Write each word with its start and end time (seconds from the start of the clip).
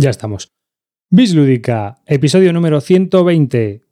Ya 0.00 0.10
estamos. 0.10 0.42
Bislúdica, 1.10 2.02
episodio 2.06 2.52
número 2.52 2.80
120. 2.80 3.82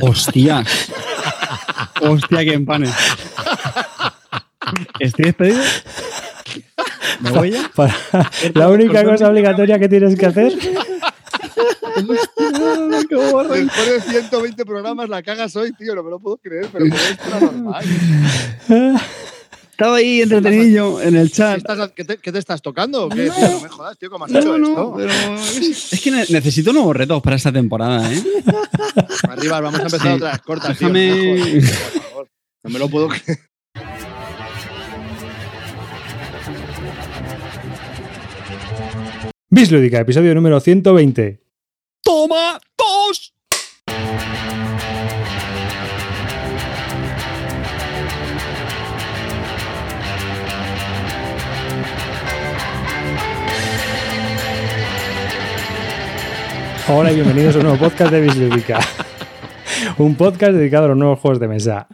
Hostias. 0.00 0.90
Hostia, 2.02 2.44
que 2.44 2.52
empane. 2.52 2.88
¿Estoy 5.00 5.24
despedido? 5.26 5.62
¿Me 7.20 7.30
voy 7.30 7.50
ya? 7.52 7.70
Para- 7.74 7.94
la 8.54 8.68
única 8.68 9.04
cosa 9.04 9.28
obligatoria 9.28 9.78
que 9.78 9.88
tienes 9.88 10.16
que 10.18 10.26
hacer. 10.26 10.52
Después 11.96 13.48
de 13.86 14.00
120 14.00 14.64
programas 14.64 15.08
la 15.08 15.22
cagas 15.22 15.54
hoy, 15.56 15.72
tío, 15.72 15.94
no 15.94 16.02
me 16.02 16.10
lo 16.10 16.18
puedo 16.20 16.36
creer, 16.38 16.68
pero 16.72 16.84
era 16.86 17.40
normal. 17.40 17.84
Estaba 19.70 19.96
ahí 19.96 20.22
entretenido 20.22 21.02
en 21.02 21.16
el 21.16 21.28
¿Qué, 21.28 21.34
chat. 21.34 21.58
estás- 21.58 21.90
qué 21.94 22.04
te, 22.04 22.16
qué 22.16 22.32
te 22.32 22.38
estás 22.38 22.62
tocando? 22.62 23.08
No 23.10 23.14
me 23.14 23.28
jodas, 23.68 23.98
tío, 23.98 24.08
¿cómo 24.10 24.24
has 24.24 24.30
hecho 24.30 24.56
No, 24.56 24.68
esto? 24.68 24.94
pero 24.96 25.12
es, 25.36 26.00
que 26.02 26.10
ne- 26.10 26.24
necesito 26.30 26.72
nuevos 26.72 26.96
retos 26.96 27.22
para 27.22 27.36
esta 27.36 27.52
temporada, 27.52 28.10
¿eh? 28.12 28.22
Arriba, 29.28 29.60
vamos 29.60 29.80
a 29.80 29.82
empezar 29.82 30.08
Sí. 30.08 30.14
otra 30.14 30.32
vez 30.32 30.40
corta, 30.40 30.74
tío. 30.74 30.88
Déjame- 30.88 31.60
por 31.60 32.02
favor. 32.02 32.28
No 32.64 32.70
me 32.70 32.78
lo 32.78 32.88
puedo 32.88 33.08
creer. 33.08 33.38
Bislúdica, 39.50 40.00
episodio 40.00 40.34
número 40.34 40.58
120. 40.60 41.40
¡Toma! 42.06 42.60
¡Dos! 42.78 43.34
Hola 56.88 57.10
y 57.10 57.16
bienvenidos 57.16 57.56
a 57.56 57.58
un 57.58 57.64
nuevo 57.64 57.78
podcast 57.78 58.12
de 58.12 58.20
Bislúdica. 58.20 58.78
Un 59.98 60.14
podcast 60.14 60.52
dedicado 60.52 60.86
a 60.86 60.88
los 60.88 60.96
nuevos 60.96 61.18
juegos 61.18 61.40
de 61.40 61.48
mesa. 61.48 61.88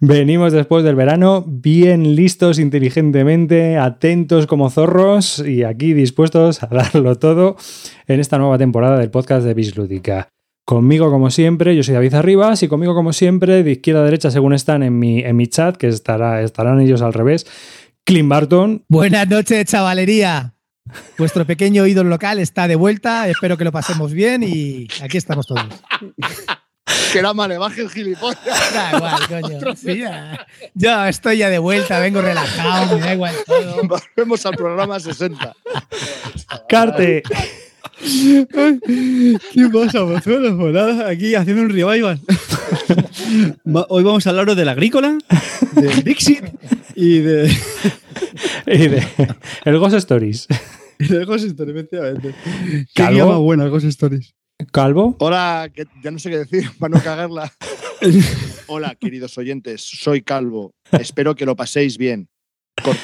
Venimos 0.00 0.52
después 0.52 0.84
del 0.84 0.94
verano 0.94 1.44
bien 1.46 2.14
listos 2.14 2.58
inteligentemente, 2.58 3.76
atentos 3.76 4.46
como 4.46 4.70
zorros 4.70 5.40
y 5.46 5.64
aquí 5.64 5.92
dispuestos 5.94 6.62
a 6.62 6.66
darlo 6.66 7.16
todo 7.16 7.56
en 8.06 8.20
esta 8.20 8.38
nueva 8.38 8.58
temporada 8.58 8.98
del 8.98 9.10
podcast 9.10 9.44
de 9.44 9.54
Bislúdica. 9.54 10.28
Conmigo, 10.64 11.10
como 11.10 11.30
siempre, 11.30 11.74
yo 11.74 11.82
soy 11.82 11.94
David 11.94 12.14
Arribas 12.14 12.62
y 12.62 12.68
conmigo, 12.68 12.94
como 12.94 13.14
siempre, 13.14 13.62
de 13.62 13.70
izquierda 13.72 14.02
a 14.02 14.04
derecha, 14.04 14.30
según 14.30 14.52
están 14.52 14.82
en 14.82 14.98
mi, 14.98 15.20
en 15.20 15.34
mi 15.34 15.46
chat, 15.46 15.76
que 15.76 15.88
estará, 15.88 16.42
estarán 16.42 16.80
ellos 16.80 17.00
al 17.00 17.14
revés, 17.14 17.46
Clint 18.04 18.28
Barton. 18.28 18.84
Buenas 18.88 19.28
noches, 19.28 19.64
chavalería. 19.64 20.54
Vuestro 21.16 21.46
pequeño 21.46 21.86
ídolo 21.86 22.10
local 22.10 22.38
está 22.38 22.68
de 22.68 22.76
vuelta. 22.76 23.28
Espero 23.28 23.56
que 23.56 23.64
lo 23.64 23.72
pasemos 23.72 24.12
bien 24.12 24.42
y 24.42 24.88
aquí 25.02 25.16
estamos 25.18 25.46
todos. 25.46 25.66
Que 27.12 27.18
era 27.20 27.32
malevaje 27.34 27.80
el 27.82 27.90
gilipollas. 27.90 28.38
Da 28.74 28.96
igual, 28.96 29.28
coño. 29.28 29.74
Sí, 29.76 29.98
ya. 29.98 30.46
Yo 30.74 31.04
estoy 31.06 31.38
ya 31.38 31.48
de 31.50 31.58
vuelta, 31.58 31.98
vengo 32.00 32.20
relajado, 32.20 32.98
me 32.98 33.06
da 33.06 33.14
igual 33.14 33.34
todo. 33.46 33.82
Volvemos 33.84 34.44
al 34.46 34.54
programa 34.56 35.00
60. 35.00 35.54
Carte. 36.68 37.22
¿Qué 38.00 39.68
pasa, 39.72 40.02
vosotros? 40.02 40.54
Pues 40.58 40.72
nada, 40.74 41.08
aquí 41.08 41.34
haciendo 41.34 41.62
un 41.62 41.70
revival. 41.70 42.20
Va- 43.66 43.86
Hoy 43.88 44.02
vamos 44.04 44.26
a 44.26 44.30
hablaros 44.30 44.56
del 44.56 44.68
agrícola, 44.68 45.16
del 45.72 46.02
Dixit 46.04 46.44
y 46.94 47.18
de, 47.18 47.56
y 48.66 48.88
de- 48.88 49.06
el 49.64 49.78
Ghost 49.78 49.96
Stories. 49.96 50.46
de 50.98 51.24
Ghost 51.24 51.44
Stories, 51.46 51.76
efectivamente. 51.76 52.34
Qué 52.94 53.02
más 53.02 53.38
buena, 53.38 53.66
Ghost 53.68 53.86
Stories. 53.86 54.34
Calvo. 54.68 55.16
Hola, 55.20 55.70
que 55.72 55.86
ya 56.02 56.10
no 56.10 56.18
sé 56.18 56.30
qué 56.30 56.38
decir 56.38 56.70
para 56.78 56.96
no 56.96 57.02
cagarla. 57.02 57.52
Hola, 58.66 58.94
queridos 58.96 59.36
oyentes, 59.38 59.80
soy 59.82 60.22
Calvo. 60.22 60.72
Espero 60.92 61.34
que 61.34 61.46
lo 61.46 61.56
paséis 61.56 61.96
bien. 61.98 62.28
Corto. 62.82 63.00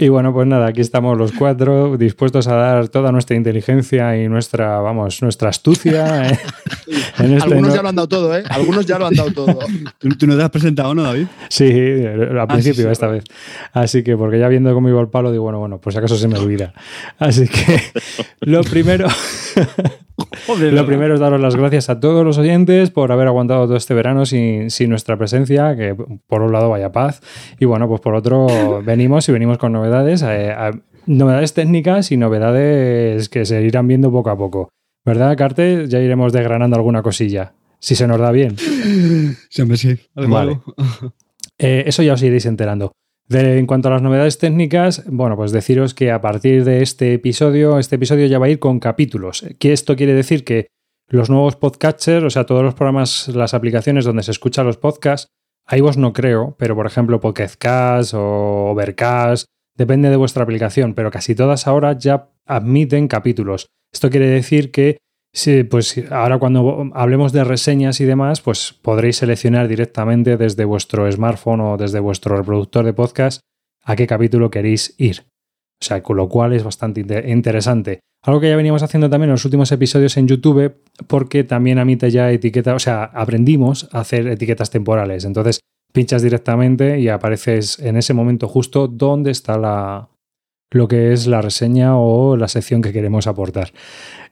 Y 0.00 0.08
bueno, 0.10 0.32
pues 0.32 0.46
nada, 0.46 0.68
aquí 0.68 0.80
estamos 0.80 1.18
los 1.18 1.32
cuatro 1.32 1.96
dispuestos 1.96 2.46
a 2.46 2.54
dar 2.54 2.88
toda 2.88 3.10
nuestra 3.10 3.36
inteligencia 3.36 4.16
y 4.16 4.28
nuestra, 4.28 4.78
vamos, 4.78 5.20
nuestra 5.22 5.48
astucia 5.48 6.30
eh, 6.30 6.38
en 7.18 7.32
este 7.32 7.42
Algunos 7.48 7.70
no- 7.70 7.74
ya 7.74 7.82
lo 7.82 7.88
han 7.88 7.96
dado 7.96 8.08
todo, 8.08 8.36
¿eh? 8.38 8.44
Algunos 8.48 8.86
ya 8.86 8.96
lo 9.00 9.06
han 9.08 9.14
dado 9.14 9.32
todo. 9.32 9.58
¿Tú, 9.98 10.08
tú 10.10 10.26
no 10.28 10.36
te 10.36 10.42
has 10.44 10.50
presentado, 10.50 10.94
no, 10.94 11.02
David? 11.02 11.26
Sí, 11.48 11.64
al 11.66 12.46
principio 12.46 12.84
sí, 12.84 12.90
esta 12.92 13.08
vez. 13.08 13.24
Así 13.72 14.04
que, 14.04 14.16
porque 14.16 14.38
ya 14.38 14.46
viendo 14.46 14.72
cómo 14.72 14.88
iba 14.88 15.00
el 15.00 15.08
palo, 15.08 15.32
digo, 15.32 15.42
bueno, 15.42 15.58
bueno, 15.58 15.80
pues 15.80 15.94
si 15.94 15.98
acaso 15.98 16.16
se 16.16 16.28
me 16.28 16.38
olvida. 16.38 16.72
Así 17.18 17.48
que 17.48 17.80
lo 18.40 18.62
primero, 18.62 19.08
Joder, 20.46 20.72
lo 20.72 20.84
primero 20.86 21.14
es 21.14 21.20
daros 21.20 21.40
las 21.40 21.54
gracias 21.56 21.88
a 21.90 22.00
todos 22.00 22.24
los 22.24 22.38
oyentes 22.38 22.90
por 22.90 23.12
haber 23.12 23.28
aguantado 23.28 23.66
todo 23.66 23.76
este 23.76 23.94
verano 23.94 24.26
sin, 24.26 24.70
sin 24.70 24.90
nuestra 24.90 25.16
presencia, 25.16 25.76
que 25.76 25.94
por 26.26 26.42
un 26.42 26.52
lado 26.52 26.68
vaya 26.70 26.90
paz, 26.92 27.20
y 27.60 27.64
bueno, 27.66 27.88
pues 27.88 28.00
por 28.00 28.14
otro 28.14 28.82
venimos 28.84 29.28
y 29.28 29.32
venimos 29.32 29.58
con 29.58 29.72
novedades, 29.72 30.22
eh, 30.22 30.50
a- 30.50 30.72
novedades 31.06 31.54
técnicas 31.54 32.10
y 32.12 32.16
novedades 32.16 33.28
que 33.28 33.44
se 33.44 33.62
irán 33.62 33.86
viendo 33.86 34.10
poco 34.10 34.30
a 34.30 34.36
poco. 34.36 34.70
¿Verdad, 35.04 35.36
Carte? 35.36 35.86
Ya 35.88 36.00
iremos 36.00 36.32
desgranando 36.32 36.76
alguna 36.76 37.02
cosilla, 37.02 37.54
si 37.78 37.94
se 37.94 38.06
nos 38.06 38.18
da 38.18 38.30
bien. 38.32 38.56
Siempre 39.48 39.76
sí. 39.76 39.96
Vale. 40.14 40.58
Eh, 41.58 41.84
eso 41.86 42.02
ya 42.02 42.12
os 42.14 42.22
iréis 42.22 42.44
enterando. 42.46 42.92
En 43.30 43.66
cuanto 43.66 43.88
a 43.88 43.90
las 43.90 44.02
novedades 44.02 44.38
técnicas, 44.38 45.04
bueno, 45.06 45.36
pues 45.36 45.52
deciros 45.52 45.92
que 45.92 46.10
a 46.10 46.20
partir 46.20 46.64
de 46.64 46.80
este 46.82 47.12
episodio, 47.12 47.78
este 47.78 47.96
episodio 47.96 48.26
ya 48.26 48.38
va 48.38 48.46
a 48.46 48.50
ir 48.50 48.58
con 48.58 48.80
capítulos. 48.80 49.44
Que 49.58 49.74
esto 49.74 49.96
quiere 49.96 50.14
decir 50.14 50.44
que 50.44 50.68
los 51.08 51.28
nuevos 51.28 51.56
podcatchers, 51.56 52.24
o 52.24 52.30
sea, 52.30 52.46
todos 52.46 52.62
los 52.62 52.74
programas, 52.74 53.28
las 53.28 53.52
aplicaciones 53.52 54.06
donde 54.06 54.22
se 54.22 54.30
escuchan 54.30 54.66
los 54.66 54.78
podcasts, 54.78 55.28
iVoox 55.70 55.98
no 55.98 56.14
creo, 56.14 56.56
pero 56.58 56.74
por 56.74 56.86
ejemplo 56.86 57.20
Pocketcast 57.20 58.14
o 58.14 58.70
Overcast, 58.70 59.46
depende 59.76 60.08
de 60.08 60.16
vuestra 60.16 60.42
aplicación, 60.42 60.94
pero 60.94 61.10
casi 61.10 61.34
todas 61.34 61.66
ahora 61.66 61.98
ya 61.98 62.30
admiten 62.46 63.08
capítulos. 63.08 63.68
Esto 63.92 64.08
quiere 64.08 64.26
decir 64.28 64.70
que 64.70 64.98
Sí, 65.32 65.62
pues 65.62 66.02
ahora 66.10 66.38
cuando 66.38 66.90
hablemos 66.94 67.32
de 67.32 67.44
reseñas 67.44 68.00
y 68.00 68.04
demás, 68.04 68.40
pues 68.40 68.72
podréis 68.72 69.16
seleccionar 69.18 69.68
directamente 69.68 70.36
desde 70.36 70.64
vuestro 70.64 71.10
smartphone 71.10 71.60
o 71.60 71.76
desde 71.76 72.00
vuestro 72.00 72.36
reproductor 72.36 72.84
de 72.84 72.94
podcast 72.94 73.40
a 73.84 73.94
qué 73.94 74.06
capítulo 74.06 74.50
queréis 74.50 74.94
ir. 74.98 75.26
O 75.80 75.84
sea, 75.84 76.02
con 76.02 76.16
lo 76.16 76.28
cual 76.28 76.54
es 76.54 76.64
bastante 76.64 77.02
inte- 77.02 77.28
interesante. 77.30 78.00
Algo 78.24 78.40
que 78.40 78.48
ya 78.48 78.56
veníamos 78.56 78.82
haciendo 78.82 79.08
también 79.08 79.28
en 79.28 79.34
los 79.34 79.44
últimos 79.44 79.70
episodios 79.70 80.16
en 80.16 80.26
YouTube, 80.26 80.74
porque 81.06 81.44
también 81.44 81.78
admite 81.78 82.10
ya 82.10 82.32
etiqueta, 82.32 82.74
o 82.74 82.80
sea, 82.80 83.04
aprendimos 83.04 83.88
a 83.92 84.00
hacer 84.00 84.26
etiquetas 84.26 84.70
temporales. 84.70 85.24
Entonces, 85.24 85.60
pinchas 85.92 86.22
directamente 86.22 86.98
y 86.98 87.08
apareces 87.08 87.78
en 87.78 87.96
ese 87.96 88.14
momento 88.14 88.48
justo 88.48 88.88
donde 88.88 89.30
está 89.30 89.56
la, 89.56 90.08
lo 90.72 90.88
que 90.88 91.12
es 91.12 91.28
la 91.28 91.42
reseña 91.42 91.96
o 91.96 92.36
la 92.36 92.48
sección 92.48 92.82
que 92.82 92.92
queremos 92.92 93.28
aportar. 93.28 93.72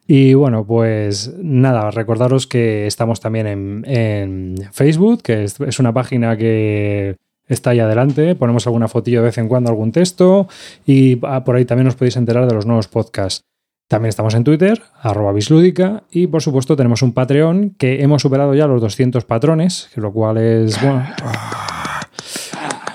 Y 0.06 0.34
bueno, 0.34 0.64
pues 0.64 1.32
nada, 1.38 1.90
recordaros 1.90 2.46
que 2.46 2.86
estamos 2.86 3.20
también 3.20 3.46
en, 3.46 3.84
en 3.86 4.56
Facebook, 4.72 5.22
que 5.22 5.44
es, 5.44 5.78
una 5.80 5.92
página 5.92 6.36
que 6.36 7.16
está 7.48 7.70
ahí 7.70 7.80
adelante. 7.80 8.36
Ponemos 8.36 8.66
alguna 8.66 8.88
fotillo 8.88 9.20
de 9.20 9.26
vez 9.26 9.38
en 9.38 9.48
cuando, 9.48 9.70
algún 9.70 9.90
texto. 9.90 10.46
Y 10.86 11.18
ah, 11.22 11.42
por 11.44 11.56
ahí 11.56 11.64
también 11.64 11.88
os 11.88 11.96
podéis 11.96 12.16
enterar 12.16 12.46
de 12.46 12.54
los 12.54 12.66
nuevos 12.66 12.86
podcasts. 12.86 13.44
También 13.88 14.08
estamos 14.08 14.34
en 14.34 14.44
Twitter, 14.44 14.82
arroba 15.00 15.32
bislúdica. 15.32 16.04
Y 16.10 16.28
por 16.28 16.42
supuesto 16.42 16.76
tenemos 16.76 17.02
un 17.02 17.12
Patreon 17.12 17.70
que 17.70 18.02
hemos 18.02 18.22
superado 18.22 18.54
ya 18.54 18.66
los 18.66 18.80
200 18.80 19.24
patrones, 19.24 19.90
lo 19.96 20.12
cual 20.12 20.38
es, 20.38 20.80
bueno, 20.80 21.04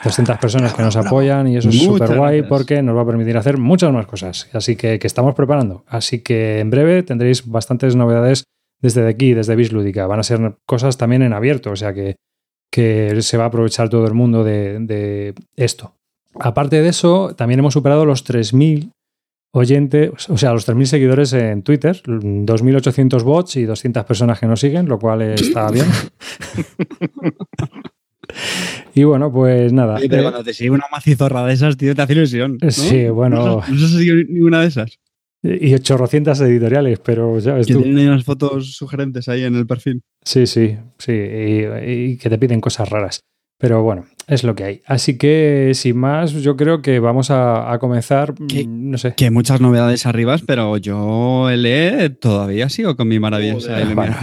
200 0.04 0.38
personas 0.38 0.74
que 0.74 0.82
nos 0.82 0.96
apoyan 0.96 1.48
y 1.48 1.58
eso 1.58 1.70
es 1.70 1.84
súper 1.84 2.16
guay 2.18 2.42
porque 2.44 2.82
nos 2.82 2.96
va 2.96 3.02
a 3.02 3.06
permitir 3.06 3.38
hacer 3.38 3.58
muchas 3.58 3.92
más 3.92 4.06
cosas. 4.06 4.50
Así 4.54 4.76
que, 4.76 5.00
que 5.00 5.08
estamos 5.08 5.36
preparando. 5.36 5.84
Así 5.88 6.20
que 6.20 6.60
en 6.60 6.70
breve 6.70 7.04
tendréis 7.04 7.48
bastantes 7.48 7.96
novedades 7.96 8.44
desde 8.82 9.08
aquí, 9.08 9.34
desde 9.34 9.56
Bislúdica. 9.56 10.08
Van 10.08 10.20
a 10.20 10.24
ser 10.24 10.56
cosas 10.66 10.98
también 10.98 11.22
en 11.22 11.34
abierto, 11.34 11.72
o 11.72 11.76
sea 11.76 11.94
que, 11.94 12.16
que 12.72 13.22
se 13.22 13.38
va 13.38 13.46
a 13.46 13.48
aprovechar 13.48 13.90
todo 13.90 14.08
el 14.08 14.14
mundo 14.14 14.44
de, 14.44 14.80
de 14.80 15.36
esto. 15.56 15.96
Aparte 16.40 16.82
de 16.82 16.90
eso, 16.90 17.36
también 17.36 17.60
hemos 17.60 17.74
superado 17.74 18.06
los 18.06 18.26
3.000 18.26 18.92
oyentes, 19.54 20.30
o 20.30 20.38
sea, 20.38 20.54
los 20.54 20.68
3.000 20.68 20.86
seguidores 20.86 21.34
en 21.34 21.62
Twitter, 21.62 22.02
2.800 22.04 23.24
bots 23.24 23.58
y 23.58 23.66
200 23.66 24.06
personas 24.06 24.40
que 24.40 24.48
nos 24.48 24.62
siguen, 24.62 24.88
lo 24.88 24.98
cual 24.98 25.22
está 25.22 25.70
bien. 25.70 25.86
y 28.96 29.04
bueno, 29.04 29.32
pues 29.32 29.72
nada. 29.74 29.96
Oye, 29.96 30.10
pero 30.10 30.22
eh, 30.22 30.26
cuando 30.26 30.44
te 30.44 30.54
sigue 30.54 30.70
una 30.72 30.86
macizorra 30.92 31.46
de 31.46 31.54
esas, 31.54 31.78
tío, 31.78 31.96
te 31.96 32.02
hace 32.02 32.14
ilusión. 32.14 32.58
¿no? 32.62 32.72
Sí, 32.72 33.08
bueno. 33.10 33.64
¿No, 33.68 33.86
has 33.86 33.92
seguido 33.92 34.16
ninguna 34.16 34.62
de 34.62 34.68
esas? 34.68 35.00
y 35.44 35.74
800 35.74 36.40
editoriales, 36.42 37.00
pero 37.00 37.40
ya 37.40 37.56
ves 37.56 37.66
Que 37.66 37.74
tú. 37.74 37.82
tienen 37.82 38.10
unas 38.10 38.24
fotos 38.24 38.76
sugerentes 38.76 39.28
ahí 39.28 39.44
en 39.44 39.56
el 39.56 39.66
perfil. 39.66 40.02
Sí, 40.24 40.46
sí, 40.46 40.78
sí, 41.00 41.12
y, 41.12 41.66
y 42.12 42.18
que 42.18 42.30
te 42.30 42.38
piden 42.38 42.62
cosas 42.62 42.88
raras. 42.88 43.22
Pero 43.58 43.82
bueno, 43.82 44.06
es 44.32 44.44
lo 44.44 44.56
que 44.56 44.64
hay. 44.64 44.82
Así 44.88 45.18
que, 45.18 45.72
sin 45.76 45.98
más, 45.98 46.32
yo 46.34 46.56
creo 46.58 46.82
que 46.82 47.00
vamos 47.00 47.30
a, 47.32 47.72
a 47.72 47.78
comenzar, 47.80 48.34
¿Qué? 48.48 48.66
mm, 48.68 48.92
no 48.92 48.98
sé. 48.98 49.14
Que 49.16 49.30
muchas 49.30 49.62
novedades 49.62 50.06
arriba, 50.06 50.36
pero 50.46 50.78
yo 50.78 51.50
el 51.50 51.66
E 51.66 52.10
todavía 52.10 52.70
sigo 52.70 52.96
con 52.96 53.08
mi 53.08 53.20
maravillosa 53.20 53.74
Joder. 53.74 53.94
Bueno, 53.96 54.16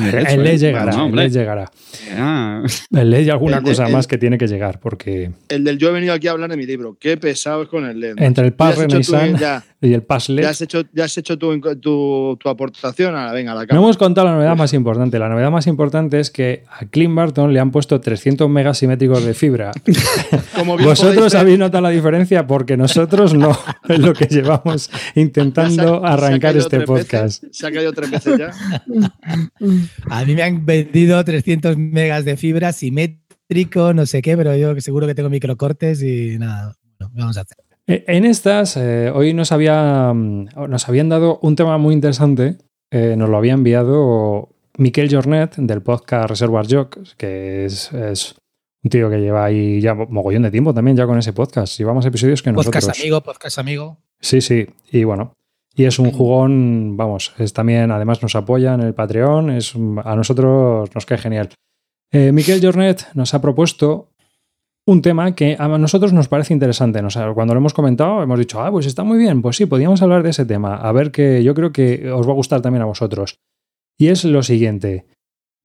ley 0.43 0.55
¿eh? 0.55 0.59
llegará, 0.59 0.97
Bueno, 0.97 1.15
ley 1.17 1.31
llegará. 1.31 1.71
Ah, 2.17 2.63
El 2.91 3.11
ley 3.11 3.25
y 3.27 3.31
alguna 3.31 3.59
El 3.59 3.63
cosa 3.65 3.87
el- 3.87 3.93
más 3.93 4.07
que 4.07 4.19
tiene 4.19 4.39
que 4.39 4.47
llegar, 4.49 4.81
porque 4.81 5.31
El 5.49 5.65
del 5.65 5.79
yo 5.79 5.91
he 5.91 5.93
venido 5.93 6.13
aquí 6.15 6.27
a 6.29 6.33
hablar 6.33 6.51
de 6.51 6.57
mi 6.57 6.67
libro. 6.67 6.97
Qué 6.99 7.17
pesado 7.17 7.63
es 7.63 7.69
con 7.69 7.85
el 7.85 8.01
LED. 8.01 8.15
entre 8.19 8.47
el 8.47 8.53
tu- 8.55 8.65
Renaissance 8.65 9.63
y 9.81 9.93
el 9.93 10.03
Pass 10.03 10.29
LED 10.29 10.43
ya 10.43 10.49
has 10.51 10.61
hecho, 10.61 10.83
ya 10.93 11.05
has 11.05 11.17
hecho 11.19 11.39
tu, 11.39 11.61
tu, 11.81 12.37
tu 12.41 12.49
aportación. 12.49 13.15
Ahora, 13.15 13.33
venga, 13.33 13.53
a 13.53 13.55
la 13.55 13.61
No 13.63 13.67
cama. 13.69 13.81
hemos 13.83 13.97
contado 13.97 14.27
la 14.27 14.35
novedad 14.35 14.57
más 14.57 14.73
importante. 14.75 15.19
La 15.19 15.29
novedad 15.29 15.51
más 15.51 15.67
importante 15.67 16.19
es 16.19 16.31
que 16.31 16.65
a 16.71 16.87
Clint 16.87 17.15
Barton 17.15 17.53
le 17.53 17.61
han 17.61 17.71
puesto 17.71 18.01
300 18.01 18.49
megas 18.51 18.79
simétricos 18.79 19.25
de 19.25 19.35
fibra. 19.35 19.71
Como 20.55 20.77
bien 20.77 20.89
Vosotros 20.89 21.35
habéis 21.35 21.59
notado 21.59 21.83
la 21.83 21.91
diferencia 21.91 22.47
porque 22.47 22.77
nosotros 22.77 23.35
no. 23.35 23.57
Es 23.89 23.99
lo 23.99 24.13
que 24.13 24.27
llevamos 24.27 24.91
intentando 25.15 26.05
ha 26.05 26.13
arrancar 26.15 26.57
este 26.57 26.81
podcast. 26.81 27.43
veces, 27.43 27.59
se 27.59 27.67
ha 27.67 27.73
caído 27.73 27.93
tres 27.93 28.11
veces 28.11 28.39
ya. 28.39 28.51
A 30.11 30.25
mí 30.25 30.35
me 30.35 30.43
han 30.43 30.65
vendido 30.65 31.23
300 31.25 31.77
megas 31.77 32.25
de 32.25 32.37
fibra 32.37 32.73
simétrico, 32.73 33.95
no 33.95 34.07
sé 34.07 34.23
qué, 34.23 34.37
pero 34.37 34.55
yo 34.57 34.79
seguro 34.81 35.07
que 35.07 35.15
tengo 35.15 35.31
microcortes 35.31 36.03
y 36.03 36.39
nada. 36.39 36.77
Bueno, 36.99 37.13
¿qué 37.15 37.21
vamos 37.21 37.39
a 37.39 37.43
hacer? 37.43 37.57
Eh, 37.87 38.05
En 38.07 38.25
estas, 38.25 38.77
eh, 38.77 39.11
hoy 39.15 39.33
nos, 39.33 39.53
había, 39.53 40.13
mm, 40.13 40.49
nos 40.69 40.89
habían 40.89 41.09
dado 41.09 41.39
un 41.43 41.57
tema 41.57 41.79
muy 41.79 41.95
interesante. 41.95 42.59
Eh, 42.91 43.15
nos 43.17 43.29
lo 43.29 43.37
había 43.37 43.55
enviado 43.55 44.51
Miquel 44.77 45.13
Jornet 45.13 45.57
del 45.57 45.83
podcast 45.83 46.29
Reservoir 46.29 46.67
Jocks, 46.69 47.15
que 47.17 47.65
es, 47.65 47.93
es 47.93 48.35
un 48.83 48.91
tío 48.91 49.11
que 49.11 49.19
lleva 49.19 49.45
ahí 49.45 49.81
ya 49.81 49.95
mogollón 49.95 50.43
de 50.43 50.51
tiempo 50.51 50.73
también 50.73 50.97
ya 50.97 51.07
con 51.07 51.19
ese 51.19 51.33
podcast. 51.33 51.79
Llevamos 51.79 52.07
episodios 52.07 52.43
que 52.43 52.53
nosotros. 52.53 52.85
Podcast 52.85 53.01
amigo, 53.01 53.21
podcast 53.23 53.59
amigo. 53.59 53.99
Sí, 54.21 54.41
sí, 54.41 54.67
y 54.91 55.05
bueno. 55.05 55.33
Y 55.75 55.85
es 55.85 55.99
un 56.01 56.11
jugón, 56.11 56.97
vamos, 56.97 57.35
es 57.39 57.53
también, 57.53 57.93
además 57.93 58.21
nos 58.21 58.35
apoya 58.35 58.75
en 58.75 58.81
el 58.81 58.95
Patreon, 58.95 59.51
es, 59.51 59.75
a 59.77 60.17
nosotros 60.17 60.91
nos 60.93 61.07
cae 61.07 61.19
genial. 61.19 61.51
Eh, 62.11 62.33
Miquel 62.33 62.61
Jornet 62.61 63.07
nos 63.15 63.33
ha 63.33 63.41
propuesto 63.41 64.11
un 64.87 65.03
tema 65.03 65.35
que 65.35 65.55
a 65.59 65.69
nosotros 65.69 66.13
nos 66.13 66.29
parece 66.29 66.55
interesante. 66.55 67.03
Nos 67.03 67.17
cuando 67.35 67.55
lo 67.55 67.59
hemos 67.59 67.75
comentado, 67.75 68.23
hemos 68.23 68.39
dicho, 68.39 68.61
ah, 68.61 68.73
pues 68.73 68.87
está 68.87 69.05
muy 69.05 69.19
bien, 69.19 69.43
pues 69.43 69.57
sí, 69.57 69.67
podríamos 69.67 70.03
hablar 70.03 70.23
de 70.23 70.31
ese 70.31 70.47
tema. 70.47 70.77
A 70.77 70.91
ver 70.93 71.13
que 71.13 71.45
yo 71.45 71.55
creo 71.55 71.73
que 71.73 72.11
os 72.11 72.27
va 72.27 72.33
a 72.33 72.37
gustar 72.37 72.63
también 72.63 72.83
a 72.83 72.87
vosotros. 72.87 73.39
Y 73.99 74.09
es 74.09 74.25
lo 74.25 74.43
siguiente. 74.43 75.07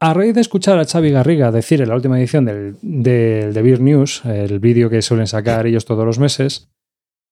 A 0.05 0.13
raíz 0.13 0.35
de 0.35 0.41
escuchar 0.41 0.77
a 0.79 0.83
Xavi 0.83 1.11
Garriga 1.11 1.49
decir 1.49 1.81
en 1.81 1.87
la 1.87 1.95
última 1.95 2.19
edición 2.19 2.43
del, 2.43 2.75
The 2.81 3.61
Beer 3.61 3.79
News, 3.79 4.25
el 4.25 4.59
vídeo 4.59 4.89
que 4.89 5.01
suelen 5.01 5.27
sacar 5.27 5.65
ellos 5.65 5.85
todos 5.85 6.05
los 6.05 6.19
meses, 6.19 6.67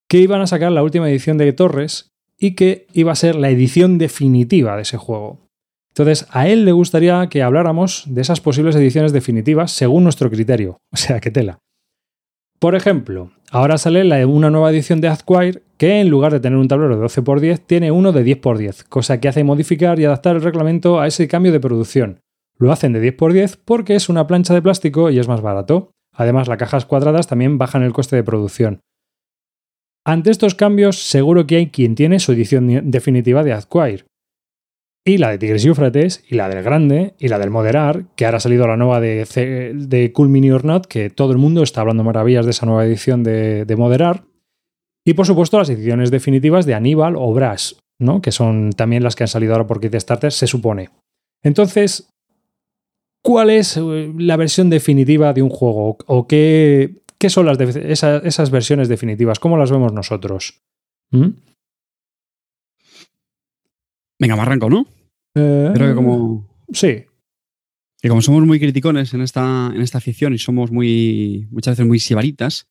que 0.08 0.20
iban 0.20 0.40
a 0.40 0.48
sacar 0.48 0.72
la 0.72 0.82
última 0.82 1.10
edición 1.10 1.38
de 1.38 1.52
Torres 1.52 2.14
y 2.40 2.56
que 2.56 2.88
iba 2.94 3.12
a 3.12 3.16
ser 3.16 3.36
la 3.36 3.50
edición 3.50 3.98
definitiva 3.98 4.78
de 4.78 4.84
ese 4.84 4.96
juego. 4.96 5.50
Entonces, 5.90 6.28
a 6.30 6.48
él 6.48 6.64
le 6.64 6.72
gustaría 6.72 7.28
que 7.28 7.44
habláramos 7.44 8.06
de 8.08 8.22
esas 8.22 8.40
posibles 8.40 8.78
ediciones 8.78 9.12
definitivas 9.12 9.74
según 9.74 10.06
nuestro 10.06 10.32
criterio. 10.32 10.78
O 10.94 10.96
sea, 10.96 11.20
que 11.20 11.30
tela. 11.30 11.60
Por 12.58 12.76
ejemplo, 12.76 13.34
ahora 13.52 13.78
sale 13.78 14.26
una 14.26 14.50
nueva 14.50 14.72
edición 14.72 15.02
de 15.02 15.10
Azquire 15.10 15.62
que 15.78 16.00
en 16.00 16.08
lugar 16.08 16.32
de 16.32 16.40
tener 16.40 16.58
un 16.58 16.70
tablero 16.70 16.98
de 16.98 17.06
12x10 17.06 17.66
tiene 17.68 17.92
uno 17.92 18.14
de 18.14 18.24
10x10, 18.24 18.86
cosa 18.88 19.20
que 19.20 19.28
hace 19.28 19.44
modificar 19.44 20.00
y 20.00 20.06
adaptar 20.06 20.38
el 20.38 20.42
reglamento 20.42 21.02
a 21.02 21.08
ese 21.08 21.28
cambio 21.28 21.52
de 21.52 21.60
producción. 21.60 22.22
Lo 22.62 22.72
hacen 22.72 22.94
de 22.94 23.02
10x10 23.18 23.60
porque 23.66 23.96
es 23.96 24.08
una 24.08 24.28
plancha 24.28 24.54
de 24.54 24.62
plástico 24.62 25.10
y 25.10 25.18
es 25.20 25.28
más 25.28 25.42
barato. 25.42 25.92
Además, 26.14 26.48
las 26.48 26.58
cajas 26.58 26.86
cuadradas 26.86 27.28
también 27.28 27.58
bajan 27.58 27.84
el 27.84 27.92
coste 27.94 28.16
de 28.16 28.24
producción. 28.24 28.82
Ante 30.06 30.32
estos 30.32 30.56
cambios, 30.56 31.02
seguro 31.04 31.46
que 31.48 31.58
hay 31.58 31.68
quien 31.70 31.96
tiene 31.96 32.20
su 32.20 32.32
edición 32.32 32.68
ni- 32.68 32.82
definitiva 32.82 33.44
de 33.44 33.54
Azquire. 33.54 34.06
Y 35.06 35.18
la 35.18 35.30
de 35.32 35.40
Tigres 35.40 35.66
y 35.66 35.70
Eufrates, 35.70 36.24
y 36.30 36.36
la 36.36 36.48
del 36.50 36.64
Grande, 36.64 37.16
y 37.18 37.28
la 37.28 37.40
del 37.40 37.50
Moderar, 37.50 38.06
que 38.16 38.26
ahora 38.26 38.38
ha 38.38 38.42
salido 38.42 38.68
la 38.68 38.78
nueva 38.78 39.00
de, 39.00 39.26
C- 39.26 40.12
Cool 40.14 40.30
Mini 40.30 40.52
or 40.52 40.64
Not, 40.64 40.86
que 40.86 41.10
todo 41.10 41.32
el 41.32 41.40
mundo 41.40 41.64
está 41.64 41.82
hablando 41.82 42.04
maravillas 42.04 42.46
de 42.46 42.52
esa 42.52 42.68
nueva 42.68 42.86
edición 42.86 43.24
de, 43.24 43.66
de 43.66 43.76
Moderar. 43.76 44.26
Y 45.04 45.16
por 45.16 45.26
supuesto, 45.26 45.58
las 45.58 45.70
ediciones 45.72 46.12
definitivas 46.12 46.68
de 46.68 46.76
Aníbal 46.76 47.16
o 47.16 47.34
Brass, 47.34 47.80
¿no? 48.00 48.22
que 48.22 48.32
son 48.32 48.70
también 48.72 49.02
las 49.04 49.16
que 49.16 49.24
han 49.24 49.28
salido 49.30 49.54
ahora 49.54 49.66
por 49.66 49.80
Kickstarter, 49.80 50.32
se 50.32 50.46
supone. 50.46 50.90
Entonces, 51.44 52.11
¿cuál 53.22 53.50
es 53.50 53.78
eh, 53.78 54.14
la 54.18 54.38
versión 54.38 54.70
definitiva 54.70 55.34
de 55.34 55.42
un 55.42 55.50
juego? 55.50 55.98
¿O 56.08 56.28
qué, 56.28 57.02
qué 57.18 57.30
son 57.30 57.46
las 57.46 57.60
esas 57.60 58.52
versiones 58.52 58.88
definitivas? 58.88 59.40
¿Cómo 59.40 59.58
las 59.58 59.72
vemos 59.72 59.94
nosotros? 59.94 60.62
¿Mm? 61.12 61.30
venga, 64.20 64.36
me 64.36 64.42
arranco, 64.44 64.70
¿no? 64.70 64.86
Eh, 65.36 65.72
Creo 65.74 65.90
que 65.90 65.96
como, 65.96 66.48
Sí, 66.72 67.06
que 68.00 68.10
como 68.10 68.22
somos 68.22 68.46
muy 68.46 68.60
criticones 68.60 69.14
en 69.14 69.22
esta, 69.22 69.72
en 69.74 69.82
esta 69.82 69.98
afición 69.98 70.34
y 70.34 70.38
somos 70.38 70.72
muy 70.72 71.48
muchas 71.52 71.74
veces 71.74 71.88
muy 71.88 72.00
sibaritas, 72.00 72.68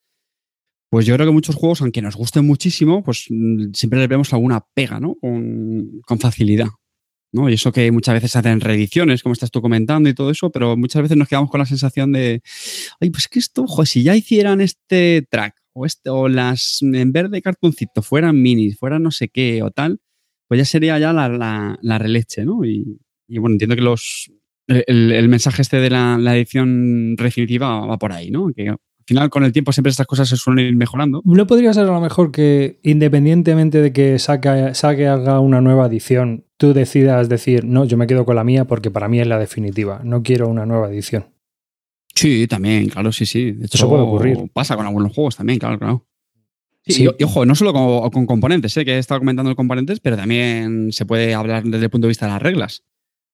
pues 0.91 1.07
yo 1.07 1.15
creo 1.15 1.27
que 1.27 1.33
muchos 1.33 1.55
juegos, 1.55 1.83
aunque 1.83 2.03
nos 2.03 2.17
gusten 2.17 2.47
muchísimo, 2.47 3.03
pues 3.05 3.27
mm, 3.31 3.73
siempre 3.75 4.01
les 4.01 4.09
vemos 4.09 4.33
alguna 4.33 4.65
pega, 4.75 4.99
¿no? 5.01 5.15
Con, 5.17 6.01
con 6.07 6.19
facilidad. 6.19 6.69
¿No? 7.33 7.49
Y 7.49 7.55
eso 7.55 7.73
que 7.73 7.91
muchas 7.93 8.15
veces 8.15 8.37
hacen 8.37 8.61
reediciones, 8.61 9.23
como 9.23 9.33
estás 9.33 9.51
tú 9.51 9.61
comentando 9.63 10.09
y 10.09 10.15
todo 10.15 10.31
eso, 10.31 10.51
pero 10.51 10.77
muchas 10.77 11.03
veces 11.03 11.17
nos 11.17 11.29
quedamos 11.29 11.51
con 11.51 11.61
la 11.61 11.67
sensación 11.67 12.13
de, 12.13 12.43
ay, 13.01 13.11
pues 13.11 13.29
que 13.29 13.39
esto, 13.39 13.63
ojo, 13.63 13.85
si 13.87 14.03
ya 14.03 14.17
hicieran 14.17 14.61
este 14.61 15.27
track 15.31 15.57
o, 15.73 15.87
este, 15.87 16.11
o 16.11 16.29
las, 16.29 16.79
en 16.83 17.13
vez 17.13 17.31
de 17.31 17.43
cartoncito, 17.43 18.03
fueran 18.03 18.41
minis, 18.41 18.79
fueran 18.79 19.03
no 19.03 19.11
sé 19.11 19.29
qué 19.29 19.63
o 19.63 19.71
tal, 19.71 20.01
pues 20.49 20.59
ya 20.59 20.65
sería 20.65 20.99
ya 20.99 21.13
la, 21.13 21.29
la, 21.29 21.79
la 21.81 21.99
releche, 21.99 22.45
¿no? 22.45 22.65
Y, 22.65 22.99
bueno, 23.29 23.55
entiendo 23.55 23.77
que 23.77 23.83
los, 23.83 24.33
el, 24.67 25.29
mensaje 25.29 25.63
este 25.63 25.77
de 25.77 25.91
la, 25.91 26.19
edición 26.35 27.15
definitiva 27.15 27.87
va 27.87 27.99
por 27.99 28.13
ahí, 28.13 28.31
¿no? 28.31 28.51
Al 29.01 29.05
final 29.07 29.31
con 29.31 29.45
el 29.45 29.53
tiempo 29.53 29.73
siempre 29.73 29.91
estas 29.91 30.07
cosas 30.07 30.29
se 30.29 30.37
suelen 30.37 30.67
ir 30.67 30.77
mejorando. 30.77 31.23
¿No 31.25 31.47
podría 31.47 31.73
ser 31.73 31.85
a 31.85 31.93
lo 31.93 32.01
mejor 32.01 32.31
que 32.31 32.79
independientemente 32.83 33.81
de 33.81 33.93
que 33.93 34.19
saque, 34.19 34.75
saque 34.75 35.09
haga 35.09 35.41
una 35.41 35.61
nueva 35.61 35.87
edición, 35.87 36.45
tú 36.57 36.73
decidas 36.75 37.29
decir, 37.29 37.65
no, 37.65 37.85
yo 37.85 37.97
me 37.97 38.07
quedo 38.07 38.25
con 38.25 38.37
la 38.37 38.45
mía 38.45 38.67
porque 38.67 38.91
para 38.91 39.09
mí 39.09 39.21
es 39.21 39.27
la 39.27 39.39
definitiva, 39.39 40.01
no 40.05 40.23
quiero 40.23 40.49
una 40.49 40.67
nueva 40.67 40.89
edición? 40.89 41.27
Sí, 42.15 42.47
también, 42.47 42.89
claro, 42.89 43.13
sí, 43.13 43.25
sí. 43.27 43.57
Eso 43.63 43.89
puede 43.89 44.03
ocurrir. 44.03 44.39
Pasa 44.53 44.77
con 44.77 44.87
algunos 44.87 45.13
juegos 45.15 45.37
también, 45.37 45.59
claro, 45.59 45.79
claro. 45.79 46.07
Sí, 46.87 46.93
Sí. 46.93 47.05
Y, 47.05 47.23
y 47.23 47.25
ojo, 47.25 47.45
no 47.47 47.55
solo 47.55 47.73
con, 47.73 48.11
con 48.11 48.27
componentes, 48.27 48.73
sé 48.73 48.85
que 48.85 48.95
he 48.95 48.99
estado 48.99 49.21
comentando 49.21 49.55
componentes, 49.57 50.01
pero 50.01 50.17
también 50.17 50.93
se 50.93 51.07
puede 51.07 51.35
hablar 51.35 51.65
desde 51.65 51.85
el 51.85 51.91
punto 51.91 52.07
de 52.07 52.11
vista 52.11 52.27
de 52.27 52.33
las 52.33 52.43
reglas. 52.43 52.85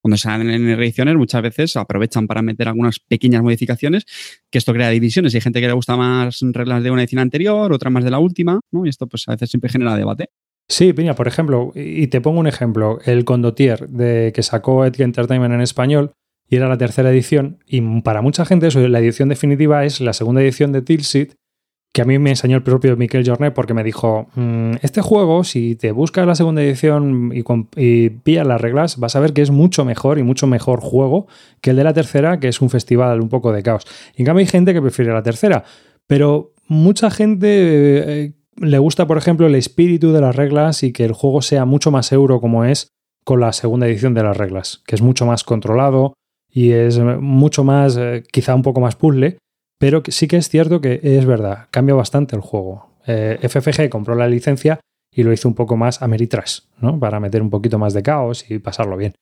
Cuando 0.07 0.19
salen 0.19 0.51
en 0.51 0.77
reediciones, 0.77 1.17
muchas 1.17 1.43
veces 1.43 1.77
aprovechan 1.77 2.29
para 2.29 2.41
meter 2.41 2.69
algunas 2.69 3.01
pequeñas 3.01 3.43
modificaciones, 3.43 4.05
que 4.53 4.59
esto 4.59 4.73
crea 4.73 4.89
divisiones. 4.91 5.35
Hay 5.35 5.41
gente 5.41 5.61
que 5.61 5.67
le 5.67 5.73
gusta 5.73 5.97
más 5.97 6.39
reglas 6.53 6.85
de 6.85 6.93
una 6.93 7.03
edición 7.03 7.19
anterior, 7.19 7.73
otra 7.73 7.91
más 7.91 8.05
de 8.05 8.13
la 8.13 8.21
última, 8.21 8.61
¿no? 8.71 8.87
Y 8.87 8.89
esto, 8.89 9.09
pues, 9.09 9.25
a 9.27 9.33
veces 9.33 9.51
siempre 9.51 9.69
genera 9.69 9.97
debate. 9.97 10.29
Sí, 10.69 10.93
Piña, 10.93 11.17
por 11.17 11.27
ejemplo, 11.27 11.73
y 11.75 12.07
te 12.07 12.21
pongo 12.21 12.39
un 12.39 12.47
ejemplo, 12.47 13.01
el 13.05 13.25
Condotier 13.25 13.89
de 13.89 14.31
que 14.33 14.45
sacó 14.45 14.85
Edge 14.85 15.03
Entertainment 15.03 15.53
en 15.53 15.61
español 15.61 16.13
y 16.49 16.55
era 16.55 16.69
la 16.69 16.79
tercera 16.79 17.11
edición 17.11 17.59
y 17.67 17.81
para 18.03 18.23
mucha 18.23 18.45
gente 18.45 18.69
eso, 18.69 18.87
la 18.87 19.01
edición 19.01 19.29
definitiva 19.29 19.85
es 19.85 20.01
la 20.01 20.13
segunda 20.13 20.41
edición 20.41 20.71
de 20.71 20.83
Tilsit 20.83 21.35
que 21.97 22.03
a 22.03 22.05
mí 22.05 22.19
me 22.19 22.29
enseñó 22.29 22.59
el 22.59 22.63
propio 22.63 22.95
Miquel 22.95 23.27
Jornet 23.27 23.55
porque 23.55 23.73
me 23.73 23.83
dijo, 23.83 24.27
"Mm, 24.35 24.73
este 24.83 25.01
juego, 25.01 25.45
si 25.45 25.77
te 25.77 25.93
buscas 25.93 26.27
la 26.27 26.35
segunda 26.35 26.63
edición 26.63 27.33
y, 27.33 27.43
y 27.81 28.35
las 28.35 28.61
reglas, 28.61 28.99
vas 28.99 29.17
a 29.17 29.21
ver 29.21 29.33
que 29.33 29.41
es 29.41 29.51
mucho 29.51 29.87
mejor 29.87 30.19
y 30.19 30.23
mucho 30.23 30.47
mejor 30.47 30.81
juego 30.81 31.27
que 31.63 31.71
el 31.71 31.77
de 31.77 31.85
la 31.85 31.95
tercera, 31.95 32.39
que 32.39 32.49
es 32.49 32.61
un 32.61 32.69
festival 32.69 33.23
un 33.23 33.31
poco 33.31 33.51
de 33.51 33.63
caos. 33.63 33.87
Y 34.15 34.21
en 34.21 34.27
cambio 34.27 34.41
hay 34.41 34.47
gente 34.47 34.75
que 34.75 34.83
prefiere 34.83 35.11
la 35.11 35.23
tercera, 35.23 35.65
pero 36.07 36.53
mucha 36.69 37.11
gente 37.11 37.47
eh, 37.49 38.33
le 38.61 38.79
gusta, 38.79 39.07
por 39.07 39.17
ejemplo, 39.17 39.47
el 39.47 39.55
espíritu 39.55 40.13
de 40.13 40.21
las 40.21 40.37
reglas 40.37 40.83
y 40.83 40.93
que 40.93 41.07
el 41.07 41.13
juego 41.13 41.41
sea 41.41 41.65
mucho 41.65 41.91
más 41.91 42.13
euro 42.13 42.43
como 42.43 42.67
es 42.67 42.89
con 43.25 43.41
la 43.41 43.55
segunda 43.55 43.87
edición 43.87 44.13
de 44.13 44.23
las 44.23 44.37
reglas, 44.37 44.83
que 44.87 44.97
es 44.97 45.01
mucho 45.01 45.25
más 45.25 45.45
controlado 45.45 46.13
y 46.53 46.73
es 46.73 46.99
mucho 46.99 47.65
más, 47.65 47.97
eh, 47.97 48.23
quizá 48.31 48.55
un 48.55 48.61
poco 48.63 48.83
más 48.83 48.97
puzzle, 48.97 49.39
pero 49.79 50.03
sí 50.09 50.29
que 50.29 50.37
es 50.37 50.49
cierto 50.49 50.81
que 50.81 51.01
es 51.03 51.25
verdad, 51.27 51.69
cambia 51.71 51.95
bastante 51.95 52.37
el 52.37 52.43
juego. 52.43 52.97
Eh, 53.07 53.39
FFG 53.43 53.89
compró 53.89 54.15
la 54.15 54.29
licencia 54.29 54.81
y 55.11 55.23
lo 55.23 55.33
hizo 55.33 55.49
un 55.49 55.55
poco 55.55 55.77
más 55.77 56.03
Ameritrash, 56.03 56.61
¿no? 56.81 56.99
Para 56.99 57.21
meter 57.21 57.43
un 57.43 57.51
poquito 57.51 57.79
más 57.79 57.95
de 57.95 58.03
caos 58.03 58.51
y 58.51 58.59
pasarlo 58.59 58.97
bien. 58.97 59.15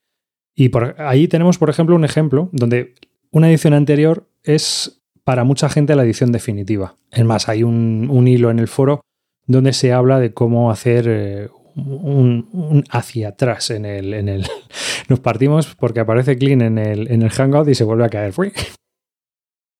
Y 0.55 0.69
por 0.69 0.95
ahí 0.99 1.27
tenemos, 1.27 1.57
por 1.57 1.69
ejemplo, 1.69 1.95
un 1.95 2.05
ejemplo 2.05 2.49
donde 2.51 2.95
una 3.31 3.49
edición 3.49 3.73
anterior 3.73 4.27
es 4.43 5.01
para 5.23 5.43
mucha 5.43 5.69
gente 5.69 5.95
la 5.95 6.03
edición 6.03 6.31
definitiva. 6.31 6.95
Es 7.11 7.25
más, 7.25 7.49
hay 7.49 7.63
un, 7.63 8.27
hilo 8.27 8.51
en 8.51 8.59
el 8.59 8.67
foro 8.67 9.01
donde 9.45 9.73
se 9.73 9.91
habla 9.91 10.19
de 10.19 10.33
cómo 10.33 10.71
hacer 10.71 11.05
eh, 11.07 11.49
un, 11.75 12.47
un 12.53 12.83
hacia 12.89 13.29
atrás 13.29 13.71
en 13.71 13.85
el, 13.85 14.13
en 14.13 14.29
el. 14.29 14.45
Nos 15.09 15.19
partimos 15.19 15.75
porque 15.75 15.99
aparece 15.99 16.37
Clean 16.37 16.61
en 16.61 16.77
el, 16.77 17.11
en 17.11 17.21
el 17.21 17.29
Hangout 17.29 17.67
y 17.67 17.75
se 17.75 17.83
vuelve 17.83 18.05
a 18.05 18.09
caer. 18.09 18.33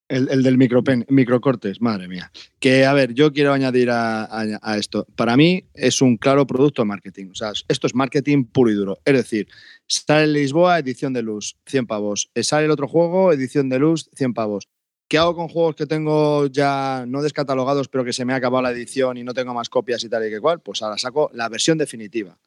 El, 0.07 0.29
el 0.29 0.43
del 0.43 0.57
micropen, 0.59 1.03
microcortes, 1.09 1.81
madre 1.81 2.07
mía. 2.07 2.31
Que, 2.59 2.85
a 2.85 2.93
ver, 2.93 3.15
yo 3.15 3.33
quiero 3.33 3.53
añadir 3.53 3.89
a, 3.89 4.23
a- 4.25 4.59
a 4.61 4.77
esto. 4.77 5.07
Para 5.15 5.35
mí 5.35 5.65
es 5.73 5.99
un 6.01 6.17
claro 6.17 6.45
producto 6.45 6.83
de 6.83 6.85
marketing. 6.87 7.29
O 7.31 7.35
sea, 7.35 7.53
esto 7.67 7.87
es 7.87 7.95
marketing 7.95 8.45
puro 8.45 8.69
y 8.69 8.75
duro. 8.75 8.99
Es 9.03 9.13
decir, 9.15 9.47
sale 9.87 10.27
Lisboa, 10.27 10.77
edición 10.77 11.11
de 11.13 11.23
luz, 11.23 11.57
100 11.65 11.87
pavos. 11.87 12.29
Eh, 12.35 12.43
Sale 12.43 12.65
el 12.65 12.71
otro 12.71 12.87
juego, 12.87 13.33
edición 13.33 13.67
de 13.69 13.79
luz, 13.79 14.07
100 14.15 14.35
pavos. 14.35 14.67
¿Qué 15.09 15.17
hago 15.17 15.35
con 15.35 15.47
juegos 15.47 15.75
que 15.75 15.85
tengo 15.87 16.47
ya 16.47 17.05
no 17.07 17.21
descatalogados, 17.23 17.87
pero 17.89 18.03
que 18.05 18.13
se 18.13 18.25
me 18.25 18.33
ha 18.33 18.37
acabado 18.37 18.61
la 18.63 18.71
edición 18.71 19.17
y 19.17 19.23
no 19.23 19.33
tengo 19.33 19.53
más 19.55 19.69
copias 19.69 20.03
y 20.03 20.09
tal 20.09 20.25
y 20.27 20.29
que 20.29 20.39
cual? 20.39 20.61
Pues 20.61 20.81
ahora 20.83 20.97
saco 20.99 21.31
la 21.33 21.49
versión 21.49 21.77
definitiva. 21.79 22.37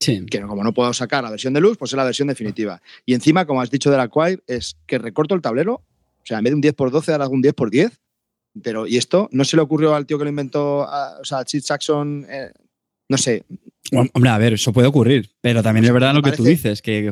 Sí. 0.00 0.24
Que 0.26 0.40
como 0.42 0.62
no 0.62 0.72
puedo 0.72 0.92
sacar 0.92 1.24
la 1.24 1.30
versión 1.30 1.52
de 1.54 1.60
luz, 1.60 1.76
pues 1.76 1.92
es 1.92 1.96
la 1.96 2.04
versión 2.04 2.28
definitiva. 2.28 2.80
Y 3.04 3.14
encima, 3.14 3.44
como 3.46 3.60
has 3.60 3.70
dicho 3.70 3.90
de 3.90 3.96
la 3.96 4.08
Quire, 4.08 4.42
es 4.46 4.76
que 4.86 4.98
recorto 4.98 5.34
el 5.34 5.42
tablero. 5.42 5.82
O 6.28 6.30
sea, 6.30 6.38
en 6.38 6.44
vez 6.44 6.50
de 6.52 6.56
un 6.56 6.62
10x12, 6.62 7.12
ahora 7.12 7.24
hago 7.24 7.32
un 7.34 7.42
10x10. 7.42 7.92
Pero, 8.62 8.86
¿y 8.86 8.96
esto? 8.98 9.28
¿No 9.32 9.44
se 9.44 9.56
le 9.56 9.62
ocurrió 9.62 9.94
al 9.94 10.04
tío 10.04 10.18
que 10.18 10.24
lo 10.24 10.30
inventó, 10.30 10.82
a- 10.82 11.18
o 11.20 11.24
sea, 11.24 11.38
a 11.38 11.44
Chip 11.44 11.62
Saxon? 11.62 12.26
eh, 12.28 12.50
no 13.08 13.16
sé, 13.16 13.44
Hom- 13.92 14.10
Hombre, 14.12 14.30
a 14.30 14.36
ver, 14.38 14.52
eso 14.54 14.72
puede 14.72 14.88
ocurrir, 14.88 15.30
pero 15.40 15.62
también 15.62 15.86
es 15.86 15.92
verdad 15.92 16.12
lo 16.12 16.20
que 16.22 16.32
tú 16.32 16.44
dices, 16.44 16.82
que 16.82 17.10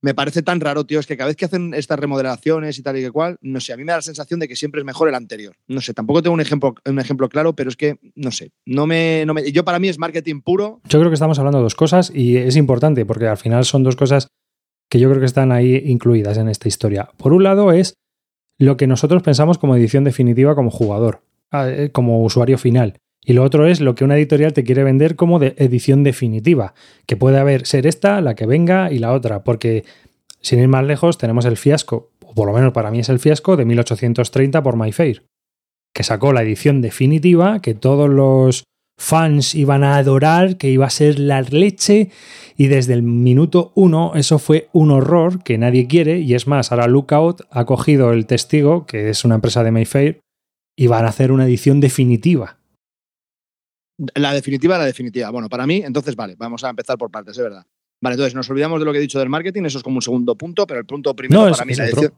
me 0.00 0.14
parece 0.14 0.42
tan 0.42 0.58
raro, 0.60 0.84
tío. 0.84 0.98
Es 0.98 1.06
que 1.06 1.16
cada 1.16 1.28
vez 1.28 1.36
que 1.36 1.44
hacen 1.44 1.74
estas 1.74 1.98
remodelaciones 1.98 2.76
y 2.78 2.82
tal 2.82 2.96
y 2.98 3.02
que 3.02 3.10
cual, 3.12 3.36
no 3.40 3.60
sé, 3.60 3.72
a 3.72 3.76
mí 3.76 3.84
me 3.84 3.92
da 3.92 3.98
la 3.98 4.02
sensación 4.02 4.40
de 4.40 4.48
que 4.48 4.56
siempre 4.56 4.80
es 4.80 4.84
mejor 4.84 5.08
el 5.08 5.14
anterior. 5.14 5.54
No 5.68 5.80
sé, 5.80 5.94
tampoco 5.94 6.22
tengo 6.22 6.34
un 6.34 6.40
ejemplo, 6.40 6.74
un 6.84 6.98
ejemplo 6.98 7.28
claro, 7.28 7.54
pero 7.54 7.68
es 7.70 7.76
que, 7.76 7.98
no 8.16 8.30
sé, 8.32 8.50
no 8.66 8.86
me, 8.86 9.24
no 9.26 9.34
me- 9.34 9.52
yo 9.52 9.64
para 9.64 9.78
mí 9.78 9.88
es 9.88 9.98
marketing 9.98 10.40
puro. 10.40 10.80
Yo 10.88 10.98
creo 10.98 11.10
que 11.10 11.14
estamos 11.14 11.38
hablando 11.38 11.58
de 11.58 11.64
dos 11.64 11.74
cosas 11.76 12.10
y 12.14 12.36
es 12.36 12.56
importante 12.56 13.04
porque 13.06 13.26
al 13.28 13.36
final 13.36 13.64
son 13.64 13.84
dos 13.84 13.94
cosas 13.96 14.28
que 14.90 14.98
yo 14.98 15.08
creo 15.10 15.20
que 15.20 15.26
están 15.26 15.52
ahí 15.52 15.82
incluidas 15.84 16.38
en 16.38 16.48
esta 16.48 16.66
historia. 16.68 17.10
Por 17.16 17.32
un 17.32 17.42
lado 17.44 17.70
es 17.72 17.94
lo 18.58 18.76
que 18.76 18.86
nosotros 18.86 19.22
pensamos 19.22 19.58
como 19.58 19.76
edición 19.76 20.04
definitiva 20.04 20.54
como 20.54 20.70
jugador, 20.70 21.22
ah, 21.50 21.68
eh, 21.68 21.90
como 21.92 22.22
usuario 22.22 22.58
final. 22.58 22.98
Y 23.24 23.34
lo 23.34 23.44
otro 23.44 23.66
es 23.66 23.80
lo 23.80 23.94
que 23.94 24.04
una 24.04 24.16
editorial 24.16 24.52
te 24.52 24.64
quiere 24.64 24.84
vender 24.84 25.16
como 25.16 25.38
de 25.38 25.54
edición 25.58 26.02
definitiva, 26.02 26.74
que 27.06 27.16
puede 27.16 27.38
haber 27.38 27.66
ser 27.66 27.86
esta, 27.86 28.20
la 28.20 28.34
que 28.34 28.46
venga 28.46 28.90
y 28.90 28.98
la 28.98 29.12
otra, 29.12 29.44
porque 29.44 29.84
sin 30.40 30.60
ir 30.60 30.68
más 30.68 30.84
lejos 30.84 31.18
tenemos 31.18 31.44
el 31.44 31.56
fiasco, 31.56 32.10
o 32.24 32.34
por 32.34 32.46
lo 32.46 32.54
menos 32.54 32.72
para 32.72 32.90
mí 32.90 33.00
es 33.00 33.08
el 33.08 33.18
fiasco 33.18 33.56
de 33.56 33.64
1830 33.64 34.62
por 34.62 34.76
My 34.76 34.92
Fair, 34.92 35.24
que 35.94 36.04
sacó 36.04 36.32
la 36.32 36.42
edición 36.42 36.80
definitiva 36.80 37.60
que 37.60 37.74
todos 37.74 38.08
los 38.08 38.64
fans 39.00 39.54
iban 39.54 39.84
a 39.84 39.96
adorar, 39.96 40.56
que 40.58 40.68
iba 40.70 40.84
a 40.86 40.90
ser 40.90 41.18
la 41.20 41.40
leche, 41.42 42.10
y 42.56 42.66
desde 42.66 42.94
el 42.94 43.02
minuto 43.02 43.70
uno 43.76 44.12
eso 44.16 44.38
fue 44.40 44.68
un 44.72 44.90
horror 44.90 45.42
que 45.44 45.56
nadie 45.56 45.86
quiere, 45.86 46.18
y 46.18 46.34
es 46.34 46.46
más, 46.48 46.72
ahora 46.72 46.88
Lookout 46.88 47.42
ha 47.50 47.64
cogido 47.64 48.12
el 48.12 48.26
testigo, 48.26 48.86
que 48.86 49.08
es 49.10 49.24
una 49.24 49.36
empresa 49.36 49.62
de 49.62 49.70
Mayfair, 49.70 50.20
y 50.76 50.88
van 50.88 51.04
a 51.04 51.08
hacer 51.08 51.30
una 51.32 51.46
edición 51.46 51.80
definitiva. 51.80 52.58
La 54.14 54.32
definitiva, 54.32 54.78
la 54.78 54.84
definitiva. 54.84 55.30
Bueno, 55.30 55.48
para 55.48 55.66
mí, 55.66 55.82
entonces, 55.84 56.14
vale, 56.14 56.36
vamos 56.36 56.62
a 56.64 56.70
empezar 56.70 56.96
por 56.98 57.10
partes, 57.10 57.36
es 57.36 57.42
verdad. 57.42 57.66
Vale, 58.00 58.14
entonces 58.14 58.34
nos 58.34 58.48
olvidamos 58.48 58.78
de 58.78 58.84
lo 58.84 58.92
que 58.92 58.98
he 58.98 59.00
dicho 59.00 59.18
del 59.18 59.28
marketing, 59.28 59.64
eso 59.64 59.78
es 59.78 59.84
como 59.84 59.96
un 59.96 60.02
segundo 60.02 60.36
punto, 60.36 60.66
pero 60.66 60.78
el 60.78 60.86
punto 60.86 61.14
primero 61.16 61.40
No, 61.42 61.48
es- 61.48 61.56
para 61.56 61.64
mí 61.64 61.72
es 61.72 61.78
la 61.78 61.84
edición, 61.86 62.12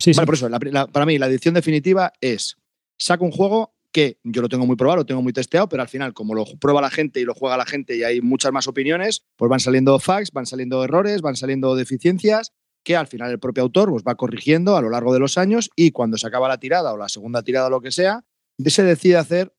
Sí, 0.00 0.14
sí. 0.14 0.16
Vale, 0.18 0.26
por 0.26 0.34
eso, 0.34 0.48
la- 0.48 0.58
la- 0.62 0.86
para 0.86 1.04
mí 1.06 1.18
la 1.18 1.26
edición 1.26 1.54
definitiva 1.54 2.12
es 2.20 2.56
saco 2.98 3.24
un 3.24 3.30
juego 3.32 3.72
que 3.92 4.18
yo 4.22 4.42
lo 4.42 4.48
tengo 4.48 4.66
muy 4.66 4.76
probado, 4.76 4.98
lo 4.98 5.06
tengo 5.06 5.22
muy 5.22 5.32
testeado, 5.32 5.68
pero 5.68 5.82
al 5.82 5.88
final, 5.88 6.12
como 6.14 6.34
lo 6.34 6.44
prueba 6.60 6.80
la 6.80 6.90
gente 6.90 7.20
y 7.20 7.24
lo 7.24 7.34
juega 7.34 7.56
la 7.56 7.66
gente 7.66 7.96
y 7.96 8.02
hay 8.02 8.20
muchas 8.20 8.52
más 8.52 8.68
opiniones, 8.68 9.24
pues 9.36 9.48
van 9.48 9.60
saliendo 9.60 9.98
facts, 9.98 10.30
van 10.32 10.46
saliendo 10.46 10.84
errores, 10.84 11.22
van 11.22 11.36
saliendo 11.36 11.74
deficiencias 11.74 12.52
que 12.82 12.96
al 12.96 13.06
final 13.06 13.30
el 13.30 13.38
propio 13.38 13.62
autor 13.62 13.90
pues, 13.90 14.04
va 14.06 14.14
corrigiendo 14.14 14.76
a 14.76 14.82
lo 14.82 14.90
largo 14.90 15.12
de 15.12 15.18
los 15.18 15.38
años 15.38 15.70
y 15.76 15.90
cuando 15.90 16.16
se 16.16 16.26
acaba 16.26 16.48
la 16.48 16.58
tirada 16.58 16.92
o 16.92 16.96
la 16.96 17.08
segunda 17.08 17.42
tirada 17.42 17.66
o 17.66 17.70
lo 17.70 17.80
que 17.80 17.90
sea, 17.90 18.24
se 18.64 18.82
decide 18.82 19.16
hacer 19.16 19.52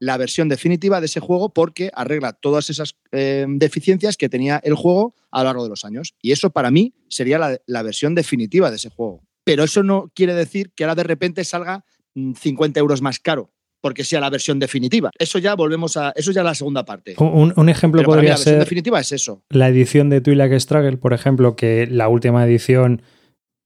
la 0.00 0.16
versión 0.16 0.48
definitiva 0.48 1.00
de 1.00 1.06
ese 1.06 1.20
juego 1.20 1.52
porque 1.52 1.90
arregla 1.94 2.32
todas 2.32 2.68
esas 2.70 2.96
eh, 3.12 3.46
deficiencias 3.48 4.16
que 4.16 4.28
tenía 4.28 4.60
el 4.64 4.74
juego 4.74 5.14
a 5.30 5.38
lo 5.40 5.44
largo 5.44 5.62
de 5.64 5.70
los 5.70 5.84
años. 5.84 6.14
Y 6.20 6.32
eso 6.32 6.50
para 6.50 6.70
mí 6.70 6.94
sería 7.08 7.38
la, 7.38 7.58
la 7.66 7.82
versión 7.82 8.14
definitiva 8.14 8.70
de 8.70 8.76
ese 8.76 8.90
juego. 8.90 9.22
Pero 9.44 9.62
eso 9.64 9.82
no 9.82 10.10
quiere 10.14 10.34
decir 10.34 10.72
que 10.74 10.84
ahora 10.84 10.96
de 10.96 11.04
repente 11.04 11.44
salga 11.44 11.84
50 12.14 12.80
euros 12.80 13.02
más 13.02 13.18
caro 13.18 13.50
porque 13.80 14.02
sea 14.02 14.18
la 14.18 14.30
versión 14.30 14.58
definitiva. 14.58 15.10
Eso 15.18 15.38
ya 15.38 15.54
volvemos 15.54 15.98
a. 15.98 16.10
Eso 16.16 16.32
ya 16.32 16.40
es 16.40 16.44
la 16.46 16.54
segunda 16.54 16.86
parte. 16.86 17.16
Un, 17.18 17.52
un 17.54 17.68
ejemplo 17.68 18.00
Pero 18.00 18.08
para 18.08 18.22
mí 18.22 18.28
podría 18.28 18.30
la 18.30 18.36
versión 18.36 18.54
ser 18.54 18.58
definitiva 18.60 18.98
es 18.98 19.12
eso. 19.12 19.42
la 19.50 19.68
edición 19.68 20.08
de 20.08 20.22
Twi'lek 20.22 20.58
Struggle, 20.58 20.96
por 20.96 21.12
ejemplo, 21.12 21.54
que 21.54 21.86
la 21.86 22.08
última 22.08 22.46
edición 22.46 23.02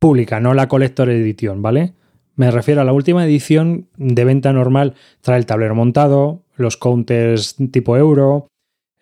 pública, 0.00 0.40
no 0.40 0.54
la 0.54 0.66
Collector 0.66 1.08
Edition, 1.10 1.62
¿vale? 1.62 1.94
Me 2.34 2.50
refiero 2.50 2.80
a 2.80 2.84
la 2.84 2.92
última 2.92 3.24
edición 3.24 3.88
de 3.96 4.24
venta 4.24 4.52
normal, 4.52 4.94
trae 5.20 5.38
el 5.38 5.46
tablero 5.46 5.74
montado, 5.74 6.44
los 6.56 6.76
counters 6.76 7.56
tipo 7.70 7.96
euro, 7.96 8.48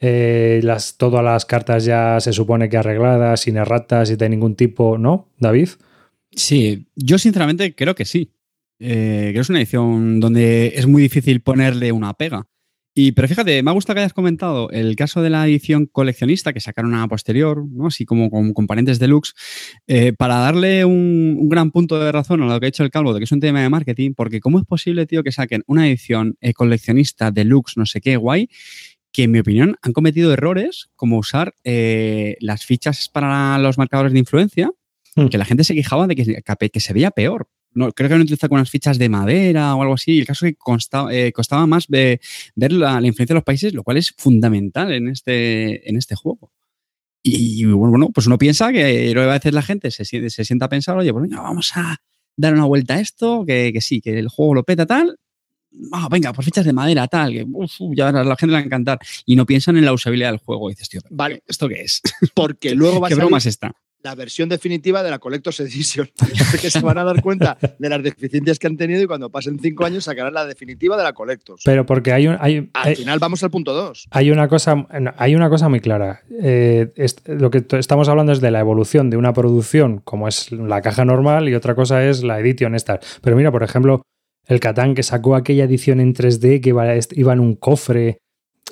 eh, 0.00 0.60
las, 0.62 0.96
todas 0.96 1.24
las 1.24 1.46
cartas 1.46 1.84
ya 1.84 2.20
se 2.20 2.32
supone 2.32 2.68
que 2.68 2.76
arregladas, 2.76 3.40
sin 3.40 3.56
erratas 3.56 4.10
y 4.10 4.16
de 4.16 4.28
ningún 4.28 4.54
tipo, 4.54 4.98
¿no, 4.98 5.28
David? 5.38 5.68
Sí, 6.32 6.88
yo 6.94 7.18
sinceramente 7.18 7.74
creo 7.74 7.94
que 7.94 8.04
sí. 8.04 8.32
Eh, 8.78 9.28
creo 9.30 9.34
que 9.34 9.40
es 9.40 9.50
una 9.50 9.58
edición 9.60 10.20
donde 10.20 10.72
es 10.74 10.86
muy 10.86 11.02
difícil 11.02 11.40
ponerle 11.40 11.92
una 11.92 12.14
pega. 12.14 12.46
Y, 12.98 13.12
pero 13.12 13.28
fíjate, 13.28 13.62
me 13.62 13.70
ha 13.70 13.74
gustado 13.74 13.94
que 13.94 14.00
hayas 14.00 14.14
comentado 14.14 14.70
el 14.70 14.96
caso 14.96 15.20
de 15.20 15.28
la 15.28 15.46
edición 15.46 15.84
coleccionista 15.84 16.54
que 16.54 16.60
sacaron 16.60 16.94
a 16.94 17.06
posterior, 17.08 17.62
¿no? 17.70 17.88
así 17.88 18.06
como 18.06 18.30
con 18.30 18.54
componentes 18.54 18.98
deluxe, 18.98 19.34
eh, 19.86 20.14
para 20.14 20.36
darle 20.36 20.86
un, 20.86 21.36
un 21.38 21.48
gran 21.50 21.72
punto 21.72 22.00
de 22.00 22.10
razón 22.10 22.42
a 22.42 22.46
lo 22.46 22.58
que 22.58 22.64
ha 22.64 22.68
hecho 22.70 22.84
el 22.84 22.90
Calvo, 22.90 23.12
de 23.12 23.20
que 23.20 23.24
es 23.24 23.32
un 23.32 23.40
tema 23.40 23.60
de 23.60 23.68
marketing, 23.68 24.14
porque 24.16 24.40
¿cómo 24.40 24.58
es 24.58 24.64
posible, 24.64 25.04
tío, 25.04 25.22
que 25.22 25.30
saquen 25.30 25.62
una 25.66 25.86
edición 25.86 26.38
eh, 26.40 26.54
coleccionista 26.54 27.30
deluxe, 27.30 27.76
no 27.76 27.84
sé 27.84 28.00
qué, 28.00 28.16
guay, 28.16 28.48
que 29.12 29.24
en 29.24 29.30
mi 29.30 29.40
opinión 29.40 29.76
han 29.82 29.92
cometido 29.92 30.32
errores 30.32 30.88
como 30.96 31.18
usar 31.18 31.54
eh, 31.64 32.38
las 32.40 32.64
fichas 32.64 33.10
para 33.10 33.58
los 33.58 33.76
marcadores 33.76 34.14
de 34.14 34.20
influencia, 34.20 34.70
Hmm. 35.16 35.28
que 35.28 35.38
la 35.38 35.46
gente 35.46 35.64
se 35.64 35.74
quejaba 35.74 36.06
de 36.06 36.14
que, 36.14 36.42
que 36.70 36.80
se 36.80 36.92
veía 36.92 37.10
peor. 37.10 37.48
No, 37.76 37.92
creo 37.92 38.08
que 38.08 38.14
han 38.14 38.22
utilizado 38.22 38.48
con 38.48 38.56
unas 38.58 38.70
fichas 38.70 38.98
de 38.98 39.08
madera 39.08 39.74
o 39.76 39.82
algo 39.82 39.94
así. 39.94 40.12
Y 40.14 40.20
el 40.20 40.26
caso 40.26 40.46
es 40.46 40.52
que 40.52 40.58
consta- 40.58 41.08
eh, 41.12 41.30
costaba 41.32 41.66
más 41.66 41.86
ve- 41.88 42.20
ver 42.54 42.72
la, 42.72 43.00
la 43.00 43.06
influencia 43.06 43.34
de 43.34 43.38
los 43.38 43.44
países, 43.44 43.74
lo 43.74 43.84
cual 43.84 43.98
es 43.98 44.12
fundamental 44.16 44.92
en 44.92 45.08
este, 45.08 45.88
en 45.88 45.96
este 45.96 46.14
juego. 46.16 46.50
Y, 47.22 47.62
y, 47.62 47.64
bueno, 47.66 48.10
pues 48.10 48.26
uno 48.26 48.38
piensa 48.38 48.72
que 48.72 49.12
a 49.16 49.26
veces 49.26 49.52
la 49.52 49.62
gente 49.62 49.90
se, 49.90 50.04
se 50.04 50.44
sienta 50.44 50.66
a 50.66 50.68
pensar, 50.68 50.96
oye, 50.96 51.12
pues 51.12 51.22
venga, 51.22 51.40
vamos 51.42 51.72
a 51.76 51.96
dar 52.36 52.54
una 52.54 52.64
vuelta 52.66 52.94
a 52.94 53.00
esto, 53.00 53.44
que, 53.46 53.72
que 53.72 53.80
sí, 53.80 54.00
que 54.00 54.18
el 54.18 54.28
juego 54.28 54.54
lo 54.54 54.62
peta 54.64 54.86
tal. 54.86 55.18
Ah, 55.92 56.08
venga, 56.10 56.32
por 56.32 56.44
fichas 56.44 56.64
de 56.64 56.72
madera, 56.72 57.06
tal, 57.08 57.32
que 57.32 57.44
uf, 57.52 57.72
ya 57.94 58.08
a 58.08 58.12
la 58.24 58.36
gente 58.36 58.46
le 58.46 58.52
va 58.52 58.58
a 58.60 58.62
encantar. 58.64 58.98
Y 59.26 59.36
no 59.36 59.44
piensan 59.44 59.76
en 59.76 59.84
la 59.84 59.92
usabilidad 59.92 60.30
del 60.30 60.38
juego. 60.38 60.70
Y 60.70 60.72
dices, 60.74 60.88
tío, 60.88 61.00
Vale. 61.10 61.42
¿esto 61.46 61.68
qué 61.68 61.82
es? 61.82 62.00
Porque 62.34 62.74
luego 62.76 63.00
va 63.00 63.08
a 63.08 63.10
¿Qué 63.10 63.14
salir 63.16 63.24
broma 63.26 63.38
es 63.38 63.46
esta? 63.46 63.72
La 64.02 64.14
versión 64.14 64.48
definitiva 64.48 65.02
de 65.02 65.10
la 65.10 65.18
Collector's 65.18 65.58
Edition. 65.60 66.08
que 66.60 66.70
se 66.70 66.80
van 66.80 66.98
a 66.98 67.04
dar 67.04 67.20
cuenta 67.22 67.58
de 67.78 67.88
las 67.88 68.02
deficiencias 68.02 68.58
que 68.58 68.66
han 68.66 68.76
tenido 68.76 69.02
y 69.02 69.06
cuando 69.06 69.30
pasen 69.30 69.58
cinco 69.58 69.84
años 69.84 70.04
sacarán 70.04 70.34
la 70.34 70.44
definitiva 70.46 70.96
de 70.96 71.02
la 71.02 71.12
Collector's. 71.12 71.62
Pero 71.64 71.84
porque 71.86 72.12
hay, 72.12 72.28
un, 72.28 72.36
hay, 72.40 72.70
Al 72.74 72.88
hay- 72.90 72.96
final 72.96 73.18
vamos 73.18 73.42
al 73.42 73.50
punto 73.50 73.72
2. 73.72 74.08
hay 74.10 74.30
una 74.30 74.48
cosa, 74.48 74.86
hay 75.16 75.34
una 75.34 75.48
cosa 75.50 75.68
muy 75.68 75.80
clara. 75.80 76.20
Eh, 76.42 76.92
es- 76.96 77.16
lo 77.26 77.50
que 77.50 77.64
estamos 77.78 78.08
hablando 78.08 78.32
es 78.32 78.40
de 78.40 78.50
la 78.50 78.60
evolución 78.60 79.10
de 79.10 79.16
una 79.16 79.32
producción 79.32 80.00
como 80.04 80.28
es 80.28 80.52
la 80.52 80.80
caja 80.82 81.04
normal 81.04 81.48
y 81.48 81.54
otra 81.54 81.74
cosa 81.74 82.04
es 82.08 82.22
la 82.22 82.38
edición 82.38 82.74
esta. 82.74 83.00
Pero 83.22 83.36
mira, 83.36 83.50
por 83.50 83.62
ejemplo, 83.62 84.02
el 84.46 84.60
Catán 84.60 84.94
que 84.94 85.02
sacó 85.02 85.34
aquella 85.34 85.64
edición 85.64 85.98
en 86.00 86.14
3D 86.14 86.60
que 86.60 86.70
iba 87.20 87.32
en 87.32 87.40
un 87.40 87.56
cofre, 87.56 88.18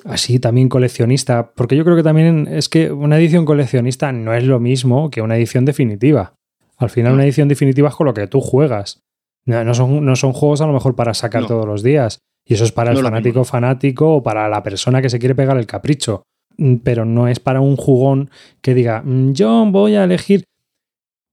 así 0.05 0.39
también 0.39 0.69
coleccionista, 0.69 1.51
porque 1.55 1.75
yo 1.75 1.83
creo 1.83 1.95
que 1.97 2.03
también 2.03 2.47
es 2.49 2.69
que 2.69 2.91
una 2.91 3.17
edición 3.17 3.43
coleccionista 3.45 4.11
no 4.11 4.33
es 4.33 4.43
lo 4.45 4.59
mismo 4.59 5.09
que 5.09 5.21
una 5.21 5.35
edición 5.35 5.65
definitiva. 5.65 6.35
Al 6.77 6.89
final 6.89 7.13
una 7.13 7.23
edición 7.23 7.47
definitiva 7.47 7.89
es 7.89 7.95
con 7.95 8.05
lo 8.07 8.13
que 8.13 8.27
tú 8.27 8.39
juegas. 8.41 8.99
No, 9.45 9.63
no 9.63 9.73
son, 9.73 10.05
no 10.05 10.15
son 10.15 10.33
juegos 10.33 10.61
a 10.61 10.67
lo 10.67 10.73
mejor 10.73 10.95
para 10.95 11.13
sacar 11.13 11.43
No. 11.43 11.47
todos 11.47 11.65
los 11.65 11.83
días. 11.83 12.19
Y 12.47 12.53
eso 12.53 12.63
es 12.63 12.71
para 12.71 12.91
el 12.91 12.97
fanático 13.01 13.43
fanático 13.43 14.15
o 14.15 14.23
para 14.23 14.47
la 14.49 14.61
persona 14.61 15.01
que 15.01 15.09
se 15.09 15.17
quiere 15.19 15.35
pegar 15.35 15.57
el 15.57 15.65
capricho. 15.65 16.23
Mm, 16.57 16.75
Pero 16.83 17.05
no 17.05 17.27
es 17.27 17.39
para 17.39 17.59
un 17.61 17.75
jugón 17.75 18.29
que 18.61 18.73
diga, 18.75 19.01
"Mm, 19.03 19.31
yo 19.33 19.65
voy 19.71 19.95
a 19.95 20.03
elegir. 20.03 20.43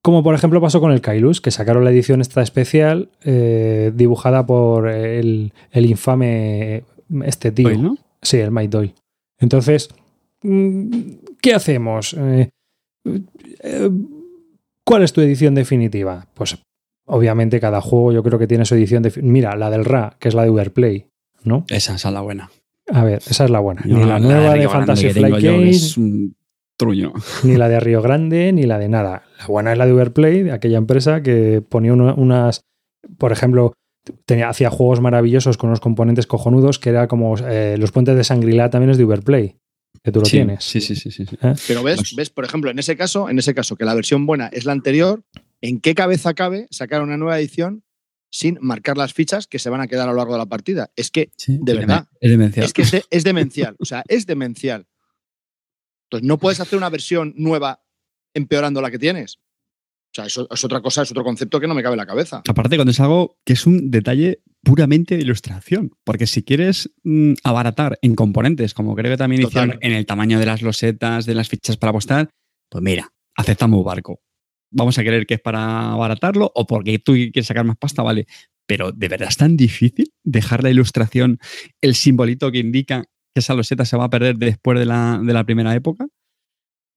Como 0.03 0.23
por 0.23 0.35
ejemplo 0.35 0.61
pasó 0.61 0.81
con 0.81 0.91
el 0.93 1.01
Kailus, 1.01 1.41
que 1.41 1.51
sacaron 1.51 1.85
la 1.85 1.91
edición 1.91 2.21
esta 2.21 2.43
especial 2.43 3.11
eh, 3.25 3.93
dibujada 3.95 4.47
por 4.47 4.89
el, 4.89 5.53
el 5.71 5.87
infame 5.87 6.85
este 7.25 7.53
tío. 7.53 7.77
¿no? 7.79 7.97
Sí, 8.23 8.39
el 8.39 8.51
Mike 8.53 8.69
Doyle. 8.69 8.95
Entonces, 9.41 9.89
mm, 10.43 10.91
¿qué 11.41 11.55
hacemos? 11.55 12.15
Eh, 12.19 12.51
eh, 13.63 13.91
¿Cuál 14.85 15.03
es 15.03 15.13
tu 15.13 15.21
edición 15.21 15.55
definitiva? 15.55 16.27
Pues 16.35 16.57
obviamente 17.07 17.61
cada 17.61 17.81
juego 17.81 18.13
yo 18.13 18.23
creo 18.23 18.39
que 18.39 18.47
tiene 18.47 18.65
su 18.65 18.75
edición 18.75 19.03
definitiva. 19.03 19.33
Mira, 19.33 19.57
la 19.57 19.71
del 19.71 19.85
Ra, 19.85 20.17
que 20.19 20.29
es 20.29 20.35
la 20.35 20.43
de 20.45 20.51
Uberplay, 20.51 21.07
¿no? 21.45 21.65
Esa, 21.69 21.95
esa 21.95 22.09
es 22.09 22.15
la 22.15 22.21
buena. 22.21 22.51
A 22.91 23.05
ver, 23.05 23.19
esa 23.29 23.45
es 23.45 23.51
la 23.51 23.61
buena. 23.61 23.83
Ni 23.85 24.05
la 24.05 24.19
nueva 24.19 24.55
de 24.55 24.69
Fantasy 24.69 25.11
Flight 25.11 25.35
yo, 25.37 25.41
que 25.41 25.47
Game, 25.57 25.71
es 25.71 25.97
un 25.97 26.37
truño. 26.77 27.13
ni 27.45 27.57
la 27.57 27.69
de 27.69 27.81
Río 27.81 28.03
Grande, 28.03 28.53
ni 28.53 28.65
la 28.65 28.79
de 28.79 28.89
nada. 28.89 29.23
La 29.39 29.47
buena 29.47 29.73
es 29.73 29.79
la 29.79 29.87
de 29.87 29.93
Uberplay, 29.95 30.43
de 30.43 30.53
aquella 30.53 30.79
empresa 30.79 31.23
que 31.23 31.63
ponía 31.67 31.93
una- 31.93 32.15
unas, 32.15 32.63
por 33.19 33.33
ejemplo, 33.33 33.73
tenía, 34.25 34.49
hacía 34.49 34.71
juegos 34.71 35.01
maravillosos 35.01 35.57
con 35.57 35.69
unos 35.71 35.81
componentes 35.81 36.27
cojonudos 36.27 36.79
que 36.79 36.91
era 36.91 37.09
como 37.09 37.37
eh, 37.39 37.77
los 37.79 37.93
puentes 37.93 38.17
de 38.17 38.25
Sangrila 38.25 38.71
también 38.71 38.91
es 38.91 38.99
de 38.99 39.05
Uberplay, 39.05 39.57
que 40.03 40.13
tú 40.13 40.21
lo 40.21 40.25
sí, 40.27 40.33
tienes. 40.39 40.65
Sí, 40.65 40.81
sí, 40.81 40.97
sí, 40.97 41.11
sí. 41.11 41.25
sí. 41.27 41.37
Pero 41.69 41.83
ves, 41.83 42.15
ves, 42.17 42.31
por 42.31 42.45
ejemplo, 42.45 42.71
en 42.71 42.79
ese 42.79 42.97
caso, 42.97 43.29
en 43.29 43.39
ese 43.39 43.55
caso, 43.55 43.77
que 43.77 43.85
la 43.85 43.95
versión 43.95 44.27
buena 44.27 44.49
es 44.49 44.65
la 44.65 44.73
anterior, 44.73 45.23
¿en 45.61 45.81
qué 45.81 45.95
cabeza 45.95 46.35
cabe 46.35 46.67
sacar 46.71 47.03
una 47.03 47.17
nueva 47.17 47.39
edición 47.39 47.85
sin 48.31 48.59
marcar 48.63 48.97
las 48.97 49.13
fichas 49.13 49.47
que 49.47 49.59
se 49.59 49.69
van 49.71 49.81
a 49.83 49.87
quedar 49.89 50.09
a 50.09 50.13
lo 50.13 50.17
largo 50.19 50.33
de 50.33 50.39
la 50.39 50.47
partida? 50.47 50.91
Es 50.97 51.11
que, 51.11 51.31
Sí, 51.37 51.59
de 51.63 51.75
verdad. 51.75 52.09
Es 52.21 52.31
demencial. 52.31 52.65
es 52.67 52.73
que 52.73 52.83
es, 52.83 52.91
de- 52.91 53.05
es 53.11 53.25
demencial. 53.25 53.77
O 53.79 53.85
sea, 53.85 54.03
es 54.09 54.27
demencial. 54.27 54.87
Entonces, 56.11 56.27
no 56.27 56.39
puedes 56.39 56.61
hacer 56.61 56.77
una 56.77 56.91
versión 56.91 57.33
nueva 57.37 57.83
empeorando 58.35 58.81
la 58.83 58.91
que 58.91 58.99
tienes. 58.99 59.39
O 60.13 60.15
sea, 60.15 60.27
eso 60.27 60.47
es 60.51 60.65
otra 60.65 60.83
cosa, 60.83 61.03
es 61.03 61.11
otro 61.11 61.25
concepto 61.25 61.59
que 61.59 61.67
no 61.67 61.75
me 61.75 61.83
cabe 61.83 61.95
en 61.95 61.99
la 61.99 62.07
cabeza. 62.07 62.43
Aparte, 62.47 62.77
cuando 62.77 62.91
es 62.91 63.01
algo 63.01 63.39
que 63.47 63.55
es 63.55 63.67
un 63.67 63.91
detalle 63.91 64.43
puramente 64.63 65.17
de 65.17 65.23
ilustración. 65.23 65.93
Porque 66.05 66.27
si 66.27 66.43
quieres 66.43 66.91
mm, 67.03 67.35
abaratar 67.45 67.99
en 68.03 68.15
componentes, 68.15 68.75
como 68.75 68.95
creo 68.95 69.13
que 69.13 69.17
también 69.17 69.43
Total. 69.43 69.69
hicieron 69.69 69.79
en 69.83 69.93
el 69.93 70.07
tamaño 70.07 70.39
de 70.39 70.47
las 70.47 70.63
losetas, 70.63 71.27
de 71.27 71.35
las 71.35 71.49
fichas 71.49 71.77
para 71.77 71.91
apostar, 71.91 72.29
pues 72.69 72.83
mira, 72.83 73.13
aceptamos 73.37 73.85
barco. 73.85 74.21
Vamos 74.71 74.99
a 74.99 75.03
querer 75.03 75.27
que 75.27 75.35
es 75.35 75.41
para 75.41 75.93
abaratarlo 75.93 76.51
o 76.55 76.67
porque 76.67 76.99
tú 76.99 77.13
quieres 77.13 77.47
sacar 77.47 77.65
más 77.65 77.77
pasta, 77.77 78.03
vale. 78.03 78.27
Pero 78.67 78.93
de 78.93 79.09
verdad 79.09 79.29
es 79.29 79.37
tan 79.37 79.57
difícil 79.57 80.13
dejar 80.23 80.63
la 80.63 80.71
ilustración, 80.71 81.39
el 81.81 81.95
simbolito 81.95 82.51
que 82.53 82.59
indica 82.59 83.05
que 83.35 83.41
esa 83.41 83.55
loseta 83.55 83.85
se 83.85 83.97
va 83.97 84.05
a 84.05 84.11
perder 84.11 84.37
después 84.37 84.79
de 84.79 84.87
la, 84.87 85.21
de 85.23 85.33
la 85.33 85.45
primera 85.45 85.75
época. 85.75 86.07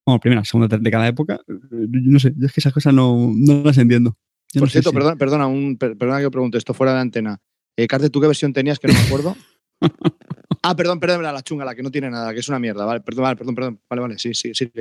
Bueno, 0.06 0.20
primera, 0.20 0.46
segunda 0.46 0.78
de 0.78 0.92
cada 0.92 1.08
época. 1.08 1.40
Eh, 1.48 1.54
No 1.72 2.20
sé, 2.20 2.34
yo 2.38 2.46
es 2.46 2.54
que 2.54 2.60
esas 2.60 2.74
cosas 2.74 2.94
no, 2.94 3.32
no 3.36 3.64
las 3.64 3.78
entiendo. 3.78 4.16
Yo 4.54 4.60
Por 4.62 4.68
no 4.68 4.72
cierto, 4.72 4.90
si- 4.92 4.96
perdona, 4.96 5.16
perdona, 5.18 5.48
un, 5.48 5.78
per- 5.78 5.98
perdona 5.98 6.22
que 6.22 6.32
pregunte 6.32 6.58
esto 6.58 6.74
fuera 6.74 6.94
de 6.94 7.00
antena. 7.02 7.40
Eh, 7.76 7.88
Carte, 7.88 8.10
¿tú 8.10 8.22
qué 8.22 8.28
versión 8.28 8.54
tenías 8.54 8.80
que 8.80 8.88
no 8.88 8.94
me 8.94 9.00
acuerdo? 9.00 9.36
ah, 10.64 10.76
perdón, 10.76 11.00
perdón, 11.00 11.24
la, 11.24 11.34
la 11.34 11.42
chunga, 11.42 11.66
la 11.66 11.76
que 11.76 11.84
no 11.84 11.92
tiene 11.92 12.10
nada, 12.10 12.34
que 12.34 12.40
es 12.40 12.48
una 12.50 12.60
mierda. 12.60 12.86
Vale, 12.86 13.02
perdón, 13.02 13.24
vale, 13.24 13.36
perdón, 13.36 13.56
perdón. 13.56 13.82
Vale, 13.90 14.02
vale, 14.02 14.18
sí, 14.20 14.34
sí, 14.34 14.52
sí. 14.54 14.72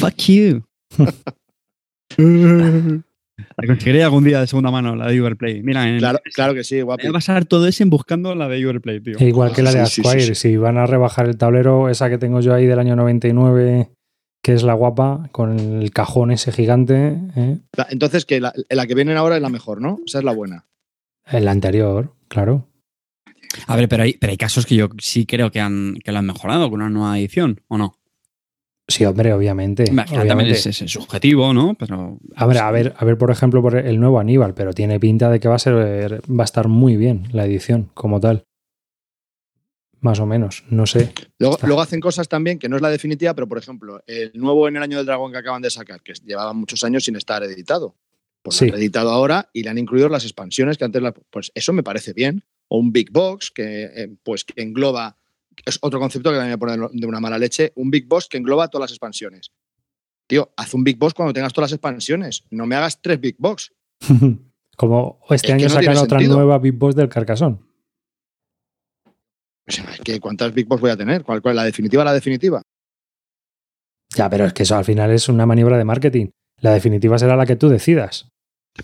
Fuck 0.00 0.16
you. 0.28 0.64
la 3.56 3.66
conseguiré 3.66 4.02
algún 4.02 4.24
día 4.24 4.40
de 4.40 4.46
segunda 4.46 4.70
mano, 4.70 4.96
la 4.96 5.06
de 5.08 5.20
Uberplay. 5.20 5.62
Mira, 5.62 5.88
en- 5.88 5.98
Claro, 5.98 6.18
claro 6.34 6.54
que 6.54 6.64
sí, 6.64 6.76
me 6.76 6.82
guapi. 6.82 7.02
voy 7.04 7.10
a 7.10 7.12
pasar 7.14 7.44
todo 7.44 7.66
ese 7.68 7.82
en 7.84 7.90
buscando 7.90 8.34
la 8.34 8.48
de 8.48 8.64
Uberplay, 8.64 9.00
tío. 9.00 9.16
E 9.18 9.24
igual 9.28 9.52
que 9.52 9.62
la 9.62 9.72
de 9.72 9.86
Sí, 9.86 9.96
sí, 9.96 10.02
sí, 10.02 10.08
Asquire, 10.08 10.34
sí. 10.34 10.50
si 10.50 10.56
van 10.56 10.78
a 10.78 10.86
rebajar 10.86 11.26
el 11.28 11.36
tablero, 11.36 11.88
esa 11.88 12.08
que 12.10 12.18
tengo 12.18 12.40
yo 12.40 12.54
ahí 12.54 12.66
del 12.66 12.78
año 12.78 12.96
99, 12.96 13.90
que 14.42 14.52
es 14.54 14.62
la 14.62 14.74
guapa, 14.74 15.28
con 15.32 15.58
el 15.58 15.90
cajón 15.92 16.30
ese 16.30 16.52
gigante, 16.52 17.18
¿eh? 17.36 17.58
La- 17.76 17.86
Entonces, 17.90 18.24
que 18.24 18.40
la, 18.40 18.52
la 18.70 18.86
que 18.86 18.94
vienen 18.94 19.16
ahora 19.16 19.36
es 19.36 19.42
la 19.42 19.48
mejor, 19.50 19.80
¿no? 19.80 19.98
Esa 20.06 20.18
es 20.18 20.24
la 20.24 20.32
buena. 20.32 20.64
el 21.30 21.46
anterior, 21.48 22.14
claro. 22.28 22.66
A 23.66 23.76
ver, 23.76 23.88
pero 23.88 24.02
hay, 24.02 24.14
pero 24.14 24.30
hay 24.30 24.36
casos 24.36 24.64
que 24.66 24.76
yo 24.76 24.88
sí 24.98 25.26
creo 25.26 25.50
que, 25.50 25.60
han, 25.60 25.96
que 26.04 26.12
lo 26.12 26.18
han 26.18 26.26
mejorado 26.26 26.70
con 26.70 26.80
una 26.80 26.90
nueva 26.90 27.18
edición, 27.18 27.60
¿o 27.68 27.76
no? 27.78 27.97
Sí, 28.90 29.04
hombre, 29.04 29.34
obviamente. 29.34 29.84
Que 29.84 29.90
También 29.94 30.18
obviamente. 30.20 30.52
es, 30.52 30.76
subjetivo, 30.90 31.52
¿no? 31.52 31.74
Pero. 31.78 32.18
A 32.34 32.46
ver, 32.46 32.58
a 32.58 32.70
ver, 32.70 32.94
a 32.96 33.04
ver, 33.04 33.18
por 33.18 33.30
ejemplo, 33.30 33.60
por 33.60 33.76
el 33.76 34.00
nuevo 34.00 34.18
Aníbal, 34.18 34.54
pero 34.54 34.72
tiene 34.72 34.98
pinta 34.98 35.28
de 35.30 35.38
que 35.40 35.46
va 35.48 35.56
a 35.56 35.58
ser, 35.58 35.74
va 36.28 36.42
a 36.42 36.44
estar 36.44 36.68
muy 36.68 36.96
bien 36.96 37.28
la 37.32 37.44
edición 37.44 37.90
como 37.92 38.18
tal. 38.18 38.46
Más 40.00 40.20
o 40.20 40.26
menos, 40.26 40.64
no 40.70 40.86
sé. 40.86 41.12
Luego, 41.38 41.58
luego 41.64 41.82
hacen 41.82 42.00
cosas 42.00 42.28
también 42.28 42.58
que 42.58 42.68
no 42.68 42.76
es 42.76 42.82
la 42.82 42.88
definitiva, 42.88 43.34
pero 43.34 43.48
por 43.48 43.58
ejemplo, 43.58 44.00
el 44.06 44.30
nuevo 44.34 44.68
en 44.68 44.76
el 44.76 44.82
año 44.82 44.96
del 44.96 45.06
dragón 45.06 45.32
que 45.32 45.38
acaban 45.38 45.60
de 45.60 45.70
sacar, 45.70 46.00
que 46.02 46.12
llevaba 46.24 46.52
muchos 46.52 46.82
años 46.84 47.04
sin 47.04 47.16
estar 47.16 47.42
editado. 47.42 47.96
Pues 48.42 48.56
Sí. 48.56 48.68
lo 48.68 48.74
han 48.74 48.78
editado 48.80 49.10
ahora 49.10 49.50
y 49.52 49.64
le 49.64 49.70
han 49.70 49.78
incluido 49.78 50.08
las 50.08 50.22
expansiones 50.24 50.78
que 50.78 50.84
antes 50.84 51.02
las. 51.02 51.12
Pues 51.30 51.50
eso 51.54 51.72
me 51.72 51.82
parece 51.82 52.12
bien. 52.12 52.44
O 52.68 52.78
un 52.78 52.92
Big 52.92 53.10
Box 53.10 53.50
que, 53.50 53.84
eh, 53.84 54.08
pues, 54.22 54.44
que 54.44 54.62
engloba. 54.62 55.16
Es 55.64 55.78
otro 55.82 55.98
concepto 55.98 56.30
que 56.30 56.36
también 56.36 56.52
me 56.52 56.58
pone 56.58 56.88
de 56.92 57.06
una 57.06 57.20
mala 57.20 57.38
leche. 57.38 57.72
Un 57.76 57.90
Big 57.90 58.06
Box 58.06 58.28
que 58.28 58.38
engloba 58.38 58.68
todas 58.68 58.84
las 58.84 58.90
expansiones. 58.92 59.52
Tío, 60.26 60.52
haz 60.56 60.74
un 60.74 60.84
Big 60.84 60.98
Box 60.98 61.14
cuando 61.14 61.32
tengas 61.32 61.52
todas 61.52 61.70
las 61.70 61.76
expansiones. 61.76 62.44
No 62.50 62.66
me 62.66 62.76
hagas 62.76 63.00
tres 63.00 63.20
Big 63.20 63.36
Box. 63.38 63.72
Como 64.76 65.20
este 65.30 65.48
Es 65.48 65.52
año 65.54 65.64
no 65.64 65.70
sacan 65.70 65.96
otra 65.96 66.18
sentido. 66.18 66.36
nueva 66.36 66.58
Big 66.58 66.74
Boss 66.74 66.94
del 66.94 67.08
Carcasón. 67.08 67.66
O 69.66 69.70
sea, 69.70 69.84
es 69.92 70.00
que 70.00 70.20
¿Cuántas 70.20 70.54
Big 70.54 70.66
Box 70.66 70.80
voy 70.80 70.90
a 70.90 70.96
tener? 70.96 71.22
¿Cuál, 71.24 71.42
cuál? 71.42 71.56
¿La 71.56 71.64
definitiva? 71.64 72.04
¿La 72.04 72.12
definitiva? 72.12 72.62
Ya, 74.14 74.30
pero 74.30 74.46
es 74.46 74.52
que 74.52 74.62
eso 74.62 74.76
al 74.76 74.84
final 74.84 75.10
es 75.10 75.28
una 75.28 75.46
maniobra 75.46 75.76
de 75.76 75.84
marketing. 75.84 76.28
La 76.60 76.72
definitiva 76.72 77.18
será 77.18 77.36
la 77.36 77.44
que 77.46 77.56
tú 77.56 77.68
decidas. 77.68 78.28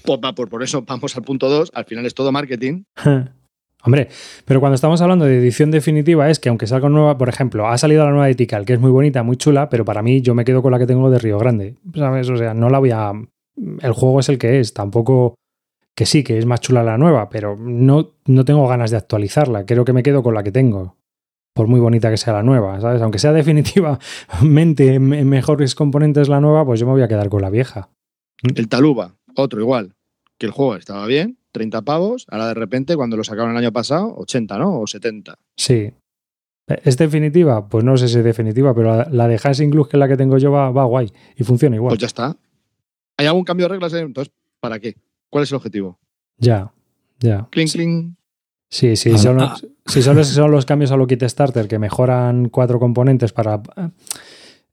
Pues 0.03 0.19
por, 0.35 0.49
por 0.49 0.63
eso 0.63 0.83
vamos 0.83 1.17
al 1.17 1.23
punto 1.23 1.49
2. 1.49 1.71
Al 1.75 1.85
final 1.85 2.05
es 2.07 2.15
todo 2.15 2.33
marketing. 2.33 2.85
Hombre, 3.85 4.09
pero 4.47 4.61
cuando 4.61 4.77
estamos 4.77 5.03
hablando 5.03 5.27
de 5.27 5.37
edición 5.37 5.71
definitiva 5.71 6.31
es 6.31 6.39
que 6.39 6.49
aunque 6.49 6.67
salga 6.67 6.89
nueva, 6.89 7.19
por 7.19 7.29
ejemplo, 7.29 7.69
ha 7.69 7.77
salido 7.77 8.03
la 8.05 8.11
nueva 8.11 8.27
de 8.27 8.35
Tikal, 8.35 8.65
que 8.65 8.73
es 8.73 8.81
muy 8.81 8.91
bonita, 8.91 9.23
muy 9.23 9.37
chula, 9.37 9.69
pero 9.69 9.85
para 9.85 10.03
mí 10.03 10.23
yo 10.23 10.35
me 10.35 10.47
quedo 10.47 10.63
con 10.63 10.73
la 10.73 10.79
que 10.79 10.87
tengo 10.87 11.11
de 11.11 11.19
Río 11.19 11.39
Grande. 11.39 11.77
¿Sabes? 11.95 12.31
O 12.31 12.37
sea, 12.37 12.55
no 12.55 12.71
la 12.71 12.79
voy 12.79 12.93
a... 12.93 13.13
El 13.83 13.93
juego 13.93 14.21
es 14.21 14.29
el 14.31 14.39
que 14.39 14.59
es, 14.59 14.73
tampoco... 14.73 15.35
Que 15.95 16.07
sí, 16.07 16.25
que 16.25 16.39
es 16.39 16.47
más 16.47 16.61
chula 16.61 16.83
la 16.83 16.97
nueva, 16.97 17.29
pero 17.29 17.57
no, 17.57 18.15
no 18.25 18.45
tengo 18.45 18.67
ganas 18.67 18.91
de 18.91 18.97
actualizarla. 18.97 19.67
Creo 19.67 19.85
que 19.85 19.93
me 19.93 20.03
quedo 20.03 20.23
con 20.23 20.35
la 20.35 20.43
que 20.43 20.51
tengo. 20.51 20.97
Por 21.55 21.69
muy 21.69 21.79
bonita 21.79 22.11
que 22.11 22.17
sea 22.17 22.33
la 22.33 22.43
nueva, 22.43 22.81
¿sabes? 22.81 23.03
Aunque 23.03 23.19
sea 23.19 23.33
definitivamente 23.35 24.95
en 24.95 25.13
en 25.13 25.29
mejores 25.29 25.75
componentes 25.75 26.29
la 26.29 26.41
nueva, 26.41 26.65
pues 26.65 26.81
yo 26.81 26.87
me 26.87 26.93
voy 26.93 27.03
a 27.03 27.09
quedar 27.09 27.29
con 27.29 27.43
la 27.43 27.51
vieja. 27.51 27.91
El 28.43 28.69
Taluba, 28.69 29.15
otro 29.37 29.61
igual. 29.61 29.95
Que 30.39 30.47
el 30.47 30.53
juego 30.53 30.75
estaba 30.75 31.07
bien, 31.07 31.39
30 31.55 31.83
pavos. 31.83 32.27
Ahora 32.29 32.49
de 32.49 32.55
repente, 32.55 32.97
cuando 32.97 33.17
lo 33.17 33.25
sacaron 33.25 33.53
el 33.53 33.57
año 33.57 33.73
pasado, 33.73 34.13
80, 34.19 34.59
¿no? 34.59 34.81
O 34.81 34.87
70. 34.87 35.39
Sí. 35.57 35.93
¿Es 36.67 36.97
definitiva? 36.97 37.69
Pues 37.69 37.85
no 37.85 37.97
sé 37.97 38.09
si 38.09 38.19
es 38.19 38.25
definitiva, 38.25 38.75
pero 38.75 38.97
la, 38.97 39.09
la 39.11 39.29
de 39.29 39.39
Hansing 39.43 39.71
Glue, 39.71 39.87
que 39.89 39.97
es 39.97 39.99
la 40.01 40.09
que 40.09 40.17
tengo 40.17 40.37
yo, 40.39 40.51
va, 40.51 40.71
va 40.71 40.85
guay 40.85 41.13
y 41.37 41.45
funciona 41.45 41.77
igual. 41.77 41.91
Pues 41.91 42.01
ya 42.01 42.07
está. 42.07 42.37
¿Hay 43.17 43.27
algún 43.27 43.45
cambio 43.45 43.67
de 43.67 43.75
reglas? 43.75 43.93
eh? 43.95 44.01
Entonces, 44.01 44.33
¿para 44.61 44.79
qué? 44.81 44.97
¿Cuál 45.31 45.45
es 45.45 45.51
el 45.53 45.57
objetivo? 45.57 45.99
Ya, 46.39 46.73
ya. 47.21 47.47
Cling, 47.51 47.69
cling. 47.69 48.17
Sí, 48.71 48.97
sí, 48.97 49.13
Ah, 49.15 49.19
son, 49.19 49.41
ah. 49.41 49.55
son 50.25 50.51
los 50.51 50.67
cambios 50.67 50.91
a 50.91 50.97
lo 50.97 51.07
Kit 51.07 51.23
Starter 51.23 51.69
que 51.69 51.79
mejoran 51.79 52.49
cuatro 52.49 52.81
componentes 52.81 53.33
para 53.33 53.63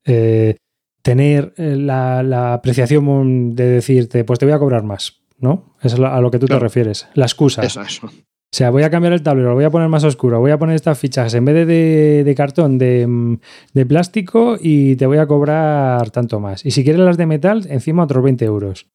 eh, 0.06 0.56
tener 1.04 1.54
eh, 1.58 1.76
la, 1.76 2.24
la 2.24 2.54
apreciación 2.54 3.54
de 3.56 3.66
decirte, 3.66 4.24
pues 4.24 4.40
te 4.40 4.46
voy 4.46 4.54
a 4.54 4.60
cobrar 4.60 4.84
más, 4.84 5.21
¿no? 5.42 5.76
Eso 5.82 5.96
es 5.98 6.02
a 6.02 6.22
lo 6.22 6.32
que 6.32 6.40
tú 6.40 6.46
Claro. 6.48 6.60
te 6.60 6.64
refieres. 6.64 7.08
La 7.16 7.26
excusa. 7.26 7.62
Eso, 7.64 7.82
eso. 7.82 8.08
O 8.08 8.54
sea, 8.54 8.70
voy 8.70 8.84
a 8.84 8.90
cambiar 8.90 9.14
el 9.14 9.24
tablero, 9.24 9.50
lo 9.50 9.56
voy 9.56 9.64
a 9.64 9.70
poner 9.70 9.88
más 9.88 10.04
oscuro, 10.04 10.40
voy 10.40 10.52
a 10.52 10.58
poner 10.60 10.76
estas 10.76 11.00
fichas 11.00 11.34
en 11.34 11.46
vez 11.46 11.56
de, 11.56 11.66
de- 11.66 12.24
de 12.26 12.36
cartón, 12.36 12.78
de, 12.78 13.08
mm, 13.08 13.38
de 13.74 13.86
plástico 13.86 14.58
y 14.60 14.98
te 14.98 15.06
voy 15.06 15.20
a 15.20 15.26
cobrar 15.28 16.12
tanto 16.12 16.40
más. 16.42 16.66
Y 16.66 16.72
si 16.72 16.84
quieres 16.84 17.02
las 17.02 17.16
de 17.18 17.26
metal, 17.28 17.66
encima 17.70 18.04
otros 18.04 18.24
20 18.24 18.44
euros. 18.46 18.88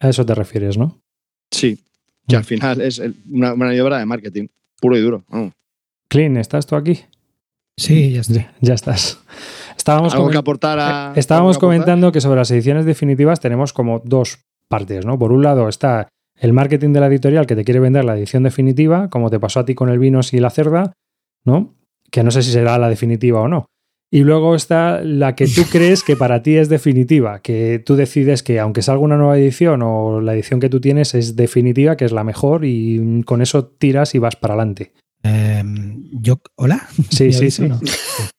A 0.00 0.08
eso 0.08 0.24
te 0.24 0.34
refieres, 0.34 0.78
¿no? 0.78 1.00
Sí. 1.50 1.82
Que 2.28 2.36
al 2.36 2.44
final 2.44 2.80
es 2.80 3.00
el- 3.00 3.16
una 3.30 3.54
maniobra 3.56 3.98
de 3.98 4.06
marketing. 4.06 4.46
Puro 4.80 4.96
y 4.96 5.00
duro. 5.00 5.24
Vamos. 5.28 5.52
Clean, 6.08 6.36
¿estás 6.36 6.66
tú 6.66 6.76
aquí? 6.76 7.00
Sí, 7.76 8.12
ya. 8.12 8.22
Ya, 8.60 8.74
estás. 8.74 9.20
Estábamos, 9.76 10.12
¿Algo 10.14 10.26
comen- 10.28 10.32
que 10.32 10.38
aportar 10.38 10.78
a. 10.80 11.12
estábamos 11.16 11.56
algo 11.56 11.60
que 11.60 11.66
aportar? 11.66 11.84
comentando 11.84 12.12
que 12.12 12.20
sobre 12.20 12.38
las 12.38 12.50
ediciones 12.50 12.84
definitivas 12.84 13.40
tenemos 13.40 13.72
como 13.72 14.00
dos 14.04 14.38
partes, 14.68 15.04
¿no? 15.04 15.18
Por 15.18 15.32
un 15.32 15.42
lado 15.42 15.68
está 15.68 16.08
el 16.36 16.52
marketing 16.52 16.92
de 16.92 17.00
la 17.00 17.06
editorial 17.08 17.46
que 17.46 17.56
te 17.56 17.64
quiere 17.64 17.80
vender 17.80 18.04
la 18.04 18.16
edición 18.16 18.44
definitiva, 18.44 19.10
como 19.10 19.30
te 19.30 19.40
pasó 19.40 19.60
a 19.60 19.64
ti 19.64 19.74
con 19.74 19.88
el 19.88 19.98
Vinos 19.98 20.32
y 20.32 20.40
la 20.40 20.50
Cerda, 20.50 20.92
¿no? 21.44 21.74
Que 22.10 22.22
no 22.22 22.30
sé 22.30 22.42
si 22.42 22.52
será 22.52 22.78
la 22.78 22.88
definitiva 22.88 23.40
o 23.40 23.48
no. 23.48 23.66
Y 24.10 24.20
luego 24.20 24.54
está 24.54 25.02
la 25.02 25.34
que 25.34 25.46
tú 25.46 25.62
crees 25.70 26.02
que 26.02 26.16
para 26.16 26.42
ti 26.42 26.56
es 26.56 26.68
definitiva, 26.68 27.40
que 27.40 27.82
tú 27.84 27.96
decides 27.96 28.42
que 28.42 28.58
aunque 28.60 28.82
salga 28.82 29.02
una 29.02 29.16
nueva 29.16 29.38
edición 29.38 29.82
o 29.82 30.20
la 30.20 30.34
edición 30.34 30.60
que 30.60 30.70
tú 30.70 30.80
tienes 30.80 31.14
es 31.14 31.36
definitiva, 31.36 31.96
que 31.96 32.04
es 32.04 32.12
la 32.12 32.24
mejor 32.24 32.64
y 32.64 33.22
con 33.24 33.42
eso 33.42 33.66
tiras 33.66 34.14
y 34.14 34.18
vas 34.18 34.36
para 34.36 34.54
adelante. 34.54 34.92
Em, 35.22 36.04
yo, 36.12 36.40
¿Hola? 36.54 36.88
Sí, 37.10 37.24
¿Me 37.24 37.32
sí, 37.32 37.50
sí. 37.50 37.68
no? 37.68 37.80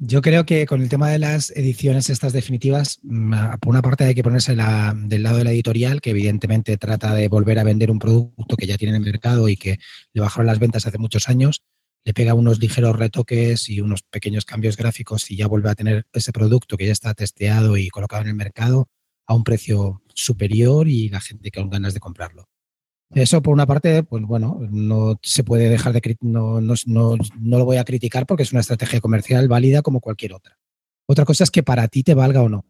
Yo 0.00 0.20
creo 0.20 0.44
que 0.44 0.66
con 0.66 0.82
el 0.82 0.88
tema 0.88 1.08
de 1.10 1.18
las 1.18 1.50
ediciones 1.50 2.10
estas 2.10 2.32
definitivas, 2.32 2.98
mm, 3.02 3.34
por 3.60 3.70
una 3.70 3.82
parte 3.82 4.04
hay 4.04 4.14
que 4.14 4.22
ponerse 4.22 4.56
la- 4.56 4.94
del 4.96 5.22
lado 5.22 5.38
de 5.38 5.44
la 5.44 5.52
editorial, 5.52 6.00
que 6.00 6.10
evidentemente 6.10 6.76
trata 6.76 7.14
de 7.14 7.28
volver 7.28 7.58
a 7.58 7.64
vender 7.64 7.90
un 7.90 7.98
producto 7.98 8.56
que 8.56 8.66
ya 8.66 8.76
tiene 8.78 8.96
en 8.96 9.02
el 9.02 9.10
mercado 9.12 9.48
y 9.48 9.56
que 9.56 9.78
le 10.12 10.20
bajaron 10.20 10.46
las 10.46 10.58
ventas 10.58 10.86
hace 10.86 10.98
muchos 10.98 11.28
años, 11.28 11.62
le 12.04 12.14
pega 12.14 12.34
unos 12.34 12.58
ligeros 12.58 12.96
retoques 12.96 13.68
y 13.68 13.80
unos 13.80 14.02
pequeños 14.02 14.44
cambios 14.44 14.76
gráficos 14.76 15.30
y 15.30 15.36
ya 15.36 15.46
vuelve 15.46 15.70
a 15.70 15.74
tener 15.76 16.06
ese 16.12 16.32
producto 16.32 16.76
que 16.76 16.86
ya 16.86 16.92
está 16.92 17.14
testeado 17.14 17.76
y 17.76 17.88
colocado 17.90 18.22
en 18.22 18.28
el 18.28 18.34
mercado 18.34 18.88
a 19.28 19.34
un 19.34 19.44
precio 19.44 20.02
superior 20.14 20.88
y 20.88 21.08
la 21.10 21.20
gente 21.20 21.50
con 21.52 21.70
ganas 21.70 21.94
de 21.94 22.00
comprarlo. 22.00 22.48
Eso 23.14 23.42
por 23.42 23.52
una 23.52 23.66
parte, 23.66 24.02
pues 24.04 24.22
bueno, 24.24 24.58
no 24.70 25.18
se 25.22 25.44
puede 25.44 25.68
dejar 25.68 25.92
de 25.92 26.16
no, 26.20 26.60
no, 26.60 26.74
no, 26.86 27.16
no, 27.38 27.58
lo 27.58 27.64
voy 27.64 27.76
a 27.76 27.84
criticar 27.84 28.26
porque 28.26 28.42
es 28.42 28.52
una 28.52 28.60
estrategia 28.60 29.00
comercial 29.00 29.48
válida 29.48 29.82
como 29.82 30.00
cualquier 30.00 30.32
otra. 30.32 30.58
Otra 31.06 31.24
cosa 31.24 31.44
es 31.44 31.50
que 31.50 31.62
para 31.62 31.88
ti 31.88 32.02
te 32.02 32.14
valga 32.14 32.42
o 32.42 32.48
no. 32.48 32.64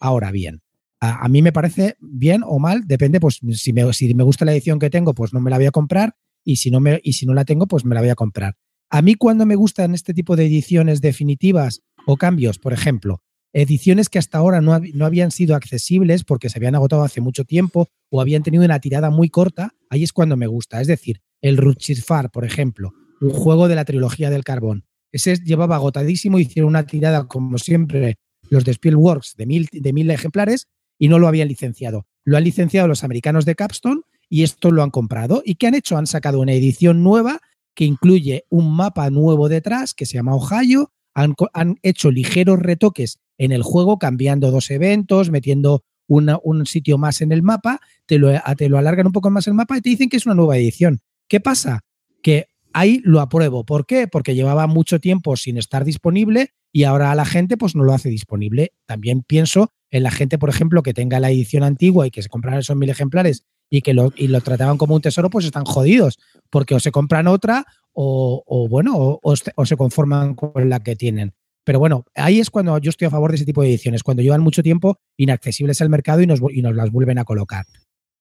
Ahora 0.00 0.32
bien, 0.32 0.62
a, 1.00 1.24
a 1.24 1.28
mí 1.28 1.42
me 1.42 1.52
parece 1.52 1.96
bien 2.00 2.42
o 2.44 2.58
mal, 2.58 2.82
depende, 2.86 3.20
pues 3.20 3.40
si 3.52 3.72
me, 3.72 3.92
si 3.92 4.14
me 4.14 4.24
gusta 4.24 4.44
la 4.44 4.52
edición 4.52 4.80
que 4.80 4.90
tengo, 4.90 5.14
pues 5.14 5.32
no 5.32 5.40
me 5.40 5.50
la 5.50 5.58
voy 5.58 5.66
a 5.66 5.70
comprar 5.70 6.16
y 6.44 6.56
si 6.56 6.70
no, 6.70 6.80
me, 6.80 7.00
y 7.02 7.14
si 7.14 7.24
no 7.24 7.34
la 7.34 7.44
tengo, 7.44 7.66
pues 7.66 7.84
me 7.84 7.94
la 7.94 8.00
voy 8.00 8.10
a 8.10 8.14
comprar. 8.14 8.56
A 8.90 9.02
mí 9.02 9.14
cuando 9.14 9.46
me 9.46 9.56
gustan 9.56 9.94
este 9.94 10.12
tipo 10.12 10.36
de 10.36 10.46
ediciones 10.46 11.00
definitivas 11.00 11.82
o 12.06 12.16
cambios, 12.16 12.58
por 12.58 12.72
ejemplo, 12.72 13.22
ediciones 13.54 14.08
que 14.08 14.18
hasta 14.18 14.36
ahora 14.38 14.60
no, 14.60 14.78
no, 14.92 15.06
habían 15.06 15.30
sido 15.30 15.54
accesibles 15.54 16.24
porque 16.24 16.50
se 16.50 16.58
habían 16.58 16.74
agotado 16.74 17.02
hace 17.02 17.20
mucho 17.20 17.44
tiempo 17.44 17.88
o 18.10 18.20
habían 18.20 18.42
tenido 18.42 18.64
una 18.64 18.80
tirada 18.80 19.10
muy 19.10 19.30
corta, 19.30 19.74
ahí 19.88 20.02
es 20.02 20.12
cuando 20.12 20.36
me 20.36 20.48
gusta. 20.48 20.80
Es 20.80 20.88
decir, 20.88 21.22
el 21.40 21.56
Ruchifar, 21.56 22.30
por 22.30 22.44
ejemplo, 22.44 22.92
un 23.20 23.30
juego 23.30 23.68
de 23.68 23.76
la 23.76 23.84
trilogía 23.84 24.28
del 24.28 24.44
carbón. 24.44 24.84
Ese 25.12 25.36
llevaba 25.36 25.76
agotadísimo, 25.76 26.40
hicieron 26.40 26.70
una 26.70 26.86
tirada, 26.86 27.28
como 27.28 27.56
siempre, 27.58 28.16
los 28.50 28.64
de 28.64 28.72
Spielworks 28.72 29.36
de 29.36 29.46
mil, 29.46 29.68
de 29.70 29.92
mil 29.92 30.10
ejemplares 30.10 30.66
y 30.98 31.08
no 31.08 31.20
lo 31.20 31.28
habían 31.28 31.48
licenciado. 31.48 32.06
Lo 32.24 32.36
han 32.36 32.44
licenciado 32.44 32.88
los 32.88 33.04
americanos 33.04 33.44
de 33.44 33.54
Capstone 33.54 34.00
y 34.28 34.42
esto 34.42 34.72
lo 34.72 34.82
han 34.82 34.90
comprado. 34.90 35.42
¿Y 35.44 35.54
qué 35.54 35.68
han 35.68 35.74
hecho? 35.74 35.96
Han 35.96 36.08
sacado 36.08 36.40
una 36.40 36.52
edición 36.52 37.04
nueva 37.04 37.40
que 37.76 37.84
incluye 37.84 38.44
un 38.50 38.74
mapa 38.74 39.08
nuevo 39.10 39.48
detrás 39.48 39.94
que 39.94 40.06
se 40.06 40.14
llama 40.14 40.34
Ohio. 40.34 40.90
Han, 41.14 41.34
han 41.52 41.76
hecho 41.82 42.10
ligeros 42.10 42.58
retoques 42.58 43.18
en 43.38 43.52
el 43.52 43.62
juego, 43.62 43.98
cambiando 43.98 44.50
dos 44.50 44.70
eventos, 44.70 45.30
metiendo 45.30 45.84
un 46.06 46.66
sitio 46.66 46.98
más 46.98 47.20
en 47.22 47.32
el 47.32 47.42
mapa, 47.42 47.80
te 48.06 48.18
lo, 48.18 48.30
te 48.56 48.68
lo 48.68 48.78
alargan 48.78 49.06
un 49.06 49.12
poco 49.12 49.30
más 49.30 49.46
el 49.46 49.54
mapa 49.54 49.78
y 49.78 49.80
te 49.80 49.90
dicen 49.90 50.08
que 50.08 50.16
es 50.16 50.26
una 50.26 50.34
nueva 50.34 50.56
edición. 50.56 51.00
¿Qué 51.28 51.40
pasa? 51.40 51.80
Que 52.22 52.48
ahí 52.72 53.00
lo 53.04 53.20
apruebo. 53.20 53.64
¿Por 53.64 53.86
qué? 53.86 54.06
Porque 54.06 54.34
llevaba 54.34 54.66
mucho 54.66 55.00
tiempo 55.00 55.36
sin 55.36 55.56
estar 55.56 55.84
disponible 55.84 56.50
y 56.72 56.84
ahora 56.84 57.10
a 57.10 57.14
la 57.14 57.24
gente 57.24 57.56
pues 57.56 57.74
no 57.74 57.84
lo 57.84 57.94
hace 57.94 58.10
disponible. 58.10 58.72
También 58.86 59.22
pienso 59.22 59.70
en 59.90 60.02
la 60.02 60.10
gente, 60.10 60.38
por 60.38 60.50
ejemplo, 60.50 60.82
que 60.82 60.92
tenga 60.92 61.20
la 61.20 61.30
edición 61.30 61.62
antigua 61.62 62.06
y 62.06 62.10
que 62.10 62.22
se 62.22 62.28
compraran 62.28 62.60
esos 62.60 62.76
mil 62.76 62.90
ejemplares 62.90 63.44
y 63.70 63.80
que 63.80 63.94
lo, 63.94 64.12
y 64.16 64.28
lo 64.28 64.40
trataban 64.40 64.76
como 64.76 64.94
un 64.94 65.00
tesoro, 65.00 65.30
pues 65.30 65.46
están 65.46 65.64
jodidos, 65.64 66.18
porque 66.50 66.74
o 66.74 66.80
se 66.80 66.90
compran 66.90 67.28
otra 67.28 67.64
o, 67.92 68.42
o 68.46 68.68
bueno, 68.68 69.20
o, 69.22 69.36
se 69.36 69.76
conforman 69.76 70.34
con 70.34 70.68
la 70.68 70.80
que 70.80 70.96
tienen. 70.96 71.32
Pero 71.64 71.78
bueno, 71.78 72.04
ahí 72.14 72.40
es 72.40 72.50
cuando 72.50 72.78
yo 72.78 72.90
estoy 72.90 73.06
a 73.06 73.10
favor 73.10 73.30
de 73.30 73.36
ese 73.36 73.46
tipo 73.46 73.62
de 73.62 73.68
ediciones, 73.68 74.02
cuando 74.02 74.22
llevan 74.22 74.42
mucho 74.42 74.62
tiempo 74.62 74.98
inaccesibles 75.16 75.80
al 75.80 75.88
mercado 75.88 76.20
y 76.20 76.26
nos, 76.26 76.40
y 76.52 76.62
nos 76.62 76.74
las 76.74 76.90
vuelven 76.90 77.18
a 77.18 77.24
colocar. 77.24 77.64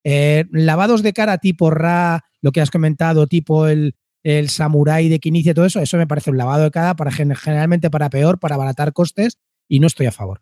Eh, 0.05 0.45
lavados 0.51 1.03
de 1.03 1.13
cara 1.13 1.37
tipo 1.37 1.69
Ra, 1.69 2.25
lo 2.41 2.51
que 2.51 2.61
has 2.61 2.71
comentado, 2.71 3.27
tipo 3.27 3.67
el, 3.67 3.95
el 4.23 4.49
Samurai 4.49 5.09
de 5.09 5.19
que 5.19 5.29
inicia 5.29 5.53
todo 5.53 5.65
eso, 5.65 5.81
eso 5.81 5.97
me 5.97 6.07
parece 6.07 6.31
un 6.31 6.37
lavado 6.37 6.63
de 6.63 6.71
cara 6.71 6.95
para 6.95 7.11
generalmente 7.11 7.89
para 7.89 8.09
peor, 8.09 8.39
para 8.39 8.55
abaratar 8.55 8.93
costes 8.93 9.37
y 9.67 9.79
no 9.79 9.87
estoy 9.87 10.05
a 10.05 10.11
favor. 10.11 10.41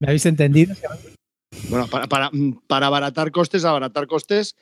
¿Me 0.00 0.08
habéis 0.08 0.26
entendido? 0.26 0.74
Bueno, 1.68 1.86
para, 1.86 2.06
para, 2.06 2.30
para 2.66 2.86
abaratar 2.86 3.30
costes, 3.30 3.64
abaratar 3.64 4.06
costes, 4.06 4.56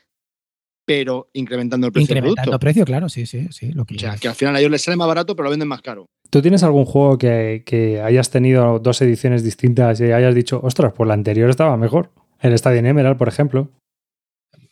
pero 0.84 1.30
incrementando 1.32 1.86
el 1.86 1.92
precio 1.92 2.14
Incrementando 2.14 2.50
del 2.50 2.60
precio, 2.60 2.84
claro, 2.84 3.08
sí, 3.08 3.26
sí, 3.26 3.48
sí. 3.50 3.72
Lo 3.72 3.84
que 3.84 3.96
O 3.96 3.98
sea, 3.98 4.16
que 4.16 4.28
al 4.28 4.34
final 4.34 4.56
a 4.56 4.60
ellos 4.60 4.70
les 4.70 4.82
sale 4.82 4.96
más 4.96 5.08
barato, 5.08 5.34
pero 5.34 5.44
lo 5.44 5.50
venden 5.50 5.68
más 5.68 5.82
caro. 5.82 6.10
¿Tú 6.32 6.40
tienes 6.40 6.62
algún 6.62 6.86
juego 6.86 7.18
que, 7.18 8.00
hayas 8.02 8.30
tenido 8.30 8.78
dos 8.78 9.02
ediciones 9.02 9.44
distintas 9.44 10.00
y 10.00 10.04
hayas 10.12 10.34
dicho, 10.34 10.60
ostras, 10.62 10.94
pues 10.96 11.06
la 11.06 11.12
anterior 11.12 11.50
estaba 11.50 11.76
mejor? 11.76 12.10
El 12.40 12.54
Stadium 12.54 12.86
Emerald, 12.86 13.18
por 13.18 13.28
ejemplo. 13.28 13.70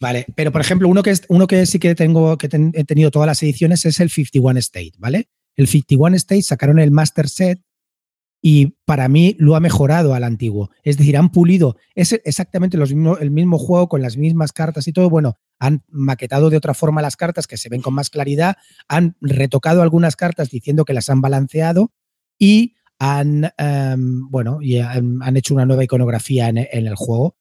Vale, 0.01 0.25
pero 0.35 0.53
por 0.53 0.63
ejemplo, 0.63 0.89
uno 0.89 1.03
que, 1.03 1.11
es, 1.11 1.23
uno 1.29 1.47
que 1.47 1.67
sí 1.67 1.79
que 1.79 1.95
tengo, 1.95 2.39
que 2.39 2.49
ten, 2.49 2.73
he 2.75 2.85
tenido 2.85 3.11
todas 3.11 3.27
las 3.27 3.43
ediciones 3.43 3.85
es 3.85 4.01
el 4.01 4.09
51 4.09 4.59
State, 4.59 4.93
¿vale? 4.97 5.29
El 5.55 5.67
51 5.67 6.17
State 6.17 6.41
sacaron 6.41 6.79
el 6.79 6.93
Master 6.93 7.29
Set 7.29 7.61
y 8.43 8.79
para 8.85 9.09
mí 9.09 9.37
lo 9.39 9.55
ha 9.55 9.61
mejorado 9.61 10.15
al 10.15 10.25
antiguo. 10.25 10.71
Es 10.83 10.97
decir, 10.97 11.17
han 11.17 11.31
pulido 11.31 11.77
es 11.95 12.13
exactamente 12.25 12.79
mismo, 12.79 13.19
el 13.19 13.31
mismo 13.31 13.59
juego 13.59 13.89
con 13.89 14.03
las 14.03 14.17
mismas 14.17 14.53
cartas 14.53 14.89
y 14.89 14.93
todo. 14.93 15.11
Bueno, 15.11 15.37
han 15.59 15.85
maquetado 15.89 16.49
de 16.49 16.57
otra 16.57 16.75
forma 16.75 17.03
las 17.03 17.17
cartas 17.17 17.47
que 17.47 17.59
se 17.59 17.69
ven 17.69 17.83
con 17.83 17.95
más 17.95 18.09
claridad, 18.09 18.57
han 18.89 19.17
retocado 19.21 19.83
algunas 19.83 20.17
cartas 20.17 20.51
diciendo 20.51 20.85
que 20.85 20.95
las 20.95 21.11
han 21.11 21.21
balanceado 21.21 21.93
y 22.39 22.75
han, 22.99 23.51
um, 23.59 24.31
bueno, 24.31 24.59
y 24.61 24.79
han, 24.79 25.23
han, 25.23 25.37
hecho 25.37 25.55
una 25.55 25.67
nueva 25.67 25.85
iconografía 25.85 26.49
en, 26.49 26.59
en 26.59 26.87
el 26.87 26.97
juego. 26.97 27.37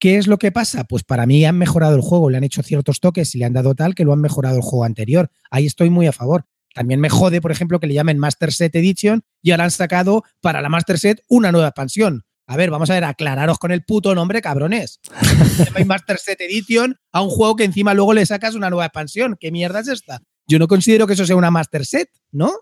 ¿Qué 0.00 0.16
es 0.16 0.28
lo 0.28 0.38
que 0.38 0.52
pasa? 0.52 0.84
Pues 0.84 1.02
para 1.02 1.26
mí 1.26 1.44
han 1.44 1.58
mejorado 1.58 1.96
el 1.96 2.02
juego, 2.02 2.30
le 2.30 2.36
han 2.36 2.44
hecho 2.44 2.62
ciertos 2.62 3.00
toques 3.00 3.34
y 3.34 3.38
le 3.38 3.44
han 3.44 3.52
dado 3.52 3.74
tal 3.74 3.96
que 3.96 4.04
lo 4.04 4.12
han 4.12 4.20
mejorado 4.20 4.56
el 4.56 4.62
juego 4.62 4.84
anterior. 4.84 5.30
Ahí 5.50 5.66
estoy 5.66 5.90
muy 5.90 6.06
a 6.06 6.12
favor. 6.12 6.46
También 6.74 7.00
me 7.00 7.10
jode, 7.10 7.40
por 7.40 7.52
ejemplo, 7.52 7.80
que 7.80 7.86
le 7.86 7.94
llamen 7.94 8.18
Master 8.18 8.52
Set 8.52 8.74
Edition 8.76 9.22
y 9.42 9.50
ahora 9.50 9.64
han 9.64 9.70
sacado 9.70 10.24
para 10.40 10.60
la 10.60 10.68
Master 10.68 10.98
Set 10.98 11.22
una 11.28 11.52
nueva 11.52 11.68
expansión. 11.68 12.24
A 12.46 12.56
ver, 12.56 12.70
vamos 12.70 12.88
a 12.88 12.94
ver, 12.94 13.04
aclararos 13.04 13.58
con 13.58 13.72
el 13.72 13.84
puto 13.84 14.14
nombre, 14.14 14.40
cabrones. 14.40 15.00
Master 15.86 16.18
Set 16.18 16.40
Edition 16.40 16.96
a 17.12 17.20
un 17.20 17.28
juego 17.28 17.56
que 17.56 17.64
encima 17.64 17.92
luego 17.92 18.14
le 18.14 18.24
sacas 18.24 18.54
una 18.54 18.70
nueva 18.70 18.86
expansión. 18.86 19.36
¿Qué 19.38 19.50
mierda 19.50 19.80
es 19.80 19.88
esta? 19.88 20.22
Yo 20.46 20.58
no 20.58 20.66
considero 20.66 21.06
que 21.06 21.12
eso 21.12 21.26
sea 21.26 21.36
una 21.36 21.50
Master 21.50 21.84
Set, 21.84 22.08
¿no? 22.32 22.52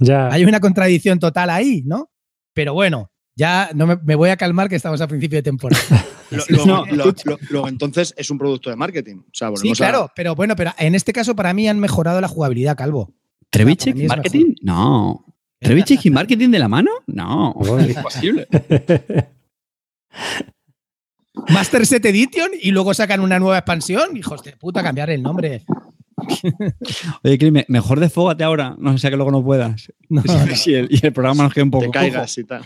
Ya. 0.00 0.28
Hay 0.28 0.44
una 0.44 0.60
contradicción 0.60 1.18
total 1.18 1.50
ahí, 1.50 1.82
¿no? 1.84 2.10
Pero 2.54 2.72
bueno, 2.72 3.10
ya 3.36 3.70
no 3.74 3.86
me, 3.86 3.96
me, 4.02 4.14
voy 4.14 4.30
a 4.30 4.38
calmar 4.38 4.70
que 4.70 4.76
estamos 4.76 5.02
a 5.02 5.06
principio 5.06 5.36
de 5.36 5.42
temporada. 5.42 5.82
Luego, 6.48 6.66
no, 6.66 6.86
lo, 6.86 7.04
lo, 7.24 7.38
lo, 7.50 7.68
entonces 7.68 8.14
es 8.16 8.30
un 8.30 8.38
producto 8.38 8.70
de 8.70 8.76
marketing. 8.76 9.18
O 9.18 9.34
sea, 9.34 9.50
sí, 9.54 9.72
claro, 9.72 10.04
a... 10.04 10.14
pero 10.14 10.34
bueno, 10.34 10.56
pero 10.56 10.72
en 10.78 10.94
este 10.94 11.12
caso 11.12 11.36
para 11.36 11.52
mí 11.52 11.68
han 11.68 11.78
mejorado 11.78 12.20
la 12.20 12.28
jugabilidad, 12.28 12.76
Calvo. 12.76 13.14
¿Trevichik 13.50 13.96
y 13.96 14.06
marketing? 14.06 14.54
No. 14.62 15.24
¿Trevichik 15.60 16.04
y 16.04 16.10
marketing 16.10 16.50
de 16.50 16.58
la 16.58 16.68
mano? 16.68 16.90
No, 17.06 17.54
es 17.78 17.88
imposible. 17.96 18.46
Master 21.48 21.86
Set 21.86 22.04
Edition 22.06 22.50
y 22.60 22.70
luego 22.70 22.94
sacan 22.94 23.20
una 23.20 23.38
nueva 23.38 23.58
expansión. 23.58 24.16
Hijos 24.16 24.42
de 24.42 24.52
puta, 24.52 24.82
cambiar 24.82 25.10
el 25.10 25.22
nombre. 25.22 25.64
Oye, 27.22 27.38
Cris, 27.38 27.52
mejor 27.68 28.00
desfógate 28.00 28.44
ahora. 28.44 28.74
No 28.78 28.96
sea 28.98 29.10
que 29.10 29.16
luego 29.16 29.30
no 29.30 29.44
puedas. 29.44 29.92
No, 30.08 30.22
no. 30.26 30.34
Y, 30.66 30.74
el, 30.74 30.88
y, 30.90 31.04
el, 31.04 31.12
programa 31.12 31.44
nos 31.44 31.54
queda 31.54 31.64
un 31.64 31.70
poco. 31.70 31.84
Te 31.84 31.90
caigas 31.90 32.34
cojo. 32.34 32.40
y 32.40 32.44
tal. 32.44 32.64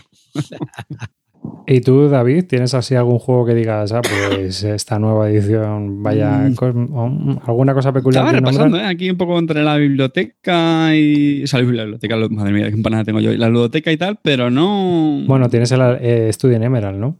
¿Y 1.67 1.81
tú, 1.81 2.09
David, 2.09 2.45
tienes 2.45 2.73
así 2.73 2.95
algún 2.95 3.19
juego 3.19 3.45
que 3.45 3.53
digas, 3.53 3.91
ah, 3.91 4.01
pues 4.01 4.63
esta 4.63 4.99
nueva 4.99 5.29
edición, 5.29 6.01
vaya, 6.03 6.49
mm. 6.49 7.39
alguna 7.45 7.73
cosa 7.73 7.93
peculiar? 7.93 8.25
Estaba 8.25 8.39
repasando, 8.39 8.77
¿eh? 8.77 8.85
Aquí 8.85 9.09
un 9.09 9.17
poco 9.17 9.37
entre 9.37 9.63
la 9.63 9.77
biblioteca 9.77 10.95
y. 10.95 11.43
O 11.43 11.47
sea, 11.47 11.59
la 11.59 11.65
biblioteca, 11.65 12.17
madre 12.29 12.53
mía, 12.53 12.69
qué 12.69 12.75
empanada 12.75 13.03
tengo 13.03 13.19
yo. 13.19 13.33
La 13.33 13.49
ludoteca 13.49 13.91
y 13.91 13.97
tal, 13.97 14.19
pero 14.21 14.49
no. 14.49 15.23
Bueno, 15.27 15.49
tienes 15.49 15.71
el 15.71 15.81
eh, 16.01 16.29
Studio 16.33 16.55
en 16.55 16.63
Emerald, 16.63 16.99
¿no? 16.99 17.17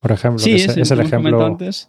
Por 0.00 0.12
ejemplo, 0.12 0.38
sí, 0.38 0.50
que 0.50 0.56
es, 0.56 0.68
ese, 0.68 0.82
es 0.82 0.90
el 0.90 1.00
ejemplo. 1.00 1.44
Antes. 1.44 1.88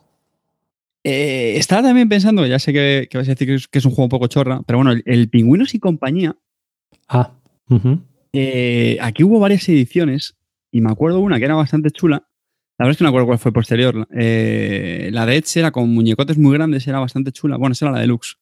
Eh, 1.03 1.57
estaba 1.57 1.83
también 1.83 2.09
pensando, 2.09 2.45
ya 2.47 2.57
sé 2.57 2.73
que, 2.73 3.07
que 3.09 3.17
vais 3.17 3.27
a 3.27 3.33
decir 3.33 3.47
que 3.47 3.55
es, 3.55 3.67
que 3.67 3.77
es, 3.77 3.85
un 3.85 3.91
juego 3.91 4.05
un 4.05 4.09
poco 4.09 4.27
chorra, 4.27 4.61
pero 4.65 4.79
bueno, 4.79 4.91
el, 4.91 5.03
el 5.05 5.29
Pingüinos 5.29 5.75
y 5.75 5.79
compañía. 5.79 6.35
Ah. 7.07 7.33
Uh 7.69 7.75
-huh. 7.75 8.01
eh, 8.33 8.97
aquí 9.01 9.23
hubo 9.23 9.39
varias 9.39 9.67
ediciones 9.69 10.34
y 10.75 10.81
me 10.81 10.91
acuerdo 10.91 11.21
una 11.21 11.39
que 11.39 11.45
era 11.45 11.55
bastante 11.55 11.89
chula. 11.89 12.27
La 12.77 12.83
verdad 12.83 12.91
es 12.91 12.97
que 12.97 13.05
no 13.05 13.09
me 13.09 13.11
acuerdo 13.11 13.27
cuál 13.27 13.39
fue 13.39 13.53
posterior. 13.53 14.05
Eh, 14.11 15.09
la 15.13 15.25
de 15.25 15.37
Edge 15.37 15.57
era 15.57 15.71
con 15.71 15.89
muñecotes 15.89 16.37
muy 16.37 16.53
grandes, 16.53 16.85
era 16.85 16.99
bastante 16.99 17.31
chula. 17.31 17.55
Bueno, 17.55 17.71
esa 17.71 17.85
era 17.85 17.93
la 17.93 18.01
deluxe. 18.01 18.35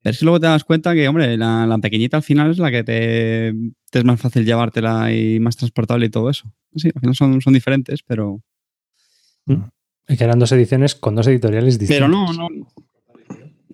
Pero 0.00 0.14
si 0.14 0.24
luego 0.24 0.38
te 0.38 0.46
das 0.46 0.62
cuenta 0.62 0.94
que, 0.94 1.08
hombre, 1.08 1.36
la, 1.36 1.66
la, 1.66 1.78
pequeñita 1.78 2.18
al 2.18 2.22
final 2.22 2.52
es 2.52 2.58
la 2.58 2.70
que 2.70 2.84
te, 2.84 3.52
te, 3.90 3.98
es 3.98 4.04
más 4.04 4.20
fácil 4.20 4.44
llevártela 4.44 5.12
y 5.12 5.40
más 5.40 5.56
transportable 5.56 6.06
y 6.06 6.08
todo 6.08 6.30
eso. 6.30 6.48
Sí, 6.76 6.92
al 6.94 7.00
final 7.00 7.16
son, 7.16 7.40
son 7.40 7.52
diferentes, 7.52 8.00
pero. 8.04 8.40
Mm. 9.46 9.64
Y 10.06 10.16
que 10.16 10.22
eran 10.22 10.38
dos 10.38 10.52
ediciones 10.52 10.94
con 10.94 11.16
dos 11.16 11.26
editoriales 11.26 11.80
distintas. 11.80 12.08
Pero 12.08 12.08
no, 12.08 12.32
no. 12.32 12.48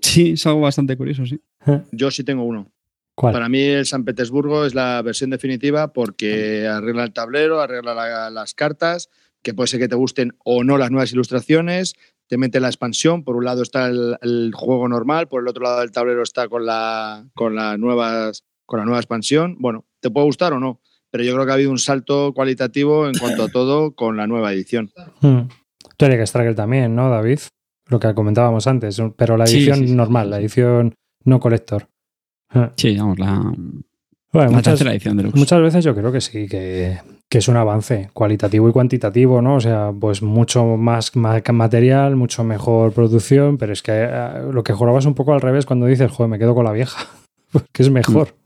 Sí, 0.00 0.30
es 0.30 0.46
algo 0.46 0.62
bastante 0.62 0.96
curioso, 0.96 1.26
sí. 1.26 1.38
Yo 1.92 2.10
sí 2.10 2.24
tengo 2.24 2.44
uno. 2.44 2.72
¿Cuál? 3.14 3.32
Para 3.32 3.48
mí 3.48 3.60
el 3.62 3.86
San 3.86 4.04
Petersburgo 4.04 4.64
es 4.64 4.74
la 4.74 5.02
versión 5.02 5.30
definitiva 5.30 5.92
porque 5.92 6.66
arregla 6.66 7.04
el 7.04 7.12
tablero, 7.12 7.60
arregla 7.60 7.94
la, 7.94 8.30
las 8.30 8.54
cartas, 8.54 9.10
que 9.42 9.54
puede 9.54 9.68
ser 9.68 9.80
que 9.80 9.88
te 9.88 9.96
gusten 9.96 10.34
o 10.44 10.64
no 10.64 10.78
las 10.78 10.90
nuevas 10.90 11.12
ilustraciones, 11.12 11.94
te 12.26 12.38
mete 12.38 12.60
la 12.60 12.68
expansión, 12.68 13.24
por 13.24 13.36
un 13.36 13.44
lado 13.44 13.62
está 13.62 13.86
el, 13.88 14.16
el 14.22 14.52
juego 14.54 14.88
normal, 14.88 15.28
por 15.28 15.42
el 15.42 15.48
otro 15.48 15.64
lado 15.64 15.80
del 15.80 15.90
tablero 15.90 16.22
está 16.22 16.48
con 16.48 16.64
la, 16.64 17.26
con, 17.34 17.54
la 17.54 17.76
nuevas, 17.76 18.44
con 18.64 18.78
la 18.78 18.86
nueva 18.86 19.00
expansión. 19.00 19.56
Bueno, 19.58 19.84
te 20.00 20.10
puede 20.10 20.26
gustar 20.26 20.54
o 20.54 20.60
no, 20.60 20.80
pero 21.10 21.24
yo 21.24 21.34
creo 21.34 21.44
que 21.44 21.50
ha 21.52 21.56
habido 21.56 21.70
un 21.70 21.78
salto 21.78 22.32
cualitativo 22.32 23.06
en 23.06 23.14
cuanto 23.14 23.42
a 23.42 23.48
todo 23.52 23.94
con 23.94 24.16
la 24.16 24.26
nueva 24.26 24.52
edición. 24.52 24.90
Hmm. 25.20 25.42
Tú 25.98 26.06
eres 26.06 26.30
Struggle 26.30 26.54
también, 26.54 26.94
¿no, 26.94 27.10
David? 27.10 27.40
Lo 27.88 28.00
que 28.00 28.14
comentábamos 28.14 28.66
antes, 28.66 29.00
pero 29.16 29.36
la 29.36 29.44
edición 29.44 29.76
sí, 29.76 29.82
sí, 29.82 29.88
sí, 29.88 29.94
normal, 29.94 30.30
la 30.30 30.38
edición 30.38 30.94
no 31.24 31.38
colector. 31.38 31.88
Sí, 32.76 32.96
vamos, 32.96 33.18
la, 33.18 33.28
bueno, 33.38 33.80
la 34.32 34.56
muchas, 34.56 34.64
tercera 34.74 34.92
edición 34.92 35.16
de 35.16 35.22
Lux. 35.24 35.34
Muchas 35.38 35.60
veces 35.60 35.84
yo 35.84 35.94
creo 35.94 36.10
que 36.12 36.20
sí, 36.20 36.46
que, 36.48 36.98
Que 37.28 37.38
es 37.38 37.48
un 37.48 37.56
avance 37.56 38.10
cualitativo 38.12 38.68
y 38.68 38.72
cuantitativo, 38.72 39.40
¿no? 39.40 39.56
O 39.56 39.60
sea, 39.60 39.90
pues 39.98 40.22
mucho 40.22 40.64
más, 40.76 41.14
más 41.16 41.42
material, 41.52 42.16
mucho 42.16 42.44
mejor 42.44 42.92
producción, 42.92 43.56
pero 43.58 43.72
es 43.72 43.82
que 43.82 43.92
eh, 43.92 44.28
lo 44.52 44.62
que 44.62 44.72
jurabas 44.74 45.06
un 45.06 45.14
poco 45.14 45.32
al 45.32 45.40
revés 45.40 45.64
cuando 45.66 45.86
dices, 45.86 46.10
joder, 46.10 46.28
me 46.30 46.38
quedo 46.38 46.54
con 46.54 46.64
la 46.64 46.72
vieja, 46.72 47.06
porque 47.52 47.82
es 47.82 47.90
mejor. 47.90 48.36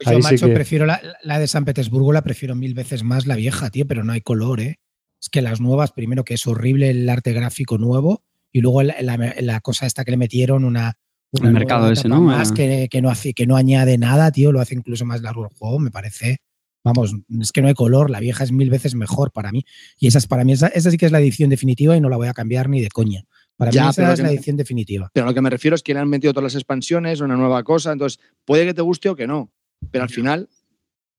Yo, 0.00 0.10
Ahí 0.10 0.16
sí 0.16 0.32
macho, 0.32 0.46
que- 0.48 0.54
prefiero 0.54 0.84
la, 0.84 1.00
la 1.22 1.38
de 1.38 1.46
San 1.46 1.64
Petersburgo, 1.64 2.12
la 2.12 2.22
prefiero 2.22 2.56
mil 2.56 2.74
veces 2.74 3.04
más 3.04 3.26
la 3.26 3.36
vieja, 3.36 3.70
tío, 3.70 3.86
pero 3.86 4.02
no 4.02 4.12
hay 4.12 4.20
color, 4.20 4.60
¿eh? 4.60 4.78
Es 5.22 5.28
que 5.30 5.40
las 5.42 5.60
nuevas, 5.60 5.92
primero 5.92 6.24
que 6.24 6.34
es 6.34 6.46
horrible 6.48 6.90
el 6.90 7.08
arte 7.08 7.32
gráfico 7.32 7.78
nuevo, 7.78 8.22
y 8.52 8.60
luego 8.60 8.82
la, 8.82 8.96
la- 9.00 9.34
la 9.40 9.60
cosa 9.60 9.86
esta 9.86 10.04
que 10.04 10.10
le 10.10 10.16
metieron, 10.16 10.64
una. 10.64 10.94
El 11.42 11.52
mercado 11.52 11.90
ese, 11.90 12.08
¿no? 12.08 12.20
Más 12.20 12.50
Ah. 12.50 12.54
que, 12.54 12.88
que 12.90 13.02
no 13.02 13.10
hace, 13.10 13.34
que 13.34 13.46
no 13.46 13.56
añade 13.56 13.98
nada, 13.98 14.30
tío, 14.30 14.52
lo 14.52 14.60
hace 14.60 14.74
incluso 14.74 15.04
más 15.04 15.20
largo 15.22 15.44
el 15.44 15.56
juego, 15.56 15.78
me 15.78 15.90
parece. 15.90 16.38
Vamos, 16.84 17.14
es 17.40 17.50
que 17.50 17.62
no 17.62 17.68
hay 17.68 17.74
color, 17.74 18.10
la 18.10 18.20
vieja 18.20 18.44
es 18.44 18.52
mil 18.52 18.68
veces 18.70 18.94
mejor 18.94 19.32
para 19.32 19.50
mí. 19.52 19.64
Y 19.98 20.06
esa 20.06 20.18
es 20.18 20.26
para 20.26 20.44
mí, 20.44 20.52
esa, 20.52 20.68
esa 20.68 20.90
sí 20.90 20.98
que 20.98 21.06
es 21.06 21.12
la 21.12 21.18
edición 21.20 21.48
definitiva 21.50 21.96
y 21.96 22.00
no 22.00 22.08
la 22.10 22.16
voy 22.18 22.28
a 22.28 22.34
cambiar 22.34 22.68
ni 22.68 22.80
de 22.82 22.88
coña. 22.88 23.24
Para 23.56 23.70
Ya, 23.70 23.84
mí 23.84 23.90
esa 23.90 24.12
es 24.12 24.18
la 24.18 24.26
me- 24.28 24.34
edición 24.34 24.56
definitiva. 24.56 25.10
Pero 25.14 25.24
lo 25.26 25.32
que 25.32 25.40
me 25.40 25.48
refiero 25.48 25.74
es 25.74 25.82
que 25.82 25.94
le 25.94 26.00
han 26.00 26.08
metido 26.08 26.32
todas 26.34 26.52
las 26.52 26.54
expansiones, 26.56 27.20
una 27.20 27.36
nueva 27.36 27.62
cosa, 27.62 27.92
entonces 27.92 28.20
puede 28.44 28.66
que 28.66 28.74
te 28.74 28.82
guste 28.82 29.08
o 29.08 29.16
que 29.16 29.26
no, 29.26 29.50
pero 29.90 30.04
al 30.04 30.10
final, 30.10 30.48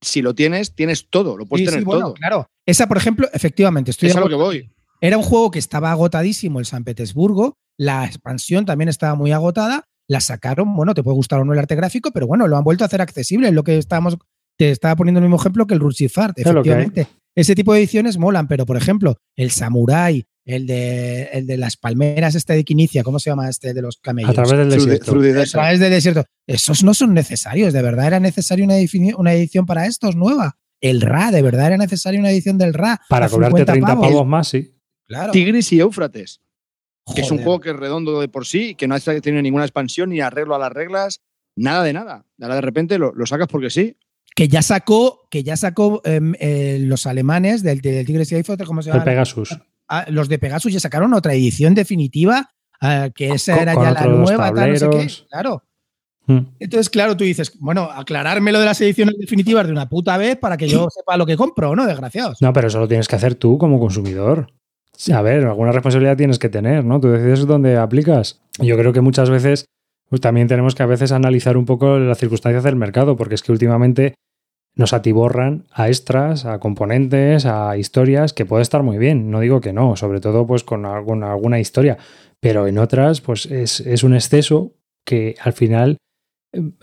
si 0.01 0.21
lo 0.21 0.36
tienes, 0.36 0.75
tienes 0.75 1.08
todo, 1.10 1.36
lo 1.36 1.45
puedes 1.47 1.63
Sí, 1.65 1.67
sí, 1.67 1.71
tener 1.73 1.86
bueno, 1.86 2.06
todo. 2.08 2.13
claro. 2.13 2.47
Esa, 2.67 2.88
por 2.88 2.97
ejemplo, 2.97 3.28
efectivamente, 3.34 3.89
estoy 3.91 4.10
Es 4.10 4.15
a 4.15 4.19
lo 4.19 4.30
que 4.30 4.36
voy. 4.36 4.69
Era 5.01 5.17
un 5.17 5.23
juego 5.23 5.49
que 5.49 5.60
estaba 5.60 5.91
agotadísimo 5.91 6.60
el 6.60 6.65
San 6.67 6.84
Petersburgo, 6.84 7.58
la 7.78 8.06
expansión 8.06 8.65
también 8.65 8.89
estaba 8.89 9.15
muy 9.15 9.32
agotada, 9.32 9.86
la 10.07 10.19
sacaron, 10.19 10.75
bueno, 10.75 10.93
te 10.93 11.03
puede 11.03 11.15
gustar 11.15 11.39
o 11.39 11.45
no 11.45 11.53
el 11.53 11.59
arte 11.59 11.75
gráfico, 11.75 12.11
pero 12.11 12.27
bueno, 12.27 12.47
lo 12.47 12.57
han 12.57 12.63
vuelto 12.63 12.83
a 12.83 12.87
hacer 12.87 13.01
accesible, 13.01 13.47
es 13.49 13.53
lo 13.53 13.63
que 13.63 13.77
estábamos, 13.77 14.17
te 14.57 14.69
estaba 14.71 14.95
poniendo 14.95 15.19
el 15.19 15.23
mismo 15.25 15.37
ejemplo 15.37 15.65
que 15.67 15.73
el 15.73 15.79
Ruchifart, 15.79 16.37
efectivamente. 16.39 17.07
Ese 17.35 17.53
tipo 17.55 17.73
de 17.73 17.79
ediciones 17.79 18.17
molan, 18.17 18.47
pero 18.47 18.65
por 18.65 18.77
ejemplo, 18.77 19.17
el 19.35 19.51
Samurai, 19.51 20.25
el 20.45 20.67
de, 20.67 21.23
el 21.33 21.47
de 21.47 21.57
las 21.57 21.75
palmeras, 21.75 22.35
este 22.35 22.53
de 22.53 22.63
Quinicia, 22.63 23.03
¿cómo 23.03 23.19
se 23.19 23.29
llama 23.31 23.49
este 23.49 23.73
de 23.73 23.81
los 23.81 23.97
camellos? 23.97 24.29
A 24.29 24.33
través 24.33 24.51
del 24.51 24.69
Through 24.69 24.83
the- 24.85 24.89
desierto. 24.91 25.11
through 25.11 25.23
the 25.33 25.41
A 25.41 25.45
través 25.45 25.79
del 25.79 25.91
desierto. 25.91 26.23
Esos 26.47 26.83
no 26.83 26.93
son 26.93 27.13
necesarios, 27.13 27.73
de 27.73 27.81
verdad 27.81 28.07
era 28.07 28.19
necesaria 28.19 28.63
una, 28.63 28.75
una 29.17 29.33
edición 29.33 29.65
para 29.65 29.85
estos 29.87 30.15
nueva. 30.15 30.57
El 30.81 31.01
RA, 31.01 31.31
de 31.31 31.41
verdad 31.41 31.67
era 31.67 31.77
necesaria 31.77 32.19
una 32.19 32.29
edición 32.31 32.57
del 32.57 32.73
RA. 32.73 33.01
Para 33.09 33.27
cobrarte 33.27 33.57
50 33.57 33.71
30 33.73 33.87
pavos. 33.87 34.07
pavos 34.07 34.27
más, 34.27 34.47
sí. 34.47 34.71
Claro. 35.07 35.31
Tigris 35.33 35.71
y 35.73 35.79
Éufrates, 35.79 36.41
que 37.13 37.21
es 37.21 37.31
un 37.31 37.37
juego 37.37 37.59
que 37.59 37.69
es 37.69 37.75
redondo 37.75 38.19
de 38.19 38.27
por 38.27 38.45
sí, 38.45 38.75
que 38.75 38.87
no 38.87 38.95
ha 38.95 38.99
tenido 38.99 39.41
ninguna 39.41 39.65
expansión 39.65 40.09
ni 40.09 40.21
arreglo 40.21 40.55
a 40.55 40.59
las 40.59 40.71
reglas, 40.71 41.21
nada 41.55 41.83
de 41.83 41.93
nada. 41.93 42.25
Ahora 42.41 42.55
de 42.55 42.61
repente 42.61 42.97
lo, 42.97 43.13
lo 43.13 43.25
sacas 43.25 43.47
porque 43.47 43.69
sí. 43.69 43.97
que 44.35 44.47
ya 44.47 44.61
sacó, 44.61 45.27
que 45.29 45.43
ya 45.43 45.55
sacó 45.57 46.01
em, 46.03 46.33
eh, 46.39 46.77
los 46.81 47.05
alemanes 47.05 47.61
del, 47.61 47.81
del 47.81 48.05
Tigres 48.05 48.31
y 48.31 48.35
Eiffel, 48.35 48.57
¿cómo 48.65 48.81
se 48.81 48.89
El 48.89 48.95
llama? 48.95 49.05
Pegasus. 49.05 49.57
Ah, 49.87 50.05
los 50.09 50.29
de 50.29 50.39
Pegasus 50.39 50.73
ya 50.73 50.79
sacaron 50.79 51.13
otra 51.13 51.33
edición 51.33 51.75
definitiva, 51.75 52.51
ah, 52.81 53.09
que 53.13 53.29
esa 53.29 53.53
Con- 53.53 53.61
era 53.61 53.73
con 53.75 53.83
ya 53.83 53.91
la 53.91 54.05
nueva, 54.07 54.53
tal, 54.53 54.71
no 54.71 54.77
sé 54.79 54.89
qué. 54.89 55.07
Claro. 55.29 55.63
Mm. 56.27 56.39
Entonces, 56.59 56.89
claro, 56.89 57.15
tú 57.15 57.23
dices, 57.23 57.53
bueno, 57.59 57.83
aclararme 57.83 58.51
lo 58.51 58.59
de 58.59 58.65
las 58.65 58.81
ediciones 58.81 59.15
definitivas 59.19 59.67
de 59.67 59.71
una 59.71 59.87
puta 59.87 60.17
vez 60.17 60.37
para 60.37 60.57
que 60.57 60.67
yo 60.67 60.87
sepa 60.89 61.17
lo 61.17 61.25
que 61.27 61.37
compro, 61.37 61.75
¿no? 61.75 61.85
Desgraciados. 61.85 62.41
No, 62.41 62.51
pero 62.51 62.67
eso 62.67 62.79
lo 62.79 62.87
tienes 62.87 63.07
que 63.07 63.15
hacer 63.15 63.35
tú 63.35 63.59
como 63.59 63.79
consumidor. 63.79 64.51
A 65.13 65.21
ver, 65.21 65.45
alguna 65.45 65.71
responsabilidad 65.71 66.17
tienes 66.17 66.39
que 66.39 66.49
tener, 66.49 66.84
¿no? 66.84 66.99
Tú 66.99 67.10
decides 67.10 67.45
dónde 67.45 67.77
aplicas. 67.77 68.41
Yo 68.60 68.77
creo 68.77 68.93
que 68.93 69.01
muchas 69.01 69.29
veces 69.29 69.65
pues, 70.10 70.21
también 70.21 70.47
tenemos 70.47 70.75
que 70.75 70.84
a 70.84 70.88
veces 70.88 71.12
analizar 71.12 71.58
un 71.58 71.65
poco 71.65 71.97
las 71.99 72.17
circunstancias 72.17 72.63
del 72.63 72.75
mercado, 72.75 73.15
porque 73.15 73.36
es 73.36 73.43
que 73.43 73.51
últimamente 73.51 74.15
nos 74.75 74.93
atiborran 74.93 75.65
a 75.71 75.88
extras, 75.88 76.45
a 76.45 76.60
componentes, 76.60 77.45
a 77.45 77.77
historias, 77.77 78.34
que 78.34 78.45
puede 78.45 78.62
estar 78.62 78.84
muy 78.84 78.97
bien, 78.97 79.31
no 79.31 79.39
digo 79.39 79.62
que 79.62 79.73
no, 79.73 79.95
sobre 79.95 80.19
todo 80.19 80.45
pues 80.45 80.63
con 80.63 80.86
alguna, 80.86 81.31
alguna 81.31 81.60
historia, 81.60 81.97
pero 82.41 82.67
en 82.67 82.77
otras 82.77 83.21
pues 83.21 83.45
es, 83.45 83.79
es 83.79 84.03
un 84.03 84.13
exceso 84.13 84.73
que 85.05 85.36
al 85.41 85.53
final 85.53 85.97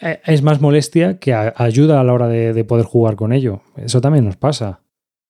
eh, 0.00 0.20
es 0.24 0.42
más 0.42 0.60
molestia 0.60 1.18
que 1.18 1.34
ayuda 1.34 2.00
a 2.00 2.04
la 2.04 2.14
hora 2.14 2.28
de, 2.28 2.54
de 2.54 2.64
poder 2.64 2.86
jugar 2.86 3.16
con 3.16 3.32
ello. 3.32 3.60
Eso 3.76 4.00
también 4.00 4.24
nos 4.24 4.36
pasa, 4.36 4.80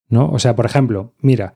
¿no? 0.08 0.30
O 0.30 0.38
sea, 0.38 0.54
por 0.54 0.66
ejemplo, 0.66 1.14
mira, 1.20 1.54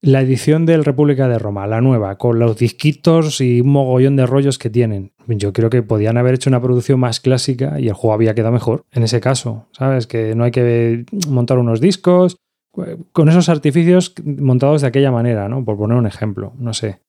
la 0.00 0.20
edición 0.20 0.64
del 0.64 0.84
República 0.84 1.26
de 1.28 1.38
Roma, 1.38 1.66
la 1.66 1.80
nueva, 1.80 2.16
con 2.18 2.38
los 2.38 2.56
disquitos 2.56 3.40
y 3.40 3.60
un 3.62 3.70
mogollón 3.70 4.16
de 4.16 4.26
rollos 4.26 4.58
que 4.58 4.70
tienen. 4.70 5.12
Yo 5.26 5.52
creo 5.52 5.70
que 5.70 5.82
podían 5.82 6.16
haber 6.16 6.34
hecho 6.34 6.50
una 6.50 6.62
producción 6.62 7.00
más 7.00 7.20
clásica 7.20 7.80
y 7.80 7.88
el 7.88 7.94
juego 7.94 8.14
había 8.14 8.34
quedado 8.34 8.52
mejor 8.52 8.84
en 8.92 9.02
ese 9.02 9.20
caso, 9.20 9.66
¿sabes? 9.72 10.06
Que 10.06 10.34
no 10.34 10.44
hay 10.44 10.50
que 10.52 11.04
montar 11.28 11.58
unos 11.58 11.80
discos 11.80 12.36
con 13.12 13.28
esos 13.28 13.48
artificios 13.48 14.14
montados 14.24 14.82
de 14.82 14.86
aquella 14.88 15.10
manera, 15.10 15.48
¿no? 15.48 15.64
Por 15.64 15.76
poner 15.76 15.98
un 15.98 16.06
ejemplo, 16.06 16.52
no 16.58 16.72
sé. 16.74 17.00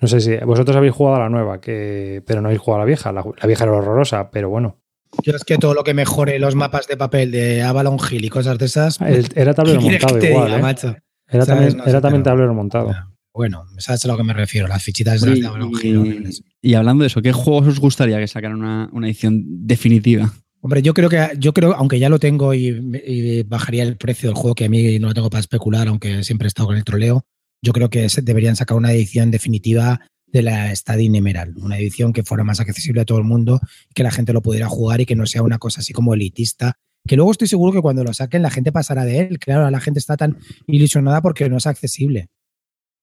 No 0.00 0.08
sé 0.08 0.20
si 0.20 0.36
vosotros 0.38 0.76
habéis 0.76 0.94
jugado 0.94 1.16
a 1.16 1.20
la 1.20 1.28
nueva, 1.28 1.60
que, 1.60 2.22
pero 2.26 2.40
no 2.40 2.48
habéis 2.48 2.60
jugado 2.60 2.80
a 2.82 2.84
la 2.84 2.88
vieja. 2.88 3.12
La, 3.12 3.22
la 3.22 3.46
vieja 3.46 3.64
era 3.64 3.72
horrorosa, 3.74 4.30
pero 4.30 4.48
bueno. 4.48 4.78
Yo 5.22 5.36
es 5.36 5.44
que 5.44 5.58
todo 5.58 5.74
lo 5.74 5.84
que 5.84 5.94
mejore 5.94 6.38
los 6.38 6.54
mapas 6.56 6.88
de 6.88 6.96
papel 6.96 7.30
de 7.30 7.62
Avalon 7.62 7.98
Hill 8.10 8.24
y 8.24 8.28
cosas 8.30 8.58
de 8.58 8.64
esas. 8.64 9.00
El- 9.00 9.28
era 9.36 9.52
¿qué 9.52 9.54
tablero 9.54 9.80
montado 9.82 10.18
igual, 10.18 10.46
diga, 10.46 10.58
¿eh? 10.58 10.62
macho? 10.62 10.96
Era 11.28 11.44
¿Sabes? 11.44 11.46
también, 11.68 11.76
No 11.78 11.84
era 11.90 12.00
también 12.00 12.22
pero- 12.22 12.32
tablero 12.34 12.54
montado. 12.54 12.94
Bueno, 13.32 13.64
¿sabes 13.78 14.04
a 14.04 14.08
lo 14.08 14.16
que 14.16 14.22
me 14.22 14.32
refiero? 14.32 14.68
Las 14.68 14.82
fichitas 14.84 15.20
de 15.20 15.28
las 15.30 15.38
Y, 15.38 15.40
de 15.40 15.46
Avalon 15.48 15.72
Hill. 15.82 15.96
horribles. 15.98 16.42
y 16.62 16.74
hablando 16.74 17.02
de 17.02 17.08
eso, 17.08 17.20
¿qué 17.20 17.32
juegos 17.32 17.66
os 17.66 17.80
gustaría 17.80 18.18
que 18.20 18.28
sacaran 18.28 18.58
una, 18.60 18.88
una 18.92 19.08
edición 19.08 19.42
definitiva? 19.66 20.32
Hombre, 20.60 20.82
yo 20.82 20.94
creo 20.94 21.08
que, 21.10 21.30
yo 21.38 21.52
creo, 21.52 21.74
aunque 21.74 21.98
ya 21.98 22.08
lo 22.08 22.18
tengo 22.20 22.54
y, 22.54 22.68
y 23.04 23.42
bajaría 23.42 23.82
el 23.82 23.96
precio 23.96 24.28
del 24.28 24.36
juego, 24.36 24.54
que 24.54 24.66
a 24.66 24.68
mí 24.68 24.98
no 25.00 25.08
lo 25.08 25.14
tengo 25.14 25.30
para 25.30 25.40
especular, 25.40 25.88
aunque 25.88 26.22
siempre 26.22 26.46
he 26.46 26.48
estado 26.48 26.68
con 26.68 26.76
el 26.76 26.84
troleo, 26.84 27.26
yo 27.60 27.72
creo 27.72 27.90
que 27.90 28.06
deberían 28.22 28.54
sacar 28.56 28.76
una 28.76 28.92
edición 28.92 29.30
definitiva 29.32 30.00
de 30.26 30.42
la 30.42 30.70
Stadin 30.74 31.16
Emerald, 31.16 31.58
una 31.58 31.76
edición 31.76 32.12
que 32.12 32.22
fuera 32.22 32.44
más 32.44 32.60
accesible 32.60 33.00
a 33.00 33.04
todo 33.04 33.18
el 33.18 33.24
mundo, 33.24 33.60
que 33.94 34.02
la 34.04 34.10
gente 34.12 34.32
lo 34.32 34.42
pudiera 34.42 34.68
jugar 34.68 35.00
y 35.00 35.06
que 35.06 35.16
no 35.16 35.26
sea 35.26 35.42
una 35.42 35.58
cosa 35.58 35.80
así 35.80 35.92
como 35.92 36.14
elitista. 36.14 36.78
Que 37.06 37.16
luego 37.16 37.30
estoy 37.32 37.48
seguro 37.48 37.72
que 37.72 37.80
cuando 37.82 38.02
lo 38.04 38.14
saquen 38.14 38.42
la 38.42 38.50
gente 38.50 38.72
pasará 38.72 39.04
de 39.04 39.20
él. 39.20 39.38
Claro, 39.38 39.70
la 39.70 39.80
gente 39.80 39.98
está 39.98 40.16
tan 40.16 40.38
ilusionada 40.66 41.20
porque 41.22 41.48
no 41.50 41.58
es 41.58 41.66
accesible. 41.66 42.28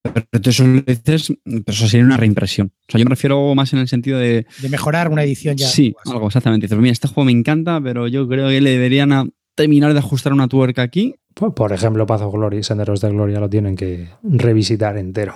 Pero 0.03 0.41
tú 0.41 0.49
eso 0.49 0.65
lo 0.65 0.81
dices, 0.81 1.31
pero 1.45 1.63
eso 1.67 1.87
sería 1.87 2.05
una 2.05 2.17
reimpresión. 2.17 2.71
O 2.87 2.91
sea, 2.91 2.97
yo 2.99 3.05
me 3.05 3.09
refiero 3.11 3.53
más 3.53 3.71
en 3.73 3.79
el 3.79 3.87
sentido 3.87 4.17
de. 4.17 4.47
De 4.59 4.69
mejorar 4.69 5.09
una 5.09 5.23
edición 5.23 5.55
ya. 5.55 5.67
sí, 5.67 5.91
pues, 6.03 6.13
algo 6.13 6.27
exactamente. 6.27 6.65
Dices, 6.65 6.79
mira, 6.79 6.91
este 6.91 7.07
juego 7.07 7.25
me 7.25 7.31
encanta, 7.31 7.79
pero 7.79 8.07
yo 8.07 8.27
creo 8.27 8.49
que 8.49 8.59
le 8.61 8.71
deberían 8.71 9.11
a- 9.13 9.27
terminar 9.55 9.93
de 9.93 9.99
ajustar 9.99 10.33
una 10.33 10.47
tuerca 10.47 10.81
aquí. 10.81 11.13
Por, 11.35 11.53
por 11.53 11.71
ejemplo, 11.71 12.05
Path 12.07 12.21
of 12.21 12.33
Glory, 12.33 12.63
Senderos 12.63 12.99
de 13.01 13.09
Gloria 13.11 13.39
lo 13.39 13.49
tienen 13.49 13.75
que 13.75 14.07
revisitar 14.23 14.97
entero, 14.97 15.35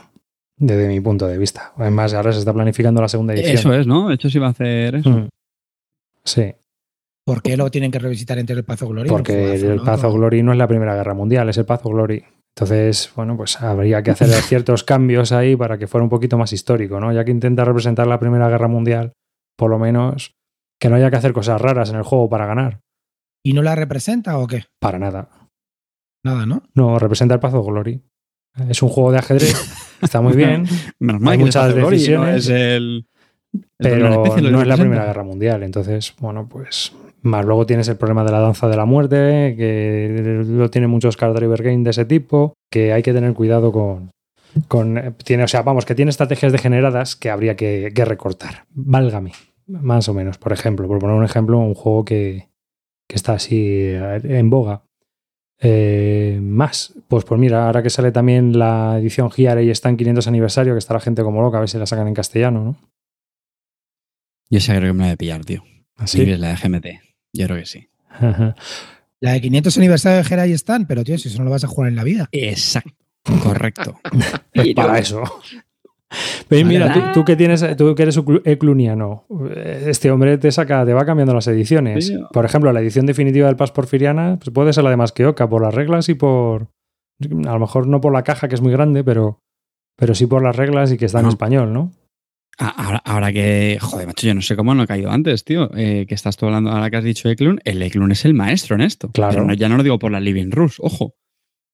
desde 0.58 0.88
mi 0.88 0.99
punto 0.99 1.28
de 1.28 1.38
vista. 1.38 1.73
Además, 1.78 2.13
ahora 2.15 2.34
se 2.34 2.39
está 2.39 2.51
planificando 2.51 3.01
la 3.01 3.08
segunda 3.08 3.34
edición. 3.36 3.56
Eso 3.58 3.73
es, 3.75 3.86
¿no? 3.86 4.10
De 4.10 4.15
hecho, 4.15 4.30
sí 4.32 4.39
va 4.39 4.47
a 4.47 4.51
hacer 4.51 4.95
eso. 4.95 5.10
Mm. 5.12 5.30
Sí, 6.23 6.51
¿Por 7.25 7.41
qué 7.41 7.57
lo 7.57 7.71
tienen 7.71 7.91
que 7.91 7.97
revisitar 7.99 8.38
entre 8.38 8.55
el 8.55 8.63
Pazo 8.63 8.88
Gloria? 8.88 9.09
porque 9.09 9.55
el 9.55 9.81
Path 9.81 10.03
of 10.03 10.13
Glory 10.13 10.43
no 10.43 10.51
es 10.51 10.57
la 10.57 10.67
Primera 10.67 10.95
Guerra 10.95 11.15
Mundial, 11.15 11.49
es 11.49 11.57
el 11.57 11.65
Path 11.65 11.85
of 11.85 11.91
Glory. 11.93 12.23
Entonces, 12.55 13.11
bueno, 13.15 13.35
pues 13.35 13.59
habría 13.61 14.03
que 14.03 14.11
hacer 14.11 14.27
ciertos 14.43 14.83
cambios 14.83 15.31
ahí 15.31 15.55
para 15.55 15.77
que 15.77 15.88
fuera 15.88 16.03
un 16.03 16.09
poquito 16.09 16.38
más 16.38 16.53
histórico, 16.53 16.99
¿no? 16.99 17.11
Ya 17.11 17.25
que 17.25 17.31
intenta 17.31 17.65
representar 17.65 18.05
la 18.05 18.19
Primera 18.19 18.47
Guerra 18.47 18.67
Mundial, 18.67 19.13
por 19.57 19.71
lo 19.71 19.79
menos 19.79 20.35
que 20.79 20.89
no 20.89 20.97
haya 20.97 21.09
que 21.09 21.17
hacer 21.17 21.33
cosas 21.33 21.59
raras 21.59 21.89
en 21.89 21.95
el 21.95 22.03
juego 22.03 22.29
para 22.29 22.45
ganar. 22.45 22.81
¿Y 23.43 23.53
no 23.53 23.63
la 23.63 23.75
representa 23.75 24.38
o 24.38 24.45
qué? 24.47 24.65
Para 24.79 24.99
nada. 24.99 25.29
Nada, 26.23 26.45
¿no? 26.45 26.63
No, 26.75 26.99
representa 26.99 27.33
el 27.33 27.39
Path 27.39 27.55
of 27.55 27.65
Glory. 27.67 28.01
Es 28.69 28.81
un 28.83 28.89
juego 28.89 29.11
de 29.11 29.17
ajedrez, 29.17 29.53
está 30.01 30.21
muy 30.21 30.33
bien, 30.33 30.65
Menos 30.99 31.21
mal 31.21 31.33
Hay 31.33 31.38
que 31.39 31.45
muchas 31.45 31.73
Glory, 31.73 31.97
decisiones, 31.97 32.29
¿no? 32.29 32.38
es 32.38 32.49
el. 32.49 33.07
el 33.51 33.65
pero 33.77 34.09
no 34.09 34.61
es 34.61 34.67
la. 34.67 34.77
Primera 34.77 35.05
Guerra 35.05 35.23
Mundial. 35.23 35.63
Entonces, 35.63 36.15
bueno, 36.19 36.47
pues 36.47 36.93
más 37.25 37.45
luego 37.45 37.65
tienes 37.65 37.88
el 37.88 37.97
problema 37.97 38.23
de 38.23 38.31
la 38.31 38.39
danza 38.39 38.67
de 38.67 38.77
la 38.77 38.85
muerte, 38.85 39.55
que 39.57 40.43
lo 40.45 40.69
tiene 40.69 40.88
muchos 40.88 41.17
card 41.17 41.35
driver 41.35 41.63
game 41.63 41.83
de 41.83 41.89
ese 41.89 42.05
tipo, 42.05 42.53
que 42.71 42.93
hay 42.93 43.03
que 43.03 43.13
tener 43.13 43.33
cuidado 43.33 43.71
con, 43.71 44.11
con 44.67 44.97
eh, 44.97 45.11
tiene, 45.23 45.43
o 45.43 45.47
sea, 45.47 45.63
vamos, 45.63 45.85
que 45.85 45.95
tiene 45.95 46.11
estrategias 46.11 46.51
degeneradas 46.51 47.15
que 47.15 47.29
habría 47.29 47.55
que, 47.55 47.91
que 47.93 48.05
recortar. 48.05 48.65
Válgame, 48.69 49.31
más 49.67 50.07
o 50.07 50.13
menos. 50.13 50.38
Por 50.38 50.53
ejemplo, 50.53 50.88
por 50.88 50.99
poner 50.99 51.15
un 51.15 51.25
ejemplo, 51.25 51.57
un 51.57 51.73
juego 51.73 52.05
que, 52.05 52.49
que 53.07 53.15
está 53.15 53.33
así 53.33 53.57
eh, 53.59 54.21
en 54.23 54.49
boga. 54.49 54.83
Eh, 55.59 56.38
más, 56.41 56.93
pues 57.07 57.23
pues 57.23 57.39
mira, 57.39 57.65
ahora 57.65 57.81
que 57.81 57.89
sale 57.89 58.11
también 58.11 58.59
la 58.59 58.99
edición 58.99 59.31
GIAR 59.31 59.61
y 59.61 59.71
está 59.71 59.89
en 59.89 59.97
500 59.97 60.27
aniversario, 60.27 60.73
que 60.73 60.79
está 60.79 60.93
la 60.93 60.99
gente 60.99 61.23
como 61.23 61.41
loca, 61.41 61.57
a 61.57 61.61
ver 61.61 61.69
si 61.69 61.77
la 61.77 61.85
sacan 61.85 62.07
en 62.07 62.13
castellano, 62.13 62.63
¿no? 62.63 62.75
Yo 64.49 64.59
creo 64.59 64.81
que 64.81 64.93
me 64.93 64.99
la 64.99 65.05
voy 65.05 65.13
a 65.13 65.17
pillar, 65.17 65.45
tío. 65.45 65.63
Así. 65.95 66.23
Sí, 66.23 66.31
es 66.31 66.39
la 66.39 66.49
de 66.49 66.55
GMT. 66.55 66.85
Yo 67.35 67.45
creo 67.47 67.57
que 67.59 67.65
sí. 67.65 67.87
La 69.19 69.31
de 69.33 69.41
500 69.41 69.77
aniversario 69.77 70.17
de 70.17 70.23
Jera 70.23 70.47
y 70.47 70.51
están, 70.53 70.85
pero 70.87 71.03
tío, 71.03 71.17
si 71.17 71.29
eso 71.29 71.39
no 71.39 71.45
lo 71.45 71.51
vas 71.51 71.63
a 71.63 71.67
jugar 71.67 71.89
en 71.89 71.95
la 71.95 72.03
vida. 72.03 72.27
Exacto. 72.31 72.91
Correcto. 73.43 73.99
Es 74.53 74.63
Pero- 74.63 74.75
para 74.75 74.99
eso. 74.99 75.23
Pero 76.47 76.67
mira, 76.67 76.93
tú, 76.93 76.99
tú, 77.13 77.25
que 77.25 77.35
tienes, 77.35 77.65
tú 77.75 77.93
que 77.95 78.03
eres 78.03 78.17
ecluniano, 78.45 79.25
este 79.85 80.11
hombre 80.11 80.37
te 80.37 80.51
saca, 80.51 80.85
te 80.85 80.93
va 80.93 81.05
cambiando 81.05 81.33
las 81.33 81.47
ediciones. 81.47 82.07
Sí. 82.07 82.17
Por 82.31 82.45
ejemplo, 82.45 82.71
la 82.71 82.79
edición 82.79 83.05
definitiva 83.05 83.47
del 83.47 83.55
Paz 83.57 83.71
Porfiriana 83.71 84.37
pues 84.39 84.51
puede 84.53 84.71
ser 84.71 84.83
la 84.85 84.91
de 84.91 84.97
Masqueoka 84.97 85.49
por 85.49 85.61
las 85.63 85.73
reglas 85.73 86.07
y 86.07 86.13
por. 86.13 86.69
A 87.21 87.53
lo 87.53 87.59
mejor 87.59 87.87
no 87.87 87.99
por 87.99 88.13
la 88.13 88.23
caja, 88.23 88.47
que 88.47 88.55
es 88.55 88.61
muy 88.61 88.71
grande, 88.71 89.03
pero, 89.03 89.41
pero 89.97 90.13
sí 90.15 90.25
por 90.27 90.41
las 90.43 90.55
reglas 90.55 90.91
y 90.91 90.97
que 90.97 91.05
está 91.05 91.19
en 91.19 91.27
español, 91.27 91.73
¿no? 91.73 91.91
Ahora, 92.57 93.01
ahora, 93.03 93.33
que, 93.33 93.77
joder, 93.81 94.07
macho, 94.07 94.27
yo 94.27 94.33
no 94.33 94.41
sé 94.41 94.55
cómo 94.55 94.73
no 94.73 94.83
he 94.83 94.87
caído 94.87 95.11
antes, 95.11 95.43
tío. 95.43 95.69
Eh, 95.75 96.05
que 96.07 96.15
estás 96.15 96.37
tú 96.37 96.45
hablando, 96.45 96.71
ahora 96.71 96.89
que 96.89 96.97
has 96.97 97.03
dicho 97.03 97.29
Eklund, 97.29 97.59
el 97.65 97.81
Eklund 97.81 98.11
es 98.13 98.23
el 98.25 98.33
maestro 98.33 98.75
en 98.75 98.81
esto. 98.81 99.11
Claro. 99.11 99.33
Pero 99.33 99.45
no, 99.45 99.53
ya 99.53 99.67
no 99.67 99.77
lo 99.77 99.83
digo 99.83 99.99
por 99.99 100.11
la 100.11 100.19
Living 100.19 100.51
Rules, 100.51 100.75
ojo. 100.79 101.15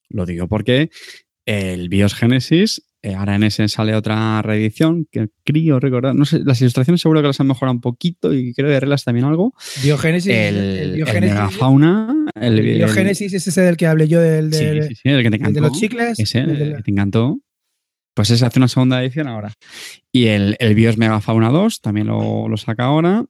Lo 0.09 0.25
digo 0.25 0.47
porque 0.47 0.89
el 1.45 1.87
BIOS 1.89 2.15
Genesis, 2.15 2.83
eh, 3.01 3.15
ahora 3.15 3.35
en 3.35 3.43
ese 3.43 3.67
sale 3.67 3.95
otra 3.95 4.41
reedición, 4.41 5.07
que 5.11 5.29
creo 5.43 5.79
recordar, 5.79 6.15
no 6.15 6.25
sé, 6.25 6.39
las 6.43 6.61
ilustraciones 6.61 7.01
seguro 7.01 7.21
que 7.21 7.27
las 7.27 7.39
han 7.39 7.47
mejorado 7.47 7.75
un 7.75 7.81
poquito 7.81 8.33
y 8.33 8.53
creo 8.53 8.69
de 8.69 8.79
reglas 8.79 9.03
también 9.03 9.25
algo. 9.25 9.53
Biogénesis. 9.83 10.31
El, 10.31 10.55
el, 10.55 11.07
el 11.07 11.21
megafauna. 11.21 12.25
El, 12.35 12.59
el 12.59 12.75
Biogénesis 12.77 13.33
es 13.33 13.47
ese 13.47 13.61
del 13.61 13.77
que 13.77 13.87
hablé 13.87 14.07
yo, 14.07 14.19
del 14.19 14.49
de, 14.49 14.83
sí, 14.83 14.87
sí, 14.89 14.95
sí, 14.95 15.09
el 15.09 15.23
que 15.23 15.29
te 15.29 15.35
encantó. 15.37 15.61
de 15.61 15.67
los 15.67 15.79
chicles. 15.79 16.19
Ese, 16.19 16.39
el, 16.39 16.61
el 16.61 16.75
que 16.77 16.83
te 16.83 16.91
encantó. 16.91 17.39
Pues 18.13 18.29
ese 18.29 18.45
hace 18.45 18.59
una 18.59 18.67
segunda 18.67 19.01
edición 19.01 19.27
ahora. 19.27 19.53
Y 20.11 20.27
el, 20.27 20.57
el 20.59 20.75
BIOS 20.75 20.97
Megafauna 20.97 21.49
2 21.49 21.81
también 21.81 22.07
lo, 22.07 22.47
lo 22.47 22.57
saca 22.57 22.85
ahora. 22.85 23.25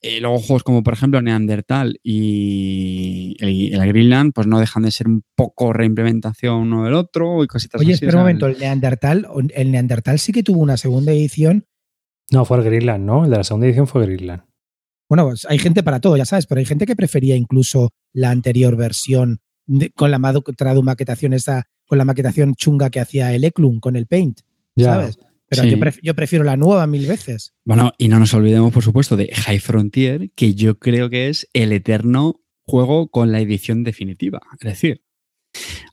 Y 0.00 0.20
luego 0.20 0.38
juegos 0.38 0.62
como, 0.62 0.84
por 0.84 0.94
ejemplo, 0.94 1.20
Neandertal 1.20 1.98
y 2.04 3.36
el, 3.40 3.74
el, 3.74 3.88
Greenland, 3.88 4.32
pues 4.32 4.46
no 4.46 4.60
dejan 4.60 4.84
de 4.84 4.92
ser 4.92 5.08
un 5.08 5.24
poco 5.34 5.72
reimplementación 5.72 6.54
uno 6.54 6.84
del 6.84 6.94
otro 6.94 7.42
y 7.42 7.48
cositas 7.48 7.80
Oye, 7.80 7.94
así. 7.94 8.04
espera 8.04 8.18
un 8.18 8.22
momento, 8.22 8.46
el 8.46 8.58
Neandertal, 8.58 9.26
el 9.54 9.72
Neandertal 9.72 10.20
sí 10.20 10.32
que 10.32 10.44
tuvo 10.44 10.60
una 10.60 10.76
segunda 10.76 11.10
edición. 11.10 11.64
No, 12.30 12.44
fue 12.44 12.58
el 12.58 12.64
Greenland, 12.64 13.04
¿no? 13.04 13.24
El 13.24 13.30
de 13.30 13.38
la 13.38 13.44
segunda 13.44 13.66
edición 13.66 13.88
fue 13.88 14.06
Greenland. 14.06 14.42
Bueno, 15.08 15.24
pues 15.24 15.46
hay 15.48 15.58
gente 15.58 15.82
para 15.82 16.00
todo, 16.00 16.16
ya 16.16 16.26
sabes, 16.26 16.46
pero 16.46 16.60
hay 16.60 16.66
gente 16.66 16.86
que 16.86 16.94
prefería 16.94 17.34
incluso 17.34 17.90
la 18.12 18.30
anterior 18.30 18.76
versión 18.76 19.40
de, 19.66 19.90
con 19.90 20.12
la 20.12 20.18
maquetación 20.18 21.32
esa, 21.32 21.64
con 21.88 21.98
la 21.98 22.04
maquetación 22.04 22.54
chunga 22.54 22.90
que 22.90 23.00
hacía 23.00 23.34
el 23.34 23.42
Eklund 23.42 23.80
con 23.80 23.96
el 23.96 24.06
Paint, 24.06 24.42
ya. 24.76 24.94
¿sabes? 24.94 25.18
Pero 25.48 25.62
sí. 25.62 25.70
yo, 25.70 25.80
pref 25.80 25.98
yo, 26.02 26.14
prefiero 26.14 26.44
la 26.44 26.56
nueva 26.56 26.86
mil 26.86 27.06
veces. 27.06 27.54
Bueno, 27.64 27.92
y 27.96 28.08
no 28.08 28.18
nos 28.18 28.34
olvidemos, 28.34 28.72
por 28.72 28.84
supuesto, 28.84 29.16
de 29.16 29.28
High 29.34 29.60
Frontier, 29.60 30.30
que 30.36 30.54
yo 30.54 30.78
creo 30.78 31.08
que 31.08 31.28
es 31.28 31.48
el 31.54 31.72
eterno 31.72 32.40
juego 32.64 33.08
con 33.08 33.32
la 33.32 33.40
edición 33.40 33.82
definitiva. 33.82 34.40
Es 34.60 34.68
decir, 34.68 35.02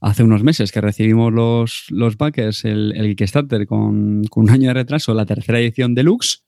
hace 0.01 0.23
unos 0.23 0.43
meses 0.43 0.73
que 0.73 0.81
recibimos 0.81 1.31
los, 1.31 1.85
los 1.89 2.17
backers, 2.17 2.65
el, 2.65 2.93
el 2.97 3.15
Kickstarter, 3.15 3.65
con, 3.65 4.25
con, 4.25 4.43
un 4.43 4.49
año 4.49 4.67
de 4.67 4.73
retraso, 4.73 5.13
la 5.13 5.25
tercera 5.25 5.59
edición 5.59 5.95
deluxe. 5.95 6.44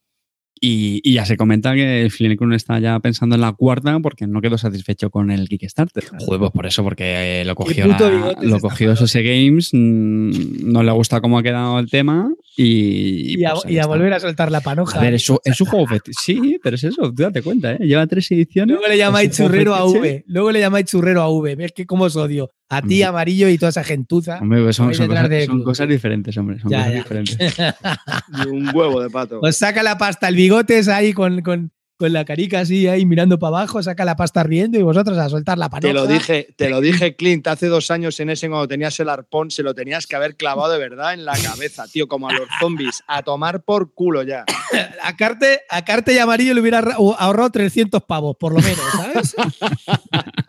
Y, 0.59 1.01
y 1.03 1.13
ya 1.13 1.25
se 1.25 1.37
comenta 1.37 1.75
que 1.75 2.07
Flinekun 2.09 2.53
está 2.53 2.79
ya 2.79 2.99
pensando 2.99 3.35
en 3.35 3.41
la 3.41 3.53
cuarta 3.53 3.99
porque 3.99 4.27
no 4.27 4.41
quedó 4.41 4.57
satisfecho 4.57 5.09
con 5.09 5.29
el 5.31 5.47
Kickstarter. 5.47 6.03
Joder, 6.19 6.39
pues 6.39 6.51
por 6.51 6.65
eso, 6.65 6.83
porque 6.83 7.41
eh, 7.41 7.45
lo 7.45 7.55
cogió, 7.55 7.85
la, 7.87 8.35
lo 8.41 8.59
cogió 8.59 8.95
SOS 8.95 9.15
Games, 9.15 9.69
mmm, 9.73 10.71
no 10.71 10.83
le 10.83 10.91
gusta 10.91 11.21
cómo 11.21 11.37
ha 11.37 11.43
quedado 11.43 11.79
el 11.79 11.89
tema 11.89 12.31
y. 12.55 13.39
Y 13.39 13.45
a, 13.45 13.53
pues 13.53 13.65
y 13.67 13.77
a 13.79 13.85
volver 13.85 14.13
a 14.13 14.19
soltar 14.19 14.51
la 14.51 14.61
panoja. 14.61 14.99
A 14.99 15.01
ver, 15.01 15.13
es, 15.13 15.31
es 15.43 15.61
un 15.61 15.67
juego 15.67 15.87
fetiche. 15.87 16.17
Sí, 16.19 16.59
pero 16.63 16.75
es 16.75 16.83
eso, 16.83 17.13
tú 17.13 17.21
date 17.21 17.41
cuenta, 17.41 17.73
¿eh? 17.73 17.77
Lleva 17.81 18.07
tres 18.07 18.31
ediciones. 18.31 18.75
Luego 18.75 18.89
le 18.89 18.97
llamáis 18.97 19.31
churrero 19.31 19.75
a 19.75 19.85
V. 19.85 20.23
Luego 20.27 20.51
le 20.51 20.59
llamáis 20.59 20.85
churrero 20.85 21.21
a 21.21 21.29
V. 21.29 21.55
¿Ves 21.55 21.71
que 21.71 21.85
cómo 21.85 22.05
os 22.05 22.15
odio? 22.15 22.51
A 22.69 22.81
ti, 22.81 23.01
amarillo 23.01 23.47
y 23.47 23.57
toda 23.57 23.69
esa 23.69 23.83
gentuza. 23.83 24.39
Hombre, 24.39 24.61
pues 24.61 24.75
son, 24.75 24.93
son, 24.93 25.07
cosas, 25.07 25.29
de... 25.29 25.45
son, 25.45 25.63
cosas, 25.63 25.87
diferentes, 25.87 26.37
hombre. 26.37 26.59
Son 26.59 26.69
ya, 26.69 26.79
cosas 26.79 26.91
ya. 26.91 26.97
diferentes. 26.97 27.55
y 28.45 28.47
un 28.49 28.75
huevo 28.75 29.01
de 29.01 29.09
pato. 29.09 29.39
Pues 29.39 29.57
saca 29.57 29.83
la 29.83 29.97
pasta, 29.97 30.27
el 30.27 30.35
bigotes 30.35 30.89
ahí 30.89 31.13
con, 31.13 31.41
con, 31.41 31.71
con 31.97 32.13
la 32.13 32.25
carica 32.25 32.59
así 32.59 32.87
ahí 32.87 33.05
mirando 33.05 33.39
para 33.39 33.57
abajo, 33.57 33.81
saca 33.81 34.05
la 34.05 34.15
pasta 34.15 34.43
riendo 34.43 34.77
y 34.77 34.83
vosotros 34.83 35.17
a 35.17 35.29
soltar 35.29 35.57
la 35.57 35.69
panoja. 35.69 35.87
Te 35.87 35.93
lo 35.93 36.07
dije, 36.07 36.47
te 36.55 36.69
lo 36.69 36.81
dije, 36.81 37.15
Clint, 37.15 37.47
hace 37.47 37.67
dos 37.67 37.89
años 37.89 38.19
en 38.19 38.29
ese 38.29 38.49
cuando 38.49 38.67
tenías 38.67 38.99
el 38.99 39.09
arpón, 39.09 39.49
se 39.49 39.63
lo 39.63 39.73
tenías 39.73 40.05
que 40.05 40.15
haber 40.15 40.35
clavado 40.35 40.71
de 40.71 40.77
verdad 40.77 41.13
en 41.13 41.25
la 41.25 41.33
cabeza, 41.37 41.85
tío, 41.87 42.07
como 42.07 42.29
a 42.29 42.33
los 42.33 42.47
zombies, 42.59 43.03
a 43.07 43.23
tomar 43.23 43.63
por 43.63 43.93
culo 43.93 44.23
ya. 44.23 44.45
A 45.03 45.15
Carte, 45.15 45.61
a 45.69 45.85
Carte 45.85 46.13
y 46.13 46.17
Amarillo 46.17 46.53
le 46.53 46.59
hubiera 46.59 46.79
ahorrado 46.79 47.49
300 47.49 48.03
pavos, 48.03 48.35
por 48.37 48.53
lo 48.53 48.59
menos, 48.59 48.83
¿sabes? 48.91 49.35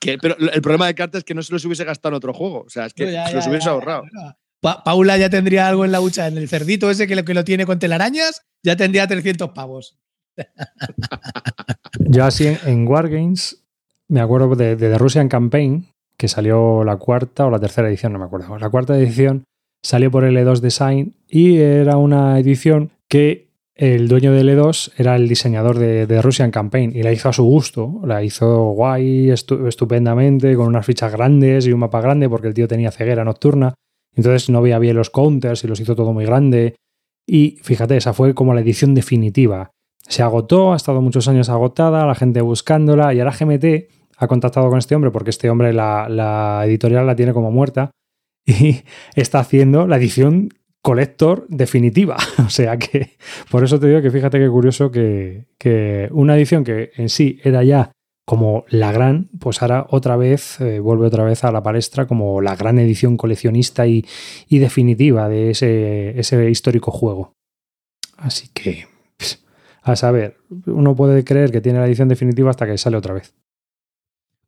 que, 0.00 0.18
pero 0.18 0.36
el 0.38 0.62
problema 0.62 0.86
de 0.86 0.94
Carte 0.94 1.18
es 1.18 1.24
que 1.24 1.34
no 1.34 1.42
se 1.42 1.52
los 1.52 1.64
hubiese 1.64 1.84
gastado 1.84 2.14
en 2.14 2.16
otro 2.16 2.32
juego, 2.32 2.64
o 2.66 2.70
sea, 2.70 2.86
es 2.86 2.94
que 2.94 3.06
no, 3.06 3.12
ya, 3.12 3.26
se 3.28 3.34
los 3.34 3.44
ya, 3.44 3.50
hubiese 3.50 3.66
ya, 3.66 3.70
ahorrado. 3.72 4.04
Pa 4.60 4.84
Paula 4.84 5.16
ya 5.18 5.28
tendría 5.28 5.66
algo 5.66 5.84
en 5.84 5.92
la 5.92 6.00
hucha, 6.00 6.28
en 6.28 6.38
el 6.38 6.48
cerdito 6.48 6.90
ese 6.90 7.06
que 7.06 7.16
lo, 7.16 7.24
que 7.24 7.34
lo 7.34 7.44
tiene 7.44 7.66
con 7.66 7.78
telarañas, 7.78 8.42
ya 8.62 8.76
tendría 8.76 9.06
300 9.06 9.50
pavos. 9.50 9.98
Yo 11.98 12.24
así 12.24 12.46
en, 12.46 12.58
en 12.64 12.88
Wargames 12.88 13.62
me 14.08 14.20
acuerdo 14.20 14.54
de, 14.54 14.76
de 14.76 14.90
The 14.90 14.98
Russian 14.98 15.28
Campaign, 15.28 15.88
que 16.16 16.28
salió 16.28 16.84
la 16.84 16.96
cuarta 16.96 17.46
o 17.46 17.50
la 17.50 17.58
tercera 17.58 17.88
edición, 17.88 18.12
no 18.12 18.18
me 18.18 18.26
acuerdo. 18.26 18.58
La 18.58 18.70
cuarta 18.70 18.96
edición 18.96 19.44
salió 19.82 20.10
por 20.10 20.24
L2 20.24 20.60
Design 20.60 21.14
y 21.28 21.58
era 21.58 21.96
una 21.96 22.38
edición 22.38 22.90
que 23.08 23.48
el 23.82 24.06
dueño 24.06 24.32
de 24.32 24.44
L2 24.44 24.92
era 24.96 25.16
el 25.16 25.26
diseñador 25.26 25.76
de, 25.76 26.06
de 26.06 26.22
Russian 26.22 26.52
Campaign 26.52 26.92
y 26.94 27.02
la 27.02 27.10
hizo 27.10 27.28
a 27.28 27.32
su 27.32 27.42
gusto. 27.42 28.00
La 28.04 28.22
hizo 28.22 28.68
guay, 28.74 29.28
estu 29.30 29.66
estupendamente, 29.66 30.54
con 30.54 30.68
unas 30.68 30.86
fichas 30.86 31.10
grandes 31.10 31.66
y 31.66 31.72
un 31.72 31.80
mapa 31.80 32.00
grande 32.00 32.28
porque 32.28 32.46
el 32.46 32.54
tío 32.54 32.68
tenía 32.68 32.92
ceguera 32.92 33.24
nocturna. 33.24 33.74
Entonces 34.14 34.48
no 34.50 34.62
veía 34.62 34.78
bien 34.78 34.94
los 34.94 35.10
counters 35.10 35.64
y 35.64 35.66
los 35.66 35.80
hizo 35.80 35.96
todo 35.96 36.12
muy 36.12 36.24
grande. 36.24 36.76
Y 37.26 37.58
fíjate, 37.64 37.96
esa 37.96 38.12
fue 38.12 38.34
como 38.34 38.54
la 38.54 38.60
edición 38.60 38.94
definitiva. 38.94 39.72
Se 40.06 40.22
agotó, 40.22 40.74
ha 40.74 40.76
estado 40.76 41.02
muchos 41.02 41.26
años 41.26 41.48
agotada, 41.48 42.06
la 42.06 42.14
gente 42.14 42.40
buscándola 42.40 43.12
y 43.12 43.18
ahora 43.18 43.34
GMT 43.36 43.64
ha 44.16 44.28
contactado 44.28 44.68
con 44.68 44.78
este 44.78 44.94
hombre 44.94 45.10
porque 45.10 45.30
este 45.30 45.50
hombre 45.50 45.72
la, 45.72 46.08
la 46.08 46.62
editorial 46.66 47.04
la 47.04 47.16
tiene 47.16 47.32
como 47.32 47.50
muerta 47.50 47.90
y 48.46 48.82
está 49.16 49.40
haciendo 49.40 49.88
la 49.88 49.96
edición 49.96 50.50
collector 50.82 51.46
definitiva. 51.48 52.16
O 52.44 52.50
sea 52.50 52.76
que 52.76 53.16
por 53.50 53.64
eso 53.64 53.78
te 53.78 53.86
digo 53.86 54.02
que 54.02 54.10
fíjate 54.10 54.38
qué 54.38 54.48
curioso 54.48 54.90
que, 54.90 55.46
que 55.58 56.08
una 56.10 56.36
edición 56.36 56.64
que 56.64 56.90
en 56.96 57.08
sí 57.08 57.38
era 57.44 57.62
ya 57.62 57.92
como 58.26 58.64
la 58.68 58.92
gran, 58.92 59.30
pues 59.40 59.62
ahora 59.62 59.86
otra 59.90 60.16
vez 60.16 60.60
eh, 60.60 60.80
vuelve 60.80 61.06
otra 61.06 61.24
vez 61.24 61.44
a 61.44 61.52
la 61.52 61.62
palestra 61.62 62.06
como 62.06 62.40
la 62.40 62.56
gran 62.56 62.78
edición 62.78 63.16
coleccionista 63.16 63.86
y, 63.86 64.04
y 64.48 64.58
definitiva 64.58 65.28
de 65.28 65.50
ese, 65.50 66.18
ese, 66.18 66.50
histórico 66.50 66.90
juego. 66.90 67.34
Así 68.16 68.48
que, 68.54 68.86
pues, 69.16 69.44
a 69.82 69.96
saber, 69.96 70.36
uno 70.66 70.94
puede 70.94 71.24
creer 71.24 71.50
que 71.50 71.60
tiene 71.60 71.80
la 71.80 71.86
edición 71.86 72.08
definitiva 72.08 72.50
hasta 72.50 72.66
que 72.66 72.78
sale 72.78 72.96
otra 72.96 73.14
vez. 73.14 73.34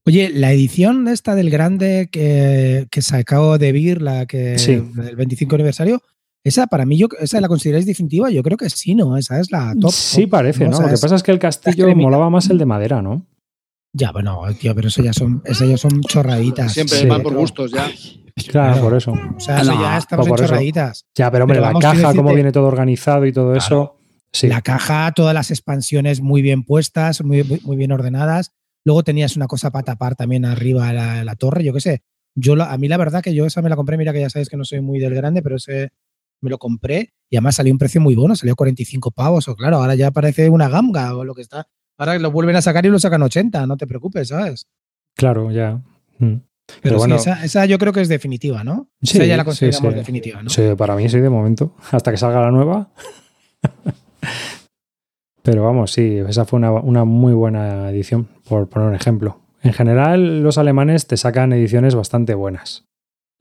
Oye, 0.07 0.31
la 0.31 0.53
edición 0.53 1.09
esta 1.09 1.35
del 1.35 1.51
grande 1.51 2.09
que, 2.13 2.87
que 2.91 3.03
sacó 3.03 3.59
de 3.59 3.73
Vir, 3.73 4.03
la 4.03 4.27
que 4.27 4.59
sí. 4.59 4.77
del 4.77 5.17
25 5.17 5.55
aniversario, 5.55 6.03
esa 6.45 6.67
para 6.67 6.85
mí, 6.85 6.99
yo, 6.99 7.09
esa 7.21 7.41
la 7.41 7.49
consideráis 7.49 7.87
definitiva, 7.87 8.31
yo 8.31 8.43
creo 8.43 8.59
que 8.59 8.69
sí, 8.69 8.95
¿no? 8.95 9.17
Esa 9.17 9.41
es 9.41 9.51
la 9.51 9.75
top. 9.81 9.91
Sí, 9.91 10.27
parece, 10.27 10.65
¿no? 10.65 10.73
¿no? 10.73 10.83
Lo 10.83 10.89
que 10.89 11.01
pasa 11.01 11.17
es 11.17 11.23
que 11.23 11.33
el 11.33 11.39
castillo 11.39 11.95
molaba 11.97 12.29
más 12.29 12.51
el 12.51 12.59
de 12.59 12.67
madera, 12.67 13.01
¿no? 13.01 13.27
Ya, 13.95 14.13
bueno, 14.13 14.43
tío, 14.61 14.75
pero 14.75 14.89
eso 14.89 15.03
ya 15.03 15.15
son, 15.15 15.41
eso 15.45 15.65
ya 15.65 15.79
son 15.79 16.03
chorraditas. 16.03 16.73
Siempre 16.73 16.99
sí, 16.99 17.07
van 17.07 17.23
por 17.23 17.35
gustos 17.35 17.71
ya. 17.71 17.91
Claro, 18.49 18.75
claro, 18.75 18.81
por 18.83 18.97
eso. 18.97 19.13
O 19.13 19.41
sea, 19.41 19.61
eso 19.61 19.73
no, 19.73 19.81
ya 19.81 19.97
estamos 19.97 20.27
en 20.27 20.35
chorraditas. 20.35 20.99
Eso. 20.99 21.07
Ya, 21.15 21.31
pero 21.31 21.45
hombre, 21.45 21.61
pero 21.61 21.73
la 21.73 21.79
caja, 21.79 21.95
decirte, 21.95 22.17
cómo 22.17 22.35
viene 22.35 22.53
todo 22.53 22.67
organizado 22.67 23.25
y 23.25 23.33
todo 23.33 23.53
claro, 23.53 23.59
eso. 23.59 23.97
Sí. 24.33 24.49
La 24.49 24.61
caja, 24.61 25.13
todas 25.13 25.33
las 25.33 25.51
expansiones 25.51 26.21
muy 26.21 26.43
bien 26.43 26.65
puestas, 26.65 27.23
muy, 27.23 27.45
muy 27.63 27.77
bien 27.77 27.93
ordenadas. 27.93 28.53
Luego 28.85 29.05
tenías 29.05 29.37
una 29.37 29.47
cosa 29.47 29.71
para 29.71 29.85
tapar 29.85 30.17
también 30.17 30.45
arriba 30.45 30.93
la, 30.93 31.25
la 31.25 31.37
torre, 31.37 31.65
yo 31.65 31.73
qué 31.73 31.81
sé. 31.81 32.03
Yo, 32.35 32.61
a 32.61 32.77
mí 32.77 32.89
la 32.89 32.97
verdad 32.97 33.23
que 33.23 33.33
yo 33.33 33.47
esa 33.47 33.63
me 33.63 33.71
la 33.71 33.77
compré, 33.77 33.97
mira 33.97 34.13
que 34.13 34.21
ya 34.21 34.29
sabéis 34.29 34.49
que 34.51 34.57
no 34.57 34.65
soy 34.65 34.81
muy 34.81 34.99
del 34.99 35.15
grande, 35.15 35.41
pero 35.41 35.57
ese 35.57 35.93
me 36.45 36.51
lo 36.51 36.59
compré 36.59 37.13
y 37.29 37.37
además 37.37 37.57
salió 37.57 37.73
un 37.73 37.79
precio 37.79 38.01
muy 38.01 38.15
bueno, 38.15 38.37
salió 38.37 38.55
45 38.55 39.11
pavos, 39.11 39.49
o 39.49 39.57
claro, 39.57 39.79
ahora 39.79 39.97
ya 39.97 40.13
parece 40.13 40.49
una 40.49 40.69
ganga 40.69 41.17
o 41.17 41.25
lo 41.25 41.35
que 41.35 41.43
está. 41.43 41.67
Ahora 41.99 42.19
lo 42.19 42.31
vuelven 42.31 42.55
a 42.57 42.63
sacar 42.63 42.87
y 42.87 42.91
lo 42.91 42.99
sacan 42.99 43.23
80, 43.23 43.67
no 43.67 43.77
te 43.77 43.87
preocupes, 43.87 44.29
¿sabes? 44.29 44.69
Claro, 45.17 45.51
ya. 45.51 45.83
Mm. 46.19 46.37
Pero, 46.67 46.81
Pero 46.83 46.99
bueno, 46.99 47.19
sí, 47.19 47.31
esa, 47.31 47.45
esa, 47.45 47.67
yo 47.67 47.79
creo 47.79 47.93
que 47.93 48.01
es 48.01 48.09
definitiva, 48.09 48.65
¿no? 48.65 48.89
Sí, 49.03 49.19
esa 49.19 49.27
ya 49.27 49.37
la 49.37 49.45
consideramos 49.45 49.81
sí, 49.81 49.91
sí. 49.91 49.99
definitiva, 49.99 50.43
¿no? 50.43 50.51
Sí, 50.51 50.63
para 50.77 50.97
mí 50.97 51.09
sí, 51.09 51.21
de 51.21 51.29
momento. 51.29 51.75
Hasta 51.91 52.11
que 52.11 52.17
salga 52.17 52.41
la 52.41 52.51
nueva. 52.51 52.91
Pero 55.43 55.63
vamos, 55.63 55.93
sí, 55.93 56.19
esa 56.27 56.47
fue 56.47 56.59
una, 56.59 56.73
una, 56.73 57.05
muy 57.05 57.35
buena 57.35 57.91
edición, 57.91 58.29
por 58.49 58.69
poner 58.69 58.89
un 58.89 58.95
ejemplo. 58.95 59.41
En 59.63 59.75
general, 59.75 60.43
los 60.43 60.57
alemanes 60.57 61.07
te 61.07 61.19
sacan 61.19 61.53
ediciones 61.53 61.95
bastante 61.95 62.35
buenas. 62.35 62.87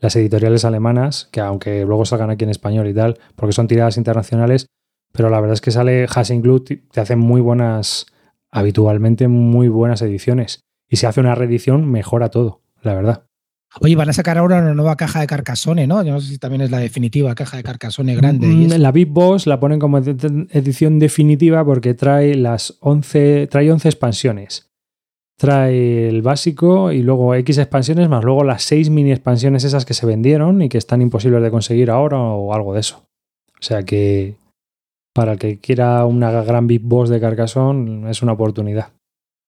Las 0.04 0.16
editoriales 0.18 0.66
alemanas, 0.66 1.30
que 1.32 1.40
aunque 1.40 1.86
luego 1.86 2.04
salgan 2.04 2.30
aquí 2.30 2.44
en 2.44 2.50
español 2.50 2.88
y 2.88 2.94
tal, 2.94 3.18
porque 3.38 3.54
son 3.54 3.68
tiradas 3.68 3.96
internacionales, 3.98 4.68
pero 5.14 5.30
la 5.30 5.40
verdad 5.40 5.54
es 5.54 5.62
que 5.62 5.72
sale 5.72 6.06
Hasenglut, 6.14 6.70
te 6.92 7.00
hacen 7.00 7.20
muy 7.20 7.40
buenas, 7.40 8.06
habitualmente 8.52 9.28
muy 9.28 9.68
buenas 9.70 10.02
ediciones. 10.02 10.60
Y 10.90 10.98
si 10.98 11.06
hace 11.06 11.22
una 11.22 11.36
reedición, 11.36 11.90
mejora 11.90 12.30
todo, 12.30 12.62
la 12.82 12.94
verdad. 12.96 13.24
Oye, 13.82 13.96
van 13.96 14.10
a 14.10 14.14
sacar 14.14 14.38
ahora 14.38 14.60
una 14.60 14.74
nueva 14.76 14.96
caja 14.98 15.22
de 15.22 15.26
Carcassonne, 15.26 15.88
¿no? 15.88 16.04
Yo 16.04 16.12
no 16.12 16.20
sé 16.22 16.28
si 16.28 16.38
también 16.38 16.62
es 16.62 16.70
la 16.70 16.78
definitiva 16.78 17.34
caja 17.34 17.58
de 17.58 17.64
Carcassonne 17.64 18.16
grande. 18.16 18.46
Mm, 18.46 18.62
y 18.62 18.66
eso. 18.66 18.78
La 18.78 18.92
Big 18.92 19.08
Boss 19.08 19.48
la 19.48 19.60
ponen 19.60 19.80
como 19.80 19.98
ed- 19.98 20.48
edición 20.52 21.00
definitiva 21.00 21.66
porque 21.66 21.96
trae 21.96 22.36
las 22.36 22.78
11, 22.82 23.48
trae 23.48 23.72
11 23.72 23.88
expansiones. 23.90 24.70
Trae 25.38 26.08
el 26.08 26.22
básico 26.22 26.92
y 26.92 27.02
luego 27.02 27.34
X 27.36 27.58
expansiones 27.58 28.08
más 28.08 28.24
luego 28.24 28.44
las 28.44 28.64
6 28.64 28.90
mini 28.90 29.12
expansiones 29.12 29.64
esas 29.64 29.86
que 29.86 29.94
se 29.94 30.06
vendieron 30.06 30.62
y 30.62 30.70
que 30.70 30.78
están 30.78 31.02
imposibles 31.02 31.42
de 31.42 31.52
conseguir 31.52 31.90
ahora 31.90 32.20
o 32.20 32.54
algo 32.54 32.74
de 32.74 32.82
eso. 32.82 33.06
O 33.60 33.64
sea 33.64 33.84
que 33.84 34.36
para 35.14 35.34
el 35.34 35.40
que 35.40 35.60
quiera 35.60 36.06
una 36.06 36.32
gran 36.44 36.68
Big 36.68 36.82
Boss 36.82 37.10
de 37.10 37.20
Carcassonne 37.20 38.10
es 38.10 38.22
una 38.22 38.34
oportunidad 38.34 38.94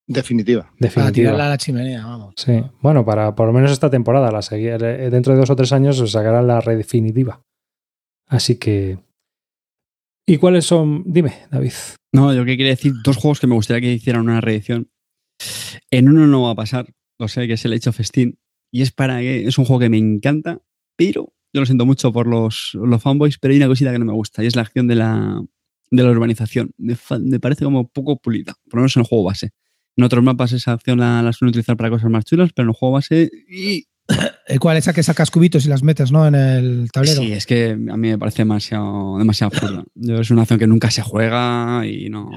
Definitiva. 0.08 0.62
Para 0.62 0.74
definitiva. 0.78 1.12
tirarla 1.12 1.46
a 1.46 1.48
la 1.50 1.58
chimenea, 1.58 2.06
vamos. 2.06 2.34
Sí, 2.36 2.62
bueno, 2.80 3.04
para 3.04 3.34
por 3.34 3.46
lo 3.46 3.52
menos 3.52 3.72
esta 3.72 3.90
temporada, 3.90 4.30
la 4.30 4.40
eh, 4.52 5.10
dentro 5.10 5.32
de 5.32 5.40
dos 5.40 5.50
o 5.50 5.56
tres 5.56 5.72
años 5.72 5.98
se 5.98 6.06
sacará 6.06 6.42
la 6.42 6.60
red 6.60 6.76
definitiva. 6.76 7.42
Así 8.28 8.56
que. 8.56 8.98
¿Y 10.24 10.38
cuáles 10.38 10.64
son? 10.64 11.02
Dime, 11.06 11.46
David. 11.50 11.72
No, 12.12 12.32
yo 12.32 12.44
que 12.44 12.56
quería 12.56 12.72
decir 12.72 12.92
dos 13.04 13.16
juegos 13.16 13.40
que 13.40 13.46
me 13.46 13.54
gustaría 13.54 13.80
que 13.80 13.92
hicieran 13.92 14.22
una 14.22 14.40
reedición. 14.40 14.88
En 15.96 16.10
uno 16.10 16.26
no 16.26 16.42
va 16.42 16.50
a 16.50 16.54
pasar, 16.54 16.92
lo 17.18 17.26
sé, 17.26 17.46
que 17.46 17.54
es 17.54 17.64
el 17.64 17.72
of 17.72 17.98
Steam. 18.00 18.34
Y 18.70 18.82
es 18.82 18.92
para 18.92 19.20
que 19.20 19.46
es 19.46 19.56
un 19.56 19.64
juego 19.64 19.80
que 19.80 19.88
me 19.88 19.96
encanta, 19.96 20.60
pero 20.94 21.32
yo 21.54 21.60
lo 21.60 21.64
siento 21.64 21.86
mucho 21.86 22.12
por 22.12 22.26
los, 22.26 22.72
los 22.74 23.02
fanboys, 23.02 23.38
pero 23.38 23.52
hay 23.52 23.56
una 23.56 23.68
cosita 23.68 23.92
que 23.92 23.98
no 23.98 24.04
me 24.04 24.12
gusta 24.12 24.44
y 24.44 24.46
es 24.46 24.56
la 24.56 24.60
acción 24.60 24.88
de 24.88 24.94
la, 24.94 25.42
de 25.90 26.02
la 26.02 26.10
urbanización. 26.10 26.72
Me, 26.76 27.40
parece 27.40 27.64
como 27.64 27.88
poco 27.88 28.20
pulida, 28.20 28.56
por 28.68 28.74
lo 28.74 28.82
menos 28.82 28.96
en 28.96 29.00
el 29.00 29.06
juego 29.06 29.24
base. 29.24 29.52
En 29.96 30.04
otros 30.04 30.22
mapas 30.22 30.52
esa 30.52 30.72
acción 30.72 30.98
la, 30.98 31.32
suelen 31.32 31.48
utilizar 31.48 31.78
para 31.78 31.88
cosas 31.88 32.10
más 32.10 32.26
chulas, 32.26 32.50
pero 32.54 32.66
en 32.66 32.68
el 32.68 32.74
juego 32.74 32.92
base. 32.92 33.30
¿El 34.46 34.60
cual 34.60 34.76
esa 34.76 34.92
que 34.92 35.02
sacas 35.02 35.30
cubitos 35.30 35.66
y 35.66 35.68
las 35.68 35.82
metes, 35.82 36.12
¿no? 36.12 36.26
En 36.26 36.34
el 36.34 36.90
tablero. 36.92 37.20
Sí, 37.20 37.32
es 37.32 37.46
que 37.46 37.70
a 37.70 37.96
mí 37.96 38.08
me 38.08 38.18
parece 38.18 38.38
demasiado, 38.42 39.18
demasiado 39.18 39.52
absurda. 39.52 39.84
Yo, 39.94 40.20
es 40.20 40.30
una 40.30 40.42
acción 40.42 40.58
que 40.58 40.66
nunca 40.66 40.90
se 40.90 41.02
juega 41.02 41.84
y 41.86 42.08
no. 42.08 42.30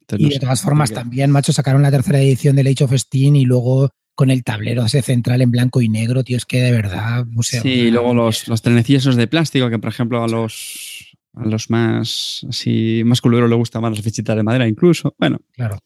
entonces 0.00 0.20
Y 0.20 0.24
no 0.24 0.28
de 0.30 0.40
todas 0.40 0.60
formas, 0.60 0.92
también, 0.92 1.30
macho, 1.30 1.52
sacaron 1.52 1.82
la 1.82 1.90
tercera 1.90 2.20
edición 2.20 2.56
del 2.56 2.66
Age 2.66 2.84
of 2.84 2.92
Steam 2.94 3.36
y 3.36 3.44
luego 3.44 3.90
con 4.14 4.30
el 4.30 4.44
tablero 4.44 4.84
ese 4.84 5.02
central 5.02 5.42
en 5.42 5.50
blanco 5.50 5.80
y 5.80 5.88
negro, 5.88 6.22
tío, 6.22 6.36
es 6.36 6.44
que 6.44 6.60
de 6.60 6.70
verdad. 6.70 7.24
O 7.36 7.42
sea, 7.42 7.62
Sí, 7.62 7.68
y 7.68 7.90
luego 7.90 8.14
los, 8.14 8.46
los 8.46 8.62
trenecillos 8.62 9.16
de 9.16 9.26
plástico, 9.26 9.70
que 9.70 9.78
por 9.78 9.90
ejemplo 9.90 10.22
a 10.22 10.28
los, 10.28 11.16
a 11.32 11.44
los 11.46 11.70
más 11.70 12.46
así 12.48 13.02
más 13.04 13.20
culeros 13.20 13.48
les 13.48 13.58
gusta 13.58 13.80
más 13.80 13.92
las 13.92 14.02
fichitas 14.02 14.36
de 14.36 14.42
madera 14.42 14.68
incluso. 14.68 15.16
Bueno, 15.18 15.40
Claro. 15.52 15.78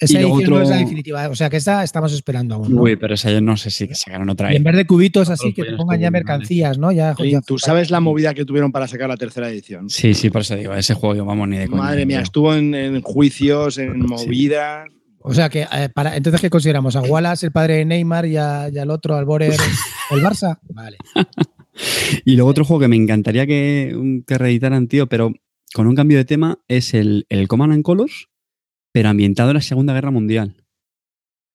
Esa 0.00 0.20
edición 0.20 0.50
no 0.50 0.62
es 0.62 0.68
la 0.68 0.76
definitiva, 0.76 1.28
o 1.28 1.34
sea 1.34 1.50
que 1.50 1.56
esta 1.56 1.82
estamos 1.84 2.12
esperando 2.12 2.54
aún. 2.56 2.74
¿no? 2.74 2.82
uy, 2.82 2.96
pero 2.96 3.14
esa 3.14 3.30
yo 3.30 3.40
no 3.40 3.56
sé 3.56 3.70
si 3.70 3.86
sacaron 3.94 4.28
otra 4.30 4.52
Y 4.52 4.56
en 4.56 4.64
vez. 4.64 4.76
de 4.76 4.86
cubitos 4.86 5.28
así, 5.30 5.52
que 5.52 5.62
te 5.62 5.68
pollos 5.68 5.78
pongan 5.78 6.00
ya 6.00 6.10
mercancías, 6.10 6.78
¿no? 6.78 6.92
Ya, 6.92 7.14
Oye, 7.18 7.32
ya- 7.32 7.40
¿Tú 7.40 7.58
sabes 7.58 7.90
la 7.90 8.00
movida 8.00 8.34
que 8.34 8.44
tuvieron 8.44 8.70
para 8.72 8.86
sacar 8.88 9.08
la 9.08 9.16
tercera 9.16 9.48
edición? 9.50 9.90
Sí, 9.90 10.14
sí, 10.14 10.30
por 10.30 10.42
eso 10.42 10.54
digo, 10.56 10.74
ese 10.74 10.94
juego 10.94 11.14
yo 11.16 11.24
vamos 11.24 11.48
ni 11.48 11.56
de 11.58 11.68
coña. 11.68 11.82
Madre 11.82 12.06
mía, 12.06 12.20
estuvo 12.20 12.54
en, 12.54 12.74
en 12.74 13.00
juicios, 13.02 13.78
en 13.78 13.98
movidas. 14.06 14.88
O 15.20 15.34
sea 15.34 15.48
que, 15.48 15.62
eh, 15.62 15.88
para, 15.92 16.16
entonces, 16.16 16.40
¿qué 16.40 16.48
consideramos? 16.48 16.94
¿A 16.96 17.02
Wallace, 17.02 17.46
el 17.46 17.52
padre 17.52 17.74
de 17.76 17.84
Neymar, 17.84 18.24
y, 18.26 18.36
a- 18.36 18.68
y 18.72 18.78
al 18.78 18.90
otro, 18.90 19.16
al 19.16 19.24
Borer, 19.24 19.52
el 20.10 20.20
Barça? 20.22 20.58
Vale. 20.70 20.96
Y 22.24 22.34
luego 22.34 22.50
otro 22.50 22.64
juego 22.64 22.80
que 22.80 22.88
me 22.88 22.96
encantaría 22.96 23.46
que, 23.46 24.22
que 24.26 24.36
reeditaran, 24.38 24.88
tío, 24.88 25.06
pero 25.08 25.32
con 25.74 25.86
un 25.86 25.94
cambio 25.94 26.18
de 26.18 26.24
tema, 26.24 26.58
es 26.66 26.92
el, 26.94 27.26
el 27.28 27.46
Command 27.46 27.72
and 27.72 27.82
Colors, 27.84 28.28
pero 28.92 29.08
ambientado 29.08 29.50
en 29.50 29.54
la 29.56 29.60
Segunda 29.62 29.92
Guerra 29.94 30.10
Mundial. 30.10 30.56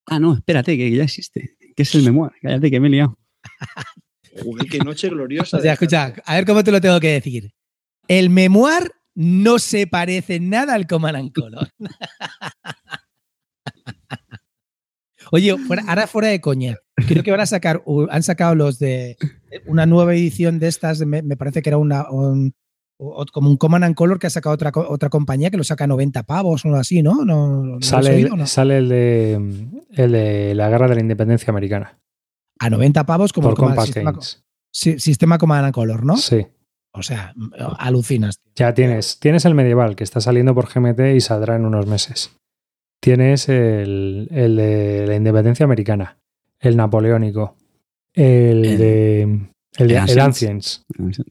Ah, 0.06 0.18
no, 0.18 0.34
espérate, 0.34 0.76
que 0.76 0.90
ya 0.90 1.04
existe. 1.04 1.56
Que 1.76 1.82
es 1.82 1.94
el 1.94 2.02
memoir. 2.04 2.32
Cállate, 2.42 2.70
que 2.70 2.80
me 2.80 2.88
he 2.88 2.90
liado. 2.90 3.18
Joder, 4.42 4.66
qué 4.68 4.78
noche 4.78 5.08
gloriosa. 5.08 5.56
O 5.58 5.60
sea, 5.60 5.72
escucha, 5.74 6.14
a 6.24 6.34
ver 6.34 6.44
cómo 6.44 6.62
te 6.64 6.72
lo 6.72 6.80
tengo 6.80 6.98
que 7.00 7.12
decir. 7.12 7.52
El 8.08 8.30
memoir 8.30 8.90
no 9.14 9.58
se 9.58 9.86
parece 9.86 10.40
nada 10.40 10.74
al 10.74 10.86
Command 10.86 11.16
and 11.16 11.32
Color. 11.32 11.68
Oye, 15.32 15.56
fuera- 15.58 15.84
ahora 15.88 16.06
fuera 16.06 16.28
de 16.28 16.40
coña, 16.40 16.76
creo 17.08 17.22
que 17.22 17.30
van 17.30 17.40
a 17.40 17.46
sacar, 17.46 17.82
han 18.10 18.22
sacado 18.22 18.54
los 18.54 18.78
de 18.78 19.16
una 19.66 19.86
nueva 19.86 20.14
edición 20.14 20.58
de 20.58 20.68
estas, 20.68 21.00
me, 21.00 21.22
me 21.22 21.36
parece 21.36 21.62
que 21.62 21.70
era 21.70 21.78
una, 21.78 22.10
un- 22.10 22.54
o- 22.98 23.24
como 23.32 23.50
un 23.50 23.56
Command 23.56 23.84
and 23.84 23.94
Color 23.94 24.18
que 24.18 24.26
ha 24.26 24.30
sacado 24.30 24.54
otra, 24.54 24.72
otra 24.74 25.08
compañía 25.08 25.50
que 25.50 25.56
lo 25.56 25.64
saca 25.64 25.84
a 25.84 25.86
90 25.88 26.22
pavos 26.24 26.64
o 26.64 26.68
algo 26.68 26.80
así, 26.80 27.02
¿no? 27.02 27.24
¿No, 27.24 27.78
Sale, 27.80 28.14
oído, 28.14 28.34
el, 28.34 28.38
no? 28.40 28.46
sale 28.46 28.78
el, 28.78 28.88
de, 28.88 29.34
el 29.90 30.12
de 30.12 30.54
la 30.54 30.68
guerra 30.68 30.88
de 30.88 30.94
la 30.96 31.00
independencia 31.00 31.50
americana. 31.50 31.98
A 32.60 32.70
90 32.70 33.04
pavos 33.04 33.32
como 33.32 33.48
por 33.48 33.56
Compass 33.58 33.86
sistema, 33.86 34.18
sistema 34.70 35.38
Command 35.38 35.64
and 35.66 35.74
Color, 35.74 36.04
¿no? 36.04 36.16
Sí. 36.16 36.46
O 36.96 37.02
sea, 37.02 37.34
alucinas. 37.78 38.36
Ya 38.54 38.72
tienes, 38.74 39.18
tienes 39.18 39.44
el 39.44 39.54
medieval 39.54 39.96
que 39.96 40.04
está 40.04 40.20
saliendo 40.20 40.54
por 40.54 40.68
GMT 40.72 41.00
y 41.16 41.20
saldrá 41.20 41.56
en 41.56 41.64
unos 41.66 41.86
meses. 41.86 42.36
Tienes 43.00 43.48
el, 43.48 44.28
el 44.30 44.56
de 44.56 45.04
la 45.08 45.16
independencia 45.16 45.64
americana, 45.64 46.18
el 46.60 46.76
napoleónico, 46.76 47.56
el, 48.12 48.64
El- 48.64 48.78
de 48.78 49.22
el, 49.22 49.38
de- 49.78 49.84
el 49.84 49.90
el 49.90 49.96
Ancients. 50.20 50.84
Ancients, 50.98 51.22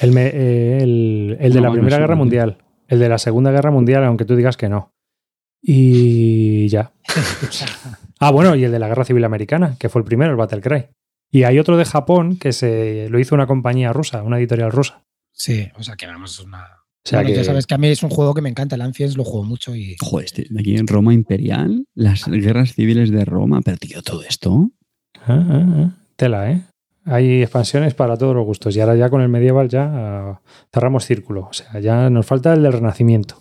el, 0.00 0.12
me- 0.12 0.30
eh, 0.32 0.78
el- 0.82 1.36
el 1.40 1.52
de 1.52 1.60
No, 1.60 1.66
la 1.68 1.72
Primera 1.72 1.98
Guerra 1.98 2.14
no. 2.14 2.18
Mundial, 2.20 2.58
el 2.88 2.98
de 2.98 3.08
la 3.08 3.18
Segunda 3.18 3.50
Guerra 3.52 3.70
Mundial, 3.70 4.04
aunque 4.04 4.24
tú 4.24 4.34
digas 4.36 4.56
que 4.56 4.68
no. 4.68 4.92
Y 5.62 6.68
ya. 6.68 6.92
Ah, 8.22 8.32
bueno, 8.32 8.54
y 8.54 8.62
el 8.64 8.70
de 8.70 8.78
la 8.78 8.86
Guerra 8.88 9.06
Civil 9.06 9.24
Americana, 9.24 9.76
que 9.78 9.88
fue 9.88 10.02
el 10.02 10.04
primero, 10.04 10.30
el 10.30 10.36
Battlecry. 10.36 10.88
Y 11.30 11.44
hay 11.44 11.58
otro 11.58 11.78
de 11.78 11.86
Japón 11.86 12.36
que 12.36 12.52
se 12.52 13.08
lo 13.08 13.18
hizo 13.18 13.34
una 13.34 13.46
compañía 13.46 13.94
rusa, 13.94 14.22
una 14.22 14.38
editorial 14.38 14.70
rusa. 14.72 15.04
Sí, 15.32 15.68
o 15.78 15.82
sea 15.82 15.96
que 15.96 16.06
vamos, 16.06 16.32
es 16.32 16.40
una. 16.44 16.64
O 16.64 17.08
sea 17.08 17.20
Bueno, 17.20 17.30
que 17.30 17.36
Ya 17.36 17.44
sabes 17.44 17.66
que 17.66 17.72
a 17.74 17.78
mí 17.78 17.88
es 17.88 18.02
un 18.02 18.10
juego 18.10 18.34
que 18.34 18.42
me 18.42 18.50
encanta, 18.50 18.74
el 18.76 18.82
Ancients 18.82 19.16
lo 19.16 19.24
juego 19.24 19.44
mucho 19.44 19.74
y. 19.74 19.96
Joder, 20.02 20.26
este, 20.26 20.44
de 20.50 20.60
aquí 20.60 20.76
en 20.76 20.86
Roma 20.86 21.14
Imperial, 21.14 21.86
las 21.94 22.26
guerras 22.28 22.74
civiles 22.74 23.10
de 23.10 23.24
Roma, 23.24 23.62
pero 23.64 23.78
tío, 23.78 24.02
todo 24.02 24.22
esto. 24.22 24.68
Ah, 25.26 25.42
ah, 25.48 25.66
ah. 25.78 25.90
Tela, 26.16 26.50
¿eh? 26.52 26.60
Hay 27.04 27.42
expansiones 27.42 27.94
para 27.94 28.16
todos 28.16 28.34
los 28.34 28.44
gustos. 28.44 28.76
Y 28.76 28.80
ahora 28.80 28.94
ya 28.96 29.08
con 29.10 29.20
el 29.22 29.28
medieval 29.28 29.68
ya 29.68 29.90
ah, 29.92 30.40
cerramos 30.72 31.04
círculo. 31.06 31.48
O 31.50 31.52
sea, 31.52 31.80
ya 31.80 32.10
nos 32.10 32.26
falta 32.26 32.52
el 32.52 32.62
del 32.62 32.72
renacimiento. 32.72 33.38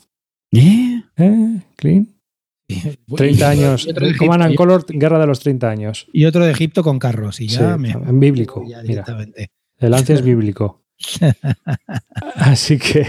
¿Eh? 0.52 1.02
¿Eh? 1.18 1.60
Clean. 1.76 2.08
30 3.16 3.50
años. 3.50 3.88
Command 4.20 4.44
and 4.44 4.56
Color, 4.56 4.86
guerra 4.88 5.20
de 5.20 5.26
los 5.28 5.40
30 5.40 5.70
años. 5.70 6.08
y 6.14 6.26
otro 6.26 6.46
de 6.46 6.52
Egipto 6.52 6.84
con 6.84 7.00
carros 7.00 7.42
y 7.42 7.48
ya 7.48 7.74
Sí, 7.74 7.80
me. 7.80 7.90
en 7.92 8.20
bíblico, 8.20 8.62
ya 8.62 8.78
mira. 8.78 8.84
directamente. 8.84 9.52
El 9.78 9.92
lance 9.92 10.14
es 10.14 10.22
bíblico. 10.22 10.84
Así 12.36 12.78
que, 12.78 13.02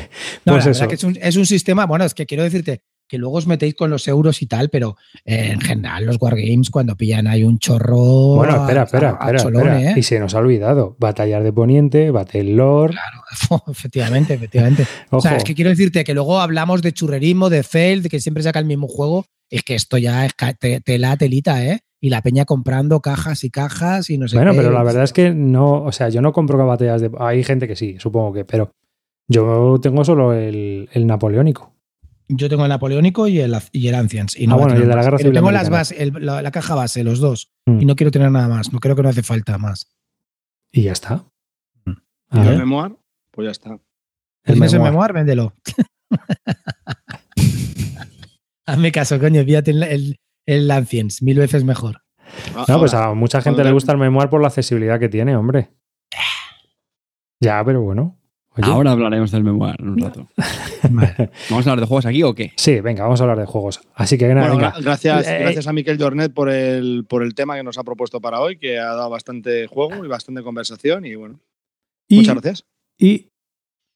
No, 0.45 0.53
pues 0.55 0.65
la 0.65 0.71
eso. 0.71 0.81
verdad 0.81 0.89
que 0.89 0.95
es 0.95 1.05
un, 1.05 1.19
es 1.21 1.37
un 1.37 1.47
sistema, 1.47 1.87
bueno, 1.87 2.05
es 2.05 2.15
que 2.15 2.27
quiero 2.27 2.43
decirte 2.43 2.83
que 3.11 3.19
luego 3.19 3.39
os 3.39 3.47
metéis 3.49 3.75
con 3.75 3.91
los 3.91 4.07
euros 4.07 4.41
y 4.41 4.47
tal, 4.47 4.71
pero 4.71 4.97
eh, 5.25 5.51
en 5.53 5.61
general 5.61 6.07
los 6.07 6.17
wargames 6.21 6.71
cuando 6.71 6.97
pillan 6.97 7.27
hay 7.27 7.43
un 7.43 7.59
chorro. 7.59 7.99
Bueno, 8.37 8.57
espera, 8.63 8.83
a- 8.83 8.85
espera, 8.85 9.09
a- 9.11 9.13
a 9.13 9.15
espera, 9.27 9.39
cholón, 9.43 9.67
espera. 9.69 9.91
¿eh? 9.91 9.95
Y 9.97 10.03
se 10.05 10.21
nos 10.21 10.35
ha 10.35 10.39
olvidado. 10.39 10.97
Batallar 11.01 11.43
de 11.43 11.53
Poniente, 11.53 12.11
Battle 12.13 12.45
Lord. 12.45 12.93
Claro, 12.93 13.65
efectivamente, 13.71 14.35
efectivamente. 14.35 14.87
O 15.11 15.21
sea, 15.21 15.37
es 15.37 15.45
que 15.45 15.55
quiero 15.57 15.71
decirte 15.71 16.05
que 16.05 16.15
luego 16.15 16.41
hablamos 16.41 16.83
de 16.83 16.93
churrerismo, 16.93 17.51
de 17.51 17.65
fail, 17.65 18.03
de 18.03 18.09
que 18.09 18.21
siempre 18.21 18.43
saca 18.45 18.61
el 18.61 18.65
mismo 18.67 18.87
juego. 18.87 19.27
Es 19.51 19.65
que 19.65 19.75
esto 19.75 19.99
ya 19.99 20.25
es 20.27 20.33
tela, 20.85 21.17
telita, 21.17 21.65
¿eh? 21.67 21.81
Y 22.01 22.09
la 22.11 22.23
peña 22.23 22.45
comprando 22.45 23.01
cajas 23.01 23.43
y 23.43 23.51
cajas 23.51 24.09
y 24.09 24.17
no 24.19 24.29
sé 24.29 24.37
Bueno, 24.37 24.53
qué. 24.53 24.59
pero 24.59 24.71
la 24.71 24.83
verdad 24.85 25.03
es 25.03 25.13
que 25.13 25.35
no, 25.35 25.83
o 25.83 25.91
sea, 25.93 26.09
yo 26.09 26.23
no 26.23 26.33
compro 26.33 26.65
batallas 26.65 27.01
de. 27.01 27.11
Hay 27.19 27.43
gente 27.43 27.67
que 27.67 27.75
sí, 27.77 27.97
supongo 27.99 28.33
que, 28.33 28.45
pero 28.45 28.71
yo 29.29 29.79
tengo 29.83 30.05
solo 30.05 30.33
el, 30.33 30.89
el 30.93 31.07
napoleónico. 31.07 31.75
Yo 32.33 32.49
tengo 32.49 32.65
el 32.65 32.69
napoleónico 32.69 33.27
y 33.29 33.41
el, 33.41 33.57
y 33.73 33.89
el 33.89 33.95
Ancients. 33.95 34.39
Y 34.39 34.45
Ah, 34.45 34.49
no 34.51 34.55
voy 34.57 34.63
a 34.63 34.67
bueno, 34.67 34.81
y 34.81 34.83
el 34.83 34.89
de 34.89 34.95
la. 34.97 35.03
Guerra 35.03 35.19
Civil 35.19 35.33
tengo 35.33 35.51
las 35.51 35.93
el- 35.93 36.13
la, 36.25 36.43
la 36.43 36.51
caja 36.51 36.75
base, 36.75 37.03
los 37.05 37.19
dos. 37.19 37.53
Mm. 37.67 37.81
Y 37.81 37.85
no 37.87 37.97
quiero 37.97 38.11
tener 38.11 38.31
nada 38.31 38.49
más. 38.49 38.73
No 38.73 38.79
creo 38.81 38.95
que 38.97 39.03
no 39.03 39.09
hace 39.09 39.23
falta 39.23 39.59
más. 39.59 39.91
Y 40.73 40.83
ya 40.83 40.93
está. 40.93 41.25
Mm. 41.85 41.93
¿Y 42.33 42.39
el 42.49 42.59
memoir? 42.59 42.97
Pues 43.33 43.47
ya 43.47 43.51
está. 43.51 43.71
el 43.73 43.81
¿Tienes 44.45 44.73
el 44.73 44.79
memoir. 44.81 44.93
memoir? 44.93 45.13
Véndelo. 45.13 45.55
Hazme 48.67 48.93
caso, 48.93 49.19
coño, 49.19 49.43
fíjate 49.45 49.73
el, 49.73 49.83
el, 49.83 50.21
el 50.47 50.71
Ancients, 50.71 51.23
mil 51.23 51.39
veces 51.39 51.65
mejor. 51.65 52.03
No, 52.69 52.79
pues 52.79 52.95
a 52.95 53.13
mucha 53.15 53.43
gente 53.43 53.65
le 53.65 53.73
gusta 53.73 53.93
el 53.93 53.99
memoir 53.99 54.29
por 54.29 54.41
la 54.41 54.47
accesibilidad 54.49 55.01
que 55.01 55.09
tiene, 55.09 55.35
hombre. 55.35 55.71
Ya, 57.41 57.65
pero 57.65 57.83
bueno. 57.83 58.20
Oye. 58.63 58.73
Ahora 58.73 58.93
hablaremos 58.93 59.31
del 59.31 59.45
memoir 59.45 59.77
en 59.79 59.89
un 59.91 59.99
rato. 59.99 60.29
Vale. 60.91 61.31
¿Vamos 61.51 61.67
a 61.67 61.71
hablar 61.71 61.81
de 61.81 61.87
juegos 61.87 62.07
aquí 62.07 62.23
o 62.23 62.35
qué? 62.35 62.53
Sí, 62.57 62.81
venga, 62.81 63.03
vamos 63.05 63.21
a 63.21 63.25
hablar 63.25 63.39
de 63.39 63.47
juegos. 63.47 63.81
Así 63.95 64.17
que 64.19 64.27
nada, 64.35 64.49
Bueno, 64.49 64.57
venga. 64.57 64.73
gra- 64.75 64.83
gracias, 64.83 65.29
Eh, 65.29 65.39
gracias 65.41 65.67
a 65.67 65.73
Miquel 65.73 65.99
Jornet 66.01 66.33
por 66.33 66.49
el, 66.49 67.05
por 67.09 67.23
el 67.23 67.35
tema 67.35 67.57
que 67.57 67.63
nos 67.63 67.79
ha 67.79 67.85
propuesto 67.85 68.21
para 68.21 68.41
hoy, 68.41 68.59
que 68.59 68.79
ha 68.79 68.87
dado 68.95 69.11
bastante 69.11 69.67
juego 69.67 70.05
y 70.05 70.09
bastante 70.09 70.43
conversación. 70.43 71.05
Y 71.05 71.15
bueno, 71.15 71.41
Y, 72.09 72.17
muchas 72.19 72.35
gracias. 72.35 72.65
y 72.99 73.29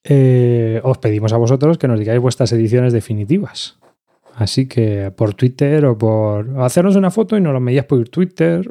eh, 0.04 0.80
os 0.84 0.98
pedimos 0.98 1.32
a 1.32 1.36
vosotros 1.38 1.78
que 1.78 1.88
nos 1.88 1.98
digáis 1.98 2.20
vuestras 2.20 2.52
ediciones 2.52 2.92
definitivas. 2.92 3.78
Así 4.34 4.66
que 4.66 5.12
por 5.16 5.34
Twitter 5.34 5.84
o 5.86 5.96
por 5.96 6.60
hacernos 6.60 6.96
una 6.96 7.10
foto 7.10 7.36
y 7.36 7.40
nos 7.40 7.52
lo 7.52 7.60
medías 7.60 7.86
por 7.86 8.06
Twitter, 8.08 8.70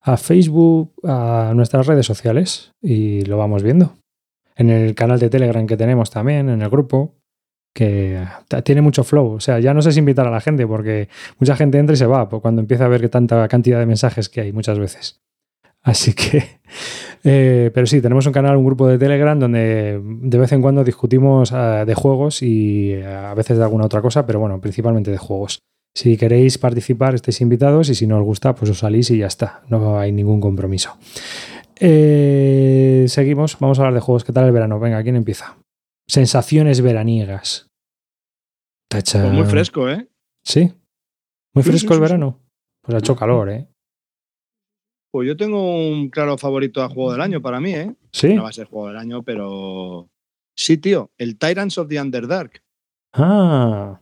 a 0.00 0.16
Facebook, 0.16 0.94
a 1.02 1.52
nuestras 1.56 1.86
redes 1.88 2.06
sociales 2.06 2.70
y 2.80 3.22
lo 3.24 3.36
vamos 3.36 3.64
viendo. 3.64 3.96
En 4.56 4.70
el 4.70 4.94
canal 4.94 5.18
de 5.18 5.28
Telegram 5.28 5.66
que 5.66 5.76
tenemos 5.76 6.10
también, 6.10 6.48
en 6.48 6.62
el 6.62 6.68
grupo, 6.68 7.14
que 7.76 8.26
tiene 8.64 8.80
mucho 8.80 9.04
flow. 9.04 9.32
O 9.32 9.40
sea, 9.40 9.60
ya 9.60 9.74
no 9.74 9.82
sé 9.82 9.92
si 9.92 9.98
invitar 9.98 10.26
a 10.26 10.30
la 10.30 10.40
gente 10.40 10.66
porque 10.66 11.08
mucha 11.38 11.54
gente 11.56 11.78
entra 11.78 11.92
y 11.92 11.96
se 11.96 12.06
va 12.06 12.28
cuando 12.28 12.62
empieza 12.62 12.86
a 12.86 12.88
ver 12.88 13.02
que 13.02 13.10
tanta 13.10 13.46
cantidad 13.48 13.78
de 13.78 13.86
mensajes 13.86 14.30
que 14.30 14.40
hay 14.40 14.52
muchas 14.52 14.78
veces. 14.78 15.20
Así 15.82 16.14
que, 16.14 16.42
eh, 17.24 17.70
pero 17.72 17.86
sí, 17.86 18.00
tenemos 18.00 18.26
un 18.26 18.32
canal, 18.32 18.56
un 18.56 18.64
grupo 18.64 18.88
de 18.88 18.98
Telegram 18.98 19.38
donde 19.38 20.00
de 20.02 20.38
vez 20.38 20.50
en 20.52 20.62
cuando 20.62 20.82
discutimos 20.82 21.52
uh, 21.52 21.84
de 21.86 21.94
juegos 21.94 22.42
y 22.42 22.96
uh, 22.96 23.06
a 23.06 23.34
veces 23.34 23.58
de 23.58 23.64
alguna 23.64 23.84
otra 23.84 24.00
cosa, 24.00 24.26
pero 24.26 24.40
bueno, 24.40 24.60
principalmente 24.60 25.10
de 25.10 25.18
juegos. 25.18 25.60
Si 25.94 26.16
queréis 26.16 26.58
participar, 26.58 27.14
estáis 27.14 27.40
invitados 27.40 27.88
y 27.88 27.94
si 27.94 28.06
no 28.06 28.18
os 28.18 28.24
gusta, 28.24 28.54
pues 28.54 28.70
os 28.70 28.80
salís 28.80 29.10
y 29.10 29.18
ya 29.18 29.28
está. 29.28 29.62
No 29.68 29.98
hay 29.98 30.12
ningún 30.12 30.40
compromiso. 30.40 30.96
Eh, 31.78 33.04
seguimos, 33.08 33.58
vamos 33.58 33.78
a 33.78 33.82
hablar 33.82 33.94
de 33.94 34.00
juegos. 34.00 34.24
¿Qué 34.24 34.32
tal 34.32 34.46
el 34.46 34.52
verano? 34.52 34.80
Venga, 34.80 35.02
¿quién 35.02 35.16
empieza? 35.16 35.58
Sensaciones 36.08 36.80
veraniegas. 36.80 37.68
Tacha. 38.88 39.22
Pues 39.22 39.32
muy 39.32 39.44
fresco, 39.44 39.90
¿eh? 39.90 40.08
Sí. 40.44 40.72
Muy 41.54 41.64
fresco 41.64 41.72
sí, 41.72 41.80
sí, 41.80 41.88
sí, 41.88 41.94
el 41.94 42.00
verano. 42.00 42.40
Pues 42.82 42.94
ha 42.94 42.98
hecho 42.98 43.16
calor, 43.16 43.50
¿eh? 43.50 43.68
Pues 45.10 45.26
yo 45.26 45.36
tengo 45.36 45.76
un 45.76 46.08
claro 46.10 46.38
favorito 46.38 46.82
a 46.82 46.88
juego 46.88 47.12
del 47.12 47.20
año 47.20 47.40
para 47.42 47.60
mí, 47.60 47.72
¿eh? 47.74 47.94
Sí. 48.12 48.34
No 48.34 48.44
va 48.44 48.50
a 48.50 48.52
ser 48.52 48.66
juego 48.66 48.88
del 48.88 48.98
año, 48.98 49.22
pero. 49.22 50.08
Sí, 50.56 50.78
tío. 50.78 51.10
El 51.18 51.38
Tyrants 51.38 51.78
of 51.78 51.88
the 51.88 52.00
Underdark. 52.00 52.62
Ah. 53.12 54.00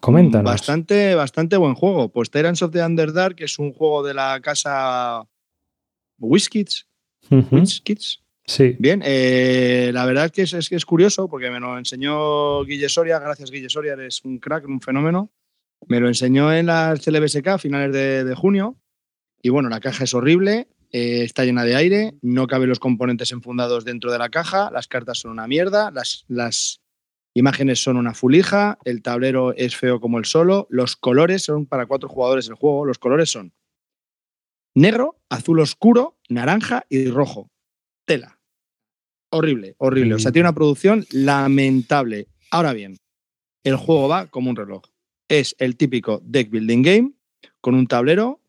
Coméntanos. 0.00 0.50
Bastante, 0.50 1.14
bastante 1.14 1.56
buen 1.56 1.74
juego. 1.74 2.08
Pues 2.08 2.30
Tyrants 2.30 2.62
of 2.62 2.72
the 2.72 2.82
Underdark 2.82 3.40
es 3.40 3.58
un 3.58 3.72
juego 3.72 4.02
de 4.02 4.14
la 4.14 4.40
casa 4.40 5.28
WizKids. 6.22 6.86
Uh 7.30 7.36
-huh. 7.36 7.60
WizKids. 7.60 8.22
Sí. 8.44 8.76
Bien, 8.78 9.02
eh, 9.04 9.90
la 9.94 10.04
verdad 10.04 10.26
es 10.26 10.32
que 10.32 10.42
es, 10.42 10.52
es 10.52 10.68
que 10.68 10.76
es 10.76 10.84
curioso 10.84 11.28
porque 11.28 11.50
me 11.50 11.60
lo 11.60 11.78
enseñó 11.78 12.64
Guille 12.64 12.88
Soria. 12.88 13.18
Gracias, 13.18 13.50
Guille 13.50 13.68
Soria, 13.68 13.92
eres 13.92 14.24
un 14.24 14.38
crack, 14.38 14.66
un 14.66 14.80
fenómeno. 14.80 15.30
Me 15.86 16.00
lo 16.00 16.08
enseñó 16.08 16.52
en 16.52 16.66
la 16.66 16.94
CLBSK 17.02 17.46
a 17.48 17.58
finales 17.58 17.92
de, 17.92 18.24
de 18.24 18.34
junio. 18.34 18.76
Y 19.42 19.48
bueno, 19.48 19.68
la 19.68 19.80
caja 19.80 20.04
es 20.04 20.14
horrible, 20.14 20.68
eh, 20.92 21.24
está 21.24 21.44
llena 21.44 21.64
de 21.64 21.74
aire, 21.74 22.14
no 22.22 22.46
caben 22.46 22.68
los 22.68 22.78
componentes 22.78 23.32
enfundados 23.32 23.84
dentro 23.84 24.12
de 24.12 24.18
la 24.18 24.28
caja, 24.28 24.70
las 24.70 24.86
cartas 24.86 25.18
son 25.18 25.32
una 25.32 25.48
mierda, 25.48 25.90
las, 25.90 26.24
las 26.28 26.80
imágenes 27.34 27.82
son 27.82 27.96
una 27.96 28.14
fulija, 28.14 28.78
el 28.84 29.02
tablero 29.02 29.52
es 29.54 29.74
feo 29.74 30.00
como 30.00 30.18
el 30.18 30.26
solo, 30.26 30.68
los 30.70 30.94
colores 30.94 31.42
son 31.42 31.66
para 31.66 31.86
cuatro 31.86 32.08
jugadores 32.08 32.48
el 32.48 32.54
juego, 32.54 32.84
los 32.84 32.98
colores 32.98 33.30
son 33.30 33.52
negro, 34.74 35.20
azul 35.28 35.60
oscuro, 35.60 36.18
naranja 36.28 36.84
y 36.88 37.08
rojo. 37.08 37.50
Tela. 38.04 38.38
Horrible, 39.30 39.74
horrible. 39.78 40.14
O 40.14 40.18
sea, 40.18 40.32
tiene 40.32 40.48
una 40.48 40.54
producción 40.54 41.06
lamentable. 41.10 42.28
Ahora 42.50 42.72
bien, 42.72 42.98
el 43.64 43.76
juego 43.76 44.08
va 44.08 44.26
como 44.26 44.50
un 44.50 44.56
reloj. 44.56 44.82
Es 45.28 45.56
el 45.58 45.76
típico 45.76 46.20
deck 46.24 46.50
building 46.50 46.82
game 46.82 47.12
con 47.60 47.74
un 47.74 47.86
tablero 47.86 48.40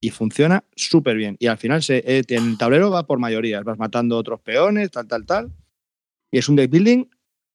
y 0.00 0.10
funciona 0.10 0.64
súper 0.74 1.16
bien. 1.16 1.36
Y 1.38 1.46
al 1.46 1.58
final 1.58 1.82
se, 1.82 1.98
eh, 1.98 2.22
el 2.28 2.56
tablero 2.56 2.90
va 2.90 3.06
por 3.06 3.18
mayorías, 3.18 3.64
vas 3.64 3.78
matando 3.78 4.16
otros 4.16 4.40
peones, 4.40 4.90
tal, 4.90 5.06
tal, 5.06 5.26
tal. 5.26 5.52
Y 6.30 6.38
es 6.38 6.48
un 6.48 6.56
deck 6.56 6.70
building 6.70 7.04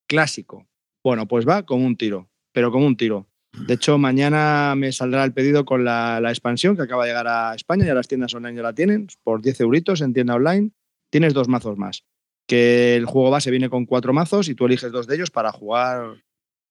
clásico. 0.08 0.68
Bueno, 1.04 1.28
pues 1.28 1.48
va 1.48 1.64
como 1.64 1.86
un 1.86 1.98
tiro, 1.98 2.30
pero 2.52 2.72
como 2.72 2.86
un 2.86 2.98
tiro. 2.98 3.28
De 3.68 3.74
hecho, 3.74 3.98
mañana 3.98 4.74
me 4.76 4.92
saldrá 4.92 5.24
el 5.24 5.34
pedido 5.34 5.66
con 5.66 5.84
la, 5.84 6.20
expansión 6.30 6.76
que 6.76 6.84
acaba 6.84 7.04
de 7.04 7.12
llegar 7.12 7.28
a 7.28 7.56
España, 7.56 7.86
ya 7.86 7.94
las 7.94 8.08
tiendas 8.08 8.34
online 8.34 8.58
ya 8.58 8.64
la 8.64 8.74
tienen, 8.74 9.08
por 9.24 9.42
10 9.42 9.62
euritos 9.62 10.02
en 10.02 10.14
tienda 10.14 10.36
online. 10.36 10.72
Tienes 11.10 11.34
dos 11.34 11.48
mazos 11.48 11.78
más. 11.78 12.04
Que 12.48 12.96
el 12.96 13.06
juego 13.06 13.32
base 13.32 13.52
viene 13.52 13.70
con 13.70 13.86
cuatro 13.86 14.14
mazos 14.14 14.50
y 14.50 14.56
tú 14.56 14.66
eliges 14.66 14.92
dos 14.92 15.08
de 15.08 15.16
ellos 15.16 15.32
para 15.32 15.52
jugar 15.52 16.24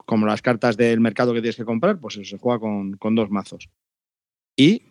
como 0.06 0.26
las 0.26 0.42
cartas 0.42 0.76
del 0.76 1.00
mercado 1.00 1.32
que 1.32 1.40
tienes 1.40 1.56
que 1.56 1.64
comprar, 1.64 1.98
pues 1.98 2.16
eso 2.16 2.24
se 2.24 2.38
juega 2.38 2.60
con, 2.60 3.14
dos 3.14 3.30
mazos. 3.30 3.70
Y 4.56 4.82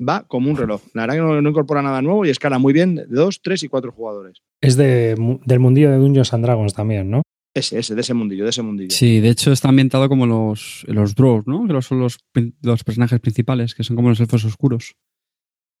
va 0.00 0.26
como 0.26 0.50
un 0.50 0.56
reloj. 0.56 0.82
La 0.94 1.02
verdad 1.02 1.14
que 1.14 1.42
no, 1.42 1.48
incorpora 1.48 1.82
nada 1.82 2.02
nuevo 2.02 2.24
y 2.24 2.30
escala 2.30 2.58
muy 2.58 2.72
bien 2.72 3.04
dos, 3.08 3.40
tres 3.42 3.62
y 3.62 3.68
cuatro 3.68 3.92
jugadores. 3.92 4.42
Es 4.60 4.76
de, 4.76 5.14
del 5.44 5.60
mundillo 5.60 5.90
de 5.90 5.98
Dungeons 5.98 6.32
and 6.32 6.44
Dragons 6.44 6.74
también, 6.74 7.10
¿no? 7.10 7.22
Ese, 7.54 7.78
ese, 7.78 7.94
de 7.94 8.00
ese 8.00 8.14
mundillo, 8.14 8.44
de 8.44 8.50
ese 8.50 8.62
mundillo. 8.62 8.90
Sí, 8.90 9.20
de 9.20 9.28
hecho 9.28 9.52
está 9.52 9.68
ambientado 9.68 10.08
como 10.08 10.26
los, 10.26 10.84
los 10.88 11.14
Drows, 11.14 11.46
¿no? 11.46 11.66
Que 11.66 11.82
son 11.82 12.00
los, 12.00 12.18
los 12.62 12.84
personajes 12.84 13.20
principales, 13.20 13.74
que 13.74 13.84
son 13.84 13.96
como 13.96 14.08
los 14.08 14.20
elfos 14.20 14.44
oscuros. 14.44 14.96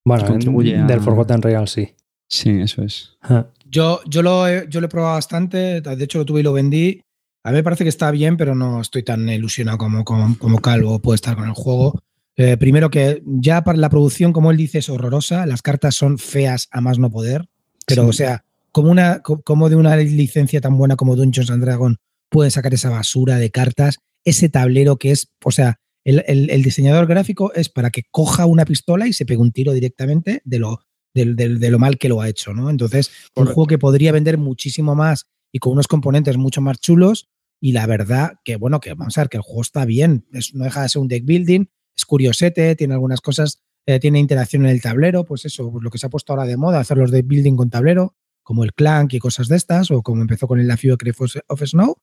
Bueno, 0.04 0.26
en, 0.26 0.80
a... 0.80 0.86
del 0.86 1.00
Forgotten 1.00 1.40
Real, 1.40 1.68
sí. 1.68 1.94
Sí, 2.28 2.50
eso 2.50 2.82
es. 2.82 3.18
Yo, 3.66 4.00
yo, 4.06 4.22
lo 4.22 4.48
he, 4.48 4.66
yo 4.68 4.80
lo 4.80 4.86
he 4.86 4.90
probado 4.90 5.14
bastante, 5.14 5.80
de 5.80 6.04
hecho 6.04 6.18
lo 6.18 6.24
tuve 6.24 6.40
y 6.40 6.42
lo 6.42 6.52
vendí. 6.52 7.02
A 7.44 7.50
mí 7.50 7.56
me 7.56 7.62
parece 7.62 7.84
que 7.84 7.90
está 7.90 8.10
bien, 8.10 8.36
pero 8.36 8.54
no 8.54 8.80
estoy 8.80 9.02
tan 9.02 9.28
ilusionado 9.28 9.78
como, 9.78 10.04
como, 10.04 10.38
como 10.38 10.60
Calvo 10.60 10.98
puede 10.98 11.16
estar 11.16 11.36
con 11.36 11.46
el 11.46 11.54
juego. 11.54 12.00
Eh, 12.36 12.56
primero 12.56 12.90
que 12.90 13.22
ya 13.26 13.64
para 13.64 13.78
la 13.78 13.90
producción, 13.90 14.32
como 14.32 14.50
él 14.50 14.56
dice, 14.56 14.78
es 14.78 14.88
horrorosa. 14.88 15.44
Las 15.46 15.60
cartas 15.60 15.94
son 15.94 16.18
feas 16.18 16.68
a 16.70 16.80
más 16.80 16.98
no 16.98 17.10
poder. 17.10 17.48
Pero, 17.86 18.04
sí. 18.04 18.08
o 18.08 18.12
sea, 18.12 18.44
como, 18.72 18.90
una, 18.90 19.20
como 19.20 19.68
de 19.68 19.76
una 19.76 19.96
licencia 19.96 20.60
tan 20.60 20.76
buena 20.76 20.96
como 20.96 21.16
Dungeons 21.16 21.50
and 21.50 21.62
Dragons 21.62 21.98
pueden 22.30 22.50
sacar 22.50 22.72
esa 22.74 22.90
basura 22.90 23.36
de 23.36 23.50
cartas, 23.50 23.98
ese 24.24 24.48
tablero 24.48 24.96
que 24.96 25.10
es, 25.10 25.30
o 25.44 25.50
sea, 25.50 25.78
el, 26.04 26.24
el, 26.26 26.50
el, 26.50 26.62
diseñador 26.62 27.06
gráfico 27.06 27.52
es 27.54 27.68
para 27.68 27.90
que 27.90 28.02
coja 28.10 28.46
una 28.46 28.64
pistola 28.64 29.06
y 29.06 29.12
se 29.12 29.26
pegue 29.26 29.40
un 29.40 29.52
tiro 29.52 29.72
directamente 29.72 30.40
de 30.44 30.58
lo, 30.58 30.80
de, 31.14 31.34
de, 31.34 31.56
de 31.56 31.70
lo 31.70 31.78
mal 31.78 31.98
que 31.98 32.08
lo 32.08 32.20
ha 32.20 32.28
hecho, 32.28 32.54
¿no? 32.54 32.70
Entonces, 32.70 33.08
Correcto. 33.08 33.40
un 33.40 33.46
juego 33.46 33.66
que 33.66 33.78
podría 33.78 34.10
vender 34.10 34.38
muchísimo 34.38 34.94
más 34.94 35.26
y 35.52 35.58
con 35.58 35.74
unos 35.74 35.86
componentes 35.86 36.36
mucho 36.38 36.60
más 36.60 36.80
chulos. 36.80 37.28
Y 37.60 37.72
la 37.72 37.86
verdad 37.86 38.32
que, 38.44 38.56
bueno, 38.56 38.80
que 38.80 38.94
vamos 38.94 39.16
a 39.16 39.20
ver 39.20 39.28
que 39.28 39.36
el 39.36 39.42
juego 39.44 39.62
está 39.62 39.84
bien. 39.84 40.26
Es, 40.32 40.54
no 40.54 40.64
deja 40.64 40.82
de 40.82 40.88
ser 40.88 41.02
un 41.02 41.06
deck 41.06 41.24
building, 41.24 41.66
es 41.96 42.04
curiosete, 42.04 42.74
tiene 42.74 42.94
algunas 42.94 43.20
cosas, 43.20 43.62
eh, 43.86 44.00
tiene 44.00 44.18
interacción 44.18 44.64
en 44.64 44.70
el 44.70 44.80
tablero, 44.80 45.24
pues 45.24 45.44
eso, 45.44 45.70
pues 45.70 45.84
lo 45.84 45.90
que 45.90 45.98
se 45.98 46.06
ha 46.06 46.10
puesto 46.10 46.32
ahora 46.32 46.46
de 46.46 46.56
moda, 46.56 46.80
hacer 46.80 46.96
los 46.96 47.12
deck 47.12 47.26
building 47.26 47.54
con 47.54 47.70
tablero 47.70 48.16
como 48.42 48.64
el 48.64 48.72
Clank 48.74 49.14
y 49.14 49.18
cosas 49.18 49.48
de 49.48 49.56
estas, 49.56 49.90
o 49.90 50.02
como 50.02 50.22
empezó 50.22 50.46
con 50.46 50.60
el 50.60 50.68
La 50.68 50.76
Fury 50.76 51.12
of 51.48 51.62
Snow, 51.62 51.96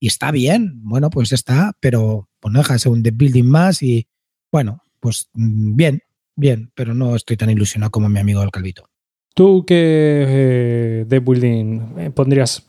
y 0.00 0.08
está 0.08 0.32
bien, 0.32 0.80
bueno, 0.82 1.10
pues 1.10 1.32
está, 1.32 1.76
pero 1.78 2.28
pues 2.40 2.52
no 2.52 2.58
deja 2.58 2.72
de 2.72 2.78
ser 2.80 2.92
un 2.92 3.04
deck 3.04 3.16
building 3.16 3.44
más 3.44 3.82
y 3.82 4.08
bueno, 4.50 4.82
pues 4.98 5.30
mm, 5.34 5.76
bien, 5.76 6.02
bien, 6.34 6.72
pero 6.74 6.92
no 6.92 7.14
estoy 7.14 7.36
tan 7.36 7.50
ilusionado 7.50 7.90
como 7.92 8.08
mi 8.08 8.18
amigo 8.18 8.42
el 8.42 8.50
Calvito. 8.50 8.88
¿Tú 9.34 9.64
qué 9.64 11.06
eh, 11.08 11.20
building 11.20 11.98
eh, 11.98 12.10
pondrías 12.10 12.66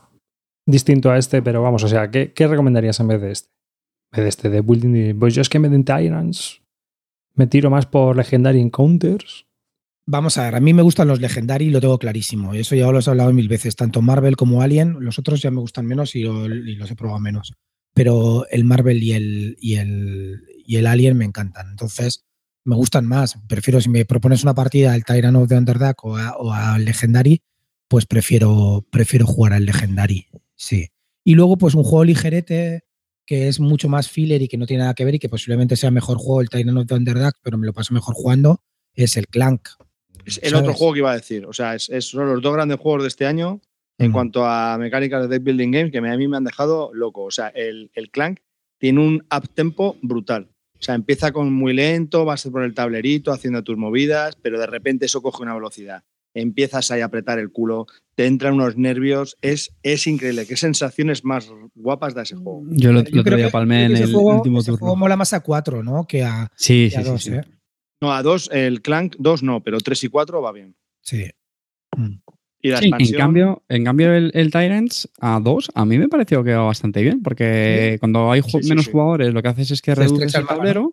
distinto 0.66 1.10
a 1.10 1.18
este, 1.18 1.42
pero 1.42 1.62
vamos, 1.62 1.84
o 1.84 1.88
sea, 1.88 2.12
¿qué, 2.12 2.34
qué 2.34 2.48
recomendarías 2.48 3.00
en 3.00 3.08
vez 3.08 3.22
de 3.22 3.32
este? 3.32 3.50
En 4.12 4.18
vez 4.18 4.24
de 4.26 4.30
este 4.30 4.50
deck 4.50 4.66
building, 4.66 5.18
pues 5.20 5.34
yo 5.34 5.42
es 5.42 5.50
que 5.50 5.60
me 5.60 5.70
den 5.70 5.84
Tyrants, 5.84 6.62
me 7.34 7.48
tiro 7.48 7.70
más 7.70 7.86
por 7.86 8.16
Legendary 8.16 8.62
Encounters. 8.62 9.48
Vamos 10.06 10.38
a 10.38 10.44
ver, 10.44 10.56
a 10.56 10.60
mí 10.60 10.74
me 10.74 10.82
gustan 10.82 11.08
los 11.08 11.22
Legendary 11.22 11.66
y 11.66 11.70
lo 11.70 11.80
tengo 11.80 11.98
clarísimo. 11.98 12.54
Eso 12.54 12.76
ya 12.76 12.92
los 12.92 13.08
he 13.08 13.10
hablado 13.10 13.32
mil 13.32 13.48
veces, 13.48 13.76
tanto 13.76 14.02
Marvel 14.02 14.36
como 14.36 14.62
Alien. 14.62 14.98
Los 15.00 15.18
otros 15.18 15.42
ya 15.42 15.50
me 15.50 15.62
gustan 15.62 15.86
menos 15.86 16.16
y, 16.16 16.20
y 16.20 16.76
los 16.76 16.92
he 16.92 16.96
probado 16.96 17.20
menos. 17.20 17.54
Pero 17.94 18.46
el 18.50 18.66
Marvel 18.66 19.02
y 19.02 19.14
el, 19.14 19.58
y, 19.62 19.76
el, 19.76 20.42
y 20.66 20.76
el 20.76 20.88
Alien 20.88 21.18
me 21.18 21.26
encantan. 21.26 21.70
Entonces, 21.70 22.26
me 22.66 22.76
gustan 22.76 23.06
más. 23.06 23.38
Prefiero, 23.48 23.80
si 23.80 23.90
me 23.90 24.04
propones 24.04 24.44
una 24.44 24.54
partida 24.54 24.94
al 24.94 25.06
Tyrant 25.06 25.38
of 25.38 25.48
the 25.48 25.56
Underdark 25.56 26.04
o, 26.04 26.18
a, 26.18 26.74
al 26.74 26.84
Legendary, 26.84 27.42
pues 27.88 28.06
prefiero, 28.06 28.86
prefiero 28.90 29.26
jugar 29.26 29.54
al 29.54 29.66
Legendary. 29.66 30.28
Sí. 30.56 30.90
Y 31.24 31.36
luego, 31.36 31.58
pues 31.58 31.76
un 31.76 31.84
juego 31.84 32.04
ligerete 32.04 32.84
que 33.26 33.48
es 33.48 33.62
mucho 33.62 33.88
más 33.88 34.10
filler 34.10 34.42
y 34.42 34.50
que 34.50 34.58
no 34.58 34.66
tiene 34.66 34.84
nada 34.84 34.96
que 34.96 35.06
ver 35.06 35.16
y 35.16 35.20
que 35.20 35.30
posiblemente 35.30 35.78
sea 35.78 35.92
mejor 35.92 36.18
juego 36.18 36.42
el 36.42 36.50
Tyrant 36.50 36.78
of 36.78 36.88
the 36.88 36.96
Underdark, 36.96 37.38
pero 37.42 37.58
me 37.58 37.66
lo 37.66 37.72
paso 37.72 37.94
mejor 37.94 38.16
jugando, 38.16 38.62
es 38.94 39.16
el 39.16 39.28
Clank. 39.28 39.70
Es 40.26 40.40
el 40.44 40.52
¿sabes? 40.52 40.62
otro 40.62 40.74
juego 40.74 40.94
que 40.94 41.00
iba 41.00 41.12
a 41.12 41.16
decir. 41.16 41.46
O 41.46 41.54
sea, 41.54 41.76
es, 41.76 41.90
es, 41.90 42.06
son 42.06 42.28
los 42.28 42.42
dos 42.42 42.54
grandes 42.54 42.80
juegos 42.80 43.04
de 43.04 43.08
este 43.10 43.26
año 43.26 43.62
en 43.98 44.12
cuanto 44.12 44.46
a 44.46 44.78
mecánicas 44.78 45.22
de 45.22 45.28
deck 45.28 45.44
building 45.44 45.72
games 45.72 45.92
que 45.92 46.02
me, 46.02 46.12
a 46.12 46.18
mí 46.18 46.28
me 46.28 46.38
han 46.38 46.44
dejado 46.44 46.92
loco. 46.94 47.24
O 47.24 47.32
sea, 47.32 47.48
el, 47.50 47.92
el 47.94 48.10
Clank 48.10 48.40
tiene 48.78 49.00
un 49.00 49.26
up 49.34 49.48
tempo 49.54 49.98
brutal. 50.02 50.50
O 50.78 50.86
sea, 50.86 50.96
empieza 50.96 51.32
con 51.32 51.54
muy 51.54 51.74
lento, 51.74 52.26
vas 52.26 52.44
por 52.52 52.64
el 52.64 52.74
tablerito 52.74 53.32
haciendo 53.32 53.64
tus 53.64 53.78
movidas, 53.78 54.36
pero 54.42 54.60
de 54.60 54.68
repente 54.68 55.06
eso 55.06 55.22
coge 55.22 55.42
una 55.42 55.54
velocidad. 55.54 56.04
Empiezas 56.34 56.92
ahí 56.92 57.00
a 57.00 57.06
apretar 57.06 57.40
el 57.40 57.52
culo, 57.52 57.86
te 58.16 58.26
entran 58.26 58.56
unos 58.56 58.76
nervios, 58.76 59.38
es, 59.42 59.72
es 59.84 60.08
increíble. 60.08 60.46
Qué 60.46 60.58
sensaciones 60.58 61.24
más 61.24 61.50
guapas 61.76 62.16
da 62.16 62.24
ese 62.24 62.36
juego. 62.36 62.64
Yo 62.72 62.92
lo, 62.92 63.04
día 63.04 63.50
palmé 63.52 63.86
en 63.86 63.96
el 63.96 64.12
juego, 64.12 64.36
último 64.36 64.60
ese 64.60 64.72
turno. 64.72 64.80
juego 64.80 64.96
mola 64.98 65.16
más 65.16 65.32
a 65.32 65.40
4, 65.40 65.84
¿no? 65.84 66.06
Que 66.06 66.24
a, 66.24 66.52
sí, 66.58 66.90
que 66.92 66.98
a 66.98 67.04
sí, 67.04 67.10
2, 67.10 67.24
sí, 67.24 67.30
sí. 67.30 67.36
¿eh? 67.38 67.44
No, 68.04 68.12
a 68.12 68.22
2, 68.22 68.50
el 68.52 68.82
Clank 68.82 69.16
2 69.18 69.44
no, 69.44 69.64
pero 69.64 69.80
3 69.80 70.04
y 70.04 70.10
4 70.10 70.42
va 70.42 70.52
bien. 70.52 70.76
Sí. 71.00 71.24
Mm. 71.96 72.16
Y 72.62 72.70
la 72.70 72.80
sí, 72.80 72.92
en 72.94 73.14
cambio, 73.14 73.64
en 73.70 73.86
cambio 73.86 74.14
el, 74.14 74.30
el, 74.34 74.52
Tyrants 74.52 75.10
a 75.22 75.40
2 75.40 75.72
a 75.74 75.86
mí 75.86 75.98
me 75.98 76.10
pareció 76.10 76.44
que 76.44 76.54
va 76.54 76.64
bastante 76.64 77.02
bien, 77.02 77.24
porque 77.24 77.92
sí. 77.94 78.00
cuando 78.00 78.30
hay 78.30 78.42
sí, 78.42 78.58
menos 78.68 78.90
jugadores 78.90 79.34
lo 79.34 79.42
que 79.42 79.48
haces 79.48 79.72
es 79.72 79.82
que 79.82 79.96
Se 79.96 80.02
reduces 80.02 80.36
el 80.36 80.46
tablero 80.46 80.92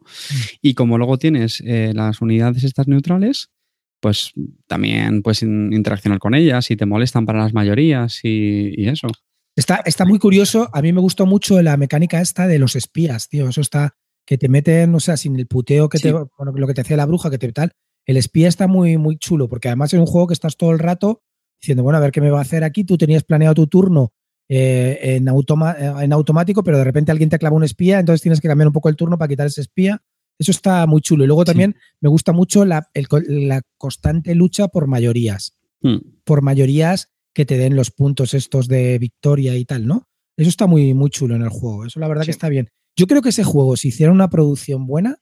y 0.63 0.75
como 0.75 0.99
luego 0.99 1.19
tienes 1.19 1.61
eh, 1.67 1.91
las 1.97 2.21
unidades 2.21 2.63
estas 2.63 2.87
neutrales, 2.87 3.51
pues 3.99 4.33
también 4.69 5.23
puedes 5.23 5.43
interaccionar 5.43 6.21
con 6.21 6.35
ellas 6.35 6.71
y 6.71 6.77
te 6.77 6.87
molestan 6.87 7.27
para 7.27 7.41
las 7.41 7.53
mayorías 7.53 8.21
y, 8.23 8.87
eso. 8.87 9.09
Está, 9.57 9.83
está 9.85 10.05
muy 10.05 10.21
curioso. 10.21 10.71
A 10.73 10.81
mí 10.81 10.93
me 10.93 11.01
gustó 11.01 11.27
mucho 11.27 11.61
la 11.61 11.77
mecánica 11.77 12.21
esta 12.21 12.47
de 12.47 12.61
los 12.61 12.77
espías, 12.77 13.29
tío. 13.29 13.49
Eso 13.49 13.63
está 13.63 13.97
que 14.27 14.39
te 14.39 14.49
meten, 14.49 14.95
o 14.95 15.01
sea, 15.01 15.17
sin 15.17 15.37
el 15.37 15.47
puteo 15.47 15.89
que 15.89 15.99
te, 15.99 16.13
bueno, 16.13 16.53
lo 16.55 16.67
que 16.67 16.75
te 16.75 16.83
hacía 16.83 16.97
la 16.97 17.07
bruja, 17.07 17.31
que 17.31 17.39
te 17.39 17.51
tal. 17.53 17.73
El 18.07 18.17
espía 18.17 18.49
está 18.49 18.67
muy, 18.67 18.97
muy 18.97 19.19
chulo, 19.19 19.49
porque 19.49 19.69
además 19.69 19.93
es 19.93 20.01
un 20.01 20.07
juego 20.07 20.29
que 20.29 20.35
estás 20.35 20.57
todo 20.57 20.71
el 20.73 20.79
rato 20.79 21.23
diciendo, 21.61 21.83
bueno, 21.83 21.99
a 21.99 22.01
ver 22.01 22.13
qué 22.13 22.21
me 22.21 22.31
va 22.31 22.39
a 22.39 22.43
hacer 22.43 22.65
aquí. 22.65 22.85
Tú 22.85 22.97
tenías 22.97 23.23
planeado 23.23 23.55
tu 23.55 23.67
turno 23.67 24.13
eh, 24.49 24.99
en, 25.03 25.29
en 25.29 26.13
automático, 26.13 26.65
pero 26.65 26.79
de 26.79 26.85
repente 26.85 27.13
alguien 27.13 27.29
te 27.31 27.39
clava 27.39 27.57
un 27.57 27.65
espía, 27.65 28.01
entonces 28.01 28.23
tienes 28.23 28.41
que 28.41 28.49
cambiar 28.49 28.69
un 28.69 28.73
poco 28.73 28.89
el 28.89 28.97
turno 28.97 29.19
para 29.19 29.29
quitar 29.29 29.47
ese 29.47 29.61
espía. 29.61 30.03
Eso 30.39 30.51
está 30.53 30.87
muy 30.87 31.03
chulo. 31.03 31.25
Y 31.25 31.27
luego 31.27 31.45
también 31.45 31.77
me 32.01 32.09
gusta 32.09 32.33
mucho 32.33 32.65
la, 32.65 32.89
la, 32.95 33.63
constante 33.77 34.35
lucha 34.35 34.69
por 34.69 34.87
mayorías. 34.87 35.59
Hmm. 35.83 35.99
Por 36.25 36.41
mayorías 36.41 37.13
que 37.35 37.45
te 37.45 37.59
den 37.59 37.77
los 37.77 37.91
puntos 37.91 38.33
estos 38.35 38.67
de 38.67 38.99
victoria 38.99 39.55
y 39.57 39.65
tal, 39.67 39.87
¿no? 39.87 40.09
Eso 40.37 40.49
está 40.49 40.67
muy, 40.67 40.95
muy 40.95 41.11
chulo 41.11 41.37
en 41.37 41.43
el 41.43 41.51
juego. 41.51 41.85
Eso 41.85 42.01
la 42.01 42.09
verdad 42.09 42.25
que 42.25 42.31
está 42.31 42.49
bien. 42.49 42.71
Yo 43.01 43.07
creo 43.07 43.23
que 43.23 43.31
ese 43.31 43.45
juego, 43.45 43.79
si 43.79 43.89
hiciera 43.89 44.13
una 44.13 44.29
producción 44.29 44.87
buena, 44.87 45.17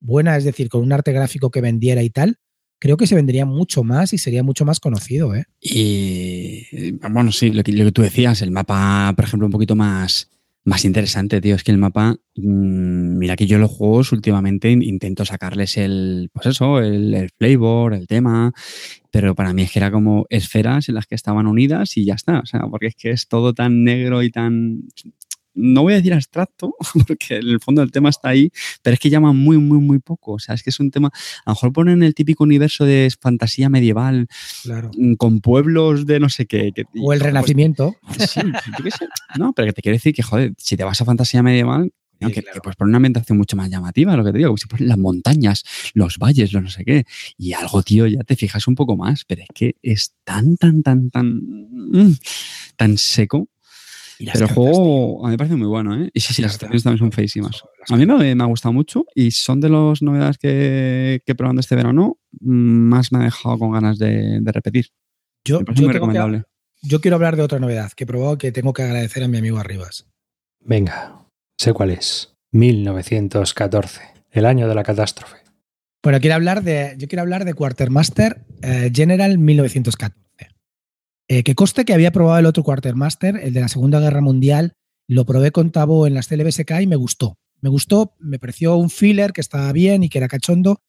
buena, 0.00 0.38
es 0.38 0.44
decir, 0.44 0.70
con 0.70 0.80
un 0.80 0.94
arte 0.94 1.12
gráfico 1.12 1.50
que 1.50 1.60
vendiera 1.60 2.02
y 2.02 2.08
tal, 2.08 2.38
creo 2.78 2.96
que 2.96 3.06
se 3.06 3.14
vendería 3.14 3.44
mucho 3.44 3.84
más 3.84 4.14
y 4.14 4.18
sería 4.18 4.42
mucho 4.42 4.64
más 4.64 4.80
conocido. 4.80 5.34
¿eh? 5.34 5.44
Y 5.60 6.92
bueno, 7.10 7.30
sí, 7.30 7.50
lo 7.50 7.62
que, 7.62 7.92
tú 7.92 8.00
decías, 8.00 8.40
el 8.40 8.50
mapa, 8.50 9.12
por 9.14 9.26
ejemplo, 9.26 9.46
un 9.46 9.52
poquito 9.52 9.76
más, 9.76 10.30
más 10.64 10.86
interesante, 10.86 11.42
tío. 11.42 11.54
Es 11.54 11.64
que 11.64 11.70
el 11.70 11.76
mapa, 11.76 12.16
mm, 12.36 13.18
mira 13.18 13.36
que 13.36 13.46
yo 13.46 13.58
los 13.58 13.72
juegos 13.72 14.10
últimamente 14.12 14.70
intento 14.70 15.26
sacarles 15.26 15.76
el, 15.76 16.30
pues 16.32 16.46
eso, 16.46 16.78
el, 16.78 17.12
el, 17.12 17.28
flavor, 17.36 17.92
el 17.92 18.06
tema, 18.06 18.54
pero 19.10 19.34
para 19.34 19.52
mí 19.52 19.64
es 19.64 19.70
que 19.70 19.80
era 19.80 19.90
como 19.90 20.24
esferas 20.30 20.88
en 20.88 20.94
las 20.94 21.06
que 21.06 21.14
estaban 21.14 21.46
unidas 21.46 21.94
y 21.98 22.06
ya 22.06 22.14
está. 22.14 22.38
O 22.38 22.46
sea, 22.46 22.60
porque 22.70 22.86
es 22.86 22.94
que 22.94 23.10
es 23.10 23.28
todo 23.28 23.52
tan 23.52 23.84
negro 23.84 24.22
y 24.22 24.30
tan 24.30 24.84
no 25.58 25.82
voy 25.82 25.94
a 25.94 25.96
decir 25.96 26.14
abstracto, 26.14 26.74
porque 27.06 27.36
en 27.36 27.48
el 27.48 27.60
fondo 27.60 27.82
el 27.82 27.90
tema 27.90 28.08
está 28.08 28.30
ahí, 28.30 28.50
pero 28.82 28.94
es 28.94 29.00
que 29.00 29.10
llama 29.10 29.32
muy, 29.32 29.58
muy, 29.58 29.78
muy 29.78 29.98
poco. 29.98 30.32
O 30.32 30.38
sea, 30.38 30.54
es 30.54 30.62
que 30.62 30.70
es 30.70 30.80
un 30.80 30.90
tema, 30.90 31.08
a 31.08 31.50
lo 31.50 31.52
mejor 31.52 31.72
ponen 31.72 32.02
el 32.02 32.14
típico 32.14 32.44
universo 32.44 32.84
de 32.84 33.10
fantasía 33.20 33.68
medieval, 33.68 34.28
mm, 34.96 35.14
con 35.14 35.40
pueblos 35.40 36.06
de 36.06 36.20
no 36.20 36.28
sé 36.28 36.46
qué. 36.46 36.72
o 37.00 37.12
el 37.12 37.20
renacimiento. 37.20 37.96
Sí, 38.18 38.40
yo 38.42 38.84
qué 38.84 38.90
sé. 38.90 39.06
No, 39.38 39.52
pero 39.52 39.66
que 39.66 39.72
te 39.72 39.82
quiero 39.82 39.96
decir 39.96 40.14
que, 40.14 40.22
joder, 40.22 40.52
si 40.58 40.76
te 40.76 40.84
vas 40.84 41.00
a 41.00 41.04
fantasía 41.04 41.42
medieval, 41.42 41.92
que, 42.18 42.42
pues 42.62 42.76
poner 42.76 42.90
una 42.90 42.96
ambientación 42.96 43.38
mucho 43.38 43.56
más 43.56 43.70
llamativa, 43.70 44.16
lo 44.16 44.24
que 44.24 44.32
te 44.32 44.38
digo, 44.38 44.56
si 44.56 44.66
ponen 44.66 44.88
las 44.88 44.98
montañas, 44.98 45.64
los 45.94 46.18
valles, 46.18 46.52
los 46.52 46.62
no 46.62 46.70
sé 46.70 46.84
qué, 46.84 47.04
y 47.36 47.52
algo, 47.52 47.82
tío, 47.82 48.06
ya 48.06 48.24
te 48.24 48.36
fijas 48.36 48.66
un 48.66 48.74
poco 48.74 48.96
más, 48.96 49.24
pero 49.24 49.42
es 49.42 49.48
que 49.54 49.76
es 49.82 50.14
tan, 50.24 50.56
tan, 50.56 50.82
tan, 50.82 51.10
tan, 51.10 51.36
mm, 51.36 52.16
tan 52.76 52.98
seco 52.98 53.48
pero 54.32 54.46
el 54.46 54.52
juego 54.52 55.24
a 55.24 55.28
mí 55.28 55.32
me 55.32 55.38
parece 55.38 55.56
muy 55.56 55.68
bueno, 55.68 56.02
¿eh? 56.02 56.10
Y 56.12 56.20
sí, 56.20 56.34
sí, 56.34 56.42
las 56.42 56.52
estaciones 56.52 56.82
también 56.82 56.98
son 56.98 57.12
feísimas. 57.12 57.62
A 57.88 57.96
mí 57.96 58.06
me, 58.06 58.34
me, 58.34 58.44
ha 58.44 58.46
gustado 58.46 58.72
mucho 58.72 59.04
y 59.14 59.30
son 59.30 59.60
de 59.60 59.68
las 59.68 60.02
novedades 60.02 60.38
que, 60.38 61.22
que 61.24 61.34
probando 61.34 61.60
este 61.60 61.76
verano 61.76 62.18
más 62.40 63.12
me 63.12 63.18
ha 63.18 63.22
dejado 63.22 63.58
con 63.58 63.72
ganas 63.72 63.98
de, 63.98 64.40
repetir. 64.44 64.86
Yo, 65.44 65.60
muy 65.60 65.92
recomendable. 65.92 66.44
yo 66.82 67.00
quiero 67.00 67.16
hablar 67.16 67.36
de 67.36 67.42
otra 67.42 67.58
novedad 67.58 67.92
que 67.92 68.04
he 68.04 68.06
probado 68.06 68.38
que 68.38 68.52
tengo 68.52 68.72
que 68.72 68.82
agradecer 68.82 69.22
a 69.22 69.28
mi 69.28 69.38
amigo 69.38 69.58
Arribas. 69.58 70.06
Venga, 70.60 71.26
sé 71.56 71.72
cuál 71.72 71.90
es. 71.90 72.34
1914, 72.52 74.00
el 74.32 74.46
año 74.46 74.68
de 74.68 74.74
la 74.74 74.82
catástrofe. 74.82 75.36
Bueno, 76.02 76.20
quiero 76.20 76.36
hablar 76.36 76.62
de, 76.62 76.94
yo 76.98 77.08
quiero 77.08 77.22
hablar 77.22 77.44
de 77.44 77.54
Quartermaster 77.54 78.44
eh, 78.62 78.90
General 78.94 79.38
1914. 79.38 80.27
Eh, 81.28 81.42
que 81.42 81.54
coste 81.54 81.84
que 81.84 81.92
había 81.92 82.10
probado 82.10 82.38
el 82.38 82.46
otro 82.46 82.62
Quartermaster, 82.62 83.36
el 83.36 83.52
de 83.52 83.60
la 83.60 83.68
Segunda 83.68 84.00
Guerra 84.00 84.22
Mundial, 84.22 84.72
lo 85.06 85.26
probé 85.26 85.52
con 85.52 85.70
Tabo 85.70 86.06
en 86.06 86.14
las 86.14 86.26
CLBSK 86.28 86.80
y 86.80 86.86
me 86.86 86.96
gustó. 86.96 87.38
Me 87.60 87.68
gustó, 87.68 88.14
me 88.18 88.38
pareció 88.38 88.76
un 88.76 88.88
filler 88.88 89.32
que 89.32 89.42
estaba 89.42 89.70
bien 89.72 90.02
y 90.02 90.08
que 90.08 90.18
era 90.18 90.28
cachondo 90.28 90.80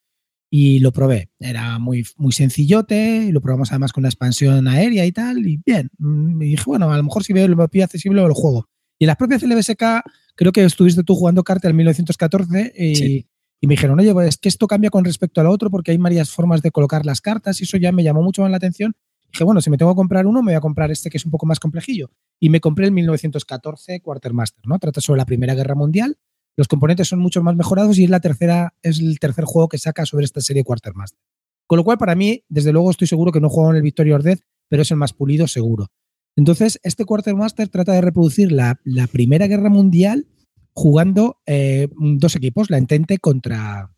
y 0.49 0.79
lo 0.79 0.93
probé. 0.93 1.29
Era 1.39 1.77
muy, 1.77 2.05
muy 2.15 2.31
sencillote, 2.31 3.25
y 3.27 3.31
lo 3.31 3.41
probamos 3.41 3.71
además 3.71 3.91
con 3.91 4.01
una 4.01 4.09
expansión 4.09 4.67
aérea 4.67 5.05
y 5.05 5.11
tal, 5.11 5.45
y 5.45 5.61
bien. 5.65 5.89
Mm, 5.97 6.41
y 6.41 6.45
dije, 6.51 6.63
bueno, 6.65 6.91
a 6.91 6.97
lo 6.97 7.03
mejor 7.03 7.23
si 7.23 7.33
veo 7.33 7.45
el 7.45 7.55
mapa 7.55 7.83
accesible 7.83 8.21
lo 8.21 8.33
juego. 8.33 8.67
Y 8.97 9.05
en 9.05 9.07
las 9.07 9.17
propias 9.17 9.41
CLBSK, 9.41 10.03
creo 10.35 10.51
que 10.51 10.63
estuviste 10.63 11.03
tú 11.03 11.15
jugando 11.15 11.43
carta 11.43 11.69
en 11.69 11.75
1914 11.75 12.73
y, 12.77 13.27
y, 13.61 13.67
me 13.67 13.73
dijeron, 13.73 13.99
oye, 13.99 14.13
pues 14.13 14.29
es 14.29 14.37
que 14.37 14.49
esto 14.49 14.67
cambia 14.67 14.89
con 14.89 15.05
respecto 15.05 15.41
al 15.41 15.47
otro 15.47 15.69
porque 15.69 15.91
hay 15.91 15.97
varias 15.97 16.31
formas 16.31 16.61
de 16.61 16.71
colocar 16.71 17.05
las 17.05 17.21
cartas 17.21 17.61
y 17.61 17.63
eso 17.63 17.77
ya 17.77 17.91
me 17.91 18.03
llamó 18.03 18.21
mucho 18.23 18.41
más 18.41 18.51
la 18.51 18.57
atención 18.57 18.93
Dije, 19.32 19.43
bueno, 19.43 19.61
si 19.61 19.69
me 19.69 19.77
tengo 19.77 19.91
que 19.91 19.97
comprar 19.97 20.25
uno, 20.25 20.41
me 20.41 20.51
voy 20.51 20.57
a 20.57 20.61
comprar 20.61 20.91
este 20.91 21.09
que 21.09 21.17
es 21.17 21.25
un 21.25 21.32
poco 21.32 21.45
más 21.45 21.59
complejillo. 21.59 22.11
Y 22.39 22.49
me 22.49 22.59
compré 22.59 22.86
el 22.86 22.91
1914 22.91 24.01
Quartermaster, 24.01 24.65
¿no? 24.65 24.80
Trata 24.80 25.01
sobre 25.01 25.19
la 25.19 25.25
Primera 25.25 25.53
Guerra 25.55 25.75
Mundial. 25.75 26.17
Los 26.57 26.67
componentes 26.67 27.07
son 27.07 27.19
mucho 27.19 27.43
más 27.43 27.55
mejorados 27.55 27.97
y 27.99 28.05
es 28.05 28.09
la 28.09 28.19
tercera, 28.19 28.73
es 28.82 28.99
el 28.99 29.19
tercer 29.19 29.45
juego 29.45 29.69
que 29.69 29.77
saca 29.77 30.05
sobre 30.05 30.25
esta 30.25 30.41
serie 30.41 30.63
Quartermaster. 30.63 31.19
Con 31.67 31.77
lo 31.77 31.84
cual, 31.84 31.97
para 31.97 32.15
mí, 32.15 32.43
desde 32.49 32.71
luego 32.71 32.89
estoy 32.89 33.07
seguro 33.07 33.32
que 33.32 33.39
no 33.39 33.49
juego 33.49 33.69
en 33.69 33.77
el 33.77 33.84
Victoria 33.84 34.17
Death, 34.17 34.41
pero 34.67 34.82
es 34.82 34.91
el 34.91 34.97
más 34.97 35.13
pulido 35.13 35.47
seguro. 35.47 35.88
Entonces, 36.36 36.80
este 36.84 37.05
Quartermaster 37.05 37.69
trata 37.69 37.93
de 37.93 38.01
reproducir 38.01 38.51
la, 38.51 38.80
Primera 39.11 39.47
Guerra 39.47 39.69
Mundial 39.69 40.27
jugando 40.73 41.38
eh, 41.45 41.89
dos 41.97 42.36
equipos, 42.36 42.69
la 42.69 42.77
Entente 42.77 43.19
contra, 43.19 43.91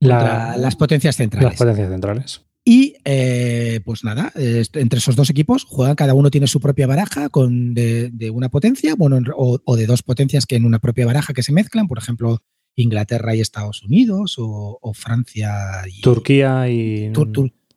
las 0.00 0.76
potencias 0.76 1.16
centrales. 1.16 1.50
Las 1.50 1.58
potencias 1.58 1.88
centrales. 1.88 2.47
Y 2.70 2.96
eh, 3.06 3.80
pues 3.82 4.04
nada, 4.04 4.30
entre 4.34 4.98
esos 4.98 5.16
dos 5.16 5.30
equipos 5.30 5.64
juegan, 5.64 5.96
cada 5.96 6.12
uno 6.12 6.30
tiene 6.30 6.46
su 6.46 6.60
propia 6.60 6.86
baraja 6.86 7.30
con 7.30 7.72
de, 7.72 8.30
una 8.30 8.50
potencia, 8.50 8.94
bueno, 8.94 9.20
o, 9.34 9.74
de 9.74 9.86
dos 9.86 10.02
potencias 10.02 10.44
que 10.44 10.56
en 10.56 10.66
una 10.66 10.78
propia 10.78 11.06
baraja 11.06 11.32
que 11.32 11.42
se 11.42 11.50
mezclan, 11.50 11.88
por 11.88 11.96
ejemplo, 11.96 12.42
Inglaterra 12.76 13.34
y 13.34 13.40
Estados 13.40 13.82
Unidos, 13.84 14.34
o, 14.36 14.92
Francia 14.92 15.50
y. 15.90 16.02
Turquía 16.02 16.68
y. 16.68 17.10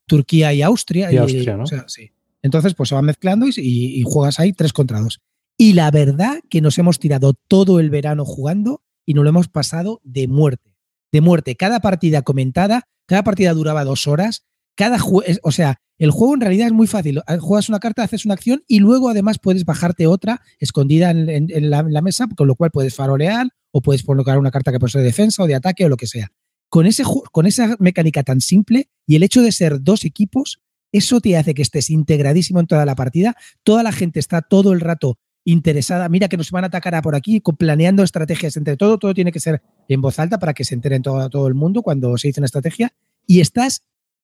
Turquía 0.05 0.53
y 0.53 0.61
Austria. 0.61 1.09
Y, 1.09 1.15
Austria, 1.15 1.55
¿no? 1.55 1.63
sí. 1.87 2.11
Entonces, 2.41 2.73
pues 2.73 2.89
se 2.89 2.95
van 2.95 3.05
mezclando 3.05 3.47
y, 3.47 3.53
y, 3.55 4.03
juegas 4.03 4.41
ahí 4.41 4.51
tres 4.51 4.73
contra 4.73 4.99
dos. 4.99 5.21
Y 5.57 5.71
la 5.71 5.89
verdad 5.89 6.41
que 6.49 6.59
nos 6.59 6.77
hemos 6.77 6.99
tirado 6.99 7.33
todo 7.47 7.79
el 7.79 7.91
verano 7.91 8.25
jugando 8.25 8.83
y 9.05 9.13
nos 9.13 9.23
lo 9.23 9.29
hemos 9.29 9.47
pasado 9.47 10.01
de 10.03 10.27
muerte. 10.27 10.75
De 11.13 11.21
muerte. 11.21 11.55
Cada 11.55 11.79
partida 11.79 12.23
comentada, 12.23 12.89
cada 13.05 13.23
partida 13.23 13.53
duraba 13.53 13.85
dos 13.85 14.05
horas 14.05 14.50
cada 14.75 14.97
o 15.43 15.51
sea, 15.51 15.79
el 16.01 16.09
juego 16.09 16.33
en 16.33 16.41
realidad 16.41 16.65
es 16.65 16.73
muy 16.73 16.87
fácil. 16.87 17.21
Ah, 17.27 17.37
juegas 17.37 17.69
una 17.69 17.79
carta, 17.79 18.01
haces 18.01 18.25
una 18.25 18.33
acción 18.33 18.63
y 18.67 18.79
luego 18.79 19.07
además 19.09 19.37
puedes 19.37 19.65
bajarte 19.65 20.07
otra 20.07 20.41
escondida 20.59 21.11
en, 21.11 21.69
la, 21.69 22.01
mesa, 22.01 22.27
con 22.35 22.47
lo 22.47 22.55
cual 22.55 22.71
puedes 22.71 22.95
farolear 22.95 23.49
o 23.69 23.81
puedes 23.81 24.01
colocar 24.01 24.39
una 24.39 24.49
carta 24.49 24.71
que 24.71 24.79
puede 24.79 24.91
ser 24.91 25.01
de 25.01 25.07
defensa 25.07 25.43
o 25.43 25.45
de 25.47 25.53
ataque 25.53 25.85
o 25.85 25.89
lo 25.89 25.97
que 25.97 26.07
sea. 26.07 26.31
Con, 26.69 26.87
ese, 26.87 27.03
con 27.31 27.45
esa 27.45 27.75
mecánica 27.77 28.23
tan 28.23 28.41
simple 28.41 28.89
y 29.05 29.15
el 29.15 29.21
hecho 29.21 29.43
de 29.43 29.51
ser 29.51 29.83
dos 29.83 30.03
equipos, 30.03 30.59
eso 30.91 31.21
te 31.21 31.37
hace 31.37 31.53
que 31.53 31.61
estés 31.61 31.91
integradísimo 31.91 32.59
en 32.59 32.65
toda 32.65 32.83
la 32.83 32.95
partida. 32.95 33.35
Toda 33.61 33.83
la 33.83 33.91
gente 33.91 34.19
está 34.19 34.41
todo 34.41 34.73
el 34.73 34.79
rato 34.79 35.19
interesada. 35.45 36.09
Mira 36.09 36.29
que 36.29 36.37
nos 36.37 36.49
van 36.49 36.63
a 36.63 36.67
atacar 36.67 36.95
a 36.95 37.03
por 37.03 37.15
aquí, 37.15 37.41
planeando 37.41 38.01
estrategias 38.01 38.57
entre 38.57 38.75
todo. 38.75 38.97
Todo 38.97 39.13
tiene 39.13 39.31
que 39.31 39.39
ser 39.39 39.61
en 39.87 40.01
voz 40.01 40.17
alta 40.17 40.39
para 40.39 40.55
que 40.55 40.63
se 40.63 40.73
entere 40.73 40.99
todo, 40.99 41.29
todo 41.29 41.47
el 41.47 41.53
mundo 41.53 41.83
cuando 41.83 42.17
se 42.17 42.29
dice 42.29 42.39
una 42.39 42.45
estrategia. 42.45 42.91
Y 43.27 43.41
estás 43.41 43.83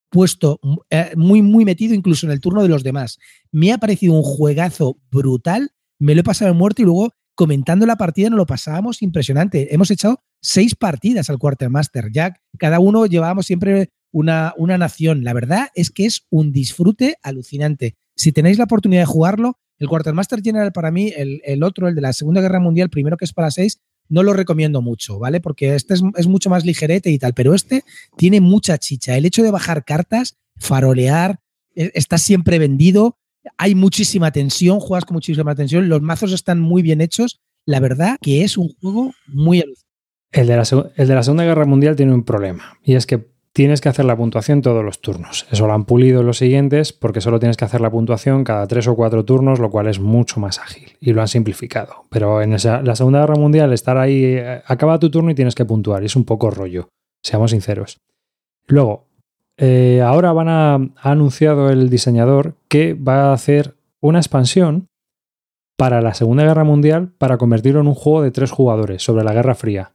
puesto 0.09 0.59
eh, 0.89 1.11
muy, 1.15 1.41
muy 1.41 1.65
metido 1.65 1.93
incluso 1.93 2.25
en 2.25 2.31
el 2.31 2.39
turno 2.39 2.63
de 2.63 2.69
los 2.69 2.83
demás. 2.83 3.17
Me 3.51 3.71
ha 3.71 3.77
parecido 3.77 4.13
un 4.13 4.23
juegazo 4.23 4.97
brutal, 5.11 5.71
me 5.99 6.15
lo 6.15 6.21
he 6.21 6.23
pasado 6.23 6.51
en 6.51 6.57
muerte 6.57 6.81
y 6.81 6.85
luego 6.85 7.13
comentando 7.35 7.85
la 7.85 7.97
partida 7.97 8.29
nos 8.29 8.37
lo 8.37 8.45
pasábamos 8.45 9.01
impresionante. 9.01 9.73
Hemos 9.73 9.91
echado 9.91 10.23
seis 10.41 10.75
partidas 10.75 11.29
al 11.29 11.37
Quartermaster, 11.37 12.11
ya 12.11 12.33
cada 12.57 12.79
uno 12.79 13.05
llevábamos 13.05 13.45
siempre 13.45 13.91
una, 14.11 14.53
una 14.57 14.77
nación. 14.77 15.23
La 15.23 15.33
verdad 15.33 15.67
es 15.75 15.91
que 15.91 16.05
es 16.05 16.25
un 16.29 16.51
disfrute 16.51 17.17
alucinante. 17.21 17.95
Si 18.15 18.31
tenéis 18.31 18.57
la 18.57 18.63
oportunidad 18.63 19.01
de 19.01 19.05
jugarlo, 19.05 19.59
el 19.77 19.87
Quartermaster 19.87 20.41
General 20.41 20.71
para 20.71 20.89
mí, 20.89 21.13
el, 21.15 21.41
el 21.43 21.61
otro, 21.61 21.87
el 21.87 21.93
de 21.93 22.01
la 22.01 22.13
Segunda 22.13 22.41
Guerra 22.41 22.59
Mundial, 22.59 22.89
primero 22.89 23.17
que 23.17 23.25
es 23.25 23.33
para 23.33 23.51
seis, 23.51 23.79
no 24.09 24.23
lo 24.23 24.33
recomiendo 24.33 24.81
mucho, 24.81 25.19
¿vale? 25.19 25.39
Porque 25.39 25.75
este 25.75 25.93
es, 25.93 26.27
mucho 26.27 26.49
más 26.49 26.65
ligerete 26.65 27.09
y 27.11 27.19
tal, 27.19 27.33
pero 27.33 27.53
este 27.53 27.83
tiene 28.17 28.41
mucha 28.41 28.77
chicha. 28.77 29.17
El 29.17 29.25
hecho 29.25 29.43
de 29.43 29.51
bajar 29.51 29.83
cartas, 29.85 30.37
farolear, 30.57 31.39
e, 31.75 31.91
está 31.93 32.17
siempre 32.17 32.59
vendido, 32.59 33.17
hay 33.57 33.75
muchísima 33.75 34.31
tensión, 34.31 34.79
juegas 34.79 35.05
con 35.05 35.15
muchísima 35.15 35.55
tensión, 35.55 35.89
los 35.89 36.01
mazos 36.01 36.33
están 36.33 36.59
muy 36.59 36.81
bien 36.81 37.01
hechos. 37.01 37.39
La 37.65 37.79
verdad 37.79 38.17
que 38.21 38.43
es 38.43 38.57
un 38.57 38.69
juego 38.79 39.13
muy 39.27 39.63
el 40.31 40.47
de, 40.47 40.57
la, 40.57 40.63
el 40.95 41.07
de 41.07 41.15
la 41.15 41.23
Segunda 41.23 41.45
Guerra 41.45 41.65
Mundial 41.65 41.95
tiene 41.95 42.13
un 42.13 42.23
problema, 42.23 42.77
y 42.83 42.95
es 42.95 43.05
que 43.05 43.36
tienes 43.57 43.81
que 43.81 43.89
hacer 43.89 44.05
la 44.05 44.15
puntuación 44.15 44.61
todos 44.61 44.85
los 44.85 45.01
turnos. 45.01 45.47
Eso 45.49 45.65
lo 45.65 45.73
han 45.73 45.85
pulido 45.85 46.21
los 46.21 46.37
siguientes 46.37 46.93
porque 46.93 47.21
solo 47.21 47.39
tienes 47.39 47.57
que 47.57 47.65
hacer 47.65 47.81
la 47.81 47.89
puntuación 47.89 48.43
cada 48.43 48.67
tres 48.67 48.87
o 48.87 48.95
cuatro 48.95 49.25
turnos, 49.25 49.57
lo 49.57 49.71
cual 49.71 49.87
es 49.87 49.99
mucho 49.99 50.39
más 50.39 50.59
ágil 50.59 50.95
y 51.01 51.11
lo 51.11 51.21
han 51.21 51.27
simplificado. 51.27 52.05
Pero 52.11 52.43
en 52.43 52.51
la 52.51 52.95
Segunda 52.95 53.21
Guerra 53.21 53.33
Mundial, 53.33 53.73
estar 53.73 53.97
ahí, 53.97 54.25
eh, 54.25 54.61
acaba 54.67 54.99
tu 54.99 55.09
turno 55.09 55.31
y 55.31 55.33
tienes 55.33 55.55
que 55.55 55.65
puntuar, 55.65 56.03
y 56.03 56.05
es 56.05 56.15
un 56.15 56.23
poco 56.23 56.51
rollo, 56.51 56.89
seamos 57.23 57.49
sinceros. 57.49 57.97
Luego, 58.67 59.07
eh, 59.57 60.03
ahora 60.05 60.33
van 60.33 60.49
a, 60.49 60.75
ha 60.75 61.11
anunciado 61.11 61.71
el 61.71 61.89
diseñador 61.89 62.53
que 62.69 62.93
va 62.93 63.31
a 63.31 63.33
hacer 63.33 63.73
una 64.01 64.19
expansión 64.19 64.85
para 65.79 66.03
la 66.03 66.13
Segunda 66.13 66.43
Guerra 66.43 66.63
Mundial 66.63 67.11
para 67.17 67.39
convertirlo 67.39 67.81
en 67.81 67.87
un 67.87 67.95
juego 67.95 68.21
de 68.21 68.29
tres 68.29 68.51
jugadores 68.51 69.01
sobre 69.01 69.23
la 69.23 69.33
Guerra 69.33 69.55
Fría. 69.55 69.93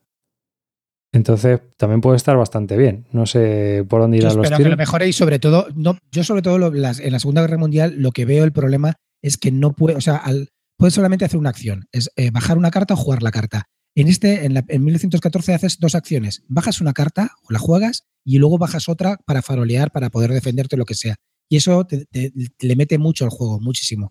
Entonces 1.13 1.61
también 1.77 2.01
puede 2.01 2.17
estar 2.17 2.37
bastante 2.37 2.77
bien. 2.77 3.07
No 3.13 3.27
sé 3.27 3.85
por 3.89 4.01
dónde 4.01 4.17
irán 4.19 4.29
los 4.29 4.37
espero 4.45 4.57
que 4.57 4.63
tiros. 4.65 4.71
lo 4.71 4.77
mejore 4.79 5.09
y 5.09 5.13
sobre 5.13 5.39
todo, 5.39 5.67
no, 5.75 5.99
yo 6.11 6.25
sobre 6.25 6.43
todo 6.43 6.59
lo- 6.59 6.73
las- 6.73 7.01
en 7.01 7.13
la 7.13 7.19
Segunda 7.21 7.43
Guerra 7.43 7.59
Mundial 7.59 7.95
lo 7.99 8.13
que 8.13 8.25
veo 8.25 8.45
el 8.45 8.53
problema 8.53 8.95
es 9.23 9.37
que 9.37 9.53
no 9.53 9.75
puede, 9.75 9.97
o 9.97 10.01
sea, 10.01 10.17
al- 10.17 10.49
puedes 10.79 10.95
solamente 10.95 11.25
hacer 11.25 11.39
una 11.39 11.51
acción, 11.51 11.85
es 11.93 12.11
eh, 12.17 12.31
bajar 12.31 12.57
una 12.59 12.71
carta 12.71 12.95
o 12.95 12.97
jugar 12.97 13.23
la 13.23 13.31
carta. 13.31 13.65
En 13.95 14.09
este, 14.09 14.47
en, 14.47 14.55
la- 14.55 14.65
en 14.69 14.83
1914 14.85 15.53
haces 15.53 15.79
dos 15.79 15.95
acciones, 15.95 16.43
bajas 16.49 16.81
una 16.81 16.95
carta 16.95 17.33
o 17.47 17.53
la 17.53 17.59
juegas 17.59 18.05
y 18.25 18.39
luego 18.39 18.57
bajas 18.57 18.89
otra 18.89 19.19
para 19.27 19.43
farolear, 19.43 19.91
para 19.93 20.09
poder 20.09 20.33
defenderte 20.33 20.79
lo 20.79 20.87
que 20.87 20.95
sea. 20.95 21.17
Y 21.51 21.57
eso 21.57 21.85
te- 21.85 22.07
te- 22.07 22.31
te 22.57 22.67
le 22.67 22.75
mete 22.77 22.97
mucho 22.97 23.25
al 23.27 23.31
juego, 23.31 23.61
muchísimo, 23.61 24.11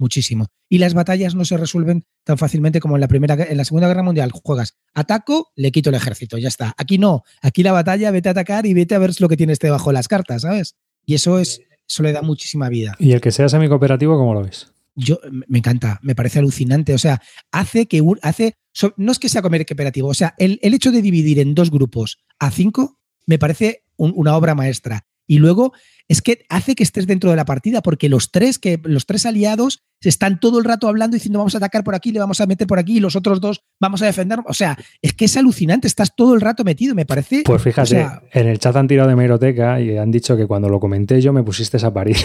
muchísimo. 0.00 0.48
Y 0.68 0.78
las 0.78 0.94
batallas 0.94 1.34
no 1.34 1.44
se 1.44 1.56
resuelven 1.56 2.04
tan 2.24 2.38
fácilmente 2.38 2.80
como 2.80 2.96
en 2.96 3.00
la 3.02 3.08
primera, 3.08 3.34
en 3.34 3.56
la 3.56 3.64
Segunda 3.64 3.86
Guerra 3.86 4.02
Mundial. 4.02 4.32
Juegas, 4.32 4.76
ataco, 4.94 5.50
le 5.54 5.70
quito 5.70 5.90
el 5.90 5.96
ejército, 5.96 6.38
ya 6.38 6.48
está. 6.48 6.74
Aquí 6.76 6.98
no, 6.98 7.22
aquí 7.42 7.62
la 7.62 7.72
batalla, 7.72 8.10
vete 8.10 8.28
a 8.28 8.32
atacar 8.32 8.66
y 8.66 8.74
vete 8.74 8.94
a 8.94 8.98
ver 8.98 9.12
lo 9.20 9.28
que 9.28 9.36
tienes 9.36 9.58
debajo 9.58 9.90
de 9.90 9.94
las 9.94 10.08
cartas, 10.08 10.42
¿sabes? 10.42 10.74
Y 11.06 11.14
eso 11.14 11.38
es, 11.38 11.60
eso 11.88 12.02
le 12.02 12.12
da 12.12 12.22
muchísima 12.22 12.68
vida. 12.68 12.96
Y 12.98 13.12
el 13.12 13.20
que 13.20 13.30
sea 13.30 13.48
semi-cooperativo, 13.48 14.16
¿cómo 14.16 14.34
lo 14.34 14.42
ves? 14.42 14.72
Yo 14.96 15.18
me 15.48 15.58
encanta, 15.58 15.98
me 16.02 16.14
parece 16.14 16.40
alucinante. 16.40 16.94
O 16.94 16.98
sea, 16.98 17.22
hace 17.52 17.86
que 17.86 18.02
hace, 18.22 18.56
no 18.96 19.12
es 19.12 19.18
que 19.18 19.28
sea 19.28 19.42
comer 19.42 19.64
cooperativo, 19.64 20.08
o 20.08 20.14
sea, 20.14 20.34
el, 20.38 20.58
el 20.62 20.74
hecho 20.74 20.90
de 20.90 21.00
dividir 21.02 21.38
en 21.38 21.54
dos 21.54 21.70
grupos 21.70 22.18
a 22.38 22.50
cinco 22.50 22.98
me 23.26 23.38
parece 23.38 23.84
un- 23.96 24.12
una 24.16 24.36
obra 24.36 24.54
maestra. 24.54 25.06
Y 25.26 25.38
luego 25.38 25.72
es 26.08 26.22
que 26.22 26.44
hace 26.48 26.74
que 26.74 26.82
estés 26.82 27.06
dentro 27.06 27.30
de 27.30 27.36
la 27.36 27.44
partida, 27.44 27.82
porque 27.82 28.08
los 28.08 28.32
tres, 28.32 28.58
que, 28.58 28.80
los 28.82 29.06
tres 29.06 29.26
aliados 29.26 29.84
están 30.08 30.40
todo 30.40 30.58
el 30.58 30.64
rato 30.64 30.88
hablando 30.88 31.14
diciendo 31.14 31.38
vamos 31.38 31.54
a 31.54 31.58
atacar 31.58 31.84
por 31.84 31.94
aquí, 31.94 32.12
le 32.12 32.20
vamos 32.20 32.40
a 32.40 32.46
meter 32.46 32.66
por 32.66 32.78
aquí, 32.78 32.96
y 32.96 33.00
los 33.00 33.16
otros 33.16 33.40
dos 33.40 33.62
vamos 33.80 34.02
a 34.02 34.06
defender. 34.06 34.40
O 34.46 34.54
sea, 34.54 34.78
es 35.02 35.12
que 35.12 35.26
es 35.26 35.36
alucinante, 35.36 35.86
estás 35.86 36.14
todo 36.16 36.34
el 36.34 36.40
rato 36.40 36.64
metido, 36.64 36.94
me 36.94 37.06
parece. 37.06 37.42
Pues 37.44 37.62
fíjate, 37.62 37.82
o 37.82 37.86
sea, 37.86 38.22
en 38.32 38.48
el 38.48 38.58
chat 38.58 38.76
han 38.76 38.88
tirado 38.88 39.08
de 39.08 39.16
meroteca 39.16 39.80
y 39.80 39.96
han 39.96 40.10
dicho 40.10 40.36
que 40.36 40.46
cuando 40.46 40.68
lo 40.68 40.80
comenté 40.80 41.20
yo 41.20 41.32
me 41.32 41.42
pusiste 41.42 41.84
a 41.84 41.92
parir. 41.92 42.16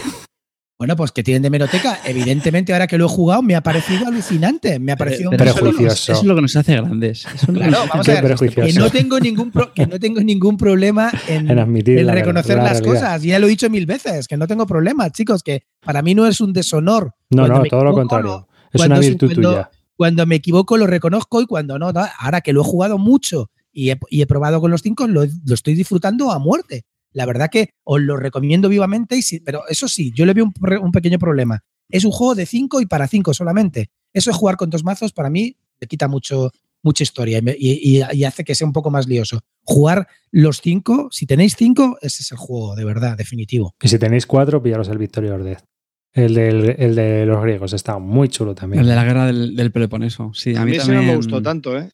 Bueno, 0.77 0.97
pues 0.97 1.13
que 1.13 1.23
tienen 1.23 1.41
de 1.41 1.49
meroteca. 1.49 1.99
Evidentemente, 2.03 2.73
ahora 2.73 2.85
que 2.85 2.97
lo 2.97 3.05
he 3.05 3.09
jugado, 3.09 3.41
me 3.41 3.55
ha 3.55 3.61
parecido 3.61 4.07
alucinante. 4.07 4.77
Me 4.77 4.91
ha 4.91 4.97
parecido 4.97 5.29
un 5.29 5.37
Pero 5.37 5.51
eso, 5.51 5.59
es 5.59 5.63
lo 5.63 5.69
que 5.69 5.71
nos- 5.71 5.75
prejuicioso. 5.77 6.11
eso 6.11 6.21
es 6.21 6.27
lo 6.27 6.35
que 6.35 6.41
nos 6.41 6.55
hace 6.57 6.75
grandes. 6.75 7.25
Eso 7.33 7.47
que 7.47 7.53
Claro, 7.53 7.71
nos 7.71 7.79
hace 7.79 7.89
vamos 7.89 8.05
Qué 8.05 8.11
a 8.11 8.15
ver, 8.15 8.23
prejuicioso. 8.25 8.67
que 8.67 8.73
no 8.79 8.89
tengo 8.89 9.19
ningún 9.21 9.51
pro- 9.51 9.73
que 9.73 9.87
no 9.87 9.99
tengo 9.99 10.19
ningún 10.19 10.57
problema 10.57 11.11
en, 11.29 11.49
En 11.49 11.59
admitir 11.59 11.97
en 11.99 12.05
la 12.07 12.13
ver- 12.13 12.25
reconocer 12.25 12.57
la 12.57 12.63
las 12.63 12.81
cosas. 12.81 13.23
Ya 13.23 13.39
lo 13.39 13.47
he 13.47 13.49
dicho 13.51 13.69
mil 13.69 13.85
veces, 13.85 14.27
que 14.27 14.35
no 14.35 14.47
tengo 14.47 14.65
problema, 14.67 15.09
chicos, 15.11 15.43
que 15.43 15.63
para 15.79 16.01
mí 16.01 16.13
no 16.13 16.27
es 16.27 16.41
un 16.41 16.51
deshonor. 16.51 17.13
No, 17.29 17.43
Cuando 17.43 17.59
no, 17.59 17.65
todo 17.69 17.83
lo 17.85 17.93
contrario. 17.93 18.47
Es 18.73 18.85
una 18.85 18.99
virtud 18.99 19.27
cuando- 19.33 19.49
tuya. 19.51 19.69
Cuando 19.95 20.25
me 20.25 20.35
equivoco 20.35 20.75
lo 20.75 20.87
reconozco 20.87 21.41
y 21.41 21.45
cuando 21.45 21.79
no, 21.79 21.93
no. 21.93 22.01
ahora 22.19 22.41
que 22.41 22.51
lo 22.51 22.59
he 22.59 22.63
jugado 22.65 22.97
mucho 22.97 23.49
y 23.71 23.91
he, 23.91 23.99
y 24.09 24.21
he 24.21 24.27
probado 24.27 24.59
con 24.59 24.69
los 24.71 24.81
cinco, 24.81 25.07
lo, 25.07 25.23
lo 25.23 25.53
estoy 25.53 25.73
disfrutando 25.73 26.31
a 26.33 26.39
muerte. 26.39 26.83
La 27.15 27.25
verdad 27.25 27.49
que 27.49 27.69
os 27.85 28.01
lo 28.01 28.17
recomiendo 28.17 28.67
vivamente, 28.69 29.15
y 29.17 29.21
sí, 29.21 29.39
pero 29.39 29.63
eso 29.69 29.87
sí, 29.87 30.11
yo 30.13 30.25
le 30.25 30.33
veo 30.33 30.45
un, 30.81 30.91
pequeño 30.91 31.17
problema. 31.17 31.63
Es 31.89 32.03
un 32.03 32.11
juego 32.11 32.35
de 32.35 32.45
cinco 32.45 32.81
y 32.81 32.85
para 32.85 33.07
cinco 33.07 33.33
solamente. 33.33 33.89
Eso 34.13 34.31
es 34.31 34.35
jugar 34.35 34.57
con 34.57 34.69
dos 34.69 34.83
mazos, 34.83 35.13
para 35.13 35.29
mí, 35.29 35.55
le 35.79 35.87
quita 35.87 36.07
mucho, 36.09 36.51
mucha 36.83 37.03
historia 37.03 37.37
y, 37.37 37.41
me- 37.41 37.55
y- 37.57 37.99
y- 37.99 38.03
y 38.13 38.23
hace 38.25 38.43
que 38.43 38.53
sea 38.53 38.67
un 38.67 38.73
poco 38.73 38.91
más 38.91 39.07
lioso. 39.07 39.39
Jugar 39.63 40.07
los 40.31 40.59
cinco, 40.61 41.07
si 41.11 41.25
tenéis 41.25 41.55
cinco, 41.57 41.97
ese 42.01 42.21
es 42.21 42.31
el 42.33 42.37
juego, 42.37 42.75
de 42.75 42.83
verdad, 42.85 43.15
definitivo. 43.17 43.73
Y 43.81 43.87
si 43.87 43.97
tenéis 43.97 44.25
cuatro, 44.25 44.61
pillaros 44.61 44.89
el 44.89 44.97
Victoria 44.97 45.37
Death. 45.37 45.63
El, 46.11 46.33
del- 46.33 46.75
el 46.77 46.95
de 46.95 47.25
los 47.25 47.41
griegos 47.41 47.71
está 47.73 47.97
muy 47.97 48.27
chulo 48.29 48.55
también. 48.55 48.81
El 48.83 48.89
de 48.89 48.95
la 48.95 49.03
guerra 49.05 49.25
del, 49.27 49.55
del 49.55 49.71
Peloponeso. 49.71 50.31
Sí, 50.33 50.53
a, 50.55 50.61
A 50.61 50.65
mí, 50.65 50.71
mí 50.71 50.77
ese 50.77 50.85
también. 50.87 51.05
no 51.05 51.11
me 51.11 51.17
gustó 51.17 51.41
tanto, 51.41 51.77
¿eh? 51.77 51.91